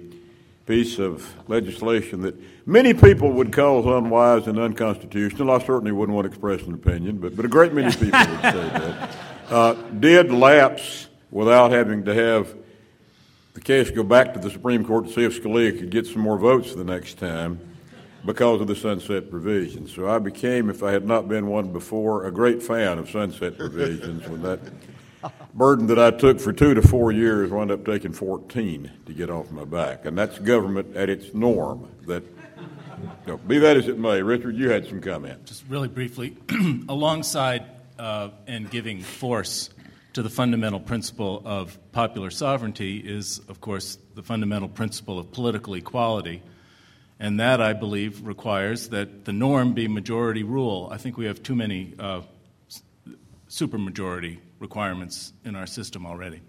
piece 0.66 0.98
of 0.98 1.32
legislation 1.48 2.24
that 2.24 2.34
many 2.66 2.96
people 2.96 3.32
would 3.34 3.54
call 3.54 3.96
unwise 3.96 4.48
and 4.48 4.58
unconstitutional. 4.58 5.52
I 5.52 5.60
certainly 5.60 5.92
wouldn't 5.92 6.16
want 6.16 6.26
to 6.26 6.30
express 6.30 6.64
an 6.64 6.74
opinion, 6.74 7.20
but, 7.20 7.36
but 7.36 7.46
a 7.46 7.48
great 7.48 7.74
many 7.74 7.92
people 7.92 8.20
would 8.20 8.42
say 8.42 8.70
that. 8.70 9.16
Uh, 9.48 9.74
did 10.00 10.32
lapse 10.32 11.08
without 11.30 11.70
having 11.70 12.04
to 12.04 12.12
have 12.12 12.56
the 13.54 13.62
case 13.62 13.92
go 13.92 14.02
back 14.02 14.34
to 14.34 14.40
the 14.40 14.50
Supreme 14.50 14.84
Court 14.84 15.06
to 15.06 15.14
see 15.14 15.24
if 15.24 15.40
Scalia 15.40 15.78
could 15.78 15.92
get 15.92 16.08
some 16.08 16.24
more 16.24 16.40
votes 16.40 16.74
the 16.74 16.84
next 16.84 17.20
time 17.20 17.60
because 18.26 18.60
of 18.60 18.66
the 18.66 18.76
sunset 18.76 19.30
provision. 19.30 19.88
So 19.88 20.10
I 20.10 20.18
became, 20.18 20.72
if 20.72 20.82
I 20.82 20.92
had 20.92 21.06
not 21.06 21.28
been 21.28 21.46
one 21.46 21.72
before, 21.72 22.26
a 22.26 22.32
great 22.32 22.64
fan 22.64 22.98
of 22.98 23.08
sunset 23.12 23.56
provisions 23.56 24.28
when 24.28 24.42
that 24.42 24.62
burden 25.54 25.88
that 25.88 26.00
I 26.00 26.12
took 26.12 26.40
for 26.40 26.54
two 26.54 26.74
to 26.74 26.82
four 26.82 27.12
years 27.12 27.52
wound 27.52 27.72
up 27.72 27.86
taking 27.86 28.14
14 28.14 28.92
to 29.06 29.14
get 29.14 29.30
off 29.30 29.52
my 29.52 29.66
back. 29.66 30.06
And 30.06 30.18
that's 30.18 30.40
government 30.40 30.96
at 30.96 31.10
its 31.10 31.34
norm. 31.34 31.90
That, 32.08 32.24
you 32.24 33.10
know, 33.28 33.38
be 33.38 33.60
that 33.60 33.78
as 33.78 33.88
it 33.88 33.98
may, 33.98 34.22
Richard, 34.22 34.56
you 34.56 34.70
had 34.70 34.88
some 34.88 35.02
comments. 35.02 35.52
Just 35.52 35.66
really 35.70 35.88
briefly, 35.88 36.38
alongside 36.90 37.66
uh, 37.98 38.30
and 38.48 38.70
giving 38.70 39.02
force 39.02 39.70
to 40.14 40.22
the 40.22 40.30
fundamental 40.30 40.80
principle 40.80 41.42
of 41.44 41.78
popular 41.92 42.30
sovereignty 42.30 42.98
is, 43.00 43.40
of 43.50 43.60
course, 43.60 43.98
the 44.16 44.24
fundamental 44.24 44.70
principle 44.70 45.20
of 45.20 45.32
political 45.32 45.74
equality. 45.74 46.42
And 47.20 47.40
that, 47.40 47.62
I 47.62 47.74
believe, 47.74 48.26
requires 48.26 48.90
that 48.90 49.26
the 49.26 49.34
norm 49.34 49.74
be 49.74 49.88
majority 49.88 50.44
rule. 50.44 50.90
I 50.92 50.98
think 50.98 51.18
we 51.18 51.26
have 51.26 51.44
too 51.44 51.56
many 51.56 51.94
uh, 52.00 52.22
supermajority 53.50 54.40
requirements 54.66 55.32
in 55.44 55.56
our 55.56 55.68
system 55.68 56.08
already. 56.08 56.42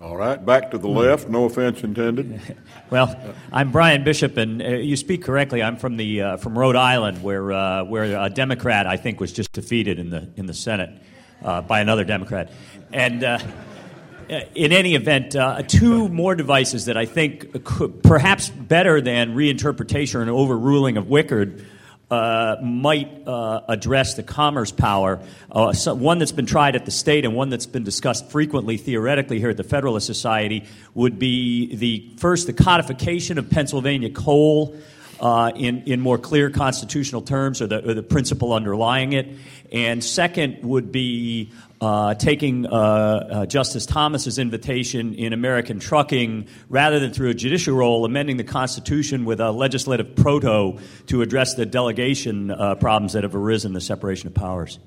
All 0.00 0.16
right, 0.16 0.44
back 0.44 0.72
to 0.72 0.78
the 0.78 0.88
left. 0.88 1.28
No 1.28 1.44
offense 1.44 1.84
intended. 1.84 2.40
well, 2.90 3.16
I'm 3.52 3.70
Brian 3.70 4.02
Bishop, 4.02 4.36
and 4.36 4.60
uh, 4.60 4.66
you 4.70 4.96
speak 4.96 5.22
correctly. 5.22 5.62
I'm 5.62 5.76
from 5.76 5.96
the 5.96 6.20
uh, 6.20 6.36
from 6.38 6.58
Rhode 6.58 6.74
Island, 6.74 7.22
where 7.22 7.52
uh, 7.52 7.84
where 7.84 8.20
a 8.20 8.28
Democrat 8.28 8.88
I 8.88 8.96
think 8.96 9.20
was 9.20 9.32
just 9.32 9.52
defeated 9.52 10.00
in 10.00 10.10
the 10.10 10.28
in 10.36 10.46
the 10.46 10.54
Senate 10.54 10.90
uh, 11.44 11.62
by 11.62 11.80
another 11.80 12.04
Democrat, 12.04 12.50
and. 12.92 13.22
Uh, 13.22 13.38
in 14.54 14.72
any 14.72 14.94
event, 14.94 15.36
uh, 15.36 15.60
two 15.62 16.08
more 16.08 16.34
devices 16.34 16.86
that 16.86 16.96
I 16.96 17.04
think 17.04 17.64
could, 17.64 18.02
perhaps 18.02 18.48
better 18.48 18.98
than 19.00 19.34
reinterpretation 19.36 20.22
and 20.22 20.30
overruling 20.30 20.96
of 20.96 21.04
Wickard 21.06 21.66
uh, 22.12 22.60
might 22.62 23.26
uh, 23.26 23.62
address 23.68 24.14
the 24.14 24.22
commerce 24.22 24.70
power. 24.70 25.18
Uh, 25.50 25.72
so 25.72 25.94
one 25.94 26.18
that's 26.18 26.30
been 26.30 26.44
tried 26.44 26.76
at 26.76 26.84
the 26.84 26.90
state 26.90 27.24
and 27.24 27.34
one 27.34 27.48
that's 27.48 27.64
been 27.64 27.84
discussed 27.84 28.30
frequently 28.30 28.76
theoretically 28.76 29.38
here 29.38 29.48
at 29.48 29.56
the 29.56 29.64
Federalist 29.64 30.06
Society 30.06 30.66
would 30.92 31.18
be 31.18 31.74
the 31.74 32.10
first 32.18 32.46
the 32.46 32.52
codification 32.52 33.38
of 33.38 33.48
Pennsylvania 33.48 34.10
coal. 34.10 34.76
Uh, 35.22 35.52
in, 35.54 35.84
in 35.84 36.00
more 36.00 36.18
clear 36.18 36.50
constitutional 36.50 37.22
terms, 37.22 37.62
or 37.62 37.68
the, 37.68 37.88
or 37.88 37.94
the 37.94 38.02
principle 38.02 38.52
underlying 38.52 39.12
it. 39.12 39.28
And 39.70 40.02
second 40.02 40.64
would 40.64 40.90
be 40.90 41.52
uh, 41.80 42.14
taking 42.14 42.66
uh, 42.66 42.70
uh, 42.70 43.46
Justice 43.46 43.86
Thomas's 43.86 44.40
invitation 44.40 45.14
in 45.14 45.32
American 45.32 45.78
trucking, 45.78 46.48
rather 46.68 46.98
than 46.98 47.12
through 47.12 47.30
a 47.30 47.34
judicial 47.34 47.76
role, 47.76 48.04
amending 48.04 48.36
the 48.36 48.42
Constitution 48.42 49.24
with 49.24 49.38
a 49.40 49.52
legislative 49.52 50.16
proto 50.16 50.80
to 51.06 51.22
address 51.22 51.54
the 51.54 51.66
delegation 51.66 52.50
uh, 52.50 52.74
problems 52.74 53.12
that 53.12 53.22
have 53.22 53.36
arisen, 53.36 53.74
the 53.74 53.80
separation 53.80 54.26
of 54.26 54.34
powers. 54.34 54.80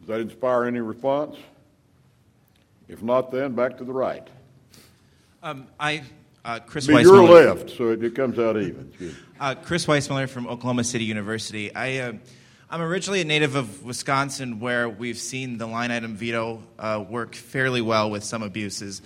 Does 0.00 0.08
that 0.08 0.20
inspire 0.20 0.64
any 0.64 0.80
response? 0.80 1.38
If 2.88 3.02
not, 3.02 3.30
then 3.30 3.54
back 3.54 3.78
to 3.78 3.84
the 3.84 3.92
right. 3.94 4.28
Um, 5.42 5.66
I, 5.80 6.02
uh, 6.46 6.60
Chris 6.60 6.86
Be 6.86 7.02
your 7.02 7.22
left, 7.24 7.70
so 7.70 7.90
it, 7.90 8.02
it 8.02 8.14
comes 8.14 8.38
out 8.38 8.56
even. 8.56 8.92
Chris 9.64 9.84
Weissmuller 9.86 10.28
from 10.28 10.46
Oklahoma 10.46 10.84
City 10.84 11.04
University. 11.04 11.74
I 11.74 12.18
I'm 12.68 12.82
originally 12.82 13.20
a 13.20 13.24
native 13.24 13.54
of 13.54 13.84
Wisconsin, 13.84 14.58
where 14.58 14.88
we've 14.88 15.18
seen 15.18 15.56
the 15.56 15.66
line 15.66 15.92
item 15.92 16.16
veto 16.16 16.64
uh, 16.80 17.04
work 17.08 17.36
fairly 17.36 17.80
well 17.80 18.10
with 18.10 18.24
some 18.24 18.42
abuses. 18.42 19.02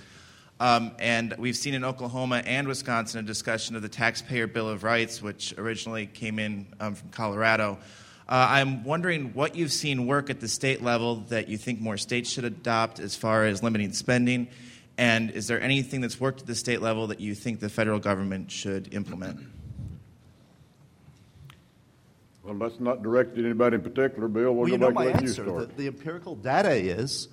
Um, 0.59 0.93
and 0.99 1.35
we've 1.39 1.57
seen 1.57 1.75
in 1.75 1.85
Oklahoma 1.85 2.43
and 2.45 2.67
Wisconsin 2.67 3.21
a 3.21 3.23
discussion 3.23 3.77
of 3.77 3.83
the 3.83 3.89
Taxpayer 3.91 4.47
Bill 4.47 4.69
of 4.69 4.83
Rights, 4.83 5.21
which 5.21 5.55
originally 5.59 6.07
came 6.07 6.39
in 6.39 6.67
um, 6.81 6.95
from 6.95 7.11
Colorado. 7.11 7.79
Uh, 8.27 8.47
I'm 8.49 8.83
wondering 8.85 9.35
what 9.35 9.57
you've 9.57 9.73
seen 9.73 10.07
work 10.07 10.31
at 10.31 10.41
the 10.41 10.49
state 10.49 10.83
level 10.83 11.17
that 11.29 11.49
you 11.49 11.59
think 11.59 11.81
more 11.81 11.99
states 11.99 12.31
should 12.31 12.45
adopt 12.45 12.99
as 12.99 13.15
far 13.15 13.45
as 13.45 13.63
limiting 13.63 13.93
spending. 13.93 14.49
And 15.01 15.31
is 15.31 15.47
there 15.47 15.59
anything 15.59 16.03
that's 16.03 16.21
worked 16.21 16.43
at 16.43 16.47
the 16.47 16.55
state 16.55 16.83
level 16.83 17.07
that 17.07 17.21
you 17.21 17.35
think 17.35 17.61
the 17.61 17.71
federal 17.71 17.99
government 17.99 18.51
should 18.51 18.93
implement? 18.93 19.41
Well, 22.43 22.53
that's 22.57 22.79
not 22.79 23.03
directed 23.03 23.39
at 23.39 23.45
anybody 23.47 23.77
in 23.77 23.83
particular, 23.83 24.29
Bill. 24.29 24.53
We'll, 24.53 24.55
well 24.55 24.67
go 24.67 24.73
you 24.73 24.79
know 24.79 24.89
back 24.89 24.95
my 24.95 25.05
to 25.05 25.11
let 25.13 25.23
answer. 25.23 25.45
you 25.45 25.49
start. 25.49 25.69
The, 25.71 25.75
the 25.85 25.87
empirical 25.87 26.37
data 26.37 26.73
is 26.73 27.29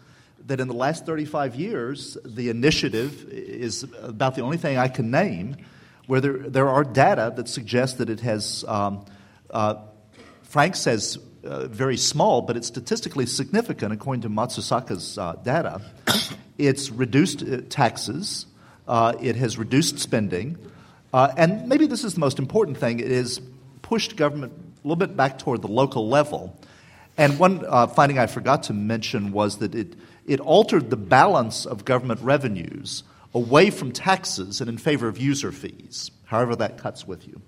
that 0.45 0.61
in 0.61 0.69
the 0.69 0.73
last 0.73 1.05
35 1.05 1.55
years, 1.55 2.17
the 2.23 2.49
initiative 2.49 3.27
is 3.33 3.83
about 4.01 4.35
the 4.35 4.43
only 4.43 4.55
thing 4.55 4.77
I 4.77 4.87
can 4.87 5.11
name 5.11 5.57
where 6.05 6.21
there, 6.21 6.37
there 6.37 6.69
are 6.69 6.85
data 6.85 7.33
that 7.35 7.49
suggest 7.49 7.97
that 7.97 8.09
it 8.09 8.21
has, 8.21 8.63
um, 8.69 9.03
uh, 9.51 9.75
Frank 10.43 10.77
says, 10.77 11.19
uh, 11.43 11.67
very 11.67 11.97
small, 11.97 12.43
but 12.43 12.55
it's 12.55 12.67
statistically 12.67 13.25
significant 13.25 13.91
according 13.91 14.21
to 14.21 14.29
Matsusaka's 14.29 15.17
uh, 15.17 15.33
data. 15.43 15.81
It's 16.57 16.89
reduced 16.89 17.43
uh, 17.43 17.61
taxes, 17.69 18.45
uh, 18.87 19.13
it 19.21 19.35
has 19.35 19.57
reduced 19.57 19.99
spending, 19.99 20.57
uh, 21.13 21.31
and 21.37 21.67
maybe 21.67 21.87
this 21.87 22.03
is 22.03 22.13
the 22.13 22.19
most 22.19 22.39
important 22.39 22.77
thing 22.77 22.99
it 22.99 23.11
has 23.11 23.41
pushed 23.81 24.15
government 24.15 24.53
a 24.53 24.87
little 24.87 24.95
bit 24.95 25.15
back 25.15 25.39
toward 25.39 25.61
the 25.61 25.67
local 25.67 26.09
level. 26.09 26.57
And 27.17 27.39
one 27.39 27.65
uh, 27.67 27.87
finding 27.87 28.19
I 28.19 28.27
forgot 28.27 28.63
to 28.63 28.73
mention 28.73 29.31
was 29.31 29.57
that 29.57 29.73
it, 29.73 29.95
it 30.25 30.39
altered 30.39 30.89
the 30.89 30.97
balance 30.97 31.65
of 31.65 31.85
government 31.85 32.21
revenues 32.21 33.03
away 33.33 33.69
from 33.69 33.91
taxes 33.91 34.61
and 34.61 34.69
in 34.69 34.77
favor 34.77 35.07
of 35.07 35.17
user 35.17 35.51
fees, 35.51 36.11
however 36.25 36.55
that 36.57 36.77
cuts 36.77 37.07
with 37.07 37.27
you. 37.27 37.41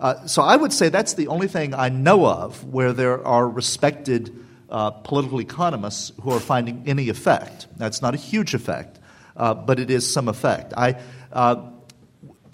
Uh, 0.00 0.26
so 0.26 0.42
I 0.42 0.56
would 0.56 0.72
say 0.72 0.88
that's 0.88 1.14
the 1.14 1.28
only 1.28 1.46
thing 1.46 1.74
I 1.74 1.90
know 1.90 2.26
of 2.26 2.64
where 2.64 2.92
there 2.92 3.24
are 3.26 3.48
respected 3.48 4.34
uh, 4.70 4.90
political 4.90 5.40
economists 5.40 6.12
who 6.22 6.30
are 6.30 6.40
finding 6.40 6.84
any 6.86 7.08
effect. 7.08 7.66
That's 7.76 8.00
not 8.00 8.14
a 8.14 8.16
huge 8.16 8.54
effect, 8.54 8.98
uh, 9.36 9.54
but 9.54 9.80
it 9.80 9.90
is 9.90 10.10
some 10.10 10.28
effect. 10.28 10.72
I, 10.76 11.00
uh, 11.32 11.70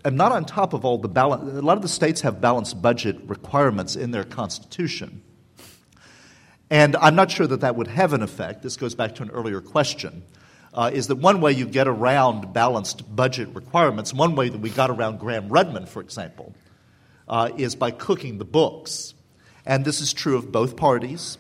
am 0.04 0.16
not 0.16 0.32
on 0.32 0.44
top 0.44 0.72
of 0.72 0.84
all 0.84 0.98
the 0.98 1.08
balance. 1.08 1.58
A 1.58 1.62
lot 1.62 1.76
of 1.76 1.82
the 1.82 1.88
states 1.88 2.22
have 2.22 2.40
balanced 2.40 2.80
budget 2.80 3.16
requirements 3.26 3.96
in 3.96 4.12
their 4.12 4.24
constitution. 4.24 5.22
And 6.70 6.96
I'm 6.96 7.14
not 7.14 7.30
sure 7.30 7.46
that 7.46 7.60
that 7.60 7.76
would 7.76 7.86
have 7.88 8.12
an 8.12 8.22
effect. 8.22 8.62
This 8.62 8.76
goes 8.76 8.94
back 8.94 9.16
to 9.16 9.22
an 9.22 9.30
earlier 9.30 9.60
question. 9.60 10.22
Uh, 10.74 10.90
is 10.92 11.06
that 11.06 11.16
one 11.16 11.40
way 11.40 11.52
you 11.52 11.66
get 11.66 11.88
around 11.88 12.52
balanced 12.52 13.14
budget 13.14 13.48
requirements? 13.54 14.12
One 14.12 14.34
way 14.34 14.48
that 14.48 14.58
we 14.58 14.70
got 14.70 14.90
around 14.90 15.20
Gramm-Rudman, 15.20 15.88
for 15.88 16.02
example, 16.02 16.54
uh, 17.28 17.50
is 17.56 17.74
by 17.74 17.92
cooking 17.92 18.38
the 18.38 18.44
books. 18.44 19.14
And 19.64 19.84
this 19.84 20.00
is 20.00 20.12
true 20.12 20.36
of 20.36 20.52
both 20.52 20.76
parties. 20.76 21.38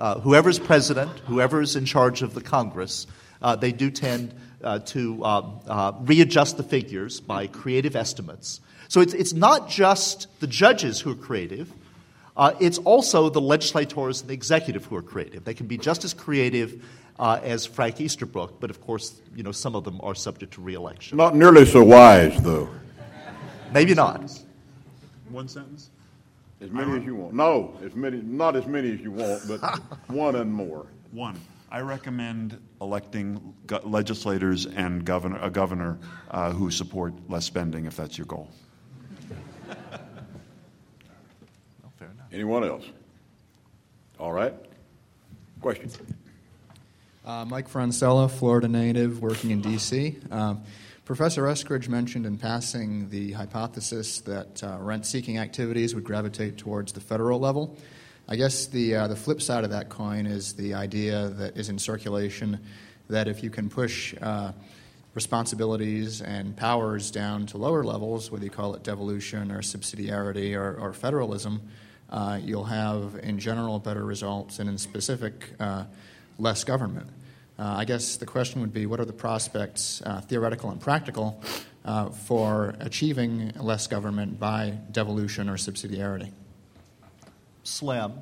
Uh, 0.00 0.18
whoever's 0.20 0.58
president, 0.58 1.10
whoever's 1.26 1.76
in 1.76 1.84
charge 1.84 2.22
of 2.22 2.32
the 2.32 2.40
Congress, 2.40 3.06
uh, 3.42 3.54
they 3.54 3.70
do 3.70 3.90
tend 3.90 4.34
uh, 4.64 4.78
to 4.78 5.22
uh, 5.22 5.50
uh, 5.66 5.92
readjust 6.00 6.56
the 6.56 6.62
figures 6.62 7.20
by 7.20 7.46
creative 7.46 7.94
estimates. 7.94 8.60
So 8.88 9.02
it's, 9.02 9.12
it's 9.12 9.34
not 9.34 9.68
just 9.68 10.26
the 10.40 10.46
judges 10.46 11.00
who 11.00 11.12
are 11.12 11.16
creative, 11.16 11.70
uh, 12.34 12.54
it's 12.60 12.78
also 12.78 13.28
the 13.28 13.42
legislators 13.42 14.22
and 14.22 14.30
the 14.30 14.34
executive 14.34 14.86
who 14.86 14.96
are 14.96 15.02
creative. 15.02 15.44
They 15.44 15.52
can 15.52 15.66
be 15.66 15.76
just 15.76 16.02
as 16.04 16.14
creative 16.14 16.82
as 17.18 17.66
Frank 17.66 18.00
Easterbrook, 18.00 18.58
but 18.58 18.70
of 18.70 18.80
course, 18.80 19.20
you 19.36 19.42
know, 19.42 19.52
some 19.52 19.76
of 19.76 19.84
them 19.84 20.00
are 20.02 20.14
subject 20.14 20.54
to 20.54 20.62
reelection. 20.62 21.18
Not 21.18 21.36
nearly 21.36 21.66
so 21.66 21.84
wise, 21.84 22.40
though. 22.42 22.70
Maybe 23.74 23.92
not. 23.92 24.22
One 25.28 25.46
sentence? 25.46 25.90
As 26.60 26.70
many 26.70 26.98
as 26.98 27.04
you 27.04 27.14
want. 27.14 27.32
No, 27.32 27.74
as 27.82 27.94
many, 27.94 28.20
not 28.20 28.54
as 28.54 28.66
many 28.66 28.92
as 28.92 29.00
you 29.00 29.12
want, 29.12 29.42
but 29.48 29.60
one 30.08 30.36
and 30.36 30.52
more. 30.52 30.86
One. 31.10 31.40
I 31.70 31.80
recommend 31.80 32.60
electing 32.80 33.54
go- 33.66 33.80
legislators 33.84 34.66
and 34.66 35.04
governor, 35.04 35.38
a 35.40 35.50
governor 35.50 35.98
uh, 36.30 36.52
who 36.52 36.70
support 36.70 37.14
less 37.30 37.46
spending, 37.46 37.86
if 37.86 37.96
that's 37.96 38.18
your 38.18 38.26
goal. 38.26 38.50
well, 39.68 39.78
fair 41.98 42.10
enough. 42.10 42.26
Anyone 42.32 42.64
else? 42.64 42.84
All 44.18 44.32
right. 44.32 44.54
Question. 45.60 45.90
Uh, 47.24 47.44
Mike 47.44 47.70
Francella, 47.70 48.30
Florida 48.30 48.66
native, 48.68 49.22
working 49.22 49.50
in 49.50 49.60
D.C. 49.60 50.18
Um, 50.30 50.62
Professor 51.10 51.42
Eskridge 51.42 51.88
mentioned 51.88 52.24
in 52.24 52.38
passing 52.38 53.08
the 53.08 53.32
hypothesis 53.32 54.20
that 54.20 54.62
uh, 54.62 54.78
rent 54.78 55.04
seeking 55.04 55.38
activities 55.38 55.92
would 55.92 56.04
gravitate 56.04 56.56
towards 56.56 56.92
the 56.92 57.00
federal 57.00 57.40
level. 57.40 57.76
I 58.28 58.36
guess 58.36 58.68
the, 58.68 58.94
uh, 58.94 59.08
the 59.08 59.16
flip 59.16 59.42
side 59.42 59.64
of 59.64 59.70
that 59.70 59.88
coin 59.88 60.24
is 60.24 60.52
the 60.52 60.74
idea 60.74 61.30
that 61.30 61.56
is 61.56 61.68
in 61.68 61.80
circulation 61.80 62.60
that 63.08 63.26
if 63.26 63.42
you 63.42 63.50
can 63.50 63.68
push 63.68 64.14
uh, 64.22 64.52
responsibilities 65.14 66.22
and 66.22 66.56
powers 66.56 67.10
down 67.10 67.44
to 67.46 67.58
lower 67.58 67.82
levels, 67.82 68.30
whether 68.30 68.44
you 68.44 68.50
call 68.50 68.76
it 68.76 68.84
devolution 68.84 69.50
or 69.50 69.62
subsidiarity 69.62 70.54
or, 70.54 70.76
or 70.76 70.92
federalism, 70.92 71.60
uh, 72.10 72.38
you'll 72.40 72.62
have, 72.62 73.18
in 73.20 73.40
general, 73.40 73.80
better 73.80 74.04
results, 74.04 74.60
and 74.60 74.70
in 74.70 74.78
specific, 74.78 75.54
uh, 75.58 75.86
less 76.38 76.62
government. 76.62 77.10
Uh, 77.60 77.74
I 77.76 77.84
guess 77.84 78.16
the 78.16 78.24
question 78.24 78.62
would 78.62 78.72
be 78.72 78.86
what 78.86 79.00
are 79.00 79.04
the 79.04 79.12
prospects, 79.12 80.00
uh, 80.06 80.22
theoretical 80.22 80.70
and 80.70 80.80
practical, 80.80 81.42
uh, 81.84 82.08
for 82.08 82.74
achieving 82.80 83.52
less 83.60 83.86
government 83.86 84.40
by 84.40 84.78
devolution 84.90 85.50
or 85.50 85.58
subsidiarity? 85.58 86.32
Slim. 87.62 88.14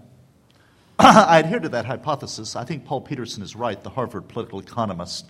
I 0.99 1.39
adhere 1.39 1.61
to 1.61 1.69
that 1.69 1.85
hypothesis. 1.85 2.57
I 2.57 2.65
think 2.65 2.85
Paul 2.85 3.01
Peterson 3.01 3.45
is 3.45 3.55
right, 3.55 3.81
the 3.81 3.91
Harvard 3.91 4.27
political 4.27 4.59
economist. 4.59 5.25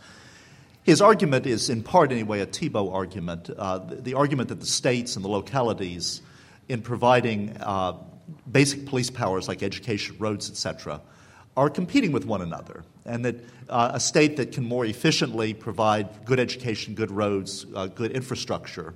His 0.84 1.02
argument 1.02 1.44
is, 1.44 1.68
in 1.68 1.82
part 1.82 2.10
anyway, 2.10 2.40
a 2.40 2.46
Tiebout 2.46 2.90
argument. 2.90 3.50
Uh, 3.50 3.76
the, 3.76 3.96
the, 3.96 4.14
argument 4.14 4.48
that 4.48 4.60
the 4.60 4.66
states 4.66 5.16
and 5.16 5.24
the 5.24 5.28
localities, 5.28 6.22
in 6.70 6.80
providing 6.80 7.54
uh, 7.60 7.92
basic 8.50 8.86
police 8.86 9.10
powers 9.10 9.48
like 9.48 9.62
education, 9.62 10.16
roads, 10.18 10.48
etc., 10.48 11.02
are 11.58 11.68
competing 11.68 12.12
with 12.12 12.24
one 12.24 12.40
another, 12.40 12.84
and 13.04 13.24
that 13.24 13.34
uh, 13.68 13.90
a 13.94 13.98
state 13.98 14.36
that 14.36 14.52
can 14.52 14.64
more 14.64 14.86
efficiently 14.86 15.52
provide 15.52 16.24
good 16.24 16.38
education, 16.38 16.94
good 16.94 17.10
roads, 17.10 17.66
uh, 17.74 17.88
good 17.88 18.12
infrastructure, 18.12 18.94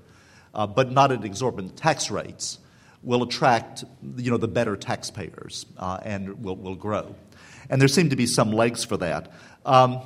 uh, 0.54 0.64
but 0.64 0.92
not 0.92 1.10
at 1.10 1.24
exorbitant 1.24 1.76
tax 1.76 2.08
rates, 2.08 2.60
will 3.02 3.24
attract 3.24 3.82
you 4.16 4.30
know, 4.30 4.36
the 4.36 4.46
better 4.46 4.76
taxpayers 4.76 5.66
uh, 5.76 5.98
and 6.04 6.44
will, 6.44 6.54
will 6.54 6.76
grow. 6.76 7.16
And 7.68 7.80
there 7.80 7.88
seem 7.88 8.10
to 8.10 8.16
be 8.16 8.26
some 8.26 8.52
legs 8.52 8.84
for 8.84 8.96
that. 8.98 9.32
Um, 9.66 10.00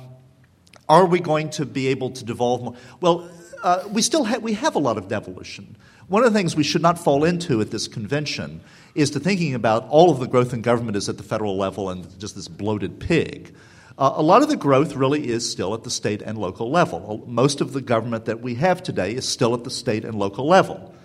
are 0.89 1.05
we 1.05 1.19
going 1.19 1.51
to 1.51 1.65
be 1.65 1.87
able 1.89 2.09
to 2.09 2.25
devolve 2.25 2.63
more? 2.63 2.75
Well, 3.01 3.29
uh, 3.61 3.83
we 3.91 4.01
still 4.01 4.23
ha- 4.23 4.39
we 4.39 4.53
have 4.53 4.73
a 4.73 4.79
lot 4.79 4.97
of 4.97 5.07
devolution. 5.07 5.75
One 6.07 6.23
of 6.23 6.33
the 6.33 6.39
things 6.39 6.55
we 6.55 6.63
should 6.63 6.81
not 6.81 6.97
fall 6.97 7.23
into 7.23 7.61
at 7.61 7.69
this 7.69 7.87
convention 7.87 8.61
is 8.97 9.11
to 9.11 9.19
thinking 9.19 9.53
about 9.53 9.87
all 9.89 10.09
of 10.09 10.19
the 10.19 10.27
growth 10.27 10.53
in 10.53 10.61
government 10.63 10.97
is 10.97 11.07
at 11.07 11.17
the 11.17 11.23
federal 11.23 11.55
level 11.55 11.91
and 11.91 12.19
just 12.19 12.35
this 12.35 12.47
bloated 12.47 12.99
pig. 12.99 13.53
Uh, 13.95 14.13
a 14.15 14.23
lot 14.23 14.41
of 14.41 14.49
the 14.49 14.55
growth 14.55 14.95
really 14.95 15.29
is 15.29 15.49
still 15.49 15.75
at 15.75 15.83
the 15.83 15.91
state 15.91 16.23
and 16.23 16.35
local 16.35 16.71
level. 16.71 17.23
Most 17.27 17.61
of 17.61 17.73
the 17.73 17.81
government 17.81 18.25
that 18.25 18.41
we 18.41 18.55
have 18.55 18.81
today 18.81 19.13
is 19.13 19.29
still 19.29 19.53
at 19.53 19.63
the 19.63 19.69
state 19.69 20.03
and 20.03 20.15
local 20.15 20.47
level. 20.47 20.95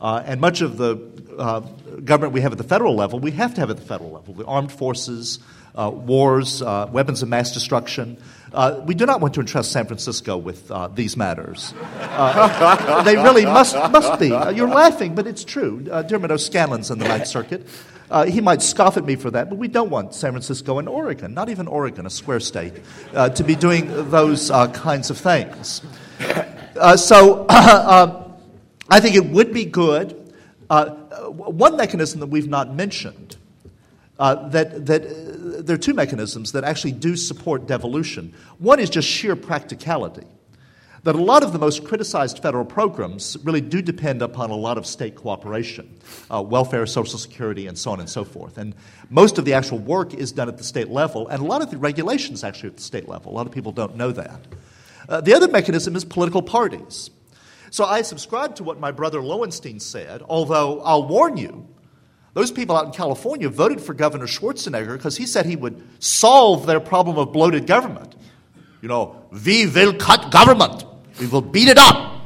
Uh, 0.00 0.20
and 0.26 0.40
much 0.40 0.60
of 0.60 0.78
the 0.78 0.96
uh, 1.38 1.60
government 2.04 2.32
we 2.32 2.40
have 2.40 2.50
at 2.50 2.58
the 2.58 2.64
federal 2.64 2.96
level, 2.96 3.20
we 3.20 3.30
have 3.30 3.54
to 3.54 3.60
have 3.60 3.70
at 3.70 3.76
the 3.76 3.82
federal 3.82 4.10
level. 4.10 4.34
The 4.34 4.44
armed 4.44 4.72
forces, 4.72 5.38
uh, 5.76 5.90
wars, 5.92 6.60
uh, 6.60 6.88
weapons 6.90 7.22
of 7.22 7.28
mass 7.28 7.52
destruction. 7.52 8.20
Uh, 8.52 8.80
we 8.84 8.94
do 8.94 9.04
not 9.06 9.20
want 9.20 9.34
to 9.34 9.40
entrust 9.40 9.72
San 9.72 9.86
Francisco 9.86 10.36
with 10.36 10.70
uh, 10.70 10.88
these 10.88 11.16
matters. 11.16 11.74
they 13.04 13.16
really 13.16 13.44
must, 13.44 13.74
must 13.90 14.18
be. 14.18 14.28
you're 14.28 14.68
laughing, 14.68 15.14
but 15.14 15.26
it's 15.26 15.44
true. 15.44 15.80
Diarmuid 15.80 16.30
O'Scannlain's 16.30 16.90
in 16.90 16.98
the 16.98 17.06
Ninth 17.06 17.26
Circuit. 17.26 17.66
he 18.26 18.40
might 18.40 18.62
scoff 18.62 18.96
at 18.96 19.04
me 19.04 19.16
for 19.16 19.30
that, 19.30 19.50
but 19.50 19.58
we 19.58 19.68
don't 19.68 19.90
want 19.90 20.14
San 20.14 20.32
Francisco 20.32 20.78
and 20.78 20.88
Oregon, 20.88 21.34
not 21.34 21.48
even 21.48 21.66
Oregon, 21.66 22.06
a 22.06 22.10
square 22.10 22.40
state, 22.40 22.74
to 23.12 23.44
be 23.44 23.54
doing 23.54 24.10
those 24.10 24.50
kinds 24.72 25.10
of 25.10 25.18
things. 25.18 25.82
so 26.96 27.46
I 28.90 29.00
think 29.00 29.16
it 29.16 29.26
would 29.26 29.52
be 29.52 29.64
good. 29.64 30.14
Uh, 30.70 30.90
one 31.30 31.76
mechanism 31.76 32.20
that 32.20 32.26
we've 32.26 32.48
not 32.48 32.74
mentioned, 32.74 33.36
uh, 34.18 34.48
that, 34.48 34.86
that 34.86 35.02
uh, 35.04 35.37
there 35.58 35.74
are 35.74 35.78
two 35.78 35.94
mechanisms 35.94 36.52
that 36.52 36.64
actually 36.64 36.92
do 36.92 37.16
support 37.16 37.66
devolution. 37.66 38.34
One 38.58 38.80
is 38.80 38.90
just 38.90 39.08
sheer 39.08 39.36
practicality. 39.36 40.26
That 41.04 41.14
a 41.14 41.22
lot 41.22 41.44
of 41.44 41.52
the 41.52 41.58
most 41.58 41.84
criticized 41.84 42.40
federal 42.40 42.64
programs 42.64 43.36
really 43.44 43.60
do 43.60 43.80
depend 43.80 44.20
upon 44.20 44.50
a 44.50 44.56
lot 44.56 44.78
of 44.78 44.86
state 44.86 45.14
cooperation, 45.14 45.98
uh, 46.30 46.42
welfare, 46.42 46.86
social 46.86 47.18
security, 47.18 47.66
and 47.66 47.78
so 47.78 47.92
on 47.92 48.00
and 48.00 48.10
so 48.10 48.24
forth. 48.24 48.58
And 48.58 48.74
most 49.08 49.38
of 49.38 49.44
the 49.44 49.52
actual 49.52 49.78
work 49.78 50.12
is 50.12 50.32
done 50.32 50.48
at 50.48 50.58
the 50.58 50.64
state 50.64 50.88
level, 50.88 51.28
and 51.28 51.40
a 51.40 51.44
lot 51.44 51.62
of 51.62 51.70
the 51.70 51.78
regulations 51.78 52.42
actually 52.42 52.70
at 52.70 52.76
the 52.76 52.82
state 52.82 53.08
level. 53.08 53.32
A 53.32 53.34
lot 53.34 53.46
of 53.46 53.52
people 53.52 53.72
don't 53.72 53.96
know 53.96 54.10
that. 54.10 54.46
Uh, 55.08 55.20
the 55.20 55.34
other 55.34 55.48
mechanism 55.48 55.94
is 55.94 56.04
political 56.04 56.42
parties. 56.42 57.10
So 57.70 57.84
I 57.84 58.02
subscribe 58.02 58.56
to 58.56 58.64
what 58.64 58.80
my 58.80 58.90
brother 58.90 59.22
Lowenstein 59.22 59.80
said, 59.80 60.22
although 60.28 60.80
I'll 60.80 61.06
warn 61.06 61.36
you, 61.36 61.68
those 62.38 62.52
people 62.52 62.76
out 62.76 62.84
in 62.84 62.92
California 62.92 63.48
voted 63.48 63.80
for 63.80 63.94
Governor 63.94 64.28
Schwarzenegger 64.28 64.96
because 64.96 65.16
he 65.16 65.26
said 65.26 65.44
he 65.44 65.56
would 65.56 65.82
solve 65.98 66.66
their 66.66 66.78
problem 66.78 67.18
of 67.18 67.32
bloated 67.32 67.66
government. 67.66 68.14
You 68.80 68.86
know, 68.86 69.24
we 69.44 69.66
will 69.66 69.92
cut 69.92 70.30
government, 70.30 70.84
we 71.18 71.26
will 71.26 71.40
beat 71.40 71.66
it 71.66 71.78
up, 71.78 72.22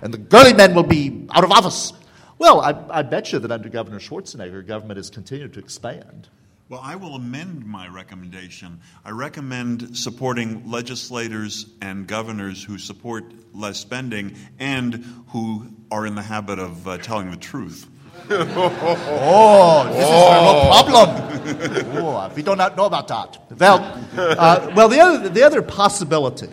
and 0.00 0.12
the 0.12 0.18
girly 0.18 0.54
men 0.54 0.74
will 0.74 0.82
be 0.82 1.28
out 1.30 1.44
of 1.44 1.52
office. 1.52 1.92
Well, 2.38 2.60
I, 2.60 2.74
I 2.90 3.02
bet 3.02 3.32
you 3.32 3.38
that 3.38 3.52
under 3.52 3.68
Governor 3.68 4.00
Schwarzenegger, 4.00 4.66
government 4.66 4.96
has 4.96 5.08
continued 5.08 5.52
to 5.52 5.60
expand. 5.60 6.28
Well, 6.68 6.80
I 6.82 6.96
will 6.96 7.14
amend 7.14 7.64
my 7.64 7.86
recommendation. 7.86 8.80
I 9.04 9.10
recommend 9.10 9.96
supporting 9.96 10.68
legislators 10.68 11.66
and 11.80 12.08
governors 12.08 12.64
who 12.64 12.76
support 12.76 13.32
less 13.54 13.78
spending 13.78 14.34
and 14.58 15.04
who 15.28 15.68
are 15.92 16.06
in 16.06 16.16
the 16.16 16.22
habit 16.22 16.58
of 16.58 16.88
uh, 16.88 16.98
telling 16.98 17.30
the 17.30 17.36
truth. 17.36 17.86
Oh, 18.30 19.88
this 19.92 20.04
is 20.04 20.12
a 20.22 20.40
real 20.42 20.60
problem. 20.70 22.04
oh, 22.04 22.32
we 22.34 22.42
do 22.42 22.56
not 22.56 22.76
know 22.76 22.86
about 22.86 23.08
that. 23.08 23.38
Well, 23.58 24.06
uh, 24.16 24.72
well 24.74 24.88
the, 24.88 25.00
other, 25.00 25.28
the 25.28 25.42
other 25.42 25.62
possibility 25.62 26.48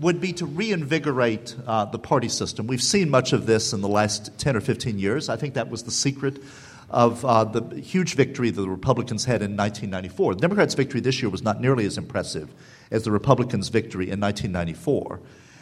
would 0.00 0.20
be 0.20 0.32
to 0.32 0.46
reinvigorate 0.46 1.54
uh, 1.66 1.84
the 1.84 1.98
party 1.98 2.28
system. 2.28 2.66
We've 2.66 2.82
seen 2.82 3.10
much 3.10 3.32
of 3.32 3.46
this 3.46 3.72
in 3.72 3.82
the 3.82 3.88
last 3.88 4.38
10 4.38 4.56
or 4.56 4.60
15 4.60 4.98
years. 4.98 5.28
I 5.28 5.36
think 5.36 5.54
that 5.54 5.68
was 5.68 5.82
the 5.82 5.90
secret 5.90 6.42
of 6.88 7.24
uh, 7.24 7.44
the 7.44 7.76
huge 7.80 8.14
victory 8.14 8.50
that 8.50 8.60
the 8.60 8.68
Republicans 8.68 9.24
had 9.24 9.42
in 9.42 9.56
1994. 9.56 10.34
The 10.34 10.40
Democrats' 10.40 10.74
victory 10.74 11.00
this 11.00 11.22
year 11.22 11.30
was 11.30 11.42
not 11.42 11.60
nearly 11.60 11.86
as 11.86 11.98
impressive 11.98 12.52
as 12.90 13.04
the 13.04 13.12
Republicans' 13.12 13.68
victory 13.68 14.10
in 14.10 14.20
1994. 14.20 15.20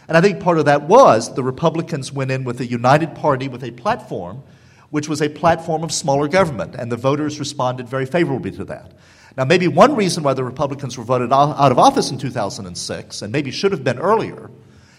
And 0.08 0.16
I 0.16 0.22
think 0.22 0.40
part 0.40 0.58
of 0.58 0.64
that 0.64 0.84
was 0.84 1.34
the 1.34 1.42
Republicans 1.42 2.12
went 2.12 2.30
in 2.30 2.44
with 2.44 2.60
a 2.60 2.66
united 2.66 3.14
party 3.14 3.46
with 3.48 3.62
a 3.62 3.72
platform, 3.72 4.42
which 4.90 5.08
was 5.08 5.20
a 5.20 5.28
platform 5.28 5.84
of 5.84 5.92
smaller 5.92 6.28
government, 6.28 6.74
and 6.74 6.90
the 6.90 6.96
voters 6.96 7.38
responded 7.38 7.88
very 7.88 8.06
favorably 8.06 8.50
to 8.52 8.64
that. 8.64 8.92
Now, 9.36 9.44
maybe 9.44 9.68
one 9.68 9.94
reason 9.94 10.24
why 10.24 10.34
the 10.34 10.42
Republicans 10.42 10.98
were 10.98 11.04
voted 11.04 11.32
out 11.32 11.70
of 11.70 11.78
office 11.78 12.10
in 12.10 12.18
2006, 12.18 13.22
and 13.22 13.32
maybe 13.32 13.50
should 13.50 13.72
have 13.72 13.84
been 13.84 13.98
earlier, 13.98 14.50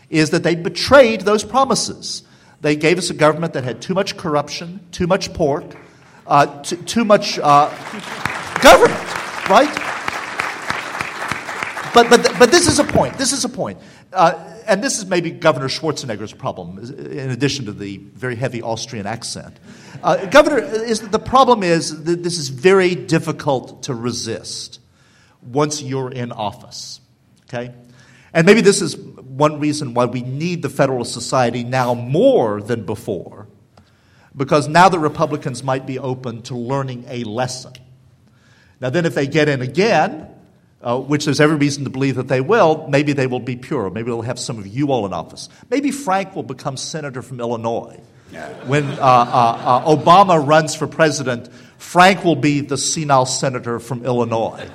is 0.10 0.30
that 0.30 0.44
they 0.44 0.56
betrayed 0.56 1.22
those 1.22 1.44
promises. 1.44 2.24
They 2.61 2.76
gave 2.76 2.98
us 2.98 3.10
a 3.10 3.14
government 3.14 3.53
that 3.53 3.64
had 3.64 3.82
too 3.82 3.94
much 3.94 4.16
corruption, 4.18 4.80
too 4.91 5.07
much 5.07 5.34
pork, 5.34 5.66
uh, 6.26 6.61
t- 6.61 6.78
too 6.78 7.03
much 7.03 7.40
uh, 7.40 7.70
government, 8.61 9.49
right? 9.49 9.90
But, 11.94 12.10
but, 12.10 12.40
but 12.40 12.52
this 12.52 12.68
is 12.68 12.80
a 12.80 12.84
point. 12.84 13.18
This 13.18 13.34
is 13.34 13.44
a 13.44 13.49
point. 13.49 13.80
Uh, 14.11 14.34
and 14.65 14.84
this 14.84 14.98
is 14.98 15.06
maybe 15.06 15.30
Governor 15.30 15.68
Schwarzenegger's 15.68 16.34
problem, 16.34 16.80
in 16.80 17.30
addition 17.30 17.65
to 17.65 17.72
the 17.72 17.98
very 17.98 18.36
heavy 18.36 18.61
Austrian 18.61 19.06
accent. 19.06 19.56
Uh, 20.02 20.26
Governor, 20.26 20.60
is 20.60 21.02
the 21.02 21.19
problem 21.19 21.61
is 21.61 22.03
that 22.03 22.23
this 22.23 22.38
is 22.38 22.49
very 22.49 22.95
difficult 22.95 23.84
to 23.84 23.94
resist 23.94 24.80
once 25.41 25.81
you're 25.81 26.11
in 26.11 26.31
office. 26.31 27.02
Okay, 27.44 27.73
and 28.34 28.45
maybe 28.45 28.61
this 28.61 28.81
is 28.81 28.98
one 28.98 29.60
reason 29.60 29.94
why 29.94 30.06
we 30.06 30.22
need 30.22 30.61
the 30.61 30.69
Federalist 30.69 31.14
Society 31.14 31.64
now 31.64 31.94
more 31.94 32.61
than 32.61 32.86
before, 32.86 33.48
because 34.36 34.68
now 34.68 34.90
the 34.90 34.99
Republicans 34.99 35.64
might 35.64 35.86
be 35.86 35.99
open 35.99 36.41
to 36.44 36.56
learning 36.56 37.06
a 37.07 37.23
lesson. 37.26 37.73
Now, 38.81 38.90
then, 38.90 39.06
if 39.06 39.14
they 39.14 39.27
get 39.27 39.49
in 39.49 39.61
again, 39.61 40.28
uh, 40.81 40.99
which 40.99 41.26
there's 41.26 41.39
every 41.41 41.57
reason 41.57 41.84
to 41.84 41.89
believe 41.89 42.15
that 42.15 42.27
they 42.27 42.41
will, 42.41 42.88
maybe 42.88 43.14
they 43.14 43.27
will 43.27 43.39
be 43.39 43.56
pure. 43.56 43.89
Maybe 43.89 44.06
they'll 44.10 44.22
have 44.22 44.39
some 44.39 44.57
of 44.57 44.68
you 44.68 44.91
all 44.91 45.06
in 45.06 45.14
office. 45.14 45.49
Maybe 45.69 45.91
Frank 45.91 46.35
will 46.35 46.43
become 46.43 46.77
senator 46.77 47.22
from 47.22 47.39
Illinois. 47.39 47.99
When 48.68 48.85
uh, 48.85 48.95
uh, 49.01 49.01
uh, 49.01 49.95
Obama 49.95 50.45
runs 50.45 50.76
for 50.76 50.85
president, 50.88 51.49
Frank 51.80 52.23
will 52.23 52.35
be 52.35 52.61
the 52.61 52.77
senile 52.77 53.26
senator 53.26 53.80
from 53.80 54.06
Illinois 54.06 54.69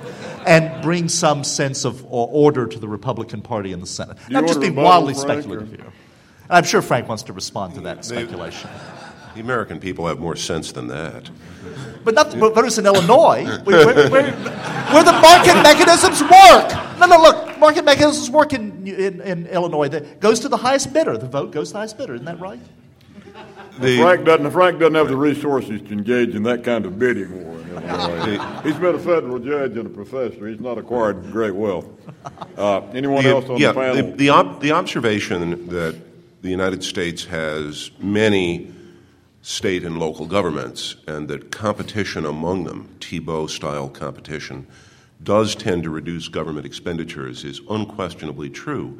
and 0.45 0.83
bring 0.83 1.07
some 1.07 1.43
sense 1.43 1.85
of 1.85 2.05
order 2.11 2.67
to 2.67 2.77
the 2.79 2.87
Republican 2.87 3.41
Party 3.41 3.71
in 3.71 3.79
the 3.79 3.87
Senate. 3.87 4.17
I'm 4.29 4.45
just 4.45 4.59
being 4.59 4.75
wildly 4.75 5.13
Frank, 5.13 5.43
speculative 5.43 5.73
or- 5.73 5.75
here. 5.77 5.85
And 5.85 6.57
I'm 6.57 6.63
sure 6.65 6.81
Frank 6.81 7.07
wants 7.07 7.23
to 7.23 7.33
respond 7.33 7.75
to 7.75 7.81
that 7.81 8.03
They- 8.03 8.15
speculation. 8.15 8.69
The 9.35 9.41
American 9.41 9.79
people 9.81 10.07
have 10.07 10.17
more 10.19 10.37
sense 10.37 10.71
than 10.71 10.87
that. 10.87 11.29
But 12.05 12.13
not 12.13 12.31
the 12.31 12.37
voters 12.37 12.77
in 12.77 12.85
Illinois, 12.85 13.43
where, 13.65 13.85
where, 13.85 14.09
where, 14.09 14.31
where 14.31 15.03
the 15.03 15.11
market 15.11 15.55
mechanisms 15.61 16.21
work. 16.21 16.99
No, 16.99 17.05
no, 17.07 17.17
look, 17.21 17.59
market 17.59 17.83
mechanisms 17.83 18.29
work 18.29 18.53
in, 18.53 18.87
in, 18.87 19.19
in 19.19 19.47
Illinois. 19.47 19.89
That 19.89 20.21
goes 20.21 20.39
to 20.41 20.47
the 20.49 20.55
highest 20.55 20.93
bidder. 20.93 21.17
The 21.17 21.27
vote 21.27 21.51
goes 21.51 21.69
to 21.69 21.73
the 21.73 21.79
highest 21.79 21.97
bidder. 21.97 22.13
Isn't 22.15 22.25
that 22.25 22.39
right? 22.39 22.59
The- 23.79 23.97
Frank 23.97 24.25
doesn't. 24.25 24.51
Frank 24.51 24.79
doesn't 24.79 24.95
have 24.95 25.09
the 25.09 25.17
resources 25.17 25.81
to 25.81 25.91
engage 25.91 26.33
in 26.33 26.43
that 26.43 26.63
kind 26.63 26.85
of 26.85 26.97
bidding 26.97 27.43
war. 27.45 27.59
in 27.59 27.69
Illinois. 27.71 28.61
He's 28.63 28.75
been 28.77 28.95
a 28.95 28.99
federal 28.99 29.37
judge 29.39 29.75
and 29.75 29.85
a 29.87 29.89
professor. 29.89 30.47
He's 30.47 30.61
not 30.61 30.77
acquired 30.77 31.29
great 31.33 31.53
wealth. 31.55 31.87
Uh, 32.57 32.81
anyone 32.93 33.23
The- 33.23 33.29
else 33.31 33.49
on 33.49 33.57
yeah, 33.57 33.73
the 33.73 33.79
panel? 33.81 33.95
The, 33.95 34.15
the, 34.15 34.29
ob- 34.29 34.61
the 34.61 34.71
observation 34.71 35.67
that 35.67 35.99
the 36.41 36.49
United 36.49 36.85
States 36.85 37.25
has 37.25 37.91
many 37.99 38.71
state 39.45 39.83
and 39.83 39.99
local 39.99 40.25
governments 40.25 40.95
and 41.05 41.27
that 41.27 41.51
competition 41.51 42.25
among 42.25 42.63
them, 42.63 42.89
Tiebout 42.99 43.47
style 43.51 43.87
competition, 43.87 44.65
does 45.21 45.53
tend 45.53 45.83
to 45.83 45.91
reduce 45.91 46.27
government 46.29 46.65
expenditures 46.65 47.43
is 47.43 47.61
unquestionably 47.69 48.49
true. 48.49 48.99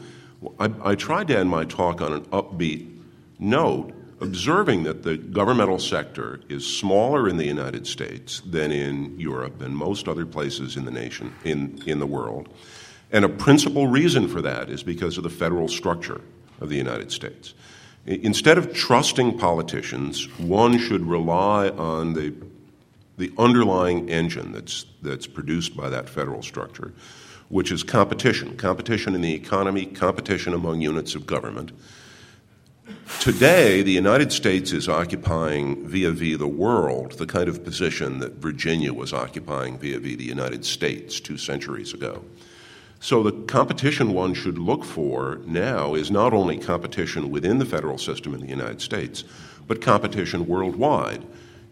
I, 0.60 0.72
I 0.84 0.94
tried 0.94 1.30
to 1.30 1.38
end 1.40 1.50
my 1.50 1.66
talk 1.66 2.00
on 2.00 2.14
an 2.14 2.26
upbeat 2.26 2.96
note, 3.40 3.92
observing 4.22 4.84
that 4.84 5.02
the 5.02 5.18
governmental 5.18 5.80
sector 5.80 6.42
is 6.48 6.64
smaller 6.64 7.28
in 7.28 7.38
the 7.38 7.48
United 7.48 7.88
States 7.88 8.44
than 8.46 8.72
in 8.72 9.20
Europe 9.20 9.64
and 9.64 9.76
most 9.76 10.08
other 10.08 10.28
places 10.28 10.78
in 10.78 10.86
the 10.86 10.92
nation, 10.92 11.34
in, 11.44 11.82
in 11.88 11.98
the 11.98 12.06
world. 12.06 12.50
And 13.12 13.26
a 13.26 13.30
principal 13.30 13.88
reason 13.88 14.28
for 14.28 14.44
that 14.44 14.70
is 14.70 14.84
because 14.84 15.18
of 15.18 15.24
the 15.24 15.30
federal 15.32 15.68
structure 15.68 16.22
of 16.62 16.70
the 16.70 16.78
United 16.78 17.12
States. 17.12 17.56
Instead 18.06 18.58
of 18.60 18.72
trusting 18.74 19.38
politicians, 19.40 20.26
one 20.38 20.78
should 20.78 21.08
rely 21.08 21.70
on 21.70 22.14
the, 22.14 22.34
the 23.18 23.32
underlying 23.38 24.10
engine 24.10 24.52
that's, 24.52 24.86
that's 25.02 25.26
produced 25.26 25.76
by 25.76 25.90
that 25.90 26.08
federal 26.08 26.44
structure, 26.44 26.94
which 27.50 27.72
is 27.72 27.82
competition 27.82 28.56
competition 28.58 29.16
in 29.16 29.22
the 29.22 29.34
economy, 29.34 29.88
competition 29.88 30.54
among 30.54 30.82
units 30.82 31.16
of 31.16 31.26
government. 31.26 31.72
Today, 33.20 33.82
the 33.82 33.92
United 33.92 34.32
States 34.32 34.72
is 34.72 34.88
occupying 34.88 35.88
vis 35.88 36.06
a 36.06 36.12
vis 36.12 36.38
the 36.38 36.48
world 36.48 37.14
the 37.14 37.26
kind 37.26 37.50
of 37.50 37.64
position 37.64 38.20
that 38.20 38.34
Virginia 38.34 38.94
was 38.94 39.14
occupying 39.14 39.80
vis 39.80 39.96
a 39.96 40.00
vis 40.00 40.18
the 40.18 40.24
United 40.24 40.64
States 40.64 41.20
two 41.20 41.38
centuries 41.38 41.94
ago. 41.94 42.24
So, 43.06 43.22
the 43.22 43.34
competition 43.44 44.16
one 44.16 44.34
should 44.34 44.58
look 44.58 44.84
for 44.84 45.40
now 45.46 45.94
is 45.94 46.10
not 46.10 46.34
only 46.34 46.58
competition 46.58 47.30
within 47.30 47.60
the 47.60 47.66
federal 47.66 48.00
system 48.00 48.34
in 48.34 48.42
the 48.42 48.48
United 48.48 48.82
States, 48.82 49.24
but 49.68 49.80
competition 49.80 50.48
worldwide. 50.48 51.24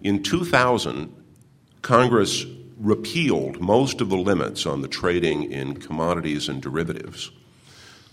In 0.04 0.22
2000, 0.22 1.12
Congress 1.82 2.46
repealed 2.78 3.60
most 3.60 4.00
of 4.00 4.10
the 4.10 4.16
limits 4.16 4.68
on 4.68 4.84
the 4.84 4.88
trading 4.88 5.52
in 5.52 5.78
commodities 5.78 6.48
and 6.48 6.62
derivatives 6.62 7.32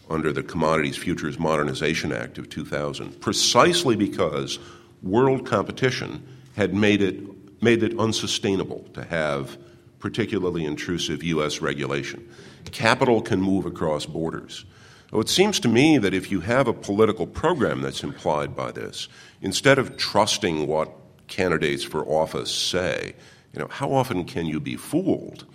under 0.09 0.33
the 0.33 0.43
Commodities 0.43 0.97
Futures 0.97 1.39
Modernization 1.39 2.13
Act 2.13 2.39
of 2.39 2.49
2000, 2.49 3.21
precisely 3.21 3.97
because 3.97 4.59
world 5.03 5.45
competition 5.45 6.27
had 6.57 6.73
made 6.73 7.03
it, 7.03 7.21
made 7.63 7.83
it 7.83 7.99
unsustainable 7.99 8.89
to 8.95 9.05
have 9.05 9.59
particularly 10.01 10.65
intrusive 10.65 11.23
U.S. 11.23 11.61
regulation. 11.61 12.29
Capital 12.73 13.23
can 13.23 13.41
move 13.41 13.67
across 13.67 14.07
borders. 14.07 14.65
It 15.13 15.29
seems 15.29 15.59
to 15.61 15.69
me 15.69 15.99
that 15.99 16.15
if 16.15 16.31
you 16.31 16.41
have 16.41 16.69
a 16.69 16.73
political 16.73 17.27
program 17.27 17.83
that's 17.83 18.03
implied 18.03 18.55
by 18.55 18.73
this, 18.73 19.09
instead 19.43 19.79
of 19.79 19.97
trusting 19.97 20.67
what 20.67 20.93
candidates 21.27 21.83
for 21.83 22.05
office 22.07 22.53
say, 22.53 23.15
you 23.53 23.59
know, 23.59 23.69
how 23.69 23.93
often 23.93 24.25
can 24.25 24.47
you 24.47 24.61
be 24.61 24.77
fooled? 24.77 25.47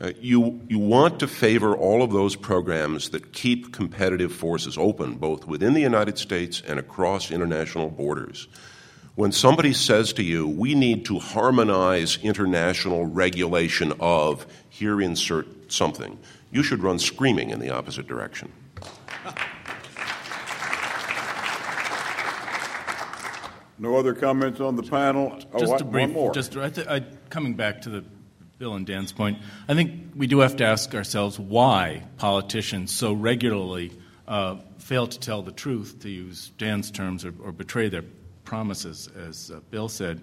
Uh, 0.00 0.12
you, 0.20 0.60
you 0.68 0.78
want 0.78 1.20
to 1.20 1.26
favor 1.26 1.74
all 1.74 2.02
of 2.02 2.12
those 2.12 2.36
programs 2.36 3.10
that 3.10 3.32
keep 3.32 3.72
competitive 3.72 4.32
forces 4.32 4.76
open, 4.76 5.16
both 5.16 5.46
within 5.46 5.72
the 5.74 5.80
United 5.80 6.18
States 6.18 6.62
and 6.66 6.78
across 6.78 7.30
international 7.30 7.90
borders. 7.90 8.48
When 9.16 9.32
somebody 9.32 9.72
says 9.72 10.12
to 10.14 10.22
you, 10.22 10.46
we 10.46 10.74
need 10.74 11.06
to 11.06 11.18
harmonize 11.18 12.18
international 12.22 13.06
regulation 13.06 13.94
of, 13.98 14.46
here 14.68 15.00
insert 15.00 15.72
something, 15.72 16.18
you 16.52 16.62
should 16.62 16.82
run 16.82 16.98
screaming 16.98 17.48
in 17.48 17.58
the 17.58 17.70
opposite 17.70 18.06
direction. 18.06 18.52
No 23.78 23.96
other 23.96 24.14
comments 24.14 24.60
on 24.60 24.76
the 24.76 24.82
panel? 24.82 25.38
Oh, 25.52 25.58
just 25.58 25.72
what- 25.72 25.80
a 25.80 25.84
brief, 25.84 26.08
one 26.08 26.12
more. 26.12 26.32
just 26.34 26.56
I 26.56 26.68
th- 26.70 26.86
I, 26.86 27.00
coming 27.30 27.54
back 27.54 27.82
to 27.82 27.90
the 27.90 28.04
Bill 28.58 28.74
and 28.74 28.86
Dan's 28.86 29.12
point, 29.12 29.38
I 29.68 29.74
think 29.74 30.12
we 30.14 30.26
do 30.26 30.38
have 30.40 30.56
to 30.56 30.64
ask 30.64 30.94
ourselves 30.94 31.38
why 31.38 32.02
politicians 32.16 32.90
so 32.94 33.12
regularly 33.12 33.92
uh, 34.28 34.56
fail 34.78 35.06
to 35.06 35.18
tell 35.20 35.42
the 35.42 35.52
truth, 35.52 36.00
to 36.00 36.08
use 36.10 36.50
Dan's 36.56 36.90
terms, 36.90 37.24
or, 37.24 37.34
or 37.42 37.52
betray 37.52 37.88
their 37.90 38.04
promises, 38.46 39.08
as 39.14 39.50
uh, 39.50 39.60
Bill 39.70 39.88
said. 39.88 40.22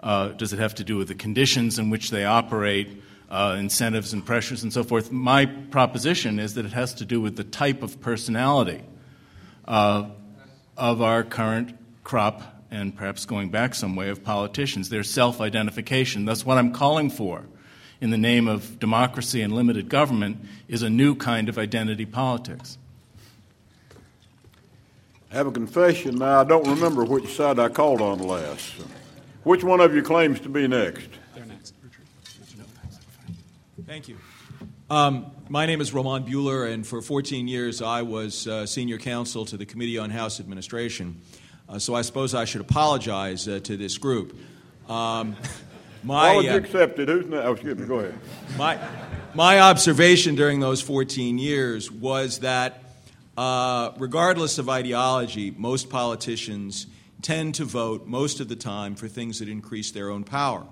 Uh, 0.00 0.28
does 0.28 0.52
it 0.52 0.58
have 0.58 0.74
to 0.74 0.84
do 0.84 0.96
with 0.96 1.08
the 1.08 1.14
conditions 1.14 1.78
in 1.78 1.88
which 1.88 2.10
they 2.10 2.24
operate, 2.24 3.02
uh, 3.30 3.56
incentives 3.58 4.12
and 4.12 4.24
pressures 4.24 4.62
and 4.62 4.72
so 4.72 4.84
forth? 4.84 5.10
My 5.10 5.46
proposition 5.46 6.38
is 6.38 6.54
that 6.54 6.66
it 6.66 6.72
has 6.72 6.94
to 6.94 7.04
do 7.04 7.20
with 7.20 7.36
the 7.36 7.44
type 7.44 7.82
of 7.82 8.00
personality 8.00 8.82
uh, 9.66 10.10
of 10.76 11.00
our 11.00 11.22
current 11.22 11.78
crop 12.04 12.42
and 12.70 12.94
perhaps 12.94 13.24
going 13.24 13.50
back 13.50 13.74
some 13.74 13.96
way 13.96 14.10
of 14.10 14.22
politicians, 14.22 14.90
their 14.90 15.02
self 15.02 15.40
identification. 15.40 16.24
That's 16.24 16.44
what 16.44 16.58
I'm 16.58 16.72
calling 16.72 17.10
for 17.10 17.46
in 18.00 18.10
the 18.10 18.18
name 18.18 18.48
of 18.48 18.78
democracy 18.78 19.42
and 19.42 19.52
limited 19.52 19.88
government 19.88 20.38
is 20.68 20.82
a 20.82 20.90
new 20.90 21.14
kind 21.14 21.48
of 21.48 21.58
identity 21.58 22.06
politics. 22.06 22.78
I 25.32 25.36
have 25.36 25.46
a 25.46 25.52
confession. 25.52 26.16
Now, 26.16 26.40
I 26.40 26.44
don't 26.44 26.66
remember 26.66 27.04
which 27.04 27.36
side 27.36 27.60
I 27.60 27.68
called 27.68 28.00
on 28.00 28.18
last. 28.18 28.72
Which 29.44 29.62
one 29.62 29.80
of 29.80 29.94
you 29.94 30.02
claims 30.02 30.40
to 30.40 30.48
be 30.48 30.66
next? 30.66 31.08
Thank 33.86 34.08
you. 34.08 34.18
Um, 34.88 35.30
my 35.48 35.66
name 35.66 35.80
is 35.80 35.92
Roman 35.92 36.24
Buhler, 36.24 36.72
and 36.72 36.84
for 36.84 37.00
14 37.00 37.46
years 37.46 37.80
I 37.80 38.02
was 38.02 38.48
uh, 38.48 38.66
senior 38.66 38.98
counsel 38.98 39.44
to 39.46 39.56
the 39.56 39.64
Committee 39.64 39.98
on 39.98 40.10
House 40.10 40.40
Administration. 40.40 41.20
Uh, 41.68 41.78
so 41.78 41.94
I 41.94 42.02
suppose 42.02 42.34
I 42.34 42.44
should 42.44 42.60
apologize 42.60 43.46
uh, 43.46 43.60
to 43.60 43.76
this 43.76 43.98
group. 43.98 44.36
Um, 44.88 45.36
my, 46.02 46.36
uh, 46.36 46.56
accepted. 46.56 47.08
Who's 47.08 47.26
next? 47.26 47.46
Oh, 47.46 47.52
excuse 47.52 47.78
me. 47.78 47.86
Go 47.86 48.00
ahead. 48.00 48.18
my, 48.58 48.80
my 49.34 49.60
observation 49.60 50.34
during 50.34 50.58
those 50.58 50.82
14 50.82 51.38
years 51.38 51.88
was 51.90 52.40
that, 52.40 52.82
uh, 53.36 53.92
regardless 53.98 54.58
of 54.58 54.68
ideology, 54.68 55.50
most 55.56 55.88
politicians 55.88 56.86
tend 57.22 57.54
to 57.56 57.64
vote 57.64 58.06
most 58.06 58.40
of 58.40 58.48
the 58.48 58.56
time 58.56 58.94
for 58.94 59.08
things 59.08 59.38
that 59.38 59.48
increase 59.48 59.90
their 59.90 60.10
own 60.10 60.24
power. 60.24 60.66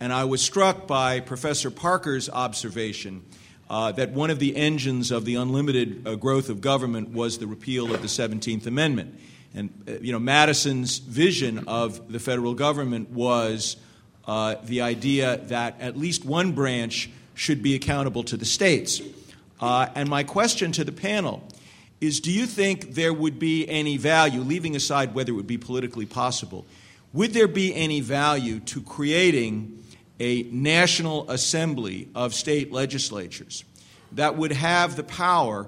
And 0.00 0.12
I 0.12 0.24
was 0.24 0.40
struck 0.40 0.86
by 0.86 1.20
Professor 1.20 1.70
Parker's 1.70 2.30
observation 2.30 3.24
uh, 3.68 3.92
that 3.92 4.10
one 4.10 4.30
of 4.30 4.38
the 4.38 4.56
engines 4.56 5.10
of 5.10 5.24
the 5.24 5.34
unlimited 5.34 6.06
uh, 6.06 6.14
growth 6.14 6.48
of 6.48 6.60
government 6.60 7.10
was 7.10 7.38
the 7.38 7.46
repeal 7.46 7.94
of 7.94 8.00
the 8.00 8.08
17th 8.08 8.66
Amendment. 8.66 9.18
And, 9.54 9.70
uh, 9.88 9.92
you 10.00 10.12
know, 10.12 10.18
Madison's 10.18 10.98
vision 10.98 11.66
of 11.66 12.12
the 12.12 12.18
federal 12.18 12.54
government 12.54 13.10
was 13.10 13.76
uh, 14.26 14.56
the 14.64 14.82
idea 14.82 15.38
that 15.44 15.80
at 15.80 15.96
least 15.96 16.24
one 16.24 16.52
branch 16.52 17.10
should 17.34 17.62
be 17.62 17.74
accountable 17.74 18.22
to 18.24 18.36
the 18.36 18.44
states. 18.44 19.00
Uh, 19.60 19.88
and 19.94 20.08
my 20.08 20.22
question 20.22 20.70
to 20.72 20.84
the 20.84 20.92
panel 20.92 21.42
is 22.00 22.20
do 22.20 22.30
you 22.30 22.46
think 22.46 22.94
there 22.94 23.12
would 23.12 23.38
be 23.38 23.68
any 23.68 23.96
value, 23.96 24.40
leaving 24.40 24.76
aside 24.76 25.14
whether 25.14 25.32
it 25.32 25.34
would 25.34 25.46
be 25.46 25.58
politically 25.58 26.06
possible, 26.06 26.64
would 27.12 27.32
there 27.32 27.48
be 27.48 27.74
any 27.74 28.00
value 28.00 28.60
to 28.60 28.80
creating 28.82 29.82
a 30.20 30.42
national 30.44 31.30
assembly 31.30 32.08
of 32.14 32.34
state 32.34 32.72
legislatures 32.72 33.64
that 34.12 34.36
would 34.36 34.52
have 34.52 34.96
the 34.96 35.02
power 35.04 35.66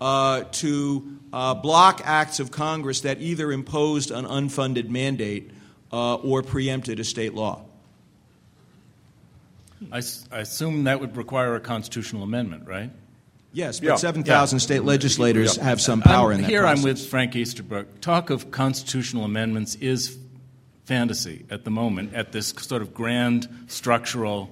uh, 0.00 0.42
to 0.52 1.18
uh, 1.32 1.54
block 1.54 2.00
acts 2.04 2.40
of 2.40 2.50
Congress 2.50 3.02
that 3.02 3.20
either 3.20 3.52
imposed 3.52 4.10
an 4.10 4.24
unfunded 4.24 4.88
mandate 4.88 5.50
uh, 5.92 6.16
or 6.16 6.42
preempted 6.42 6.98
a 7.00 7.04
state 7.04 7.34
law? 7.34 7.62
I, 9.90 9.98
s- 9.98 10.26
I 10.30 10.38
assume 10.40 10.84
that 10.84 11.00
would 11.00 11.16
require 11.16 11.54
a 11.54 11.60
constitutional 11.60 12.22
amendment, 12.22 12.68
right? 12.68 12.90
Yes, 13.52 13.80
but 13.80 13.98
7,000 13.98 14.60
state 14.60 14.82
legislators 14.82 15.56
have 15.56 15.80
some 15.80 16.00
power 16.00 16.30
I'm- 16.30 16.36
in 16.36 16.42
that 16.42 16.50
Here 16.50 16.62
process. 16.62 16.78
I'm 16.78 16.84
with 16.84 17.06
Frank 17.06 17.36
Easterbrook. 17.36 18.00
Talk 18.00 18.30
of 18.30 18.50
constitutional 18.50 19.24
amendments 19.24 19.74
is 19.74 20.16
fantasy 20.84 21.44
at 21.50 21.64
the 21.64 21.70
moment 21.70 22.14
at 22.14 22.32
this 22.32 22.48
sort 22.58 22.82
of 22.82 22.92
grand 22.94 23.48
structural 23.68 24.50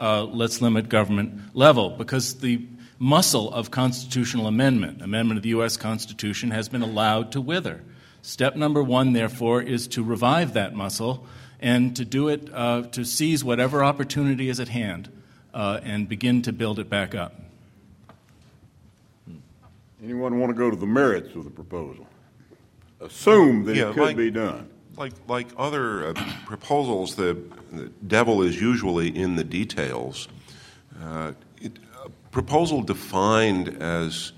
uh, 0.00 0.24
let's 0.24 0.62
limit 0.62 0.88
government 0.88 1.54
level 1.54 1.90
because 1.90 2.38
the 2.40 2.66
muscle 2.98 3.52
of 3.52 3.70
constitutional 3.70 4.46
amendment, 4.46 5.02
amendment 5.02 5.38
of 5.38 5.42
the 5.42 5.50
U.S. 5.50 5.76
Constitution, 5.76 6.50
has 6.50 6.68
been 6.68 6.82
allowed 6.82 7.32
to 7.32 7.40
wither. 7.40 7.82
Step 8.22 8.56
number 8.56 8.82
one, 8.82 9.12
therefore, 9.12 9.62
is 9.62 9.88
to 9.88 10.02
revive 10.02 10.54
that 10.54 10.74
muscle 10.74 11.26
and 11.60 11.94
to 11.96 12.04
do 12.04 12.28
it, 12.28 12.48
uh, 12.52 12.82
to 12.92 13.04
seize 13.04 13.44
whatever 13.44 13.84
opportunity 13.84 14.48
is 14.48 14.60
at 14.60 14.68
hand 14.68 15.10
uh, 15.52 15.80
and 15.82 16.08
begin 16.08 16.42
to 16.42 16.52
build 16.52 16.78
it 16.78 16.88
back 16.88 17.14
up. 17.14 17.34
Anyone 20.02 20.38
want 20.38 20.50
to 20.50 20.54
go 20.54 20.70
to 20.70 20.76
the 20.76 20.86
merits 20.86 21.34
of 21.34 21.44
the 21.44 21.50
proposal? 21.50 22.06
Assume 23.00 23.64
that 23.64 23.76
Yeah, 23.76 23.90
it 23.90 23.94
could 23.94 24.02
like- 24.02 24.16
be 24.16 24.30
done. 24.30 24.68
Like, 24.96 25.12
like 25.28 25.46
other 25.56 26.08
uh, 26.08 26.14
proposals, 26.44 27.14
the, 27.14 27.38
the 27.72 27.86
devil 28.06 28.42
is 28.42 28.60
usually 28.60 29.08
in 29.16 29.36
the 29.36 29.44
details. 29.44 30.28
Uh, 31.02 31.32
it, 31.62 31.78
a 32.04 32.10
proposal 32.30 32.82
defined 32.82 33.68
as, 33.80 34.32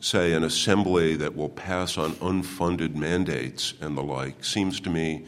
say, 0.00 0.32
an 0.34 0.44
assembly 0.44 1.16
that 1.16 1.34
will 1.34 1.48
pass 1.48 1.96
on 1.96 2.12
unfunded 2.16 2.94
mandates 2.94 3.72
and 3.80 3.96
the 3.96 4.02
like 4.02 4.44
seems 4.44 4.80
to 4.80 4.90
me 4.90 5.24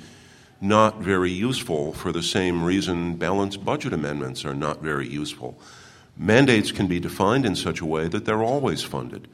not 0.60 0.98
very 1.00 1.30
useful 1.30 1.94
for 1.94 2.12
the 2.12 2.22
same 2.22 2.62
reason 2.62 3.14
balanced 3.14 3.64
budget 3.64 3.92
amendments 3.94 4.44
are 4.44 4.54
not 4.54 4.82
very 4.82 5.08
useful. 5.08 5.58
Mandates 6.16 6.72
can 6.72 6.88
be 6.88 7.00
defined 7.00 7.46
in 7.46 7.56
such 7.56 7.80
a 7.80 7.86
way 7.86 8.06
that 8.08 8.26
they're 8.26 8.42
always 8.42 8.82
funded. 8.82 9.28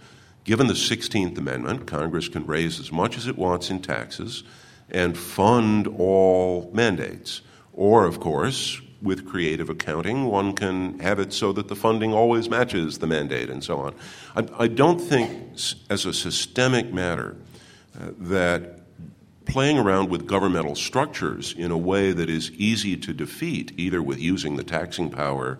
Given 0.45 0.67
the 0.67 0.75
16th 0.75 1.37
Amendment, 1.37 1.87
Congress 1.87 2.29
can 2.29 2.47
raise 2.47 2.81
as 2.81 2.91
much 2.91 3.17
as 3.17 3.27
it 3.27 3.37
wants 3.37 3.71
in 3.71 3.81
taxes 3.81 4.43
and 4.91 5.17
fund 5.17 5.87
all 5.87 6.71
mandates. 6.73 7.43
Or, 7.73 8.07
of 8.07 8.21
course, 8.21 8.81
with 9.03 9.27
creative 9.27 9.71
accounting, 9.71 10.27
one 10.27 10.55
can 10.55 10.99
have 11.01 11.19
it 11.19 11.33
so 11.33 11.53
that 11.53 11.69
the 11.69 11.77
funding 11.77 12.13
always 12.13 12.49
matches 12.49 12.99
the 12.99 13.07
mandate 13.07 13.49
and 13.51 13.63
so 13.63 13.79
on. 13.79 13.95
I, 14.35 14.65
I 14.65 14.67
don't 14.67 14.99
think, 14.99 15.53
as 15.89 16.05
a 16.05 16.13
systemic 16.13 16.93
matter, 16.93 17.37
uh, 17.99 18.11
that 18.19 18.81
playing 19.47 19.79
around 19.79 20.11
with 20.11 20.27
governmental 20.27 20.75
structures 20.75 21.55
in 21.57 21.71
a 21.71 21.79
way 21.79 22.13
that 22.13 22.29
is 22.29 22.51
easy 22.53 22.97
to 22.97 23.13
defeat, 23.13 23.73
either 23.77 24.03
with 24.03 24.19
using 24.19 24.57
the 24.57 24.63
taxing 24.63 25.11
power 25.11 25.59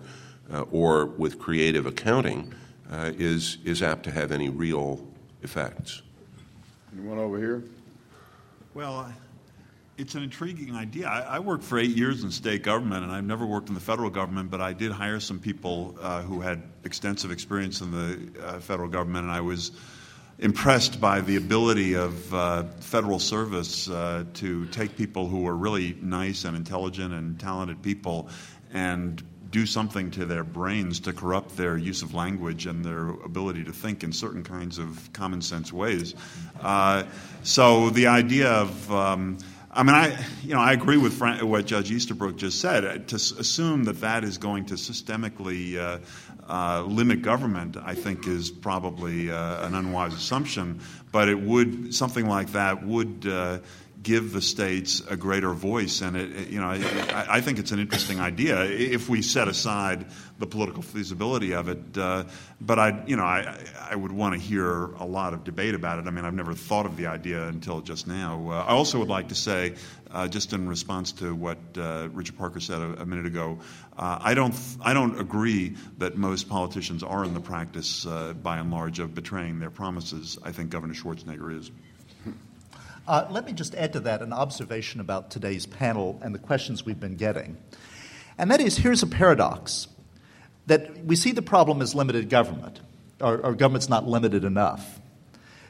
uh, 0.51 0.61
or 0.71 1.05
with 1.05 1.39
creative 1.39 1.85
accounting, 1.85 2.53
uh, 2.91 3.11
is, 3.17 3.57
is 3.63 3.81
apt 3.81 4.03
to 4.03 4.11
have 4.11 4.31
any 4.31 4.49
real 4.49 5.05
effects. 5.41 6.01
Anyone 6.93 7.17
over 7.17 7.37
here? 7.37 7.63
Well, 8.73 9.11
it's 9.97 10.15
an 10.15 10.23
intriguing 10.23 10.75
idea. 10.75 11.07
I, 11.07 11.35
I 11.35 11.39
worked 11.39 11.63
for 11.63 11.77
eight 11.77 11.95
years 11.95 12.23
in 12.23 12.31
state 12.31 12.63
government, 12.63 13.03
and 13.03 13.11
I've 13.11 13.23
never 13.23 13.45
worked 13.45 13.69
in 13.69 13.75
the 13.75 13.81
federal 13.81 14.09
government, 14.09 14.51
but 14.51 14.61
I 14.61 14.73
did 14.73 14.91
hire 14.91 15.19
some 15.19 15.39
people 15.39 15.95
uh, 16.01 16.21
who 16.21 16.41
had 16.41 16.63
extensive 16.83 17.31
experience 17.31 17.81
in 17.81 17.91
the 17.91 18.43
uh, 18.43 18.59
federal 18.59 18.89
government, 18.89 19.25
and 19.25 19.31
I 19.31 19.41
was 19.41 19.71
impressed 20.39 20.99
by 20.99 21.21
the 21.21 21.35
ability 21.35 21.93
of 21.93 22.33
uh, 22.33 22.63
federal 22.79 23.19
service 23.19 23.89
uh, 23.89 24.25
to 24.33 24.65
take 24.67 24.97
people 24.97 25.27
who 25.27 25.41
were 25.41 25.55
really 25.55 25.95
nice 26.01 26.45
and 26.45 26.57
intelligent 26.57 27.13
and 27.13 27.39
talented 27.39 27.81
people 27.83 28.27
and 28.73 29.21
do 29.51 29.65
something 29.65 30.11
to 30.11 30.25
their 30.25 30.43
brains 30.43 30.99
to 31.01 31.13
corrupt 31.13 31.57
their 31.57 31.77
use 31.77 32.01
of 32.01 32.13
language 32.13 32.65
and 32.65 32.83
their 32.83 33.09
ability 33.09 33.63
to 33.65 33.71
think 33.71 34.03
in 34.03 34.11
certain 34.11 34.43
kinds 34.43 34.77
of 34.77 35.11
common 35.13 35.41
sense 35.41 35.71
ways. 35.73 36.15
Uh, 36.61 37.03
so 37.43 37.89
the 37.89 38.07
idea 38.07 38.49
of 38.49 38.91
um, 38.91 39.37
I 39.73 39.83
mean, 39.83 39.95
I 39.95 40.17
you 40.43 40.53
know 40.53 40.59
I 40.59 40.73
agree 40.73 40.97
with 40.97 41.21
what 41.21 41.65
Judge 41.65 41.91
Easterbrook 41.91 42.35
just 42.35 42.59
said. 42.59 42.83
Uh, 42.83 42.97
To 42.97 43.15
assume 43.15 43.85
that 43.85 44.01
that 44.01 44.23
is 44.23 44.37
going 44.37 44.65
to 44.65 44.73
systemically 44.75 45.77
uh, 45.77 45.99
uh, 46.49 46.83
limit 46.83 47.21
government, 47.21 47.77
I 47.77 47.95
think, 47.95 48.27
is 48.27 48.51
probably 48.51 49.31
uh, 49.31 49.65
an 49.65 49.73
unwise 49.75 50.13
assumption. 50.13 50.81
But 51.11 51.29
it 51.29 51.39
would 51.39 51.95
something 51.95 52.25
like 52.25 52.51
that 52.51 52.85
would. 52.85 53.25
Give 54.03 54.31
the 54.33 54.41
states 54.41 55.01
a 55.09 55.15
greater 55.15 55.53
voice, 55.53 56.01
and 56.01 56.17
it, 56.17 56.31
it- 56.35 56.47
you 56.49 56.59
know, 56.59 56.69
I, 56.69 57.25
I 57.37 57.41
think 57.41 57.59
it's 57.59 57.71
an 57.71 57.79
interesting 57.79 58.19
idea 58.19 58.63
if 58.63 59.09
we 59.09 59.21
set 59.21 59.47
aside 59.47 60.07
the 60.39 60.47
political 60.47 60.81
feasibility 60.81 61.53
of 61.53 61.67
it. 61.69 61.97
Uh, 61.97 62.23
but 62.59 62.79
I, 62.79 63.03
you 63.05 63.15
know, 63.15 63.23
I, 63.23 63.63
I 63.91 63.95
would 63.95 64.11
want 64.11 64.33
to 64.33 64.39
hear 64.39 64.85
a 64.93 65.05
lot 65.05 65.33
of 65.33 65.43
debate 65.43 65.75
about 65.75 65.99
it. 65.99 66.07
I 66.07 66.11
mean, 66.11 66.25
I've 66.25 66.33
never 66.33 66.55
thought 66.55 66.87
of 66.87 66.97
the 66.97 67.07
idea 67.07 67.47
until 67.47 67.81
just 67.81 68.07
now. 68.07 68.49
Uh, 68.49 68.63
I 68.67 68.71
also 68.71 68.97
would 68.97 69.07
like 69.09 69.27
to 69.27 69.35
say, 69.35 69.75
uh, 70.09 70.27
just 70.27 70.51
in 70.53 70.67
response 70.67 71.11
to 71.13 71.35
what 71.35 71.59
uh, 71.77 72.09
Richard 72.11 72.37
Parker 72.39 72.59
said 72.59 72.79
a, 72.81 73.01
a 73.01 73.05
minute 73.05 73.27
ago, 73.27 73.59
uh, 73.97 74.17
I 74.19 74.33
don't, 74.33 74.55
I 74.81 74.93
don't 74.93 75.19
agree 75.19 75.75
that 75.99 76.17
most 76.17 76.49
politicians 76.49 77.03
are 77.03 77.23
in 77.23 77.35
the 77.35 77.39
practice, 77.41 78.07
uh, 78.07 78.33
by 78.33 78.57
and 78.57 78.71
large, 78.71 78.97
of 78.99 79.13
betraying 79.13 79.59
their 79.59 79.69
promises. 79.69 80.39
I 80.43 80.51
think 80.53 80.71
Governor 80.71 80.95
Schwarzenegger 80.95 81.55
is. 81.55 81.69
Uh, 83.07 83.27
let 83.31 83.45
me 83.45 83.51
just 83.51 83.73
add 83.75 83.93
to 83.93 83.99
that 84.01 84.21
an 84.21 84.31
observation 84.31 85.01
about 85.01 85.31
today's 85.31 85.65
panel 85.65 86.19
and 86.21 86.35
the 86.35 86.39
questions 86.39 86.85
we've 86.85 86.99
been 86.99 87.15
getting. 87.15 87.57
And 88.37 88.51
that 88.51 88.61
is 88.61 88.77
here's 88.77 89.01
a 89.01 89.07
paradox 89.07 89.87
that 90.67 91.03
we 91.05 91.15
see 91.15 91.31
the 91.31 91.41
problem 91.41 91.81
as 91.81 91.95
limited 91.95 92.29
government, 92.29 92.79
or, 93.19 93.39
or 93.39 93.53
government's 93.55 93.89
not 93.89 94.07
limited 94.07 94.43
enough. 94.43 94.99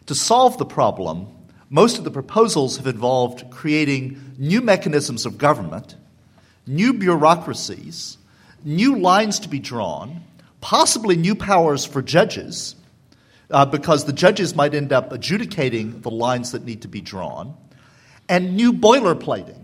To 0.08 0.16
solve 0.16 0.58
the 0.58 0.66
problem, 0.66 1.28
most 1.70 1.98
of 1.98 2.04
the 2.04 2.12
proposals 2.12 2.78
have 2.78 2.88
involved 2.88 3.50
creating 3.50 4.36
new 4.38 4.60
mechanisms 4.60 5.26
of 5.26 5.38
government, 5.38 5.96
new 6.68 6.94
bureaucracies, 6.94 8.18
new 8.66 9.00
lines 9.00 9.40
to 9.40 9.48
be 9.48 9.60
drawn, 9.60 10.22
possibly 10.60 11.16
new 11.16 11.36
powers 11.36 11.86
for 11.86 12.02
judges 12.02 12.76
uh, 13.52 13.66
because 13.66 14.06
the 14.06 14.14
judges 14.14 14.56
might 14.56 14.74
end 14.74 14.92
up 14.92 15.12
adjudicating 15.12 16.02
the 16.02 16.12
lines 16.12 16.52
that 16.52 16.66
need 16.66 16.82
to 16.82 16.88
be 16.88 17.02
drawn, 17.02 17.56
and 18.30 18.56
new 18.56 18.72
boilerplating, 18.72 19.60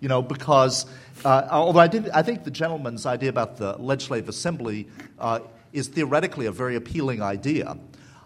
you 0.00 0.08
know, 0.08 0.22
because 0.22 0.86
uh, 1.24 1.46
although 1.50 1.80
I, 1.80 1.86
did, 1.86 2.08
I 2.10 2.22
think 2.22 2.44
the 2.44 2.50
gentleman's 2.50 3.06
idea 3.06 3.28
about 3.28 3.56
the 3.56 3.76
legislative 3.76 4.28
assembly 4.28 4.88
uh, 5.18 5.40
is 5.72 5.88
theoretically 5.88 6.46
a 6.46 6.52
very 6.52 6.76
appealing 6.76 7.22
idea, 7.22 7.76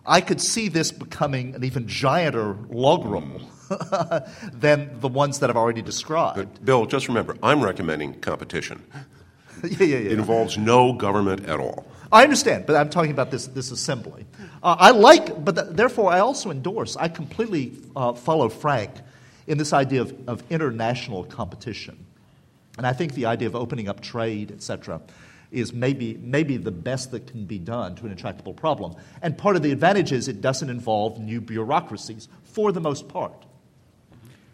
I 0.06 0.20
could 0.20 0.40
see 0.40 0.68
this 0.68 0.92
becoming 0.92 1.54
an 1.54 1.64
even 1.64 1.86
gianter 1.86 2.56
log 2.72 3.04
roll 3.04 3.40
than 4.52 5.00
the 5.00 5.08
ones 5.08 5.38
that 5.40 5.50
I've 5.50 5.56
already 5.56 5.82
described. 5.82 6.36
But, 6.36 6.64
Bill, 6.64 6.86
just 6.86 7.08
remember, 7.08 7.36
I'm 7.42 7.62
recommending 7.62 8.20
competition. 8.20 8.82
yeah, 9.64 9.70
yeah, 9.78 9.84
yeah. 9.86 10.10
It 10.10 10.12
involves 10.12 10.58
no 10.58 10.92
government 10.92 11.46
at 11.46 11.58
all. 11.58 11.86
I 12.15 12.23
understand, 12.23 12.65
but 12.65 12.77
I'm 12.77 12.91
talking 12.91 13.11
about 13.11 13.32
this, 13.32 13.49
this 13.49 13.73
assembly. 13.73 14.24
Uh, 14.62 14.77
I 14.78 14.93
like, 14.93 15.45
but 15.45 15.57
th- 15.57 15.66
therefore 15.70 16.12
I 16.12 16.20
also 16.20 16.53
endorse, 16.53 16.97
I 16.97 17.09
completely 17.09 17.73
uh, 17.97 18.12
follow 18.12 18.49
Frank 18.49 18.93
in 19.49 19.59
this 19.59 19.73
idea 19.73 20.03
of, 20.03 20.15
of 20.28 20.45
international 20.49 21.24
competition. 21.24 22.07
And 22.78 22.86
I 22.86 22.93
think 22.93 23.15
the 23.15 23.27
idea 23.27 23.49
of 23.49 23.57
opening 23.57 23.89
up 23.89 24.01
trade, 24.01 24.53
et 24.53 24.62
cetera, 24.62 25.01
is 25.51 25.73
maybe, 25.73 26.15
maybe 26.23 26.57
the 26.57 26.70
best 26.70 27.11
that 27.11 27.27
can 27.27 27.47
be 27.47 27.59
done 27.59 27.97
to 27.97 28.07
an 28.07 28.12
intractable 28.12 28.55
problem. 28.55 28.95
And 29.20 29.36
part 29.36 29.57
of 29.57 29.62
the 29.62 29.73
advantage 29.73 30.12
is 30.12 30.28
it 30.28 30.41
doesn't 30.41 30.70
involve 30.70 31.19
new 31.19 31.41
bureaucracies, 31.41 32.28
for 32.45 32.70
the 32.70 32.81
most 32.81 33.09
part. 33.09 33.45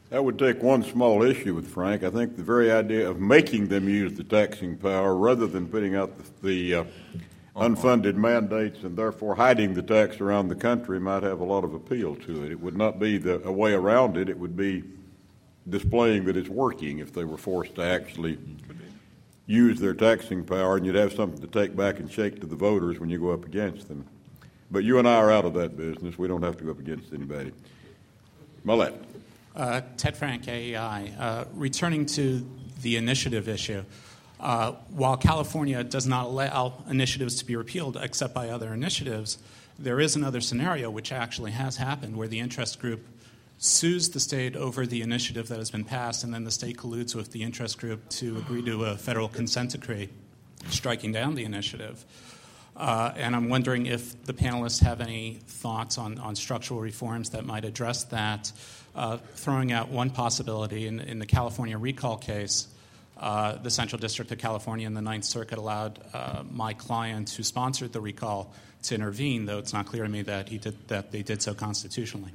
That 0.09 0.25
would 0.25 0.39
take 0.39 0.63
one 0.63 0.83
small 0.83 1.23
issue 1.23 1.55
with 1.55 1.69
Frank. 1.69 2.05
I 2.05 2.11
think 2.11 2.37
the 2.37 2.43
very 2.43 2.73
idea 2.73 3.09
of 3.09 3.21
making 3.21 3.69
them 3.69 3.87
use 3.87 4.15
the 4.15 4.25
taxing 4.25 4.79
power 4.79 5.15
rather 5.15 5.47
than 5.47 5.69
putting 5.69 5.95
out 5.95 6.17
the, 6.17 6.49
the 6.49 6.75
uh, 6.75 6.85
unfunded 7.57 8.15
mandates 8.15 8.83
and 8.83 8.97
therefore 8.97 9.35
hiding 9.35 9.75
the 9.75 9.83
tax 9.83 10.21
around 10.21 10.49
the 10.49 10.55
country 10.55 11.01
might 11.01 11.23
have 11.23 11.41
a 11.41 11.45
lot 11.45 11.65
of 11.65 11.75
appeal 11.75 12.15
to 12.15 12.45
it. 12.45 12.53
It 12.53 12.61
would 12.61 12.77
not 12.77 12.99
be 12.99 13.19
the, 13.19 13.43
a 13.47 13.53
way 13.53 13.73
around 13.73 14.17
it, 14.17 14.29
it 14.29 14.39
would 14.39 14.57
be 14.57 14.85
displaying 15.69 16.25
that 16.25 16.37
it's 16.37 16.49
working 16.49 16.99
if 16.99 17.13
they 17.13 17.25
were 17.25 17.37
forced 17.37 17.75
to 17.77 17.83
actually 17.83 18.39
use 19.47 19.81
their 19.81 19.95
taxing 19.95 20.45
power, 20.45 20.77
and 20.77 20.87
you'd 20.87 20.95
have 20.95 21.13
something 21.13 21.41
to 21.41 21.47
take 21.47 21.75
back 21.75 21.99
and 21.99 22.11
shake 22.11 22.41
to 22.41 22.47
the 22.47 22.55
voters 22.55 23.01
when 23.01 23.11
you 23.11 23.19
go 23.19 23.31
up 23.31 23.45
against 23.45 23.89
them. 23.89 24.05
But 24.71 24.85
you 24.85 24.99
and 24.99 25.09
I 25.09 25.17
are 25.17 25.33
out 25.33 25.45
of 25.45 25.55
that 25.55 25.77
business. 25.77 26.17
We 26.17 26.29
don't 26.29 26.43
have 26.43 26.57
to 26.59 26.65
go 26.65 26.71
up 26.71 26.79
against 26.79 27.13
anybody. 27.13 27.53
Millett. 28.65 28.95
Uh, 29.57 29.81
Ted 29.97 30.17
Frank, 30.17 30.47
AEI. 30.47 31.13
Uh, 31.19 31.45
returning 31.55 32.07
to 32.07 32.49
the 32.83 32.97
initiative 32.97 33.49
issue, 33.49 33.85
uh, 34.41 34.73
while 34.91 35.17
California 35.17 35.83
does 35.85 36.07
not 36.07 36.27
allow 36.27 36.83
initiatives 36.89 37.37
to 37.37 37.45
be 37.45 37.57
repealed 37.57 37.97
except 38.01 38.35
by 38.35 38.49
other 38.49 38.73
initiatives, 38.73 39.39
there 39.79 40.01
is 40.01 40.17
another 40.17 40.41
scenario 40.41 40.91
which 40.91 41.13
actually 41.13 41.53
has 41.53 41.77
happened 41.77 42.17
where 42.17 42.29
the 42.29 42.41
interest 42.41 42.81
group 42.81 43.07
sues 43.59 44.09
the 44.11 44.21
state 44.21 44.57
over 44.57 44.87
the 44.87 45.03
initiative 45.03 45.49
that 45.49 45.59
has 45.59 45.71
been 45.71 45.85
passed, 45.85 46.25
and 46.25 46.33
then 46.33 46.45
the 46.45 46.51
state 46.51 46.79
colludes 46.79 47.15
with 47.15 47.33
the 47.33 47.43
interest 47.43 47.79
group 47.79 48.09
to 48.09 48.39
agree 48.39 48.63
to 48.63 48.85
a 48.87 48.97
federal 48.97 49.29
consent 49.29 49.71
decree 49.71 50.09
striking 50.69 51.13
down 51.13 51.35
the 51.35 51.45
initiative. 51.45 52.05
Uh, 52.77 53.13
and 53.17 53.37
I'm 53.37 53.51
wondering 53.51 53.87
if 53.87 54.25
the 54.25 54.33
panelists 54.33 54.81
have 54.83 55.03
any 55.03 55.41
thoughts 55.47 55.99
on, 55.99 56.19
on 56.19 56.35
structural 56.35 56.81
reforms 56.81 57.31
that 57.31 57.45
might 57.45 57.67
address 57.67 58.05
that. 58.05 58.53
Uh, 58.95 59.19
throwing 59.35 59.71
out 59.73 59.89
one 59.89 60.11
possibility 60.11 60.87
in, 60.87 60.99
in 61.01 61.19
the 61.19 61.27
California 61.27 61.77
recall 61.77 62.17
case, 62.17 62.67
uh, 63.21 63.59
the 63.59 63.71
Central 63.71 63.99
District 63.99 64.33
of 64.33 64.39
California 64.39 64.87
and 64.87 64.97
the 64.97 65.03
Ninth 65.03 65.25
Circuit 65.25 65.59
allowed 65.59 66.01
uh, 66.15 66.43
my 66.51 66.73
client 66.73 67.29
who 67.31 67.43
sponsored 67.43 67.93
the 67.93 68.01
recall 68.01 68.55
to 68.85 68.95
intervene, 68.95 69.45
though 69.45 69.59
it's 69.59 69.75
not 69.75 69.85
clear 69.85 70.05
to 70.05 70.09
me 70.09 70.23
that, 70.23 70.49
he 70.49 70.57
did, 70.57 70.89
that 70.89 71.13
they 71.13 71.23
did 71.23 71.43
so 71.43 71.53
constitutionally. 71.53 72.33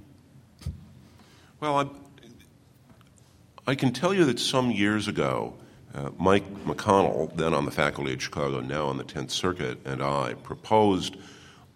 Well, 1.60 1.80
I, 1.80 3.72
I 3.72 3.76
can 3.76 3.94
tell 3.94 4.14
you 4.14 4.26
that 4.26 4.40
some 4.40 4.70
years 4.70 5.08
ago, 5.08 5.56
uh, 5.96 6.12
Mike 6.20 6.48
McConnell, 6.66 7.36
then 7.36 7.56
on 7.56 7.66
the 7.66 7.72
faculty 7.72 8.14
at 8.14 8.22
Chicago, 8.22 8.60
now 8.60 8.86
on 8.86 8.98
the 8.98 9.04
Tenth 9.04 9.32
Circuit, 9.32 9.80
and 9.86 10.04
I 10.04 10.36
proposed 10.36 11.18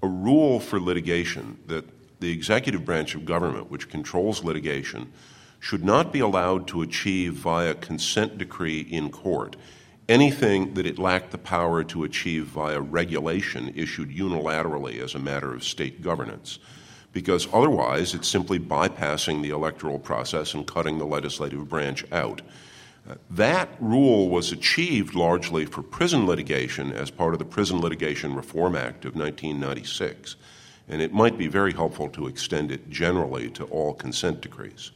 a 0.04 0.08
rule 0.08 0.60
for 0.60 0.80
litigation 0.80 1.58
that 1.66 1.86
the 2.20 2.32
executive 2.32 2.86
branch 2.86 3.16
of 3.16 3.26
government, 3.26 3.72
which 3.72 3.90
controls 3.90 4.44
litigation, 4.44 5.12
should 5.60 5.84
not 5.84 6.14
be 6.14 6.20
allowed 6.20 6.68
to 6.68 6.82
achieve 6.82 7.34
via 7.34 7.74
consent 7.74 8.38
decree 8.38 8.82
in 8.82 9.10
court 9.10 9.56
anything 10.10 10.74
that 10.74 10.88
it 10.88 10.98
lacked 10.98 11.30
the 11.32 11.38
power 11.38 11.84
to 11.84 12.04
achieve 12.04 12.46
via 12.46 12.82
regulation 12.82 13.72
issued 13.76 14.10
unilaterally 14.10 15.00
as 15.00 15.14
a 15.14 15.20
matter 15.20 15.54
of 15.54 15.64
state 15.64 16.02
governance. 16.02 16.58
Because 17.14 17.48
otherwise, 17.54 18.14
it's 18.14 18.28
simply 18.28 18.60
bypassing 18.60 19.42
the 19.42 19.52
electoral 19.52 20.00
process 20.00 20.54
and 20.54 20.68
cutting 20.68 20.98
the 20.98 21.06
legislative 21.06 21.70
branch 21.70 22.04
out. 22.12 22.42
That 23.30 23.70
rule 23.80 24.30
was 24.30 24.52
achieved 24.52 25.16
largely 25.16 25.66
for 25.66 25.82
prison 25.82 26.26
litigation 26.26 26.92
as 26.92 27.10
part 27.10 27.34
of 27.34 27.40
the 27.40 27.46
Prison 27.46 27.80
Litigation 27.80 28.36
Reform 28.36 28.76
Act 28.76 29.06
of 29.06 29.16
1996, 29.16 30.36
and 30.88 31.02
it 31.02 31.14
might 31.14 31.38
be 31.38 31.48
very 31.48 31.74
helpful 31.74 32.10
to 32.10 32.28
extend 32.28 32.72
it 32.72 32.90
generally 32.90 33.50
to 33.52 33.64
all 33.66 33.94
consent 33.94 34.42
decrees. 34.42 34.92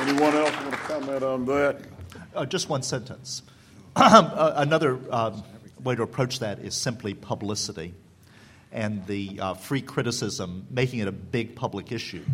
Anyone 0.00 0.34
else 0.34 0.56
want 0.56 0.70
to 0.70 0.76
comment 0.78 1.22
on 1.22 1.44
that? 1.46 1.80
Uh, 2.34 2.46
just 2.46 2.68
one 2.68 2.82
sentence. 2.82 3.42
uh, 3.96 4.54
another 4.56 4.98
um, 5.10 5.42
way 5.82 5.94
to 5.94 6.02
approach 6.02 6.38
that 6.38 6.58
is 6.60 6.74
simply 6.74 7.12
publicity 7.14 7.94
and 8.72 9.06
the 9.06 9.38
uh, 9.40 9.54
free 9.54 9.82
criticism, 9.82 10.66
making 10.70 11.00
it 11.00 11.08
a 11.08 11.12
big 11.12 11.56
public 11.56 11.92
issue, 11.92 12.24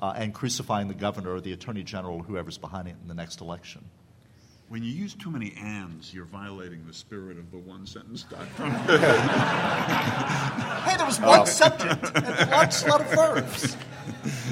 uh, 0.00 0.14
and 0.16 0.32
crucifying 0.34 0.88
the 0.88 0.94
governor 0.94 1.34
or 1.34 1.40
the 1.40 1.52
attorney 1.52 1.82
general 1.82 2.22
whoever's 2.22 2.58
behind 2.58 2.88
it 2.88 2.94
in 3.02 3.08
the 3.08 3.14
next 3.14 3.40
election. 3.40 3.84
When 4.72 4.82
you 4.82 4.90
use 4.90 5.12
too 5.12 5.30
many 5.30 5.52
ands, 5.60 6.14
you're 6.14 6.24
violating 6.24 6.86
the 6.86 6.94
spirit 6.94 7.36
of 7.36 7.50
the 7.50 7.58
one 7.58 7.86
sentence 7.86 8.22
doctrine. 8.22 8.70
hey, 8.70 8.96
there 10.96 11.04
was 11.04 11.20
one 11.20 11.40
oh. 11.40 11.44
subject 11.44 12.10
and 12.14 12.26
a 12.26 12.48
large 12.50 12.82
lot 12.86 13.02
of 13.02 13.10
verbs. 13.10 13.76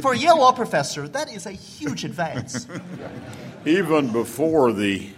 For 0.02 0.12
a 0.12 0.18
Yale 0.18 0.38
law 0.38 0.52
professor, 0.52 1.08
that 1.08 1.32
is 1.32 1.46
a 1.46 1.52
huge 1.52 2.04
advance. 2.04 2.66
Even 3.64 4.12
before 4.12 4.74
the 4.74 5.08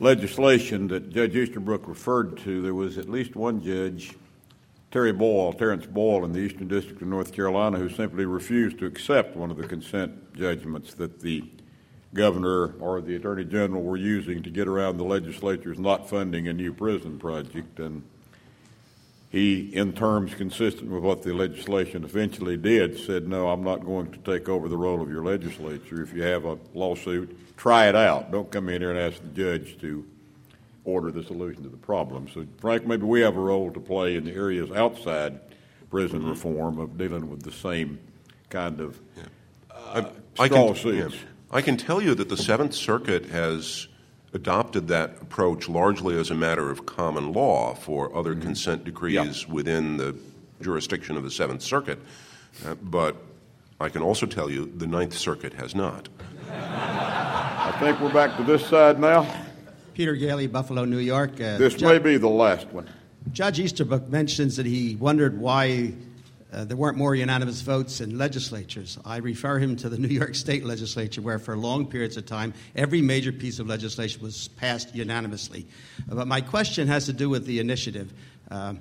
legislation 0.00 0.88
that 0.88 1.10
Judge 1.10 1.36
Easterbrook 1.36 1.86
referred 1.86 2.36
to, 2.38 2.60
there 2.62 2.74
was 2.74 2.98
at 2.98 3.08
least 3.08 3.36
one 3.36 3.62
judge, 3.62 4.16
Terry 4.90 5.12
Boyle, 5.12 5.52
Terrence 5.52 5.86
Boyle, 5.86 6.24
in 6.24 6.32
the 6.32 6.40
Eastern 6.40 6.66
District 6.66 7.00
of 7.00 7.06
North 7.06 7.32
Carolina, 7.32 7.78
who 7.78 7.88
simply 7.88 8.24
refused 8.24 8.80
to 8.80 8.86
accept 8.86 9.36
one 9.36 9.52
of 9.52 9.56
the 9.56 9.68
consent 9.68 10.34
judgments 10.34 10.94
that 10.94 11.20
the 11.20 11.44
governor 12.14 12.74
or 12.80 13.00
the 13.00 13.16
attorney 13.16 13.44
general 13.44 13.82
were 13.82 13.96
using 13.96 14.42
to 14.42 14.50
get 14.50 14.68
around 14.68 14.96
the 14.96 15.04
legislature's 15.04 15.78
not 15.78 16.08
funding 16.08 16.48
a 16.48 16.52
new 16.52 16.72
prison 16.72 17.18
project. 17.18 17.78
And 17.78 18.02
he, 19.30 19.74
in 19.74 19.92
terms 19.92 20.34
consistent 20.34 20.90
with 20.90 21.02
what 21.02 21.22
the 21.22 21.34
legislation 21.34 22.04
eventually 22.04 22.56
did, 22.56 22.98
said, 22.98 23.28
No, 23.28 23.48
I'm 23.48 23.64
not 23.64 23.84
going 23.84 24.10
to 24.12 24.18
take 24.18 24.48
over 24.48 24.68
the 24.68 24.76
role 24.76 25.02
of 25.02 25.10
your 25.10 25.24
legislature. 25.24 26.02
If 26.02 26.14
you 26.14 26.22
have 26.22 26.44
a 26.44 26.58
lawsuit, 26.74 27.56
try 27.56 27.88
it 27.88 27.96
out. 27.96 28.30
Don't 28.30 28.50
come 28.50 28.68
in 28.68 28.80
here 28.80 28.90
and 28.90 28.98
ask 28.98 29.20
the 29.20 29.28
judge 29.28 29.78
to 29.80 30.04
order 30.84 31.10
the 31.10 31.24
solution 31.24 31.64
to 31.64 31.68
the 31.68 31.76
problem. 31.76 32.28
So, 32.32 32.46
Frank, 32.58 32.86
maybe 32.86 33.04
we 33.04 33.20
have 33.20 33.36
a 33.36 33.40
role 33.40 33.72
to 33.72 33.80
play 33.80 34.16
in 34.16 34.24
the 34.24 34.32
areas 34.32 34.70
outside 34.70 35.40
prison 35.90 36.20
mm-hmm. 36.20 36.30
reform 36.30 36.78
of 36.78 36.96
dealing 36.96 37.28
with 37.28 37.42
the 37.42 37.52
same 37.52 37.98
kind 38.48 38.80
of 38.80 38.98
uh, 39.70 40.02
I, 40.38 40.44
I 40.44 40.48
can, 40.48 40.74
yeah. 40.96 41.08
I 41.50 41.60
can 41.60 41.76
tell 41.76 42.02
you 42.02 42.14
that 42.14 42.28
the 42.28 42.36
Seventh 42.36 42.74
Circuit 42.74 43.26
has 43.26 43.86
adopted 44.32 44.88
that 44.88 45.22
approach 45.22 45.68
largely 45.68 46.18
as 46.18 46.30
a 46.30 46.34
matter 46.34 46.70
of 46.70 46.86
common 46.86 47.32
law 47.32 47.74
for 47.74 48.14
other 48.16 48.32
mm-hmm. 48.32 48.42
consent 48.42 48.84
decrees 48.84 49.48
within 49.48 49.96
the 49.96 50.16
jurisdiction 50.60 51.16
of 51.16 51.22
the 51.22 51.30
Seventh 51.30 51.62
Circuit. 51.62 51.98
Uh, 52.64 52.74
but 52.74 53.16
I 53.80 53.88
can 53.88 54.02
also 54.02 54.26
tell 54.26 54.50
you 54.50 54.72
the 54.76 54.86
Ninth 54.86 55.16
Circuit 55.16 55.52
has 55.54 55.74
not. 55.74 56.08
I 56.50 57.76
think 57.78 58.00
we're 58.00 58.12
back 58.12 58.36
to 58.38 58.42
this 58.42 58.66
side 58.66 58.98
now. 58.98 59.26
Peter 59.94 60.14
Gailey, 60.14 60.46
Buffalo, 60.46 60.84
New 60.84 60.98
York. 60.98 61.34
Uh, 61.34 61.58
this 61.58 61.80
may 61.80 61.98
be 61.98 62.16
the 62.16 62.28
last 62.28 62.66
one. 62.68 62.88
Judge 63.32 63.58
Easterbrook 63.58 64.08
mentions 64.08 64.56
that 64.56 64.66
he 64.66 64.96
wondered 64.96 65.38
why 65.38 65.92
uh, 66.52 66.64
there 66.64 66.76
weren't 66.76 66.96
more 66.96 67.14
unanimous 67.14 67.60
votes 67.60 68.00
in 68.00 68.16
legislatures. 68.16 68.98
I 69.04 69.18
refer 69.18 69.58
him 69.58 69.76
to 69.76 69.88
the 69.88 69.98
New 69.98 70.08
York 70.08 70.34
State 70.34 70.64
legislature, 70.64 71.20
where 71.20 71.38
for 71.38 71.56
long 71.56 71.86
periods 71.86 72.16
of 72.16 72.26
time, 72.26 72.54
every 72.74 73.02
major 73.02 73.32
piece 73.32 73.58
of 73.58 73.66
legislation 73.66 74.22
was 74.22 74.48
passed 74.48 74.94
unanimously. 74.94 75.66
But 76.08 76.28
my 76.28 76.40
question 76.40 76.88
has 76.88 77.06
to 77.06 77.12
do 77.12 77.28
with 77.28 77.46
the 77.46 77.58
initiative. 77.58 78.12
Uh, 78.50 78.74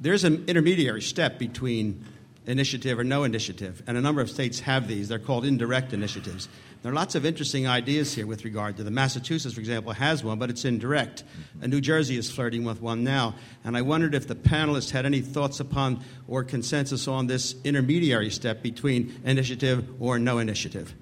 there's 0.00 0.24
an 0.24 0.44
intermediary 0.46 1.02
step 1.02 1.38
between 1.38 2.04
initiative 2.46 2.98
or 2.98 3.04
no 3.04 3.24
initiative, 3.24 3.82
and 3.86 3.96
a 3.96 4.00
number 4.00 4.20
of 4.20 4.30
states 4.30 4.60
have 4.60 4.86
these. 4.86 5.08
They're 5.08 5.18
called 5.18 5.44
indirect 5.44 5.92
initiatives. 5.92 6.48
There 6.82 6.92
are 6.92 6.94
lots 6.94 7.14
of 7.14 7.24
interesting 7.24 7.66
ideas 7.66 8.14
here 8.14 8.26
with 8.26 8.44
regard 8.44 8.76
to 8.76 8.84
the 8.84 8.90
Massachusetts, 8.90 9.54
for 9.54 9.60
example, 9.60 9.92
has 9.92 10.22
one, 10.22 10.38
but 10.38 10.50
it's 10.50 10.66
indirect. 10.66 11.24
And 11.62 11.72
New 11.72 11.80
Jersey 11.80 12.18
is 12.18 12.30
flirting 12.30 12.64
with 12.64 12.82
one 12.82 13.02
now. 13.02 13.36
And 13.64 13.74
I 13.74 13.80
wondered 13.80 14.14
if 14.14 14.28
the 14.28 14.34
panelists 14.34 14.90
had 14.90 15.06
any 15.06 15.22
thoughts 15.22 15.60
upon 15.60 16.04
or 16.28 16.44
consensus 16.44 17.08
on 17.08 17.26
this 17.26 17.54
intermediary 17.64 18.28
step 18.28 18.62
between 18.62 19.18
initiative 19.24 19.88
or 19.98 20.18
no 20.18 20.38
initiative. 20.38 20.94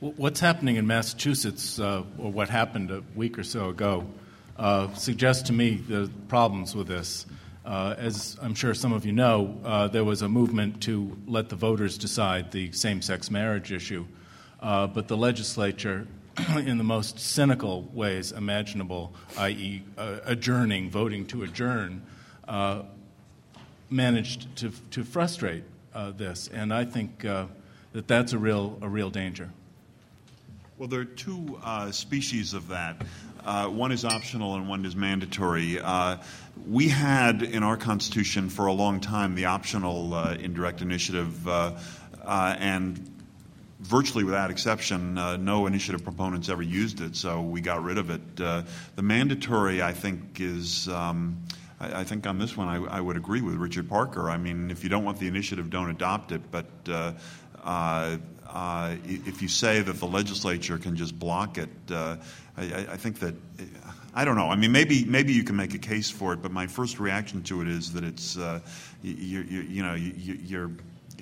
What's 0.00 0.40
happening 0.40 0.76
in 0.76 0.86
Massachusetts, 0.86 1.78
uh, 1.78 2.04
or 2.16 2.32
what 2.32 2.48
happened 2.48 2.90
a 2.90 3.02
week 3.14 3.38
or 3.38 3.44
so 3.44 3.68
ago, 3.68 4.06
uh, 4.56 4.90
suggests 4.94 5.42
to 5.48 5.52
me 5.52 5.74
the 5.74 6.10
problems 6.28 6.74
with 6.74 6.86
this. 6.86 7.26
Uh, 7.70 7.94
as 7.98 8.36
I'm 8.42 8.56
sure 8.56 8.74
some 8.74 8.92
of 8.92 9.06
you 9.06 9.12
know, 9.12 9.56
uh, 9.64 9.86
there 9.86 10.02
was 10.02 10.22
a 10.22 10.28
movement 10.28 10.82
to 10.82 11.16
let 11.28 11.50
the 11.50 11.54
voters 11.54 11.96
decide 11.98 12.50
the 12.50 12.72
same 12.72 13.00
sex 13.00 13.30
marriage 13.30 13.70
issue. 13.70 14.06
Uh, 14.58 14.88
but 14.88 15.06
the 15.06 15.16
legislature, 15.16 16.08
in 16.56 16.78
the 16.78 16.84
most 16.84 17.20
cynical 17.20 17.82
ways 17.92 18.32
imaginable, 18.32 19.14
i.e., 19.38 19.84
uh, 19.96 20.18
adjourning, 20.24 20.90
voting 20.90 21.24
to 21.26 21.44
adjourn, 21.44 22.02
uh, 22.48 22.82
managed 23.88 24.56
to, 24.56 24.72
to 24.90 25.04
frustrate 25.04 25.62
uh, 25.94 26.10
this. 26.10 26.48
And 26.52 26.74
I 26.74 26.84
think 26.84 27.24
uh, 27.24 27.46
that 27.92 28.08
that's 28.08 28.32
a 28.32 28.38
real, 28.38 28.78
a 28.82 28.88
real 28.88 29.10
danger. 29.10 29.48
Well, 30.76 30.88
there 30.88 31.02
are 31.02 31.04
two 31.04 31.60
uh, 31.62 31.92
species 31.92 32.52
of 32.52 32.66
that. 32.66 33.00
one 33.44 33.92
is 33.92 34.04
optional 34.04 34.56
and 34.56 34.68
one 34.68 34.84
is 34.84 34.96
mandatory. 34.96 35.78
We 36.68 36.88
had 36.88 37.42
in 37.42 37.62
our 37.62 37.76
Constitution 37.76 38.48
for 38.48 38.66
a 38.66 38.72
long 38.72 39.00
time 39.00 39.34
the 39.34 39.46
optional 39.46 40.16
indirect 40.32 40.82
initiative, 40.82 41.46
and 42.26 43.10
virtually 43.80 44.24
without 44.24 44.50
exception, 44.50 45.18
uh, 45.18 45.36
no 45.36 45.66
initiative 45.66 46.04
proponents 46.04 46.48
ever 46.48 46.62
used 46.62 47.00
it, 47.00 47.16
so 47.16 47.40
we 47.40 47.60
got 47.60 47.82
rid 47.82 47.98
of 47.98 48.10
it. 48.10 48.20
Uh, 48.38 48.62
the 48.96 49.02
mandatory, 49.02 49.82
I 49.82 49.92
think, 49.92 50.40
is. 50.40 50.88
Um, 50.88 51.42
I, 51.82 52.04
think 52.04 52.26
on 52.26 52.38
this 52.38 52.58
one, 52.58 52.68
I, 52.68 52.98
I, 52.98 53.00
would 53.00 53.16
agree 53.16 53.40
with 53.40 53.54
Richard 53.54 53.88
Parker. 53.88 54.28
I 54.28 54.36
mean, 54.36 54.70
if 54.70 54.84
you 54.84 54.90
don't 54.90 55.02
want 55.02 55.18
the 55.18 55.28
initiative, 55.28 55.70
don't 55.70 55.88
adopt 55.88 56.30
it. 56.30 56.42
But 56.50 56.66
uh, 56.86 57.12
uh, 57.64 58.18
uh 58.46 58.96
if 59.06 59.40
you 59.40 59.48
say 59.48 59.80
that 59.80 59.94
the 59.94 60.06
legislature 60.06 60.76
can 60.76 60.94
just 60.94 61.18
block 61.18 61.56
it, 61.56 61.70
uh, 61.90 62.16
I, 62.58 62.86
I, 62.90 62.96
think 62.98 63.20
that 63.20 63.34
I 64.14 64.24
don't 64.24 64.36
know. 64.36 64.48
I 64.48 64.56
mean, 64.56 64.72
maybe 64.72 65.04
maybe 65.04 65.32
you 65.32 65.44
can 65.44 65.56
make 65.56 65.74
a 65.74 65.78
case 65.78 66.10
for 66.10 66.32
it, 66.32 66.42
but 66.42 66.50
my 66.50 66.66
first 66.66 66.98
reaction 66.98 67.42
to 67.44 67.62
it 67.62 67.68
is 67.68 67.92
that 67.92 68.04
it's 68.04 68.36
uh, 68.36 68.60
you, 69.02 69.42
you, 69.42 69.60
you 69.60 69.82
know 69.82 69.94
you, 69.94 70.38
you're 70.42 70.70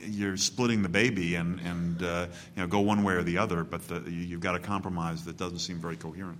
you're 0.03 0.37
splitting 0.37 0.83
the 0.83 0.89
baby 0.89 1.35
and 1.35 1.61
and 1.61 2.03
uh, 2.03 2.27
you 2.57 2.63
know 2.63 2.69
go 2.69 2.81
one 2.81 3.05
way 3.05 3.15
or 3.15 3.23
the 3.23 3.37
other, 3.37 3.63
but 3.63 3.87
the, 3.89 4.01
you've 4.11 4.41
got 4.41 4.55
a 4.55 4.59
compromise 4.59 5.25
that 5.25 5.37
doesn't 5.37 5.59
seem 5.59 5.79
very 5.79 5.97
coherent. 5.97 6.39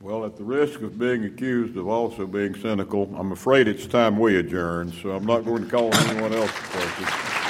Well, 0.00 0.24
at 0.24 0.36
the 0.36 0.44
risk 0.44 0.82
of 0.82 0.96
being 0.96 1.24
accused 1.24 1.76
of 1.76 1.88
also 1.88 2.24
being 2.24 2.54
cynical, 2.54 3.12
I'm 3.16 3.32
afraid 3.32 3.66
it's 3.66 3.84
time 3.86 4.16
we 4.16 4.36
adjourn, 4.36 4.92
so 4.92 5.10
I'm 5.10 5.26
not 5.26 5.44
going 5.44 5.64
to 5.64 5.70
call 5.70 5.92
anyone 5.92 6.34
else 6.34 6.52
question. 6.52 7.47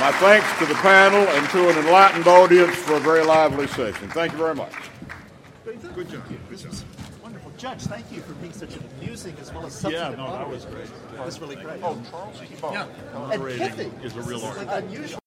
My 0.00 0.12
thanks 0.12 0.46
to 0.60 0.66
the 0.66 0.74
panel 0.74 1.20
and 1.20 1.50
to 1.50 1.68
an 1.70 1.76
enlightened 1.84 2.26
audience 2.28 2.76
for 2.76 2.94
a 2.94 3.00
very 3.00 3.24
lively 3.24 3.66
session. 3.66 4.08
Thank 4.10 4.30
you 4.32 4.38
very 4.38 4.54
much. 4.54 4.72
Good 5.64 6.08
job. 6.08 6.22
This 6.48 6.64
was 6.64 6.84
wonderful. 7.22 7.50
Judge, 7.56 7.82
thank 7.82 8.10
you 8.12 8.20
for 8.20 8.32
being 8.34 8.52
such 8.52 8.76
an 8.76 8.84
amusing 9.00 9.36
as 9.40 9.52
well 9.52 9.66
as 9.66 9.74
substantive 9.74 10.18
no, 10.18 10.32
that 10.32 10.48
was 10.48 10.64
great. 10.66 10.86
That 11.14 11.26
was 11.26 11.40
really 11.40 11.56
great. 11.56 11.80
Oh, 11.82 12.00
Charles 12.10 12.36
Keebaugh, 12.38 12.72
Yeah. 12.72 12.86
And 12.86 13.14
moderating 13.14 13.68
pithy. 13.68 13.90
is 14.06 14.16
a 14.16 14.22
real 14.22 14.38
is 14.38 14.44
art. 14.44 14.84
unusual. 14.84 15.18